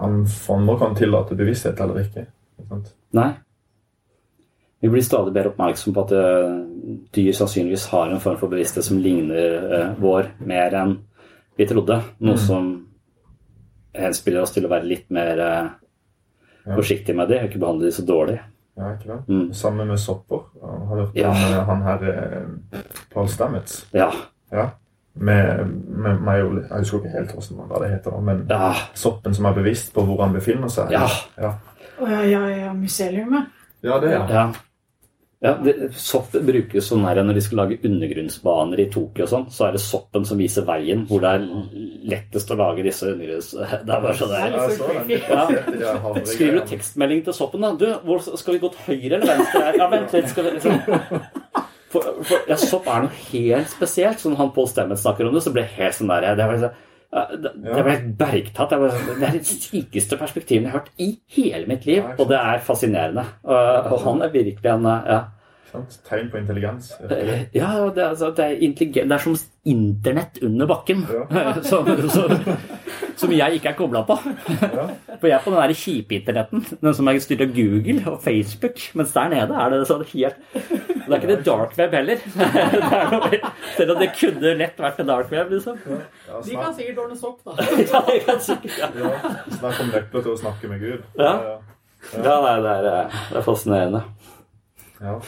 annen 0.00 0.26
former 0.26 0.78
kan 0.80 0.94
tillate 0.98 1.36
bevissthet 1.38 1.80
eller 1.80 2.00
ikke. 2.04 2.26
ikke 2.58 2.68
sant? 2.68 2.92
Nei. 3.16 3.30
Vi 4.80 4.88
blir 4.88 5.02
stadig 5.04 5.34
bedre 5.36 5.50
oppmerksom 5.52 5.92
på 5.94 6.04
at 6.06 6.12
eh, 6.16 6.54
dyr 7.12 7.32
sannsynligvis 7.36 7.88
har 7.92 8.08
en 8.14 8.20
form 8.22 8.38
for 8.40 8.48
bevissthet 8.52 8.86
som 8.86 8.98
ligner 9.02 9.66
eh, 9.76 9.90
vår 10.00 10.30
mer 10.48 10.76
enn 10.80 10.94
vi 11.60 11.66
trodde. 11.68 11.98
Noe 12.20 12.36
Mm. 12.38 12.44
som 12.46 12.70
henspiller 13.94 14.42
oss 14.42 14.52
til 14.54 14.64
å 14.64 14.70
være 14.72 14.86
litt 14.88 15.10
mer 15.12 15.38
eh, 15.44 15.68
forsiktige 16.76 17.16
med 17.16 17.28
det, 17.28 17.42
og 17.42 17.50
ikke 17.50 17.60
behandle 17.60 17.88
de 17.90 17.92
så 17.92 18.04
dårlig. 18.08 18.38
Ja, 18.78 18.94
ikke 18.94 19.08
det? 19.10 19.18
Mm. 19.28 19.46
Samme 19.52 19.84
med 19.84 19.98
sopper. 20.00 20.46
Har 20.62 20.96
hørt 21.02 21.16
Ja. 21.18 21.30
om 21.60 21.66
han 21.68 21.82
her 21.82 22.46
Paul 23.12 23.28
Stamets. 23.28 23.82
Ja. 23.92 24.10
Ja. 24.52 24.70
Med, 25.14 25.66
med 26.02 26.22
maioli. 26.26 26.62
Jeg 26.68 26.84
husker 26.84 27.02
ikke 27.02 27.14
helt 27.18 27.34
hvordan, 27.36 27.68
hva 27.70 27.82
det 27.84 27.90
heter, 27.94 28.20
men 28.30 28.46
Ja. 28.50 28.72
soppen 28.94 29.34
som 29.36 29.46
er 29.50 29.58
bevisst 29.60 29.92
på 29.94 30.04
hvor 30.08 30.22
han 30.24 30.34
befinner 30.36 30.72
seg. 30.72 30.90
Ja. 30.96 31.06
ja. 31.40 31.54
Ja, 32.00 32.22
ja, 32.24 32.42
ja, 32.48 32.72
myseliumet. 32.72 33.46
Ja, 33.84 34.00
det 34.00 34.12
er 34.16 34.28
Ja. 34.34 34.48
Ja, 35.40 35.54
det, 35.64 35.72
sopp 35.96 36.34
brukes 36.44 36.84
sånn 36.90 37.06
her 37.08 37.16
når 37.24 37.38
de 37.38 37.40
skal 37.40 37.62
lage 37.62 37.78
undergrunnsbaner 37.88 38.82
i 38.82 38.90
Tokyo 38.92 39.24
og 39.24 39.30
sånn, 39.30 39.46
så 39.48 39.70
er 39.70 39.72
det 39.78 39.80
soppen 39.80 40.26
som 40.28 40.36
viser 40.36 40.66
veien, 40.68 41.06
hvor 41.08 41.22
det 41.24 41.30
er 41.38 41.46
lettest 42.12 42.52
å 42.52 42.58
lage 42.60 42.84
disse 42.84 43.08
undergrunns... 43.08 43.48
Det 43.86 43.94
er 43.94 44.02
bare 44.04 44.18
sånn 44.18 44.34
der. 44.34 44.52
Ja, 44.52 44.66
så 44.68 44.90
Ja. 45.80 46.12
Skriver 46.28 46.58
du 46.60 46.68
tekstmelding 46.74 47.24
til 47.24 47.36
soppen, 47.38 47.64
da? 47.64 47.72
Du, 47.72 47.86
hvor 48.04 48.20
skal 48.20 48.58
vi 48.58 48.60
gå 48.66 48.68
til 48.74 48.84
høyre 48.90 49.16
eller 49.16 49.32
venstre? 49.32 49.62
her? 49.64 49.80
Ja, 49.80 49.88
vent 49.94 50.12
litt, 50.18 50.28
skal 50.28 50.44
vi 50.44 50.52
liksom 50.58 50.76
for, 51.90 52.20
for, 52.22 52.46
ja, 52.48 52.58
Sopp 52.60 52.86
er 52.90 53.06
noe 53.06 53.24
helt 53.30 53.72
spesielt. 53.72 54.20
Så 54.20 54.30
når 54.30 54.44
han 54.44 54.54
Pål 54.54 54.70
Stemmet 54.70 55.02
snakker 55.02 55.26
om 55.26 55.34
det, 55.34 55.42
så 55.44 55.52
blir 55.54 55.66
jeg 55.66 55.78
helt 55.80 55.98
sånn 55.98 56.12
der 56.12 56.30
Det 56.38 56.46
var 56.46 56.56
liksom 56.58 56.86
det, 57.10 57.50
det 57.58 57.82
ble 57.82 57.94
helt 57.96 58.10
bergtatt. 58.20 58.70
Det, 58.70 58.76
var, 58.78 58.92
det 59.18 59.26
er 59.26 59.34
de 59.34 59.42
sykeste 59.42 60.18
perspektivene 60.20 60.68
jeg 60.68 60.74
har 60.74 60.78
hørt 60.78 61.02
i 61.02 61.08
hele 61.34 61.66
mitt 61.66 61.88
liv, 61.88 62.04
og 62.14 62.28
det 62.30 62.38
er 62.38 62.62
fascinerende. 62.62 63.24
Og, 63.42 63.88
og 63.90 64.04
han 64.04 64.22
er 64.22 64.30
virkelig 64.34 64.70
en 64.70 64.86
ja. 64.86 65.18
Sant? 65.70 66.00
Tegn 66.08 66.30
på 66.30 66.40
intelligens. 66.40 66.92
Ja, 67.54 67.70
det, 67.94 68.02
er 68.02 68.08
altså, 68.08 68.30
det, 68.34 68.44
er 68.44 69.04
det 69.06 69.12
er 69.14 69.22
som 69.22 69.36
internett 69.64 70.38
under 70.42 70.66
bakken. 70.66 71.04
som, 71.70 71.86
som, 72.10 72.34
som 73.20 73.34
jeg 73.34 73.58
ikke 73.58 73.70
er 73.70 73.76
kobla 73.78 74.02
på. 74.08 74.16
For 74.16 75.28
jeg 75.28 75.36
er 75.36 75.44
på 75.44 75.52
den 75.52 75.60
der 75.60 75.74
kjipe 75.76 76.16
internetten. 76.16 76.64
Den 76.80 76.96
som 76.96 77.10
er 77.10 77.20
styrt 77.22 77.44
av 77.44 77.52
Google 77.54 77.98
og 78.10 78.18
Facebook. 78.24 78.82
Mens 78.98 79.14
der 79.14 79.30
nede 79.34 79.60
er 79.62 79.74
det 79.74 79.82
sånn 79.90 80.06
helt 80.10 80.40
Det 80.54 81.10
er 81.10 81.16
ikke 81.18 81.30
det 81.32 81.38
dark 81.46 81.76
web 81.78 81.96
heller. 82.00 82.24
Er 83.00 83.12
noe, 83.14 83.38
selv 83.76 83.94
om 83.94 84.00
det 84.00 84.10
kunne 84.16 84.54
lett 84.58 84.80
vært 84.80 84.98
det 85.00 85.06
dark 85.08 85.30
web, 85.32 85.52
liksom. 85.54 85.78
De 85.84 86.56
kan 86.56 86.74
sikkert 86.76 87.02
ordne 87.04 87.18
sopp, 87.18 87.40
da. 87.46 87.54
Ja, 87.78 88.00
de 88.06 88.16
kan 88.26 88.40
sikkert, 88.42 88.78
ja. 88.80 88.90
Ja, 88.96 89.34
Snakk 89.58 89.82
om 89.84 89.92
nøkler 89.92 90.24
til 90.26 90.32
å 90.34 90.38
snakke 90.40 90.70
med 90.70 90.82
Gud. 90.82 91.06
Ja. 91.20 91.34
Ja, 92.16 92.36
nei, 92.42 92.54
det 92.64 92.72
er, 92.72 93.10
det 93.30 93.40
er 93.40 93.44
fascinerende. 93.44 94.04
Ja. 95.00 95.18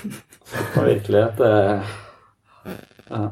Og 0.76 0.84
virkelighet 0.86 1.40
eh, 1.46 1.92
ja. 3.10 3.28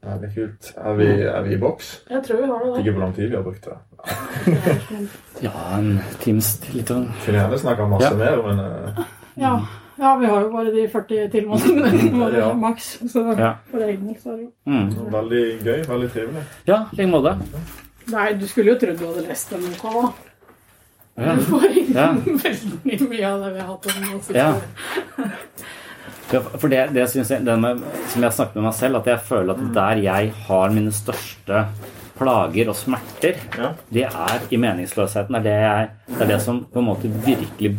Veldig 0.00 0.30
kult. 0.34 0.70
Er 0.80 0.94
vi, 0.96 1.06
er 1.28 1.42
vi 1.44 1.54
i 1.54 1.58
boks? 1.60 1.90
Jeg 2.10 2.22
tror 2.24 2.38
vi 2.40 2.46
har 2.48 2.62
det, 2.64 2.70
da. 2.72 2.78
Ikke 2.80 2.92
hvor 2.96 3.00
lang 3.04 3.14
tid 3.14 3.28
vi 3.28 3.36
har 3.36 3.42
brukt 3.44 3.64
det. 3.68 3.76
Ja, 5.46 5.52
en 5.76 5.90
times 6.22 6.48
litt 6.72 6.88
sånn 6.88 7.06
Kunne 7.24 7.36
gjerne 7.42 7.58
snakka 7.60 7.86
masse 7.88 8.08
Ja. 8.08 8.16
mer, 8.16 8.40
men 8.46 8.62
uh... 8.64 9.02
Ja. 9.40 9.52
ja, 10.00 10.14
vi 10.20 10.26
har 10.30 10.40
jo 10.46 10.48
bare 10.54 10.72
de 10.72 10.86
40 10.92 11.28
tilmålingene 11.34 12.10
våre 12.24 12.40
Ja. 12.40 12.48
maks. 12.56 12.88
Så 13.12 13.26
Ja. 13.36 13.52
for 13.70 13.84
egen 13.84 14.08
del 14.08 14.16
så 14.22 14.32
er 14.32 14.36
det 14.40 14.48
jo 14.48 14.52
mm. 14.72 15.12
veldig 15.12 15.44
gøy. 15.68 15.84
Veldig 15.92 16.10
trivelig. 16.16 16.46
Ja, 16.66 16.80
i 16.92 16.96
like 17.02 17.10
måte. 17.12 17.36
Nei, 18.10 18.26
du 18.40 18.46
skulle 18.48 18.72
jo 18.72 18.80
trodd 18.80 18.98
du 18.98 19.06
hadde 19.06 19.28
lest 19.28 19.52
den 19.52 19.68
OK, 19.68 19.84
da. 19.84 20.10
Ja. 21.20 21.34
Du 21.36 21.44
får 21.52 21.64
inn 21.76 21.92
Ja. 21.94 22.08
veldig 22.48 23.08
mye 23.12 23.34
av 23.34 23.44
det 23.44 23.52
vi 23.52 23.60
har 23.60 23.68
hatt 23.74 23.86
om 23.92 24.16
oss. 24.16 24.32
Ja. 24.32 24.50
Ja, 26.30 26.40
for 26.40 26.70
det, 26.70 26.82
det 26.94 27.08
synes 27.10 27.30
jeg, 27.32 27.42
med, 27.42 27.80
som 28.12 28.22
jeg 28.22 28.36
snakket 28.36 28.58
med 28.60 28.68
meg 28.68 28.76
selv, 28.78 29.00
at 29.00 29.08
jeg 29.10 29.24
føler 29.26 29.56
at 29.56 29.72
der 29.74 30.02
jeg 30.04 30.34
har 30.46 30.74
mine 30.76 30.92
største 30.94 31.64
plager 32.20 32.68
og 32.70 32.76
smerter, 32.76 33.40
det 33.90 34.04
er 34.06 34.44
i 34.52 34.60
meningsløsheten. 34.60 35.40
Det 35.40 35.40
er 35.40 35.48
det, 35.48 35.56
jeg, 35.64 35.88
det 36.12 36.22
er 36.26 36.32
det 36.34 36.40
som 36.44 36.62
på 36.70 36.82
en 36.82 36.90
måte 36.90 37.10
virkelig 37.24 37.74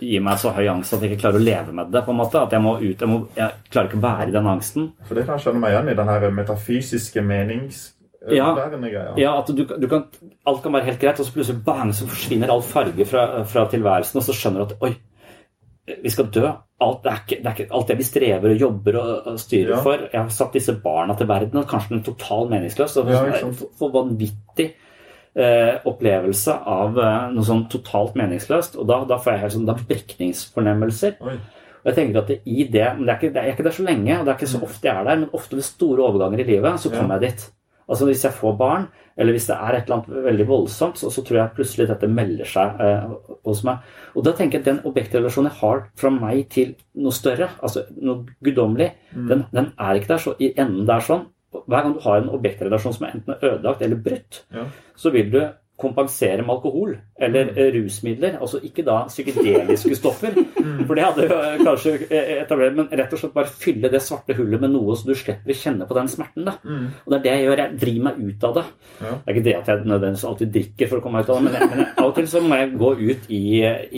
gir 0.00 0.22
meg 0.24 0.40
så 0.40 0.52
høy 0.56 0.64
angst 0.72 0.94
at 0.96 1.02
jeg 1.04 1.12
ikke 1.12 1.26
klarer 1.26 1.40
å 1.40 1.44
leve 1.44 1.76
med 1.76 1.90
det. 1.92 2.02
på 2.06 2.14
en 2.14 2.20
måte, 2.22 2.40
At 2.40 2.52
jeg 2.56 2.64
må 2.64 2.76
ut, 2.78 3.00
jeg, 3.00 3.08
må, 3.08 3.20
jeg 3.36 3.72
klarer 3.72 3.90
ikke 3.90 4.00
å 4.00 4.04
være 4.06 4.28
i 4.30 4.36
den 4.36 4.48
angsten. 4.48 4.90
For 5.08 5.18
det 5.18 5.26
kan 5.26 5.36
jeg 5.36 5.46
skjønne 5.46 5.64
meg 5.64 5.74
igjen 5.74 5.90
i, 5.92 5.96
den 5.98 6.12
her 6.12 6.30
metafysiske 6.40 7.24
menings... 7.24 7.88
Ja, 8.28 8.50
greia. 8.52 9.14
ja 9.16 9.30
at 9.40 9.48
du, 9.56 9.62
du 9.64 9.86
kan, 9.88 10.02
alt 10.44 10.58
kan 10.60 10.74
være 10.74 10.90
helt 10.90 11.00
greit, 11.00 11.20
og 11.22 11.24
så 11.24 11.32
plutselig 11.32 11.62
bang, 11.64 11.88
så 11.96 12.04
forsvinner 12.04 12.52
all 12.52 12.60
farge 12.60 13.06
fra, 13.08 13.22
fra 13.48 13.62
tilværelsen, 13.72 14.20
og 14.20 14.26
så 14.26 14.34
skjønner 14.36 14.60
du 14.60 14.74
at 14.74 14.84
oi, 14.84 14.90
vi 16.02 16.10
skal 16.12 16.28
dø. 16.34 16.46
Alt, 16.80 17.02
det, 17.04 17.12
ikke, 17.20 17.38
det 17.44 17.52
ikke 17.58 17.74
alt 17.76 17.88
det 17.92 17.96
vi 17.98 18.04
strever 18.08 18.54
og 18.54 18.60
jobber 18.62 18.96
og, 19.00 19.26
og 19.32 19.40
styrer 19.40 19.74
Ja. 19.74 19.80
for. 19.84 20.04
Jeg 20.12 20.20
har 20.20 20.28
satt 20.32 20.54
disse 20.56 20.72
barna 20.80 21.14
til 21.18 21.28
verden, 21.28 21.58
og 21.60 21.68
kanskje 21.68 21.98
er 21.98 22.04
totalt 22.06 22.50
meningsløs. 22.50 22.96
Og 23.02 23.10
Ja, 23.12 23.24
for, 23.78 23.90
vanvittig 23.94 24.70
eh, 25.36 25.74
opplevelse 25.84 26.54
av 26.66 26.96
eh, 26.98 27.30
noe 27.34 27.44
sånn 27.44 27.66
totalt 27.68 28.16
meningsløst. 28.16 28.76
Og 28.80 28.88
da, 28.88 29.02
da 29.04 29.18
får 29.20 29.32
jeg 29.36 29.42
helt 29.44 29.56
sånn 29.58 29.68
da 29.68 29.76
brekningsfornemmelser. 30.30 31.16
Og 31.80 31.88
jeg 31.88 31.96
tenker 31.96 32.20
at 32.20 32.28
det, 32.28 32.40
i 32.44 32.64
det, 32.68 32.86
men 32.96 33.06
det 33.06 33.12
er 33.14 33.18
ikke, 33.20 33.32
det 33.34 33.42
er 33.42 33.52
ikke 33.54 33.64
der 33.64 33.76
så 33.76 33.84
lenge, 33.86 34.18
og 34.18 34.26
det 34.26 34.32
er 34.34 34.38
ikke 34.40 34.50
så 34.52 34.60
ofte 34.66 34.88
jeg 34.88 34.96
er 35.00 35.06
der, 35.08 35.20
men 35.22 35.30
ofte 35.36 35.56
ved 35.56 35.64
store 35.64 36.04
overganger 36.10 36.42
i 36.42 36.48
livet, 36.50 36.80
så 36.82 36.90
kommer 36.92 37.16
jeg 37.20 37.30
dit. 37.30 37.46
Altså 37.90 38.06
Hvis 38.06 38.24
jeg 38.24 38.36
får 38.36 38.56
barn, 38.60 38.84
eller 39.20 39.36
hvis 39.36 39.46
det 39.50 39.56
er 39.56 39.76
et 39.76 39.84
eller 39.90 39.98
annet 40.00 40.24
veldig 40.24 40.46
voldsomt, 40.48 40.96
så, 40.98 41.10
så 41.12 41.22
tror 41.26 41.38
jeg 41.42 41.54
plutselig 41.58 41.86
dette 41.90 42.08
melder 42.08 42.48
seg 42.48 42.80
eh, 42.80 43.10
hos 43.46 43.60
meg. 43.68 43.84
Og 44.16 44.24
da 44.26 44.32
tenker 44.32 44.58
jeg 44.58 44.64
at 44.64 44.70
den 44.70 44.80
objektrelasjonen 44.90 45.50
jeg 45.50 45.60
har 45.60 45.82
fra 46.00 46.10
meg 46.14 46.46
til 46.54 46.72
noe 46.98 47.12
større, 47.14 47.50
altså 47.62 47.84
noe 48.00 48.24
guddommelig, 48.42 48.90
Mm. 49.10 49.26
den, 49.28 49.40
den 49.52 49.72
er 49.78 49.98
ikke 49.98 50.12
der 50.14 50.20
så 50.22 50.32
i 50.38 50.52
enden 50.56 50.84
det 50.86 50.94
er 50.94 51.02
sånn. 51.02 51.24
Hver 51.66 51.82
gang 51.82 51.94
du 51.96 52.00
har 52.04 52.20
en 52.20 52.28
objektrelasjon 52.30 52.94
som 52.94 53.06
er 53.08 53.16
enten 53.16 53.34
ødelagt 53.42 53.82
eller 53.82 53.98
brutt, 53.98 54.44
Ja. 54.54 54.64
så 54.96 55.10
vil 55.12 55.30
du 55.32 55.40
kompensere 55.80 56.42
med 56.44 56.52
alkohol 56.54 56.96
eller 57.20 57.50
Mm. 57.50 57.56
eh, 57.58 57.70
rusmidler. 57.74 58.36
Altså 58.40 58.60
ikke 58.62 58.84
da 58.84 58.98
psykedeliske 59.08 59.96
stoffer, 59.96 60.34
Mm. 60.60 60.84
for 60.86 60.94
det 60.94 61.04
hadde 61.04 61.24
jo 61.28 61.36
eh, 61.40 61.58
kanskje 61.64 61.92
eh, 62.10 62.42
etablert, 62.42 62.76
men 62.76 62.88
rett 62.92 63.12
og 63.12 63.18
slett 63.18 63.34
bare 63.34 63.46
fylle 63.48 63.90
det 63.90 64.00
svarte 64.04 64.34
hullet 64.36 64.60
med 64.60 64.70
noe 64.74 64.94
så 64.96 65.06
du 65.08 65.14
slipper 65.16 65.50
å 65.50 65.56
kjenne 65.56 65.86
på 65.88 65.96
den 65.96 66.08
smerten. 66.12 66.44
da. 66.44 66.54
Mm. 66.64 66.86
Og 67.06 67.10
det 67.12 67.18
er 67.18 67.22
det 67.24 67.32
jeg 67.32 67.46
gjør. 67.48 67.62
Jeg 67.64 67.78
driver 67.80 68.04
meg 68.04 68.20
ut 68.28 68.44
av 68.44 68.54
det. 68.54 68.64
Det 69.00 69.08
er 69.26 69.34
ikke 69.34 69.44
det 69.48 69.56
at 69.56 69.66
jeg 69.72 69.84
nødvendigvis 69.90 70.24
alltid 70.30 70.52
drikker 70.52 70.88
for 70.88 70.98
å 70.98 71.02
komme 71.02 71.18
meg 71.18 71.24
ut 71.24 71.30
av 71.30 71.36
det, 71.40 71.44
men, 71.44 71.52
jeg, 71.58 71.70
men 71.70 71.78
jeg, 71.84 71.88
av 71.98 72.04
og 72.10 72.14
til 72.20 72.28
så 72.28 72.40
må 72.44 72.60
jeg 72.60 72.72
gå 72.80 72.90
ut 73.00 73.30
i, 73.30 73.42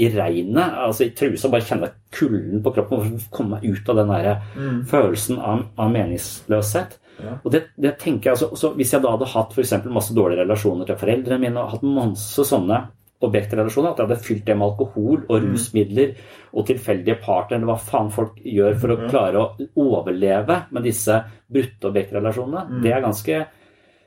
i 0.06 0.08
regnet, 0.14 0.78
altså 0.86 1.04
i 1.06 1.10
trusa, 1.18 1.48
og 1.48 1.52
bare 1.56 1.66
kjenne 1.68 1.90
kulden 2.12 2.62
på 2.62 2.72
kroppen 2.76 3.02
for 3.02 3.06
å 3.10 3.36
komme 3.36 3.58
meg 3.58 3.70
ut 3.72 3.88
av 3.92 3.96
den 3.96 4.12
der 4.12 4.82
følelsen 4.90 5.38
av, 5.42 5.64
av 5.78 5.90
meningsløshet. 5.92 6.98
Ja. 7.22 7.36
Og 7.44 7.52
det, 7.52 7.64
det 7.76 7.98
tenker 8.00 8.30
jeg 8.30 8.36
altså, 8.38 8.56
så 8.56 8.72
Hvis 8.74 8.92
jeg 8.94 9.02
da 9.04 9.10
hadde 9.12 9.28
hatt 9.30 9.52
for 9.54 9.88
masse 9.92 10.14
dårlige 10.16 10.42
relasjoner 10.42 10.88
til 10.88 10.96
foreldrene 10.96 11.38
mine, 11.40 11.60
og 11.60 11.70
hatt 11.76 11.82
masse 11.86 12.44
sånne 12.48 12.80
objektrelasjoner, 13.22 13.92
at 13.92 14.00
jeg 14.00 14.08
hadde 14.08 14.24
fylt 14.26 14.44
det 14.48 14.56
med 14.58 14.66
alkohol 14.66 15.20
og 15.28 15.36
Mm. 15.42 15.52
rusmidler 15.52 16.14
og 16.52 16.66
tilfeldige 16.66 17.20
partnere, 17.22 17.60
eller 17.60 17.70
hva 17.72 17.78
faen 17.78 18.10
folk 18.10 18.40
gjør 18.42 18.78
for 18.80 18.88
å 18.96 19.08
klare 19.10 19.38
å 19.38 19.68
overleve 19.78 20.64
med 20.72 20.82
disse 20.82 21.22
brutte 21.50 21.90
objektrelasjonene, 21.92 22.68
Mm. 22.68 22.82
det 22.82 22.92
er 22.92 23.00
ganske 23.02 23.46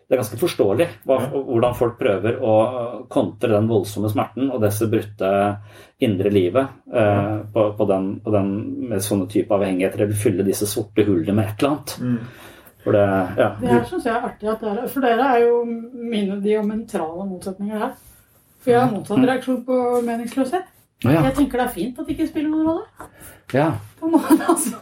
det 0.08 0.14
er 0.14 0.22
ganske 0.22 0.38
forståelig 0.38 0.86
hva, 1.08 1.16
hvordan 1.34 1.74
folk 1.74 1.98
prøver 1.98 2.36
å 2.40 3.08
kontre 3.10 3.50
den 3.50 3.68
voldsomme 3.68 4.08
smerten 4.12 4.52
og 4.52 4.62
disse 4.62 4.86
brutte 4.86 5.58
indre 6.00 6.30
livet 6.30 6.68
eh, 6.94 7.40
på, 7.52 7.64
på, 7.76 7.88
den, 7.90 8.20
på 8.22 8.32
den 8.32 8.52
med 8.90 9.02
sånne 9.02 9.26
type 9.28 9.50
avhengigheter, 9.50 10.04
eller 10.06 10.14
fylle 10.14 10.46
disse 10.46 10.68
sorte 10.70 11.02
hullene 11.08 11.34
med 11.34 11.48
et 11.48 11.64
eller 11.64 11.72
annet. 11.72 11.96
Mm. 12.00 12.20
For 12.86 12.94
det, 12.94 13.04
ja. 13.42 13.48
Det 13.60 13.72
her 13.72 13.84
syns 13.90 14.06
jeg 14.06 14.14
er 14.14 14.28
artig 14.30 14.50
at 14.52 14.62
dere 14.62 14.84
For 14.94 15.02
dere 15.02 15.26
er 15.36 15.40
jo 15.42 15.56
mine 15.66 16.38
diametrale 16.44 17.26
motsetninger 17.28 17.82
her. 17.82 17.96
For 18.62 18.72
jeg 18.72 18.82
har 18.84 18.92
motsatt 18.94 19.26
reaksjon 19.26 19.64
på 19.66 19.80
meningsløshet. 20.06 20.72
Ja. 21.04 21.24
Jeg 21.28 21.34
tenker 21.38 21.60
det 21.60 21.66
er 21.66 21.74
fint 21.74 21.98
at 22.00 22.06
det 22.08 22.16
ikke 22.16 22.28
spiller 22.30 22.50
noen 22.54 22.70
rolle. 22.70 23.10
ja. 23.54 23.72
På 24.00 24.06
en 24.08 24.14
måte, 24.16 24.38
altså. 24.54 24.78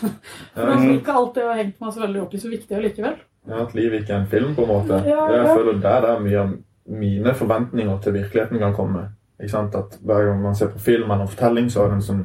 For 0.54 0.66
det 0.66 0.72
jeg 0.72 0.80
tror 0.80 0.96
ikke 0.96 1.14
alltid 1.20 1.46
har 1.48 1.60
hengt 1.60 1.80
meg 1.80 1.92
så 1.94 2.02
veldig 2.02 2.22
opp 2.24 2.34
i 2.34 2.40
så 2.42 2.50
viktig 2.52 2.76
allikevel. 2.76 3.16
Ja, 3.48 3.62
At 3.62 3.74
livet 3.74 4.00
ikke 4.02 4.12
er 4.16 4.20
en 4.22 4.30
film, 4.32 4.52
på 4.56 4.64
en 4.66 4.72
måte. 4.72 4.98
Ja, 5.08 5.24
Jeg 5.32 5.56
føler 5.56 5.80
der 5.82 6.06
er 6.12 6.20
mye 6.24 6.40
av 6.42 6.52
mine 6.92 7.34
forventninger 7.34 7.98
til 8.04 8.16
virkeligheten 8.16 8.58
kan 8.62 8.74
komme. 8.76 9.06
Ikke 9.40 9.52
sant? 9.54 9.74
At 9.74 9.98
Hver 10.02 10.28
gang 10.28 10.42
man 10.42 10.54
ser 10.58 10.70
på 10.72 10.78
film 10.82 11.10
eller 11.10 11.26
en 11.26 11.32
fortelling, 11.32 11.70
så 11.72 11.84
er 11.84 11.92
det 11.92 12.00
en 12.00 12.06
sånn 12.08 12.22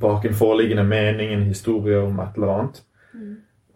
bakenforliggende 0.00 0.84
mening, 0.84 1.32
en 1.32 1.46
historie 1.48 1.98
om 2.02 2.18
et 2.20 2.36
eller 2.36 2.54
annet. 2.56 2.82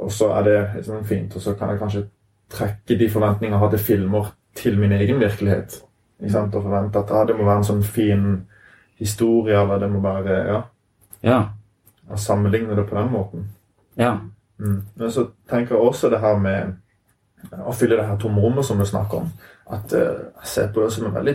Og 0.05 0.13
så 0.13 0.29
er 0.37 0.47
det 0.47 0.59
liksom 0.77 1.05
fint, 1.09 1.37
og 1.37 1.43
så 1.43 1.55
kan 1.59 1.73
jeg 1.73 1.81
kanskje 1.81 2.05
trekke 2.53 2.99
de 3.01 3.09
forventningene 3.11 3.57
jeg 3.57 3.65
har 3.65 3.71
til 3.73 3.85
filmer, 3.87 4.31
til 4.55 4.79
min 4.79 4.93
egen 4.93 5.21
virkelighet. 5.21 5.81
Ikke 6.21 6.33
sant? 6.33 6.55
Og 6.55 6.63
forvente 6.63 7.01
at 7.01 7.11
ah, 7.11 7.25
det 7.27 7.37
må 7.39 7.47
være 7.49 7.63
en 7.63 7.69
sånn 7.71 7.83
fin 7.83 8.27
historie, 9.01 9.57
eller 9.61 9.81
det 9.83 9.91
må 9.91 10.01
være 10.05 10.39
Ja. 10.53 10.61
Ja. 11.25 11.43
Og 12.11 12.19
sammenligne 12.21 12.77
det 12.77 12.87
på 12.89 12.99
den 12.99 13.13
måten. 13.13 13.51
ja. 13.97 14.17
Mm. 14.59 14.83
Men 14.97 15.11
så 15.11 15.27
tenker 15.51 15.75
jeg 15.75 15.83
også 15.83 16.11
det 16.11 16.21
her 16.21 16.37
med 16.39 16.77
å 17.67 17.73
fylle 17.75 17.97
det 17.97 18.05
her 18.07 18.17
tomrommet 18.17 18.65
som 18.65 18.79
vi 18.79 18.85
snakker 18.87 19.25
om. 19.25 19.33
At 19.67 19.93
uh, 19.93 19.99
jeg 19.99 20.47
ser 20.47 20.69
på 20.73 20.85
det 20.85 20.93
som 20.93 21.07
en 21.07 21.15
veldig 21.15 21.35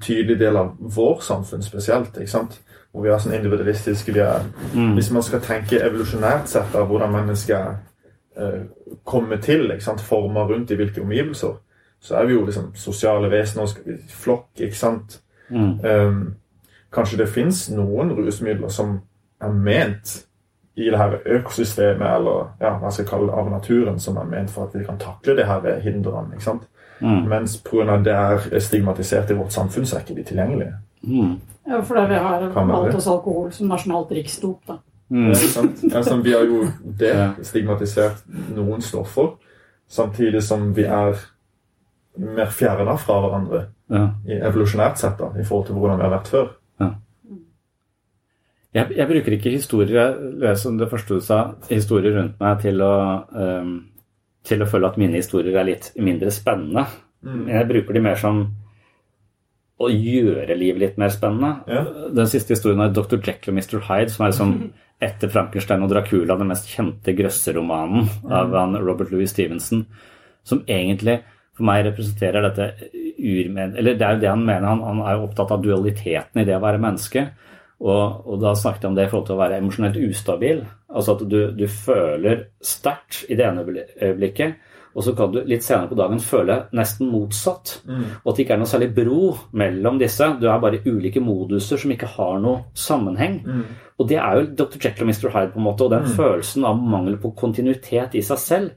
tydelig 0.00 0.38
del 0.40 0.56
av 0.56 0.72
vår 0.80 1.20
samfunn 1.22 1.62
spesielt. 1.62 2.16
ikke 2.16 2.30
sant? 2.30 2.60
Hvor 2.92 3.04
vi 3.04 3.12
er 3.12 3.18
sånn 3.22 3.36
individualistiske. 3.36 4.12
Vi 4.12 4.20
er, 4.20 4.42
Mm. 4.74 4.94
Hvis 4.94 5.10
man 5.10 5.22
skal 5.22 5.40
tenke 5.40 5.78
evolusjonært 5.80 6.48
sett 6.48 6.74
av 6.74 6.86
hvordan 6.88 7.12
mennesker 7.12 7.76
eh, 8.38 9.38
til, 9.42 9.70
ikke 9.70 9.84
sant? 9.84 10.00
forma 10.00 10.46
rundt 10.46 10.70
i 10.70 10.78
hvilke 10.78 11.02
omgivelser, 11.02 11.56
så 12.00 12.16
er 12.16 12.26
vi 12.26 12.32
jo 12.32 12.44
liksom 12.46 12.70
sosiale 12.74 13.30
vesener, 13.30 13.72
flokk, 14.08 14.48
ikke 14.56 14.76
sant? 14.76 15.20
Mm. 15.50 15.84
Um, 15.84 16.34
kanskje 16.92 17.18
det 17.18 17.28
fins 17.28 17.70
noen 17.72 18.12
rusmidler 18.16 18.68
som 18.68 19.00
er 19.40 19.52
ment 19.52 20.24
i 20.78 20.90
det 20.90 20.98
her 20.98 21.16
økosystemet, 21.26 22.06
eller 22.06 22.52
ja, 22.60 22.76
hva 22.78 22.90
skal 22.90 23.02
jeg 23.02 23.10
kalle 23.10 23.26
det, 23.26 23.38
av 23.40 23.50
naturen, 23.50 23.98
som 24.00 24.18
er 24.20 24.28
ment 24.30 24.52
for 24.54 24.68
at 24.68 24.76
vi 24.78 24.84
kan 24.86 25.00
takle 25.00 25.34
det 25.34 25.46
her 25.48 25.80
hindrene. 25.82 26.36
ikke 26.36 26.44
sant? 26.44 26.68
Mm. 27.00 27.24
Mens 27.30 27.56
pga. 27.62 27.96
det 28.04 28.14
er 28.14 28.60
stigmatisert 28.60 29.30
i 29.30 29.38
vårt 29.38 29.52
samfunn, 29.52 29.86
så 29.86 29.96
er 29.96 30.06
ikke 30.06 30.20
de 30.20 30.26
tilgjengelige. 30.30 30.74
Mm. 31.02 31.40
Ja, 31.68 31.80
fordi 31.80 32.06
vi 32.08 32.14
har 32.14 32.46
valgt 32.54 32.94
oss 32.94 33.08
alkohol 33.10 33.50
som 33.52 33.66
nasjonalt 33.68 34.12
riksdop. 34.14 34.60
da. 34.68 34.78
Mm. 35.10 35.30
Ja? 35.32 35.96
Altså, 35.96 36.16
vi 36.22 36.32
har 36.36 36.44
jo 36.44 36.66
det 37.00 37.14
stigmatisert 37.48 38.24
noen 38.56 38.82
stoffer, 38.84 39.34
samtidig 39.88 40.42
som 40.44 40.72
vi 40.76 40.84
er 40.84 41.16
mer 42.18 42.50
fjerna 42.52 42.96
fra 43.00 43.20
hverandre 43.22 43.66
Ja. 43.88 44.10
i 44.28 44.36
evolusjonært 44.44 44.98
sett 45.00 45.16
da, 45.18 45.30
i 45.38 45.44
forhold 45.44 45.66
til 45.66 45.78
hvordan 45.78 45.96
vi 45.98 46.04
har 46.04 46.16
vært 46.18 46.32
før. 46.32 46.48
Jeg, 48.76 48.90
jeg 48.98 49.08
bruker 49.08 49.32
ikke 49.32 49.50
historier, 49.54 50.16
som 50.60 50.76
det 50.78 50.90
første 50.90 51.16
du 51.16 51.24
sa, 51.24 51.38
historier 51.70 52.18
rundt 52.18 52.34
meg 52.40 52.58
til 52.60 52.82
å, 52.84 52.94
um, 53.32 53.70
til 54.44 54.60
å 54.62 54.68
føle 54.68 54.90
at 54.90 54.98
mine 55.00 55.16
historier 55.16 55.56
er 55.56 55.70
litt 55.70 55.88
mindre 55.96 56.30
spennende. 56.34 56.84
Mm. 57.24 57.46
Jeg 57.48 57.68
bruker 57.70 57.96
de 57.96 58.02
mer 58.04 58.20
som 58.20 58.42
å 59.78 59.88
gjøre 59.88 60.56
livet 60.58 60.82
litt 60.82 61.00
mer 61.00 61.10
spennende. 61.14 61.54
Ja. 61.70 61.84
Den 62.14 62.28
siste 62.30 62.54
historien 62.54 62.82
er 62.84 62.92
Dr. 62.92 63.16
Jekyll 63.22 63.54
og 63.54 63.58
Mr. 63.58 63.80
Hyde, 63.88 64.12
som 64.12 64.26
er 64.26 64.34
liksom 64.34 64.54
etter 65.02 65.30
Frankenstein 65.30 65.84
og 65.84 65.92
Dracula 65.92 66.36
den 66.38 66.50
mest 66.50 66.68
kjente 66.72 67.14
grøsseromanen 67.16 68.08
av 68.26 68.54
han 68.56 68.78
Robert 68.82 69.12
Louis 69.14 69.30
Stevenson, 69.30 69.84
som 70.46 70.64
egentlig 70.66 71.20
for 71.58 71.66
meg 71.66 71.84
representerer 71.88 72.44
dette 72.46 72.90
urmen... 73.18 73.76
Eller 73.78 73.98
det 73.98 74.06
er 74.06 74.16
jo 74.16 74.22
det 74.22 74.30
han 74.30 74.44
mener, 74.46 74.66
han, 74.70 74.82
han 74.86 75.02
er 75.02 75.16
jo 75.16 75.26
opptatt 75.26 75.52
av 75.54 75.62
dualiteten 75.62 76.42
i 76.42 76.46
det 76.46 76.54
å 76.54 76.62
være 76.62 76.82
menneske. 76.82 77.24
Og, 77.78 78.26
og 78.26 78.40
da 78.42 78.54
snakket 78.58 78.86
jeg 78.86 78.90
om 78.90 78.98
det 78.98 79.06
i 79.06 79.10
forhold 79.10 79.26
til 79.28 79.36
å 79.36 79.40
være 79.42 79.58
emosjonelt 79.58 79.98
ustabil. 80.02 80.62
Altså 80.88 81.14
at 81.14 81.24
du, 81.30 81.38
du 81.54 81.66
føler 81.70 82.46
sterkt 82.64 83.24
i 83.30 83.38
det 83.38 83.46
ene 83.46 83.66
øyeblikket, 83.66 84.58
og 84.98 85.04
så 85.06 85.12
kan 85.16 85.30
du 85.32 85.38
litt 85.46 85.62
senere 85.62 85.88
på 85.92 85.96
dagen 85.98 86.18
føle 86.18 86.56
nesten 86.74 87.06
motsatt. 87.12 87.76
Og 87.86 88.32
at 88.32 88.36
det 88.36 88.44
ikke 88.44 88.56
er 88.56 88.60
noe 88.64 88.70
særlig 88.70 88.88
bro 88.96 89.28
mellom 89.60 90.00
disse. 90.02 90.26
Du 90.40 90.48
er 90.50 90.58
bare 90.62 90.80
ulike 90.84 91.22
moduser 91.22 91.78
som 91.78 91.94
ikke 91.94 92.08
har 92.16 92.40
noe 92.42 92.64
sammenheng. 92.74 93.38
Og 93.98 94.08
det 94.10 94.18
er 94.18 94.40
jo 94.40 94.48
Dr. 94.58 94.76
Jekyll 94.82 95.06
og 95.06 95.12
Mr. 95.12 95.30
Hyde, 95.34 95.52
på 95.54 95.62
en 95.62 95.66
måte, 95.68 95.86
og 95.86 95.94
den 95.94 96.10
følelsen 96.18 96.66
av 96.66 96.76
mangel 96.82 97.16
på 97.22 97.30
kontinuitet 97.38 98.18
i 98.18 98.22
seg 98.26 98.38
selv. 98.42 98.70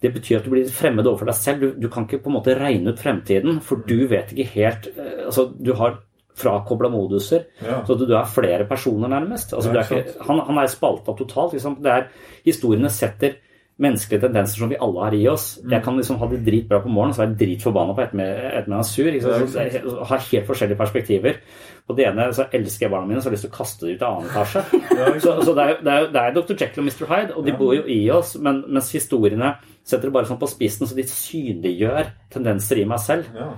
Det 0.00 0.10
betyr 0.14 0.38
at 0.40 0.46
du 0.46 0.50
blir 0.54 0.68
fremmed 0.72 1.06
overfor 1.06 1.28
deg 1.28 1.36
selv. 1.36 1.60
Du, 1.60 1.80
du 1.86 1.88
kan 1.92 2.06
ikke 2.08 2.22
på 2.24 2.30
en 2.32 2.38
måte 2.38 2.54
regne 2.58 2.90
ut 2.94 2.98
fremtiden, 3.02 3.58
for 3.62 3.82
du 3.86 4.06
vet 4.08 4.30
ikke 4.32 4.50
helt 4.56 4.86
eh, 4.96 5.26
Altså, 5.26 5.50
du 5.54 5.74
har 5.76 5.98
frakobla 6.40 6.88
moduser, 6.88 7.42
Ja. 7.60 7.82
så 7.84 7.92
at 7.98 8.06
du 8.08 8.14
er 8.16 8.24
flere 8.24 8.64
personer, 8.64 9.08
nærmest. 9.12 9.52
Altså, 9.52 9.70
er 9.74 9.82
ikke 9.84 10.24
han, 10.26 10.40
han 10.46 10.58
er 10.62 10.70
spalta 10.72 11.12
totalt. 11.18 11.52
Liksom. 11.52 11.76
Det 11.84 11.90
er, 11.92 12.06
historiene 12.46 12.88
setter 12.88 13.36
menneskelige 13.80 14.26
tendenser 14.26 14.60
som 14.60 14.70
vi 14.70 14.78
alle 14.80 15.04
har 15.06 15.16
i 15.16 15.22
oss. 15.30 15.46
Mm. 15.60 15.72
Jeg 15.72 15.84
kan 15.84 15.96
liksom 15.96 16.18
ha 16.20 16.28
det 16.30 16.40
dritbra 16.46 16.80
på 16.84 16.92
morgenen, 16.92 17.16
så 17.16 17.22
være 17.22 17.38
dritforbanna 17.40 17.96
på 17.96 18.02
ettermiddagen 18.04 18.84
sur. 18.84 19.16
Så 19.20 20.04
har 20.10 20.26
helt 20.26 20.48
forskjellige 20.48 20.80
perspektiver. 20.80 21.40
På 21.88 21.96
det 21.96 22.06
ene 22.10 22.28
så 22.36 22.46
elsker 22.52 22.86
jeg 22.86 22.92
barna 22.92 23.08
mine, 23.08 23.22
så 23.22 23.28
har 23.28 23.34
jeg 23.34 23.38
lyst 23.38 23.46
til 23.48 23.52
å 23.52 23.56
kaste 23.56 23.86
dem 23.86 23.96
ut 23.96 24.04
av 24.04 24.18
annen 24.18 24.30
etasje. 24.30 24.64
så 25.24 25.34
så 25.46 25.56
det, 25.56 25.64
er, 25.64 25.80
det, 25.80 25.94
er, 25.94 26.12
det 26.12 26.22
er 26.22 26.36
Dr. 26.36 26.54
Jekyll 26.54 26.84
og 26.84 26.90
Mr. 26.90 27.08
Hyde, 27.10 27.34
og 27.34 27.48
de 27.48 27.56
bor 27.56 27.74
jo 27.74 27.82
i 27.88 28.00
oss, 28.14 28.36
men, 28.38 28.62
mens 28.68 28.92
historiene 28.94 29.54
setter 29.80 30.08
det 30.08 30.14
bare 30.14 30.28
sånn 30.28 30.40
på 30.42 30.50
spissen, 30.50 30.86
så 30.86 30.98
de 30.98 31.08
synliggjør 31.08 32.12
tendenser 32.32 32.82
i 32.82 32.86
meg 32.88 33.02
selv. 33.02 33.32
Ja. 33.34 33.52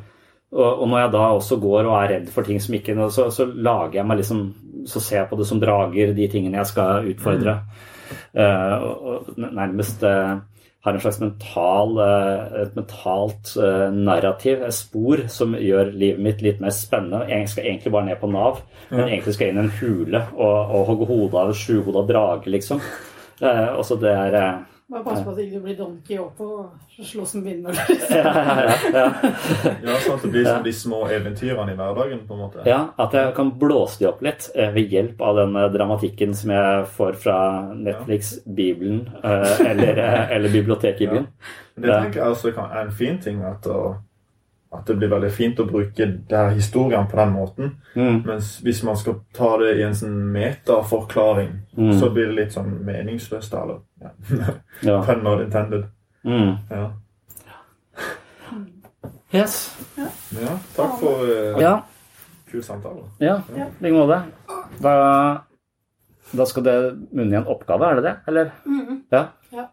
Og, 0.53 0.69
og 0.69 0.89
når 0.89 1.07
jeg 1.07 1.13
da 1.15 1.29
også 1.33 1.57
går 1.61 1.87
og 1.89 1.97
er 1.97 2.11
redd 2.17 2.29
for 2.33 2.47
ting 2.47 2.61
som 2.61 2.77
ikke 2.77 2.95
så, 3.15 3.31
så 3.33 3.47
lager 3.49 4.03
jeg 4.03 4.05
meg 4.05 4.19
liksom 4.21 4.43
Så 4.85 5.01
ser 5.01 5.23
jeg 5.23 5.29
på 5.31 5.39
det 5.39 5.47
som 5.49 5.61
drager, 5.63 6.13
de 6.13 6.27
tingene 6.29 6.59
jeg 6.59 6.69
skal 6.69 7.07
utfordre. 7.09 7.55
Eh, 7.55 7.92
og, 8.39 9.07
og 9.07 9.45
nærmest 9.53 10.03
eh, 10.07 10.41
har 10.83 10.97
en 10.97 11.01
slags 11.01 11.21
mental, 11.21 11.99
eh, 12.03 12.63
et 12.63 12.75
mentalt 12.77 13.53
eh, 13.57 13.93
narrativ, 13.95 14.65
et 14.67 14.75
spor, 14.75 15.23
som 15.31 15.55
gjør 15.55 15.93
livet 15.95 16.23
mitt 16.23 16.43
litt 16.43 16.63
mer 16.63 16.75
spennende. 16.75 17.23
Jeg 17.31 17.51
skal 17.53 17.69
egentlig 17.69 17.93
bare 17.95 18.09
ned 18.11 18.19
på 18.19 18.31
Nav, 18.33 18.59
men 18.91 19.07
egentlig 19.07 19.37
skal 19.37 19.47
jeg 19.47 19.55
inn 19.55 19.63
i 19.63 19.65
en 19.69 19.77
hule 19.79 20.25
og, 20.35 20.59
og 20.75 20.91
hogge 20.91 21.11
hodet 21.13 21.39
av 21.39 21.53
en 21.53 21.61
sjuhoda 21.63 22.05
drage, 22.09 22.51
liksom. 22.51 22.83
også 23.43 23.79
og 23.79 23.87
så 23.87 23.99
det 24.03 24.11
er 24.25 24.39
eh, 24.41 24.53
Bare 24.93 25.05
pass 25.07 25.23
på 25.25 25.33
at 25.33 25.39
ikke 25.41 25.57
du 25.57 25.65
blir 25.65 25.77
Don 25.79 25.93
Quijote 26.05 26.45
og 26.45 27.05
slåss 27.09 27.31
med 27.39 27.47
vindmøller. 27.49 27.93
ja, 28.13 28.33
ja, 28.37 28.65
ja. 28.93 29.05
Ja, 29.87 29.95
sånn 30.05 30.19
at 30.19 30.27
det 30.27 30.33
blir 30.35 30.45
som 30.45 30.67
de 30.67 30.75
små 30.77 30.99
eventyrene 31.09 31.73
i 31.73 31.79
hverdagen, 31.79 32.21
på 32.29 32.37
en 32.37 32.43
måte. 32.43 32.67
Ja, 32.69 32.83
at 33.01 33.17
jeg 33.17 33.33
kan 33.39 33.55
blåse 33.63 34.03
de 34.03 34.11
opp 34.11 34.21
litt 34.27 34.51
eh, 34.53 34.69
ved 34.75 34.93
hjelp 34.93 35.25
av 35.25 35.41
den 35.41 35.57
eh, 35.57 35.71
dramatikken 35.73 36.37
som 36.37 36.53
jeg 36.53 36.85
får 36.99 37.17
fra 37.25 37.39
Netflix, 37.73 38.35
Bibelen 38.45 39.07
eh, 39.23 39.65
eller, 39.71 40.03
eller 40.37 40.53
biblioteket 40.53 41.07
i 41.07 41.11
byen. 41.15 41.29
Men 41.79 41.89
Det 41.89 41.97
tenker 41.97 42.21
jeg 42.21 42.37
også 42.37 42.53
er 42.53 42.81
en 42.83 42.93
fin 43.01 43.17
ting, 43.25 43.41
at, 43.49 43.73
å, 43.73 43.95
at 44.73 44.87
det 44.89 44.95
blir 44.97 45.09
veldig 45.13 45.31
fint 45.37 45.59
å 45.61 45.67
bruke 45.69 46.07
der 46.29 46.51
historien 46.57 47.07
på 47.11 47.17
den 47.17 47.33
måten. 47.35 47.75
Mm. 47.95 48.23
Mens 48.27 48.55
hvis 48.65 48.83
man 48.85 48.97
skal 48.97 49.19
ta 49.37 49.51
det 49.61 49.75
i 49.79 49.83
en 49.85 49.95
sånn 49.95 50.17
metaforklaring, 50.33 51.59
Mm. 51.77 51.93
så 52.01 52.11
blir 52.13 52.27
det 52.27 52.35
litt 52.37 52.53
sånn 52.53 52.85
meningsløst. 52.85 53.55
Eller, 53.55 53.81
ja. 54.01 54.11
Ja. 54.83 55.03
Pun 55.05 55.23
not 55.25 55.41
intended. 55.41 55.85
Mm. 56.25 56.57
Ja. 56.71 56.91
Yes. 59.33 59.55
ja, 59.97 60.59
takk 60.77 60.99
for 61.01 61.23
uh, 61.25 61.61
Ja. 61.61 61.83
kul 62.51 62.63
samtale. 62.63 63.07
Ja, 63.19 63.39
i 63.57 63.65
like 63.81 63.95
måte. 63.97 64.19
Da, 64.83 64.93
da 66.37 66.45
skal 66.47 66.63
det 66.67 66.75
munne 67.13 67.33
i 67.33 67.39
en 67.41 67.47
oppgave, 67.49 67.89
er 67.89 67.95
det 68.01 68.05
det? 68.05 68.15
Eller? 68.29 68.51
Mm. 68.67 68.99
Ja. 69.13 69.23
Ja. 69.53 69.67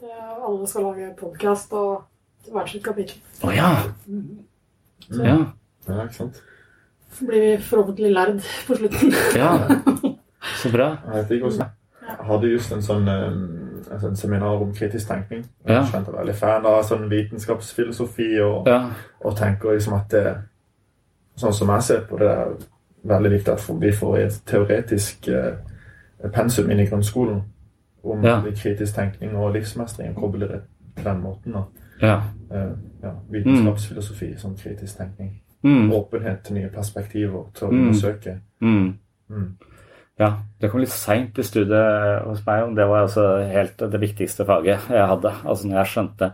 Det 0.00 0.10
er, 0.10 0.36
alle 0.44 0.66
skal 0.68 0.82
lage 0.90 1.14
podkast 1.16 1.72
og 1.72 2.04
hvert 2.52 2.70
sitt 2.70 2.84
kapittel. 2.84 3.18
Å 3.42 3.50
ja. 3.54 3.70
Mhm. 4.06 4.38
Så, 5.10 5.22
ja. 5.24 5.36
Ja, 5.88 6.02
ikke 6.04 6.14
sant? 6.14 6.42
Så 7.12 7.26
blir 7.26 7.40
vi 7.40 7.62
forhåpentlig 7.62 8.12
lærd 8.14 8.40
på 8.66 8.76
slutten. 8.78 9.12
Ja. 9.36 9.56
Så 10.62 10.70
bra. 10.72 10.96
Jeg 11.12 12.26
hadde 12.26 12.48
just 12.52 12.72
en 12.72 12.82
sånn 12.82 13.08
altså 13.10 13.92
en 13.94 14.00
sånn 14.00 14.16
seminar 14.16 14.60
om 14.62 14.72
kritisk 14.74 15.08
tenkning. 15.08 15.44
Jeg 15.66 15.74
Ja. 15.76 15.98
er 15.98 16.12
veldig 16.12 16.34
fan 16.34 16.66
av 16.66 16.82
sånn 16.84 17.08
vitenskapsfilosofi 17.10 18.40
og, 18.44 18.66
Ja. 18.68 18.90
og 19.24 19.36
tenker 19.36 19.72
liksom 19.74 19.94
at 19.94 20.08
det 20.10 20.36
Sånn 21.36 21.54
som 21.54 21.68
jeg 21.68 21.82
ser 21.82 22.00
på 22.04 22.18
det, 22.18 22.28
er 22.28 22.56
veldig 23.08 23.30
viktig 23.30 23.48
at 23.52 23.80
vi 23.80 23.90
får 23.92 24.16
et 24.18 24.40
teoretisk 24.46 25.28
eh, 25.28 25.54
pensum 26.34 26.70
inn 26.70 26.80
i 26.80 26.86
grunnskolen 26.86 27.42
om 28.04 28.24
Ja. 28.24 28.42
kritisk 28.42 28.94
tenkning 28.94 29.34
og 29.36 29.54
livsmestring. 29.54 30.10
og 30.10 30.16
Koble 30.16 30.48
det 30.48 30.60
på 30.96 31.02
den 31.04 31.22
måten. 31.22 31.52
da. 31.52 31.62
Ja. 32.02 32.22
Eh, 32.50 32.72
ja, 33.02 33.12
vitenskapsfilosofi 33.30 34.34
som 34.38 34.56
kritisk 34.56 34.96
tenkning. 34.98 35.34
Mm. 35.64 35.90
Åpenhet 35.92 36.42
til 36.44 36.54
nye 36.56 36.68
perspektiver, 36.72 37.44
til 37.54 37.68
å 37.68 37.70
Mm. 37.72 37.80
undersøke. 37.88 38.38
Mm. 38.62 38.94
Mm. 39.30 39.56
Ja, 40.18 40.34
det 40.60 40.70
kom 40.70 40.80
litt 40.80 40.88
seint 40.90 41.38
i 41.38 41.42
studiet 41.42 42.22
hos 42.26 42.42
meg, 42.46 42.62
og 42.64 42.74
det 42.76 42.86
var 42.88 43.02
altså 43.06 43.42
helt 43.52 43.76
det 43.78 44.00
viktigste 44.00 44.44
faget 44.44 44.80
jeg 44.90 45.06
hadde. 45.08 45.32
Altså 45.44 45.66
når 45.68 45.76
jeg 45.84 45.86
skjønte 45.86 46.32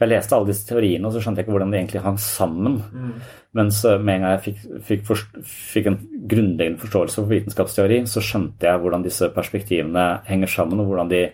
Jeg 0.00 0.08
leste 0.10 0.32
alle 0.36 0.46
disse 0.46 0.64
teoriene, 0.68 1.04
og 1.06 1.12
så 1.12 1.18
skjønte 1.20 1.38
jeg 1.38 1.46
ikke 1.46 1.52
hvordan 1.58 1.70
de 1.72 1.78
egentlig 1.78 2.02
hang 2.02 2.16
sammen. 2.18 2.76
Mm. 2.94 3.12
Mens 3.54 3.82
med 3.84 4.14
en 4.14 4.20
gang 4.22 4.38
jeg 4.38 4.40
fikk, 4.54 4.82
fikk, 4.84 5.02
forst- 5.02 5.42
fikk 5.44 5.86
en 5.88 5.96
grunnleggende 6.28 6.78
forståelse 6.78 7.14
for 7.16 7.26
vitenskapsteori, 7.26 8.06
så 8.06 8.20
skjønte 8.22 8.60
jeg 8.62 8.78
hvordan 8.80 9.02
disse 9.02 9.28
perspektivene 9.34 10.20
henger 10.24 10.46
sammen, 10.46 10.78
og 10.78 10.86
hvordan 10.86 11.08
de 11.10 11.30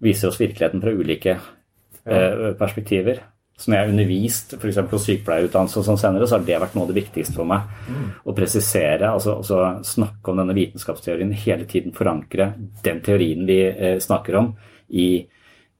viser 0.00 0.28
oss 0.28 0.38
virkeligheten 0.40 0.80
fra 0.80 0.90
ulike 0.96 1.36
eh, 2.06 2.52
perspektiver. 2.58 3.22
Så 3.56 3.70
når 3.70 3.76
jeg 3.76 3.86
har 3.86 3.92
undervist 3.92 4.54
f.eks. 4.58 4.78
på 4.90 4.98
sykepleierutdannelse 5.00 5.78
og 5.80 5.86
sånn 5.86 6.00
senere, 6.00 6.26
så 6.28 6.36
har 6.36 6.44
det 6.44 6.58
vært 6.60 6.74
noe 6.76 6.84
av 6.84 6.90
det 6.90 6.98
viktigste 6.98 7.38
for 7.38 7.48
meg. 7.48 7.70
Å 8.28 8.34
presisere, 8.36 9.08
altså, 9.08 9.38
altså 9.40 9.60
snakke 9.94 10.32
om 10.32 10.42
denne 10.42 10.56
vitenskapsteorien, 10.58 11.32
hele 11.46 11.64
tiden 11.70 11.96
forankre 11.96 12.50
den 12.84 13.00
teorien 13.06 13.48
vi 13.48 13.62
eh, 13.70 13.96
snakker 14.02 14.36
om 14.42 14.50
i, 14.92 15.08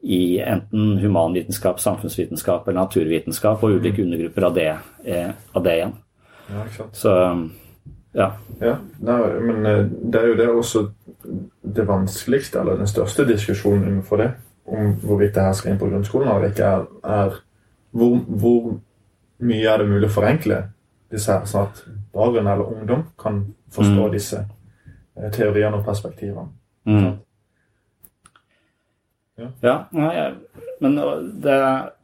i 0.09 0.23
enten 0.41 0.97
humanvitenskap, 1.03 1.83
samfunnsvitenskap 1.85 2.65
eller 2.65 2.81
naturvitenskap, 2.81 3.61
og 3.61 3.77
ulike 3.77 4.07
undergrupper 4.07 4.49
av 4.49 4.57
det, 4.57 4.73
eh, 5.05 5.31
av 5.53 5.69
det 5.69 5.77
igjen. 5.77 5.95
Ja, 6.47 6.65
ikke 6.65 6.77
sant? 6.79 6.97
Så 6.97 7.15
ja. 8.17 8.31
Ja, 8.61 8.79
nei, 9.05 9.21
men 9.45 9.67
eh, 9.69 9.85
det 9.85 10.21
er 10.23 10.31
jo 10.31 10.37
det 10.39 10.49
også 10.49 10.87
det 11.77 11.85
vanskeligste, 11.85 12.63
eller 12.63 12.81
den 12.81 12.89
største 12.89 13.27
diskusjonen 13.29 13.85
innenfor 13.91 14.23
det, 14.23 14.31
om 14.67 14.95
hvorvidt 15.03 15.35
det 15.37 15.45
her 15.47 15.53
skal 15.57 15.73
inn 15.73 15.81
på 15.81 15.91
grunnskolen 15.91 16.31
eller 16.31 16.51
ikke, 16.51 16.65
er, 16.65 16.87
er 17.05 17.37
hvor, 17.97 18.17
hvor 18.27 18.73
mye 19.47 19.69
er 19.71 19.83
det 19.83 19.91
mulig 19.91 20.09
å 20.11 20.17
forenkle 20.17 20.63
disse 21.13 21.33
her, 21.33 21.47
sånn 21.47 21.69
at 21.69 21.85
barn 22.17 22.47
eller 22.47 22.67
ungdom 22.67 23.07
kan 23.21 23.45
forstå 23.75 24.09
Mm. 24.09 24.13
disse 24.13 24.43
eh, 24.43 25.31
teoriene 25.31 25.79
og 25.79 25.87
perspektivene. 25.87 26.49
Mm. 26.87 27.15
Ja, 29.61 29.75
nei, 29.93 30.33
men 30.81 30.95
det, 31.45 31.57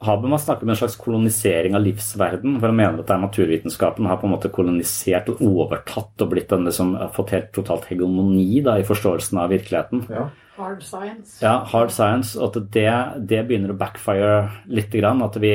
Habermas 0.05 0.45
snakker 0.45 0.67
om 0.67 0.73
en 0.75 0.77
slags 0.77 0.99
kolonisering 1.01 1.75
av 1.77 1.81
livsverden. 1.81 2.59
For 2.61 2.69
han 2.69 2.77
mener 2.77 3.01
at 3.01 3.09
det 3.09 3.15
er 3.15 3.23
naturvitenskapen 3.23 4.09
har 4.09 4.19
på 4.21 4.29
en 4.29 4.35
måte 4.35 4.51
kolonisert 4.53 5.31
og 5.33 5.41
overtatt 5.41 6.25
og 6.25 6.33
blitt 6.33 6.53
den 6.53 6.69
som 6.77 6.93
har 6.99 7.09
fått 7.17 7.33
helt 7.33 7.49
totalt 7.57 7.89
hegemoni 7.89 8.61
da, 8.65 8.77
i 8.77 8.85
forståelsen 8.85 9.41
av 9.41 9.53
virkeligheten. 9.53 10.05
Ja. 10.13 10.29
Hard 10.63 10.83
science. 10.87 11.37
Ja, 11.43 11.57
hard 11.73 11.91
science. 11.95 12.37
At 12.39 12.57
det, 12.73 12.89
det 13.29 13.43
begynner 13.49 13.75
å 13.75 13.79
backfire 13.81 14.33
litt. 14.71 14.93
Grann, 14.95 15.23
at 15.27 15.37
vi, 15.43 15.53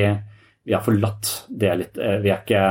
vi 0.67 0.75
har 0.75 0.83
forlatt 0.85 1.31
det 1.49 1.75
litt. 1.79 1.97
eh, 1.97 2.17
Vi, 2.23 2.33
er 2.33 2.41
ikke, 2.43 2.63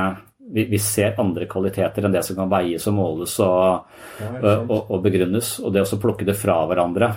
vi, 0.53 0.67
vi 0.71 0.81
ser 0.83 1.17
andre 1.23 1.49
kvaliteter 1.51 2.05
enn 2.07 2.15
det 2.15 2.25
som 2.27 2.37
kan 2.39 2.53
veies 2.53 2.87
og 2.91 2.99
måles 2.99 3.39
og, 3.45 3.89
Ja, 4.21 4.59
og, 4.61 4.93
og 4.93 5.01
begrunnes. 5.07 5.57
Og 5.65 5.73
det 5.75 5.87
å 5.87 6.03
plukke 6.03 6.29
det 6.29 6.37
fra 6.39 6.61
hverandre 6.69 7.15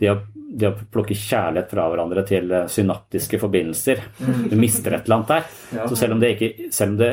det 0.00 0.08
å, 0.08 0.14
det 0.32 0.68
å 0.70 0.76
plukke 0.88 1.12
kjærlighet 1.12 1.68
fra 1.74 1.84
hverandre 1.92 2.22
til 2.24 2.54
synaptiske 2.72 3.36
forbindelser. 3.42 3.98
Mm. 4.24 4.46
Du 4.48 4.54
mister 4.56 4.94
et 4.96 5.04
eller 5.04 5.18
annet 5.18 5.32
der. 5.34 5.50
Ja. 5.76 5.84
Så 5.90 5.98
selv 6.00 6.16
om, 6.16 6.22
det 6.22 6.30
ikke, 6.38 6.70
selv 6.72 6.94
om 6.94 7.00
det 7.02 7.10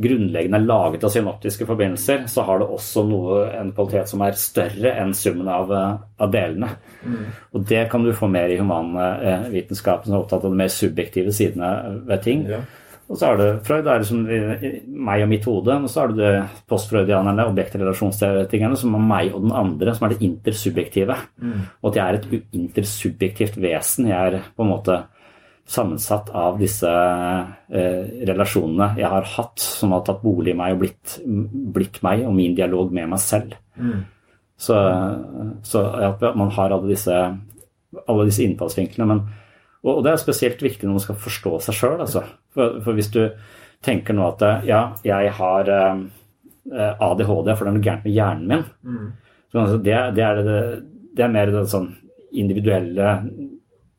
grunnleggende 0.00 0.56
er 0.56 0.66
laget 0.66 1.04
av 1.04 1.12
synoptiske 1.12 1.66
forbindelser, 1.68 2.26
så 2.30 2.44
har 2.46 2.60
det 2.62 2.68
også 2.72 3.04
noe, 3.08 3.42
en 3.58 3.72
kvalitet 3.76 4.08
som 4.12 4.24
er 4.24 4.38
større 4.40 4.94
enn 5.02 5.12
summen 5.16 5.48
av, 5.52 5.72
eh, 5.72 5.96
av 6.24 6.32
delene. 6.32 6.70
Mm. 7.04 7.24
Og 7.52 7.66
det 7.68 7.82
kan 7.90 8.04
du 8.04 8.12
få 8.16 8.30
mer 8.32 8.48
i 8.48 8.60
humanvitenskapen, 8.60 10.08
som 10.08 10.14
er 10.14 10.22
opptatt 10.22 10.44
av 10.44 10.50
de 10.50 10.62
mer 10.62 10.72
subjektive 10.72 11.34
sidene 11.34 11.72
ved 12.08 12.22
ting. 12.22 12.46
Ja. 12.48 12.62
Og 13.12 13.18
så 13.20 13.28
er 13.28 13.36
det 13.36 13.48
Freud, 13.66 13.82
det 13.84 13.92
er 13.92 14.00
liksom 14.00 14.20
meg 15.04 15.22
og 15.24 15.28
mitt 15.28 15.44
hode. 15.44 15.74
Og 15.84 15.90
så 15.92 16.04
er 16.04 16.12
det, 16.12 16.16
det 16.22 16.62
postfreudianerne, 16.70 17.44
objektrelasjonsteoretikerne, 17.50 18.78
som 18.80 18.94
er 18.96 19.04
meg 19.10 19.34
og 19.34 19.42
den 19.44 19.52
andre, 19.52 19.92
som 19.92 20.06
er 20.06 20.14
det 20.14 20.24
intersubjektive. 20.24 21.18
Mm. 21.42 21.58
Og 21.82 21.90
at 21.90 21.98
jeg 21.98 22.06
er 22.06 22.20
et 22.20 22.56
intersubjektivt 22.56 23.58
vesen. 23.60 24.08
Jeg 24.08 24.16
er 24.16 24.46
på 24.56 24.64
en 24.64 24.72
måte 24.72 25.02
sammensatt 25.72 26.30
av 26.36 26.58
disse 26.60 26.88
eh, 26.88 28.02
relasjonene 28.28 28.92
jeg 29.00 29.08
har 29.08 29.28
hatt, 29.36 29.62
som 29.62 29.94
har 29.96 30.04
tatt 30.06 30.20
bolig 30.24 30.52
i 30.52 30.58
meg 30.58 30.74
og 30.74 30.82
blitt, 30.84 31.14
blitt 31.74 32.02
meg 32.04 32.26
og 32.28 32.34
min 32.36 32.56
dialog 32.58 32.92
med 32.94 33.08
meg 33.14 33.22
selv. 33.22 33.56
Mm. 33.76 34.02
Så, 34.62 34.76
så 35.66 35.84
at 36.10 36.22
man 36.38 36.52
har 36.54 36.74
alle 36.74 36.90
disse, 36.92 37.16
alle 38.04 38.26
disse 38.28 38.44
innfallsvinklene. 38.44 39.08
Men, 39.08 39.24
og, 39.82 39.96
og 39.96 40.04
det 40.04 40.12
er 40.12 40.22
spesielt 40.22 40.62
viktig 40.62 40.86
når 40.86 40.98
man 40.98 41.06
skal 41.06 41.18
forstå 41.24 41.54
seg 41.66 41.78
sjøl. 41.78 41.96
Altså. 42.04 42.26
For, 42.54 42.78
for 42.84 42.98
hvis 42.98 43.10
du 43.14 43.24
tenker 43.82 44.14
nå 44.14 44.28
at 44.28 44.44
ja, 44.68 44.84
jeg 45.06 45.32
har 45.40 45.72
eh, 45.72 46.04
ADHD, 46.92 47.56
for 47.56 47.64
det 47.64 47.72
er 47.72 47.78
noe 47.78 47.88
gærent 47.88 48.06
med 48.06 48.14
hjernen 48.14 48.52
min. 48.52 48.68
Mm. 48.84 49.08
Så, 49.48 49.64
altså, 49.64 49.80
det, 49.88 49.98
det, 50.20 50.28
er 50.28 50.44
det, 50.44 50.60
det 51.16 51.26
er 51.26 51.34
mer 51.34 51.50
det 51.56 51.64
sånn 51.72 51.90
individuelle 52.32 53.16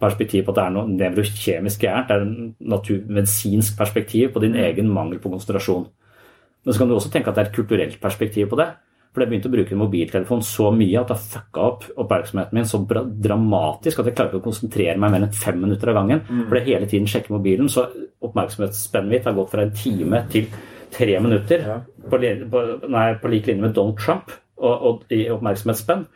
perspektiv 0.04 0.46
på 0.46 0.54
at 0.54 0.60
det 0.60 0.68
er 0.68 0.78
noe 0.78 0.94
nevrokjemisk 0.94 1.88
gærent. 1.88 2.10
Det 2.12 2.16
er 2.16 2.28
en 2.28 2.56
naturmedisinsk 2.76 3.78
perspektiv 3.80 4.34
på 4.36 4.44
din 4.44 4.56
egen 4.60 4.92
mangel 4.94 5.24
på 5.24 5.32
konsentrasjon. 5.34 5.88
Men 6.64 6.74
så 6.74 6.80
kan 6.80 6.92
du 6.92 6.96
også 6.96 7.12
tenke 7.12 7.32
at 7.32 7.40
det 7.40 7.44
er 7.46 7.50
et 7.52 7.58
kulturelt 7.58 8.02
perspektiv 8.04 8.52
på 8.52 8.60
det. 8.60 8.70
For 9.14 9.22
jeg 9.22 9.30
begynte 9.30 9.50
å 9.52 9.54
bruke 9.54 9.76
mobiltelefon 9.78 10.40
så 10.42 10.72
mye 10.74 10.98
at 10.98 11.12
det 11.12 11.16
har 11.20 11.26
fucka 11.36 11.66
opp 11.68 11.84
oppmerksomheten 12.02 12.58
min 12.58 12.66
så 12.66 12.80
dramatisk 13.28 14.00
at 14.02 14.08
jeg 14.10 14.16
klarer 14.18 14.32
ikke 14.32 14.42
å 14.42 14.46
konsentrere 14.48 14.96
meg 14.98 15.14
mer 15.14 15.26
enn 15.28 15.36
fem 15.38 15.60
minutter 15.62 15.92
av 15.92 16.00
gangen. 16.00 16.24
Mm. 16.26 16.48
For 16.48 16.58
jeg 16.58 16.70
hele 16.72 16.88
tiden 16.90 17.10
sjekker 17.12 17.36
mobilen, 17.36 17.70
så 17.70 17.86
oppmerksomhetsspennet 18.26 19.14
mitt 19.14 19.28
har 19.30 19.36
gått 19.38 19.52
fra 19.54 19.68
en 19.68 19.76
time 19.78 20.24
til 20.34 20.48
tre 20.94 21.20
minutter. 21.22 21.62
På, 22.10 22.18
li- 22.22 22.40
på, 22.50 22.64
nei, 22.90 23.06
på 23.22 23.30
lik 23.36 23.52
linje 23.52 23.68
med 23.68 23.76
Donald 23.78 24.02
Trump 24.02 24.34
og, 24.58 24.74
og 24.74 25.14
i 25.14 25.28
oppmerksomhetsspenn. 25.36 26.08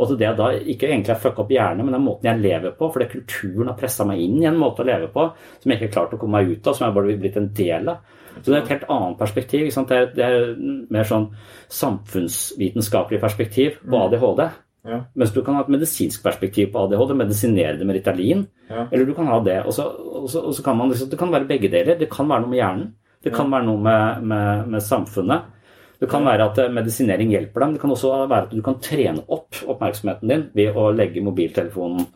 Og 0.00 0.08
til 0.08 0.20
det 0.22 0.30
da 0.38 0.46
ikke 0.56 0.88
egentlig 0.88 1.12
har 1.12 1.20
fucka 1.20 1.42
opp 1.44 1.50
hjernen, 1.52 1.84
men 1.84 1.96
den 1.96 2.06
måten 2.06 2.30
jeg 2.30 2.40
lever 2.40 2.72
på. 2.78 2.88
Fordi 2.94 3.10
kulturen 3.10 3.68
har 3.68 3.76
pressa 3.76 4.06
meg 4.08 4.22
inn 4.24 4.38
i 4.40 4.48
en 4.48 4.56
måte 4.60 4.80
å 4.80 4.88
leve 4.88 5.10
på 5.12 5.26
som 5.34 5.68
jeg 5.68 5.76
ikke 5.76 5.90
har 5.90 5.96
klart 5.98 6.16
å 6.16 6.22
komme 6.22 6.40
meg 6.40 6.54
ut 6.54 6.70
av, 6.70 6.78
som 6.78 6.86
jeg 6.86 6.96
bare 6.96 7.10
vil 7.10 7.20
blitt 7.20 7.36
en 7.40 7.50
del 7.60 7.92
av. 7.92 8.16
Så 8.38 8.46
det 8.46 8.56
er 8.56 8.62
et 8.62 8.72
helt 8.76 8.88
annet 8.94 9.20
perspektiv. 9.20 9.68
Det, 9.68 9.98
er, 9.98 10.10
det 10.16 10.24
er 10.24 10.50
mer 10.94 11.08
sånn 11.08 11.28
samfunnsvitenskapelig 11.80 13.20
perspektiv 13.20 13.80
på 13.84 14.02
ADHD. 14.06 14.44
Ja. 14.88 15.02
Mens 15.18 15.34
du 15.34 15.42
kan 15.44 15.58
ha 15.58 15.66
et 15.66 15.72
medisinsk 15.74 16.22
perspektiv 16.24 16.70
på 16.72 16.86
ADHD, 16.86 17.12
medisinere 17.18 17.76
det 17.76 17.88
med 17.88 17.98
Ritalin. 17.98 18.46
Ja. 18.70 18.86
Eller 18.88 19.04
du 19.04 19.12
kan 19.18 19.28
ha 19.28 19.40
det. 19.44 19.58
Og 19.66 19.76
så, 19.76 19.84
og 19.90 20.30
så, 20.32 20.46
og 20.48 20.56
så 20.56 20.64
kan 20.64 20.78
man 20.78 20.94
det 20.94 21.18
kan 21.20 21.32
være 21.34 21.50
begge 21.50 21.68
deler. 21.72 21.98
Det 22.00 22.08
kan 22.12 22.30
være 22.30 22.46
noe 22.46 22.54
med 22.54 22.62
hjernen. 22.62 22.92
Det 23.20 23.34
kan 23.34 23.50
være 23.52 23.68
noe 23.68 23.82
med, 23.84 24.22
med, 24.24 24.68
med 24.72 24.84
samfunnet. 24.84 25.50
Det 26.00 26.08
kan 26.08 26.24
være 26.24 26.46
at 26.48 26.60
eh, 26.62 26.72
medisinering 26.72 27.32
hjelper 27.34 27.64
dem. 27.64 27.74
Det 27.74 27.82
kan 27.82 27.92
også 27.92 28.12
være 28.24 28.46
at 28.46 28.54
du 28.54 28.62
kan 28.64 28.78
trene 28.82 29.24
opp 29.28 29.60
oppmerksomheten 29.68 30.32
din 30.32 30.46
ved 30.56 30.78
å 30.78 30.88
legge 30.96 31.24
mobiltelefonen 31.24 32.06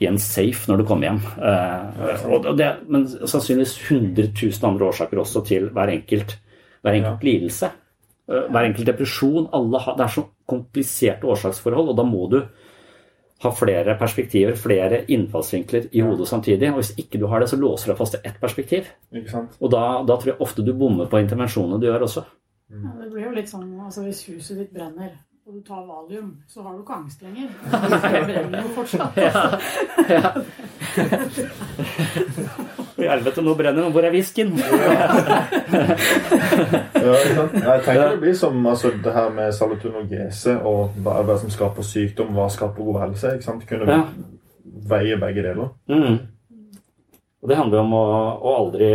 i 0.00 0.08
en 0.08 0.18
safe 0.22 0.70
når 0.70 0.80
du 0.80 0.86
kommer 0.88 1.10
hjem. 1.10 1.20
Eh, 1.50 2.24
og 2.30 2.48
det, 2.56 2.70
men 2.88 3.08
sannsynligvis 3.10 3.76
100 3.82 4.30
000 4.32 4.70
andre 4.70 4.88
årsaker 4.92 5.20
også 5.20 5.44
til 5.48 5.68
hver 5.74 5.92
enkelt, 5.92 6.38
hver 6.86 7.00
enkelt 7.00 7.26
lidelse. 7.26 7.72
Eh, 8.30 8.46
hver 8.48 8.70
enkelt 8.70 8.92
depresjon. 8.92 9.50
Har, 9.52 9.94
det 9.98 10.06
er 10.06 10.14
så 10.14 10.26
kompliserte 10.48 11.28
årsaksforhold, 11.30 11.92
og 11.92 11.98
da 11.98 12.06
må 12.06 12.26
du 12.30 12.40
ha 13.40 13.50
flere 13.56 13.94
perspektiver, 13.96 14.56
flere 14.60 15.04
innfallsvinkler 15.08 15.90
i 15.96 16.02
hodet 16.04 16.28
samtidig. 16.28 16.70
Og 16.70 16.82
hvis 16.82 16.92
ikke 17.00 17.18
du 17.18 17.26
har 17.32 17.42
det, 17.42 17.50
så 17.50 17.58
låser 17.58 17.88
du 17.88 17.94
deg 17.94 18.00
fast 18.00 18.16
til 18.16 18.28
ett 18.28 18.40
perspektiv. 18.40 18.90
Og 19.58 19.72
da, 19.72 19.84
da 20.06 20.16
tror 20.16 20.34
jeg 20.34 20.42
ofte 20.44 20.64
du 20.64 20.74
bommer 20.76 21.08
på 21.10 21.22
intervensjonene 21.22 21.80
du 21.80 21.88
gjør 21.88 22.06
også. 22.06 22.24
Ja, 22.70 22.90
det 23.02 23.08
blir 23.10 23.24
jo 23.26 23.32
litt 23.34 23.48
sånn 23.50 23.72
altså 23.82 24.04
Hvis 24.06 24.20
huset 24.28 24.58
ditt 24.60 24.72
brenner, 24.74 25.10
og 25.46 25.54
du 25.56 25.60
tar 25.66 25.82
valium, 25.88 26.36
så 26.46 26.62
har 26.62 26.76
du 26.76 26.82
ikke 26.84 26.94
angst 27.00 27.22
lenger. 27.24 27.48
Det 28.14 28.20
brenner 28.28 28.62
jo 28.62 28.68
fortsatt. 28.76 29.16
Ja, 30.10 30.42
I 33.00 33.08
helvete, 33.08 33.42
nå 33.42 33.54
brenner 33.58 33.82
det. 33.86 33.90
Hvor 33.94 34.04
er 34.06 34.14
whiskyen? 34.14 34.52
Ja? 37.00 37.16
Jeg 37.24 37.82
tenker 37.86 38.10
det 38.10 38.20
blir 38.20 38.34
som 38.36 38.66
altså, 38.68 38.90
det 39.04 39.12
her 39.14 39.30
med 39.32 39.54
salutonogese 39.56 40.58
og 40.68 40.98
hva 41.00 41.36
som 41.40 41.50
skaper 41.50 41.86
sykdom, 41.86 42.34
hva 42.36 42.48
skaper 42.52 42.84
god 42.84 42.98
helse. 43.06 43.30
ikke 43.38 43.46
sant? 43.46 43.64
Kunne 43.68 43.88
Ja. 43.90 44.02
veie 44.90 45.16
begge 45.16 45.42
deler. 45.46 45.68
Mm. 45.88 46.18
Og 47.42 47.48
det 47.48 47.56
handler 47.56 47.78
om 47.80 47.92
å, 47.96 48.04
å 48.36 48.52
aldri 48.60 48.90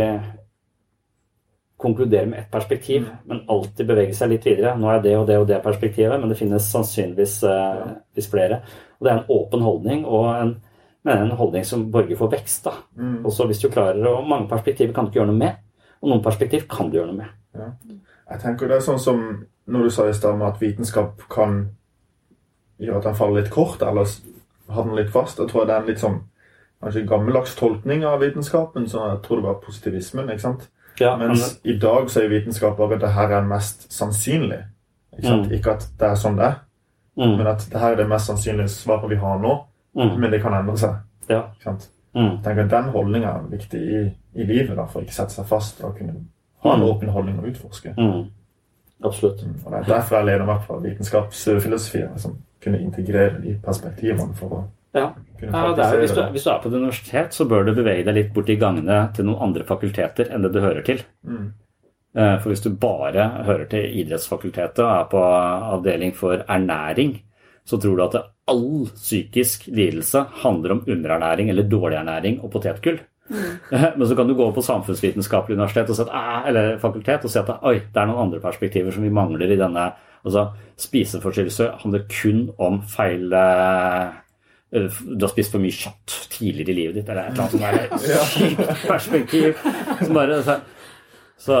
konkludere 1.76 2.26
med 2.26 2.38
ett 2.38 2.50
perspektiv, 2.50 3.08
men 3.24 3.44
alltid 3.48 3.86
bevege 3.86 4.14
seg 4.16 4.30
litt 4.32 4.46
videre. 4.46 4.72
Nå 4.80 4.88
er 4.90 5.02
det 5.04 5.12
og 5.18 5.26
det 5.28 5.36
og 5.40 5.46
det 5.48 5.60
perspektivet, 5.64 6.16
men 6.20 6.30
det 6.32 6.38
finnes 6.38 6.70
sannsynligvis 6.72 7.36
eh, 7.44 8.22
flere. 8.30 8.62
Og 8.96 9.04
det 9.04 9.12
er 9.12 9.18
en 9.18 9.34
åpen 9.36 9.64
holdning, 9.64 10.06
og 10.08 10.30
en, 10.32 10.54
en 11.12 11.34
holdning 11.36 11.66
som 11.68 11.84
borger 11.92 12.16
for 12.16 12.32
vekst. 12.32 12.64
da. 12.64 12.78
Mm. 12.96 13.18
Også 13.28 13.46
hvis 13.50 13.60
du 13.60 13.68
klarer, 13.68 14.00
og 14.08 14.28
Mange 14.28 14.48
perspektiver 14.48 14.94
kan 14.94 15.04
du 15.04 15.12
ikke 15.12 15.20
gjøre 15.20 15.32
noe 15.34 15.42
med, 15.42 15.58
og 16.00 16.12
noen 16.12 16.24
perspektiv 16.24 16.64
kan 16.70 16.88
du 16.90 16.96
gjøre 16.98 17.12
noe 17.12 17.24
med. 17.24 17.34
Ja. 17.56 17.68
Jeg 18.30 18.42
tenker 18.42 18.68
det 18.68 18.80
er 18.80 18.86
sånn 18.86 19.02
som 19.02 19.26
når 19.66 19.82
du 19.82 19.90
sa 19.90 20.06
i 20.08 20.14
stad 20.14 20.42
at 20.42 20.62
vitenskap 20.62 21.26
kan 21.30 21.60
gjøre 22.82 23.00
at 23.00 23.08
den 23.10 23.18
faller 23.18 23.42
litt 23.42 23.52
kort, 23.52 23.82
eller 23.82 24.08
havner 24.72 25.02
litt 25.02 25.12
fast. 25.12 25.38
Jeg 25.42 25.50
tror 25.50 25.66
det 25.66 25.74
er 25.74 25.84
en 25.84 25.90
litt 25.90 26.02
sånn 26.02 26.18
kanskje 26.82 27.06
gammeldags 27.08 27.54
tolkning 27.58 28.04
av 28.06 28.20
vitenskapen. 28.22 28.88
så 28.88 29.10
Jeg 29.10 29.22
tror 29.22 29.36
det 29.36 29.46
var 29.46 29.60
positivismen. 29.64 30.30
ikke 30.30 30.42
sant? 30.42 30.68
Ja, 31.00 31.16
Mens 31.16 31.60
i 31.64 31.78
dag 31.78 32.08
så 32.10 32.22
er 32.24 32.28
vitenskap 32.28 32.76
bare 32.78 32.94
at 32.94 33.00
det 33.00 33.10
her 33.12 33.28
er 33.36 33.44
mest 33.44 33.92
sannsynlig. 33.92 34.62
Ikke? 35.18 35.34
Mm. 35.36 35.52
ikke 35.52 35.70
at 35.72 35.86
det 35.98 36.08
er 36.10 36.14
sånn 36.14 36.36
det 36.36 36.44
er, 36.44 36.54
Mm. 37.18 37.36
men 37.38 37.46
at 37.46 37.66
det 37.72 37.80
her 37.80 37.92
er 37.92 37.96
det 37.96 38.08
mest 38.08 38.26
sannsynlige 38.28 38.68
svaret 38.68 39.08
vi 39.10 39.16
har 39.16 39.38
nå. 39.38 39.64
Mm. 39.96 40.18
Men 40.20 40.30
det 40.30 40.42
kan 40.42 40.52
endre 40.52 40.76
seg. 40.76 40.96
Ja. 41.30 41.42
Mm. 42.14 42.42
Tenk 42.42 42.58
at 42.58 42.70
Den 42.70 42.84
holdninga 42.92 43.28
er 43.28 43.46
viktig 43.50 43.80
i, 43.80 44.02
i 44.34 44.44
livet, 44.44 44.76
da, 44.76 44.84
for 44.86 45.00
å 45.00 45.04
ikke 45.04 45.12
sette 45.14 45.32
seg 45.32 45.46
fast 45.46 45.80
og 45.84 45.96
kunne 45.98 46.14
ha 46.62 46.74
en 46.74 46.80
Mm. 46.80 46.86
åpen 46.90 47.08
holdning 47.08 47.38
og 47.38 47.46
utforske. 47.48 47.94
Mm. 47.96 48.30
Absolutt. 49.04 49.42
Og 49.64 49.72
Det 49.72 49.78
er 49.80 49.94
derfor 49.94 50.16
jeg 50.16 50.26
leder 50.26 50.44
meg 50.46 50.60
fra 50.62 50.78
vitenskapsfilosofi, 50.78 52.18
som 52.18 52.36
kunne 52.62 52.80
integrere 52.80 53.40
de 53.42 53.58
perspektivene 53.64 54.34
for 54.34 54.48
å 54.48 54.64
Ja. 54.96 55.12
Ja, 55.36 55.62
det 55.76 55.84
er, 55.84 55.98
hvis, 56.00 56.14
du, 56.14 56.22
praktisere 56.22 56.32
hvis 56.32 56.46
du 56.46 56.50
er 56.50 56.60
på 56.62 56.70
et 56.70 56.76
universitet, 56.78 57.34
så 57.36 57.44
bør 57.48 57.66
du 57.66 57.74
bevege 57.76 58.04
deg 58.06 58.16
litt 58.16 58.30
bort 58.32 58.48
i 58.48 58.56
gangene 58.60 59.00
til 59.16 59.26
noen 59.28 59.50
andre 59.50 59.66
fakulteter 59.68 60.30
enn 60.32 60.46
det 60.46 60.52
du 60.54 60.62
hører 60.64 60.86
til. 60.86 61.02
Mm. 61.28 61.50
Eh, 62.16 62.36
For 62.40 62.52
hvis 62.52 62.64
du 62.64 62.70
bare 62.80 63.26
hører 63.44 63.66
til 63.68 63.98
idrettsfakultetet 64.00 64.80
og 64.84 64.92
er 64.94 65.10
på 65.12 65.24
avdeling 65.76 66.14
for 66.16 66.40
ernæring, 66.40 67.18
så 67.66 67.80
tror 67.82 67.98
du 67.98 68.06
at 68.06 68.16
all 68.48 68.86
psykisk 68.94 69.66
lidelse 69.66 70.22
handler 70.44 70.76
om 70.76 70.84
underernæring 70.86 71.50
eller 71.50 71.68
dårlig 71.68 71.98
ernæring 71.98 72.40
og 72.40 72.50
potetgull. 72.54 73.00
Men 73.96 74.06
så 74.06 74.14
kan 74.14 74.28
du 74.28 74.36
gå 74.38 74.50
på 74.54 74.62
samfunnsvitenskapelig 74.62 75.56
universitet 75.56 75.90
og 75.90 75.96
si 75.98 76.04
at, 76.06 76.44
eller 76.46 76.76
fakultet 76.78 77.24
og 77.26 77.32
si 77.32 77.40
at 77.40 77.50
oi, 77.58 77.80
det 77.80 78.00
er 78.00 78.06
noen 78.06 78.28
andre 78.28 78.40
perspektiver 78.40 78.94
som 78.94 79.02
vi 79.02 79.10
mangler 79.10 79.50
i 79.50 79.58
denne 79.58 79.88
altså, 80.22 80.46
Spiseforstyrrelser 80.78 81.74
handler 81.82 82.06
kun 82.12 82.44
om 82.62 82.78
feil 82.86 83.34
eh, 83.34 84.14
du 84.70 85.22
har 85.22 85.30
spist 85.30 85.52
for 85.54 85.62
mye 85.62 85.74
kjøtt 85.74 86.14
tidligere 86.32 86.72
i 86.72 86.76
livet 86.80 86.96
ditt, 86.98 87.10
eller 87.12 87.28
et 87.28 87.36
eller 87.36 87.44
annet 87.44 88.00
som 88.00 88.16
er 88.16 88.24
sykt 88.32 88.88
perspektiv. 88.88 89.60
Som 90.00 90.16
bare, 90.18 90.40
så, 90.42 90.56
så, 91.38 91.60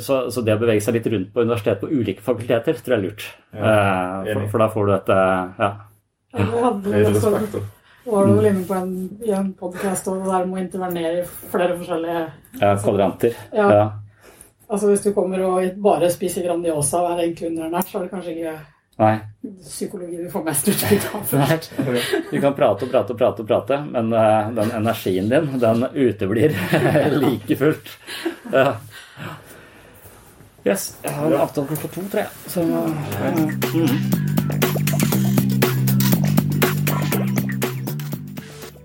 så, 0.00 0.20
så 0.32 0.44
det 0.46 0.56
å 0.56 0.62
bevege 0.62 0.84
seg 0.84 0.96
litt 0.96 1.10
rundt 1.12 1.32
på 1.34 1.44
universitetet 1.44 1.82
på 1.82 1.90
ulike 1.92 2.24
fakulteter 2.24 2.80
tror 2.80 2.96
jeg 2.96 3.00
er 3.00 3.04
lurt. 3.04 3.26
Ja, 3.52 3.74
Eh, 4.24 4.32
for, 4.32 4.48
for 4.54 4.64
da 4.64 4.70
får 4.72 4.88
du 4.88 4.94
et 4.96 5.12
eh, 5.14 5.60
ja. 5.60 5.70
Ja, 6.38 6.72
var 8.08 8.26
du 8.26 8.32
vel 8.38 8.48
inne 8.48 8.64
på 8.64 8.74
en, 8.76 8.92
i 9.24 9.32
en 9.36 9.52
podkast 9.56 10.08
og 10.08 10.24
der 10.24 10.46
må 10.48 10.60
intervenere 10.60 11.22
i 11.22 11.24
flere 11.52 11.76
forskjellige 11.76 12.20
ja, 12.60 12.72
kvadranter. 12.80 13.36
Ja. 13.52 13.68
Ja. 13.68 13.86
Altså 14.68 14.90
Hvis 14.90 15.04
du 15.04 15.12
kommer 15.16 15.42
og 15.44 15.78
bare 15.84 16.10
spiser 16.12 16.44
Grandiosa 16.44 17.02
og 17.04 17.12
er 17.12 17.26
egentlig 17.26 17.50
underernært, 17.50 17.88
så 17.88 17.98
er 17.98 18.06
det 18.06 18.12
kanskje 18.12 18.34
ikke 18.36 18.56
Nei. 18.98 19.18
psykologi 19.62 20.16
du 20.16 20.30
får 20.30 20.42
mest 20.44 20.68
utbytte 20.68 21.08
av. 21.14 21.34
Nei. 21.38 21.58
Du 22.30 22.40
kan 22.40 22.54
prate 22.54 22.84
og 22.84 22.90
prate 22.90 23.14
og 23.14 23.18
prate, 23.20 23.44
og 23.44 23.48
prate, 23.48 23.78
men 23.92 24.10
eh, 24.10 24.48
den 24.56 24.72
energien 24.74 25.28
din, 25.30 25.46
den 25.62 25.84
uteblir 25.94 26.56
like 27.22 27.56
fullt. 27.60 27.92
Ja. 28.50 28.72
Yes. 30.66 30.96
Jeg 31.04 31.14
har 31.14 31.30
en 31.30 31.40
avtale 31.44 31.66
klokka 31.70 31.88
to, 31.94 32.02
tror 32.10 32.24
jeg. 32.24 32.30
Så, 32.50 32.62
mm. 32.66 32.78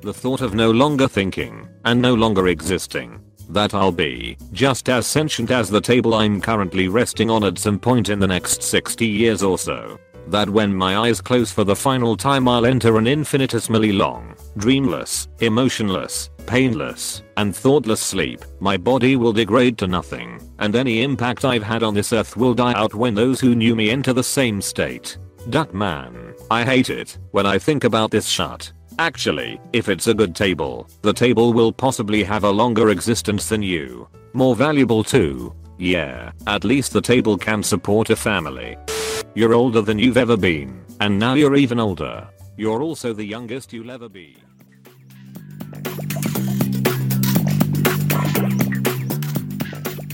The 0.04 0.14
thought 0.14 0.42
of 0.42 0.54
no 0.54 0.72
longer 0.72 1.08
thinking, 1.08 1.68
and 1.86 2.02
no 2.02 2.14
longer 2.14 2.48
existing. 2.48 3.23
That 3.54 3.76
I'll 3.76 3.92
be 3.92 4.36
just 4.52 4.90
as 4.90 5.06
sentient 5.06 5.52
as 5.52 5.70
the 5.70 5.80
table 5.80 6.16
I'm 6.16 6.42
currently 6.42 6.88
resting 6.88 7.30
on 7.30 7.44
at 7.44 7.60
some 7.60 7.78
point 7.78 8.10
in 8.10 8.18
the 8.18 8.26
next 8.26 8.64
60 8.64 9.06
years 9.06 9.44
or 9.44 9.60
so. 9.60 10.00
That 10.26 10.50
when 10.50 10.74
my 10.74 10.98
eyes 10.98 11.22
close 11.22 11.52
for 11.52 11.64
the 11.64 11.76
final 11.76 12.18
time 12.18 12.48
I'll 12.48 12.66
enter 12.66 12.98
an 12.98 13.06
infinitesimally 13.06 13.92
long, 13.92 14.36
dreamless, 14.58 15.28
emotionless, 15.42 16.32
painless, 16.48 17.22
and 17.38 17.56
thoughtless 17.56 18.02
sleep. 18.02 18.44
My 18.60 18.76
body 18.76 19.18
will 19.18 19.34
degrade 19.34 19.78
to 19.78 19.88
nothing, 19.88 20.42
and 20.58 20.76
any 20.76 21.04
impact 21.04 21.46
I've 21.46 21.62
had 21.62 21.84
on 21.84 21.94
this 21.94 22.12
earth 22.12 22.36
will 22.36 22.56
die 22.56 22.74
out 22.74 22.96
when 22.96 23.14
those 23.14 23.40
who 23.40 23.54
knew 23.54 23.76
me 23.76 23.92
enter 23.92 24.14
the 24.14 24.24
same 24.24 24.64
state. 24.64 25.20
Duckman, 25.50 26.34
I 26.50 26.64
hate 26.64 26.90
it 26.90 27.20
when 27.32 27.46
I 27.46 27.60
think 27.60 27.84
about 27.84 28.10
this 28.10 28.26
shut. 28.26 28.74
Actually, 29.00 29.60
if 29.74 29.90
it's 29.90 30.08
a 30.08 30.14
good 30.14 30.36
table, 30.36 30.88
the 31.02 31.14
table 31.14 31.52
will 31.52 31.72
possibly 31.72 32.24
have 32.24 32.44
a 32.44 32.52
longer 32.52 32.90
existence 32.90 33.50
than 33.50 33.64
you. 33.64 34.08
More 34.34 34.56
valuable 34.56 35.04
too. 35.04 35.54
Yeah, 35.80 36.32
at 36.46 36.64
least 36.64 36.94
the 36.94 37.02
table 37.02 37.38
can 37.38 37.64
support 37.64 38.10
a 38.12 38.16
family. 38.16 38.78
You're 39.34 39.56
older 39.56 39.82
than 39.82 39.98
you've 39.98 40.18
ever 40.18 40.38
been, 40.38 40.86
and 41.00 41.18
now 41.18 41.34
you're 41.34 41.56
even 41.56 41.80
older. 41.80 42.28
You're 42.56 42.84
also 42.84 43.14
the 43.14 43.26
youngest 43.26 43.74
you'll 43.74 43.92
ever 43.92 44.10
be. 44.10 44.38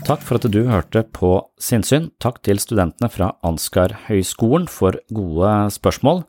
Takk 0.08 0.24
for 0.26 0.40
at 0.40 0.48
du 0.50 0.64
hørte 0.66 1.04
på 1.04 1.52
Sinnsyn. 1.62 2.10
Takk 2.18 2.40
til 2.42 2.58
studentene 2.58 3.12
fra 3.14 3.36
Ansgar-høgskolen 3.46 4.66
for 4.72 4.98
gode 5.14 5.70
spørsmål. 5.70 6.24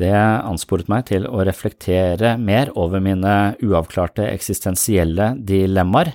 Det 0.00 0.16
ansporet 0.16 0.88
meg 0.88 1.08
til 1.10 1.26
å 1.28 1.42
reflektere 1.44 2.36
mer 2.40 2.70
over 2.78 3.02
mine 3.04 3.56
uavklarte 3.60 4.24
eksistensielle 4.30 5.34
dilemmaer. 5.36 6.14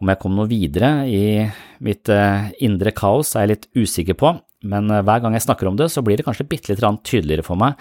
Om 0.00 0.10
jeg 0.10 0.20
kom 0.22 0.34
noe 0.38 0.48
videre 0.50 0.90
i 1.08 1.44
mitt 1.84 2.08
eh, 2.12 2.48
indre 2.64 2.94
kaos 2.96 3.34
er 3.34 3.44
jeg 3.44 3.52
litt 3.52 3.68
usikker 3.76 4.16
på, 4.20 4.32
men 4.70 4.88
eh, 4.90 5.04
hver 5.04 5.20
gang 5.24 5.36
jeg 5.36 5.44
snakker 5.46 5.68
om 5.70 5.76
det, 5.78 5.90
så 5.92 6.02
blir 6.04 6.18
det 6.18 6.26
kanskje 6.26 6.48
bitte 6.48 6.72
litt 6.72 7.04
tydeligere 7.04 7.46
for 7.46 7.60
meg 7.60 7.76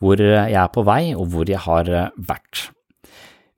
hvor 0.00 0.16
jeg 0.16 0.56
er 0.56 0.68
på 0.72 0.84
vei 0.88 1.12
og 1.12 1.26
hvor 1.32 1.48
jeg 1.48 1.60
har 1.60 1.88
eh, 1.88 2.12
vært. 2.28 2.68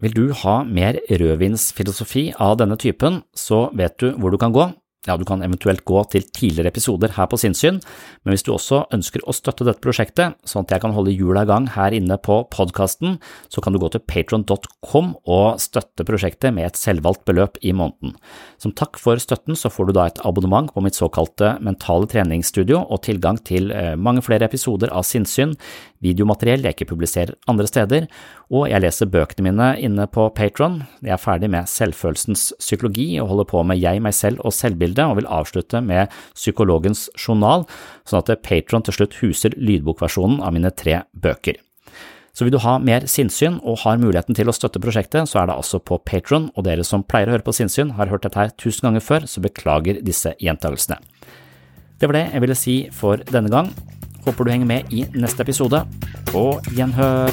Vil 0.02 0.14
du 0.16 0.24
ha 0.42 0.54
mer 0.66 0.98
rødvinsfilosofi 1.06 2.32
av 2.42 2.56
denne 2.58 2.78
typen, 2.80 3.20
så 3.38 3.68
vet 3.78 3.94
du 4.02 4.08
hvor 4.18 4.34
du 4.34 4.38
kan 4.42 4.54
gå. 4.54 4.66
Ja, 5.08 5.16
du 5.18 5.24
kan 5.26 5.42
eventuelt 5.42 5.82
gå 5.82 5.98
til 6.12 6.22
tidligere 6.30 6.70
episoder 6.70 7.10
her 7.16 7.26
på 7.26 7.38
Sinnsyn, 7.40 7.80
men 8.22 8.32
hvis 8.32 8.44
du 8.46 8.52
også 8.54 8.84
ønsker 8.94 9.24
å 9.26 9.34
støtte 9.34 9.66
dette 9.66 9.82
prosjektet, 9.82 10.36
sånn 10.46 10.62
at 10.62 10.76
jeg 10.76 10.84
kan 10.84 10.94
holde 10.94 11.10
hjula 11.10 11.42
i 11.42 11.48
gang 11.50 11.66
her 11.74 11.96
inne 11.96 12.14
på 12.22 12.36
podkasten, 12.54 13.16
så 13.50 13.64
kan 13.64 13.74
du 13.74 13.80
gå 13.82 13.90
til 13.90 14.04
patron.com 14.06 15.08
og 15.26 15.58
støtte 15.62 16.06
prosjektet 16.06 16.54
med 16.54 16.68
et 16.68 16.78
selvvalgt 16.78 17.24
beløp 17.26 17.58
i 17.66 17.74
måneden. 17.74 18.14
Som 18.62 18.76
takk 18.78 19.00
for 19.02 19.18
støtten 19.18 19.58
så 19.58 19.72
får 19.74 19.90
du 19.90 19.96
da 19.98 20.06
et 20.06 20.22
abonnement 20.22 20.70
på 20.70 20.84
mitt 20.86 20.98
såkalte 20.98 21.56
mentale 21.66 22.06
treningsstudio 22.06 22.84
og 22.86 23.02
tilgang 23.02 23.42
til 23.42 23.74
eh, 23.74 23.96
mange 23.98 24.22
flere 24.22 24.46
episoder 24.46 24.94
av 24.94 25.02
Sinnsyn, 25.08 25.56
videomateriell 26.02 26.66
jeg 26.66 26.76
ikke 26.76 26.90
publiserer 26.92 27.34
andre 27.50 27.68
steder, 27.70 28.06
og 28.52 28.68
jeg 28.70 28.82
leser 28.84 29.10
bøkene 29.10 29.46
mine 29.48 29.68
inne 29.80 30.06
på 30.10 30.28
Patron. 30.36 30.82
Jeg 31.00 31.14
er 31.16 31.22
ferdig 31.22 31.50
med 31.52 31.70
selvfølelsens 31.70 32.50
psykologi 32.60 33.08
og 33.22 33.30
holder 33.32 33.50
på 33.52 33.64
med 33.66 33.80
Jeg, 33.80 34.02
meg 34.04 34.16
selv 34.18 34.42
og 34.44 34.54
selvbildet, 34.56 35.04
og 35.06 35.20
vil 35.20 35.30
avslutte 35.30 35.82
med 35.84 36.12
Psykologens 36.34 37.08
journal, 37.16 37.66
sånn 38.08 38.22
at 38.22 38.42
Patron 38.46 38.84
til 38.84 38.98
slutt 38.98 39.20
huser 39.22 39.54
lydbokversjonen 39.56 40.42
av 40.42 40.54
mine 40.56 40.72
tre 40.74 41.04
bøker. 41.14 41.60
Så 42.32 42.46
vil 42.46 42.54
du 42.54 42.62
ha 42.64 42.78
mer 42.80 43.04
sinnssyn 43.10 43.58
og 43.60 43.82
har 43.82 43.98
muligheten 44.00 44.36
til 44.36 44.48
å 44.48 44.54
støtte 44.56 44.80
prosjektet, 44.80 45.28
så 45.28 45.42
er 45.42 45.50
det 45.50 45.56
altså 45.58 45.82
på 45.84 45.98
Patron, 46.08 46.48
og 46.56 46.64
dere 46.64 46.84
som 46.88 47.04
pleier 47.04 47.28
å 47.28 47.36
høre 47.36 47.44
på 47.44 47.52
sinnssyn 47.56 47.92
har 47.98 48.08
hørt 48.08 48.24
dette 48.24 48.40
her 48.40 48.54
tusen 48.56 48.88
ganger 48.88 49.04
før, 49.04 49.26
så 49.28 49.44
beklager 49.44 50.00
disse 50.00 50.32
gjentagelsene. 50.40 50.96
Det 52.00 52.08
var 52.08 52.16
det 52.18 52.28
jeg 52.32 52.42
ville 52.42 52.56
si 52.58 52.76
for 52.96 53.20
denne 53.28 53.52
gang. 53.52 53.68
Håper 54.24 54.44
du 54.44 54.50
henger 54.50 54.66
med 54.66 54.92
i 54.94 55.04
neste 55.14 55.42
episode. 55.42 55.84
På 56.30 56.60
gjenhør! 56.76 57.32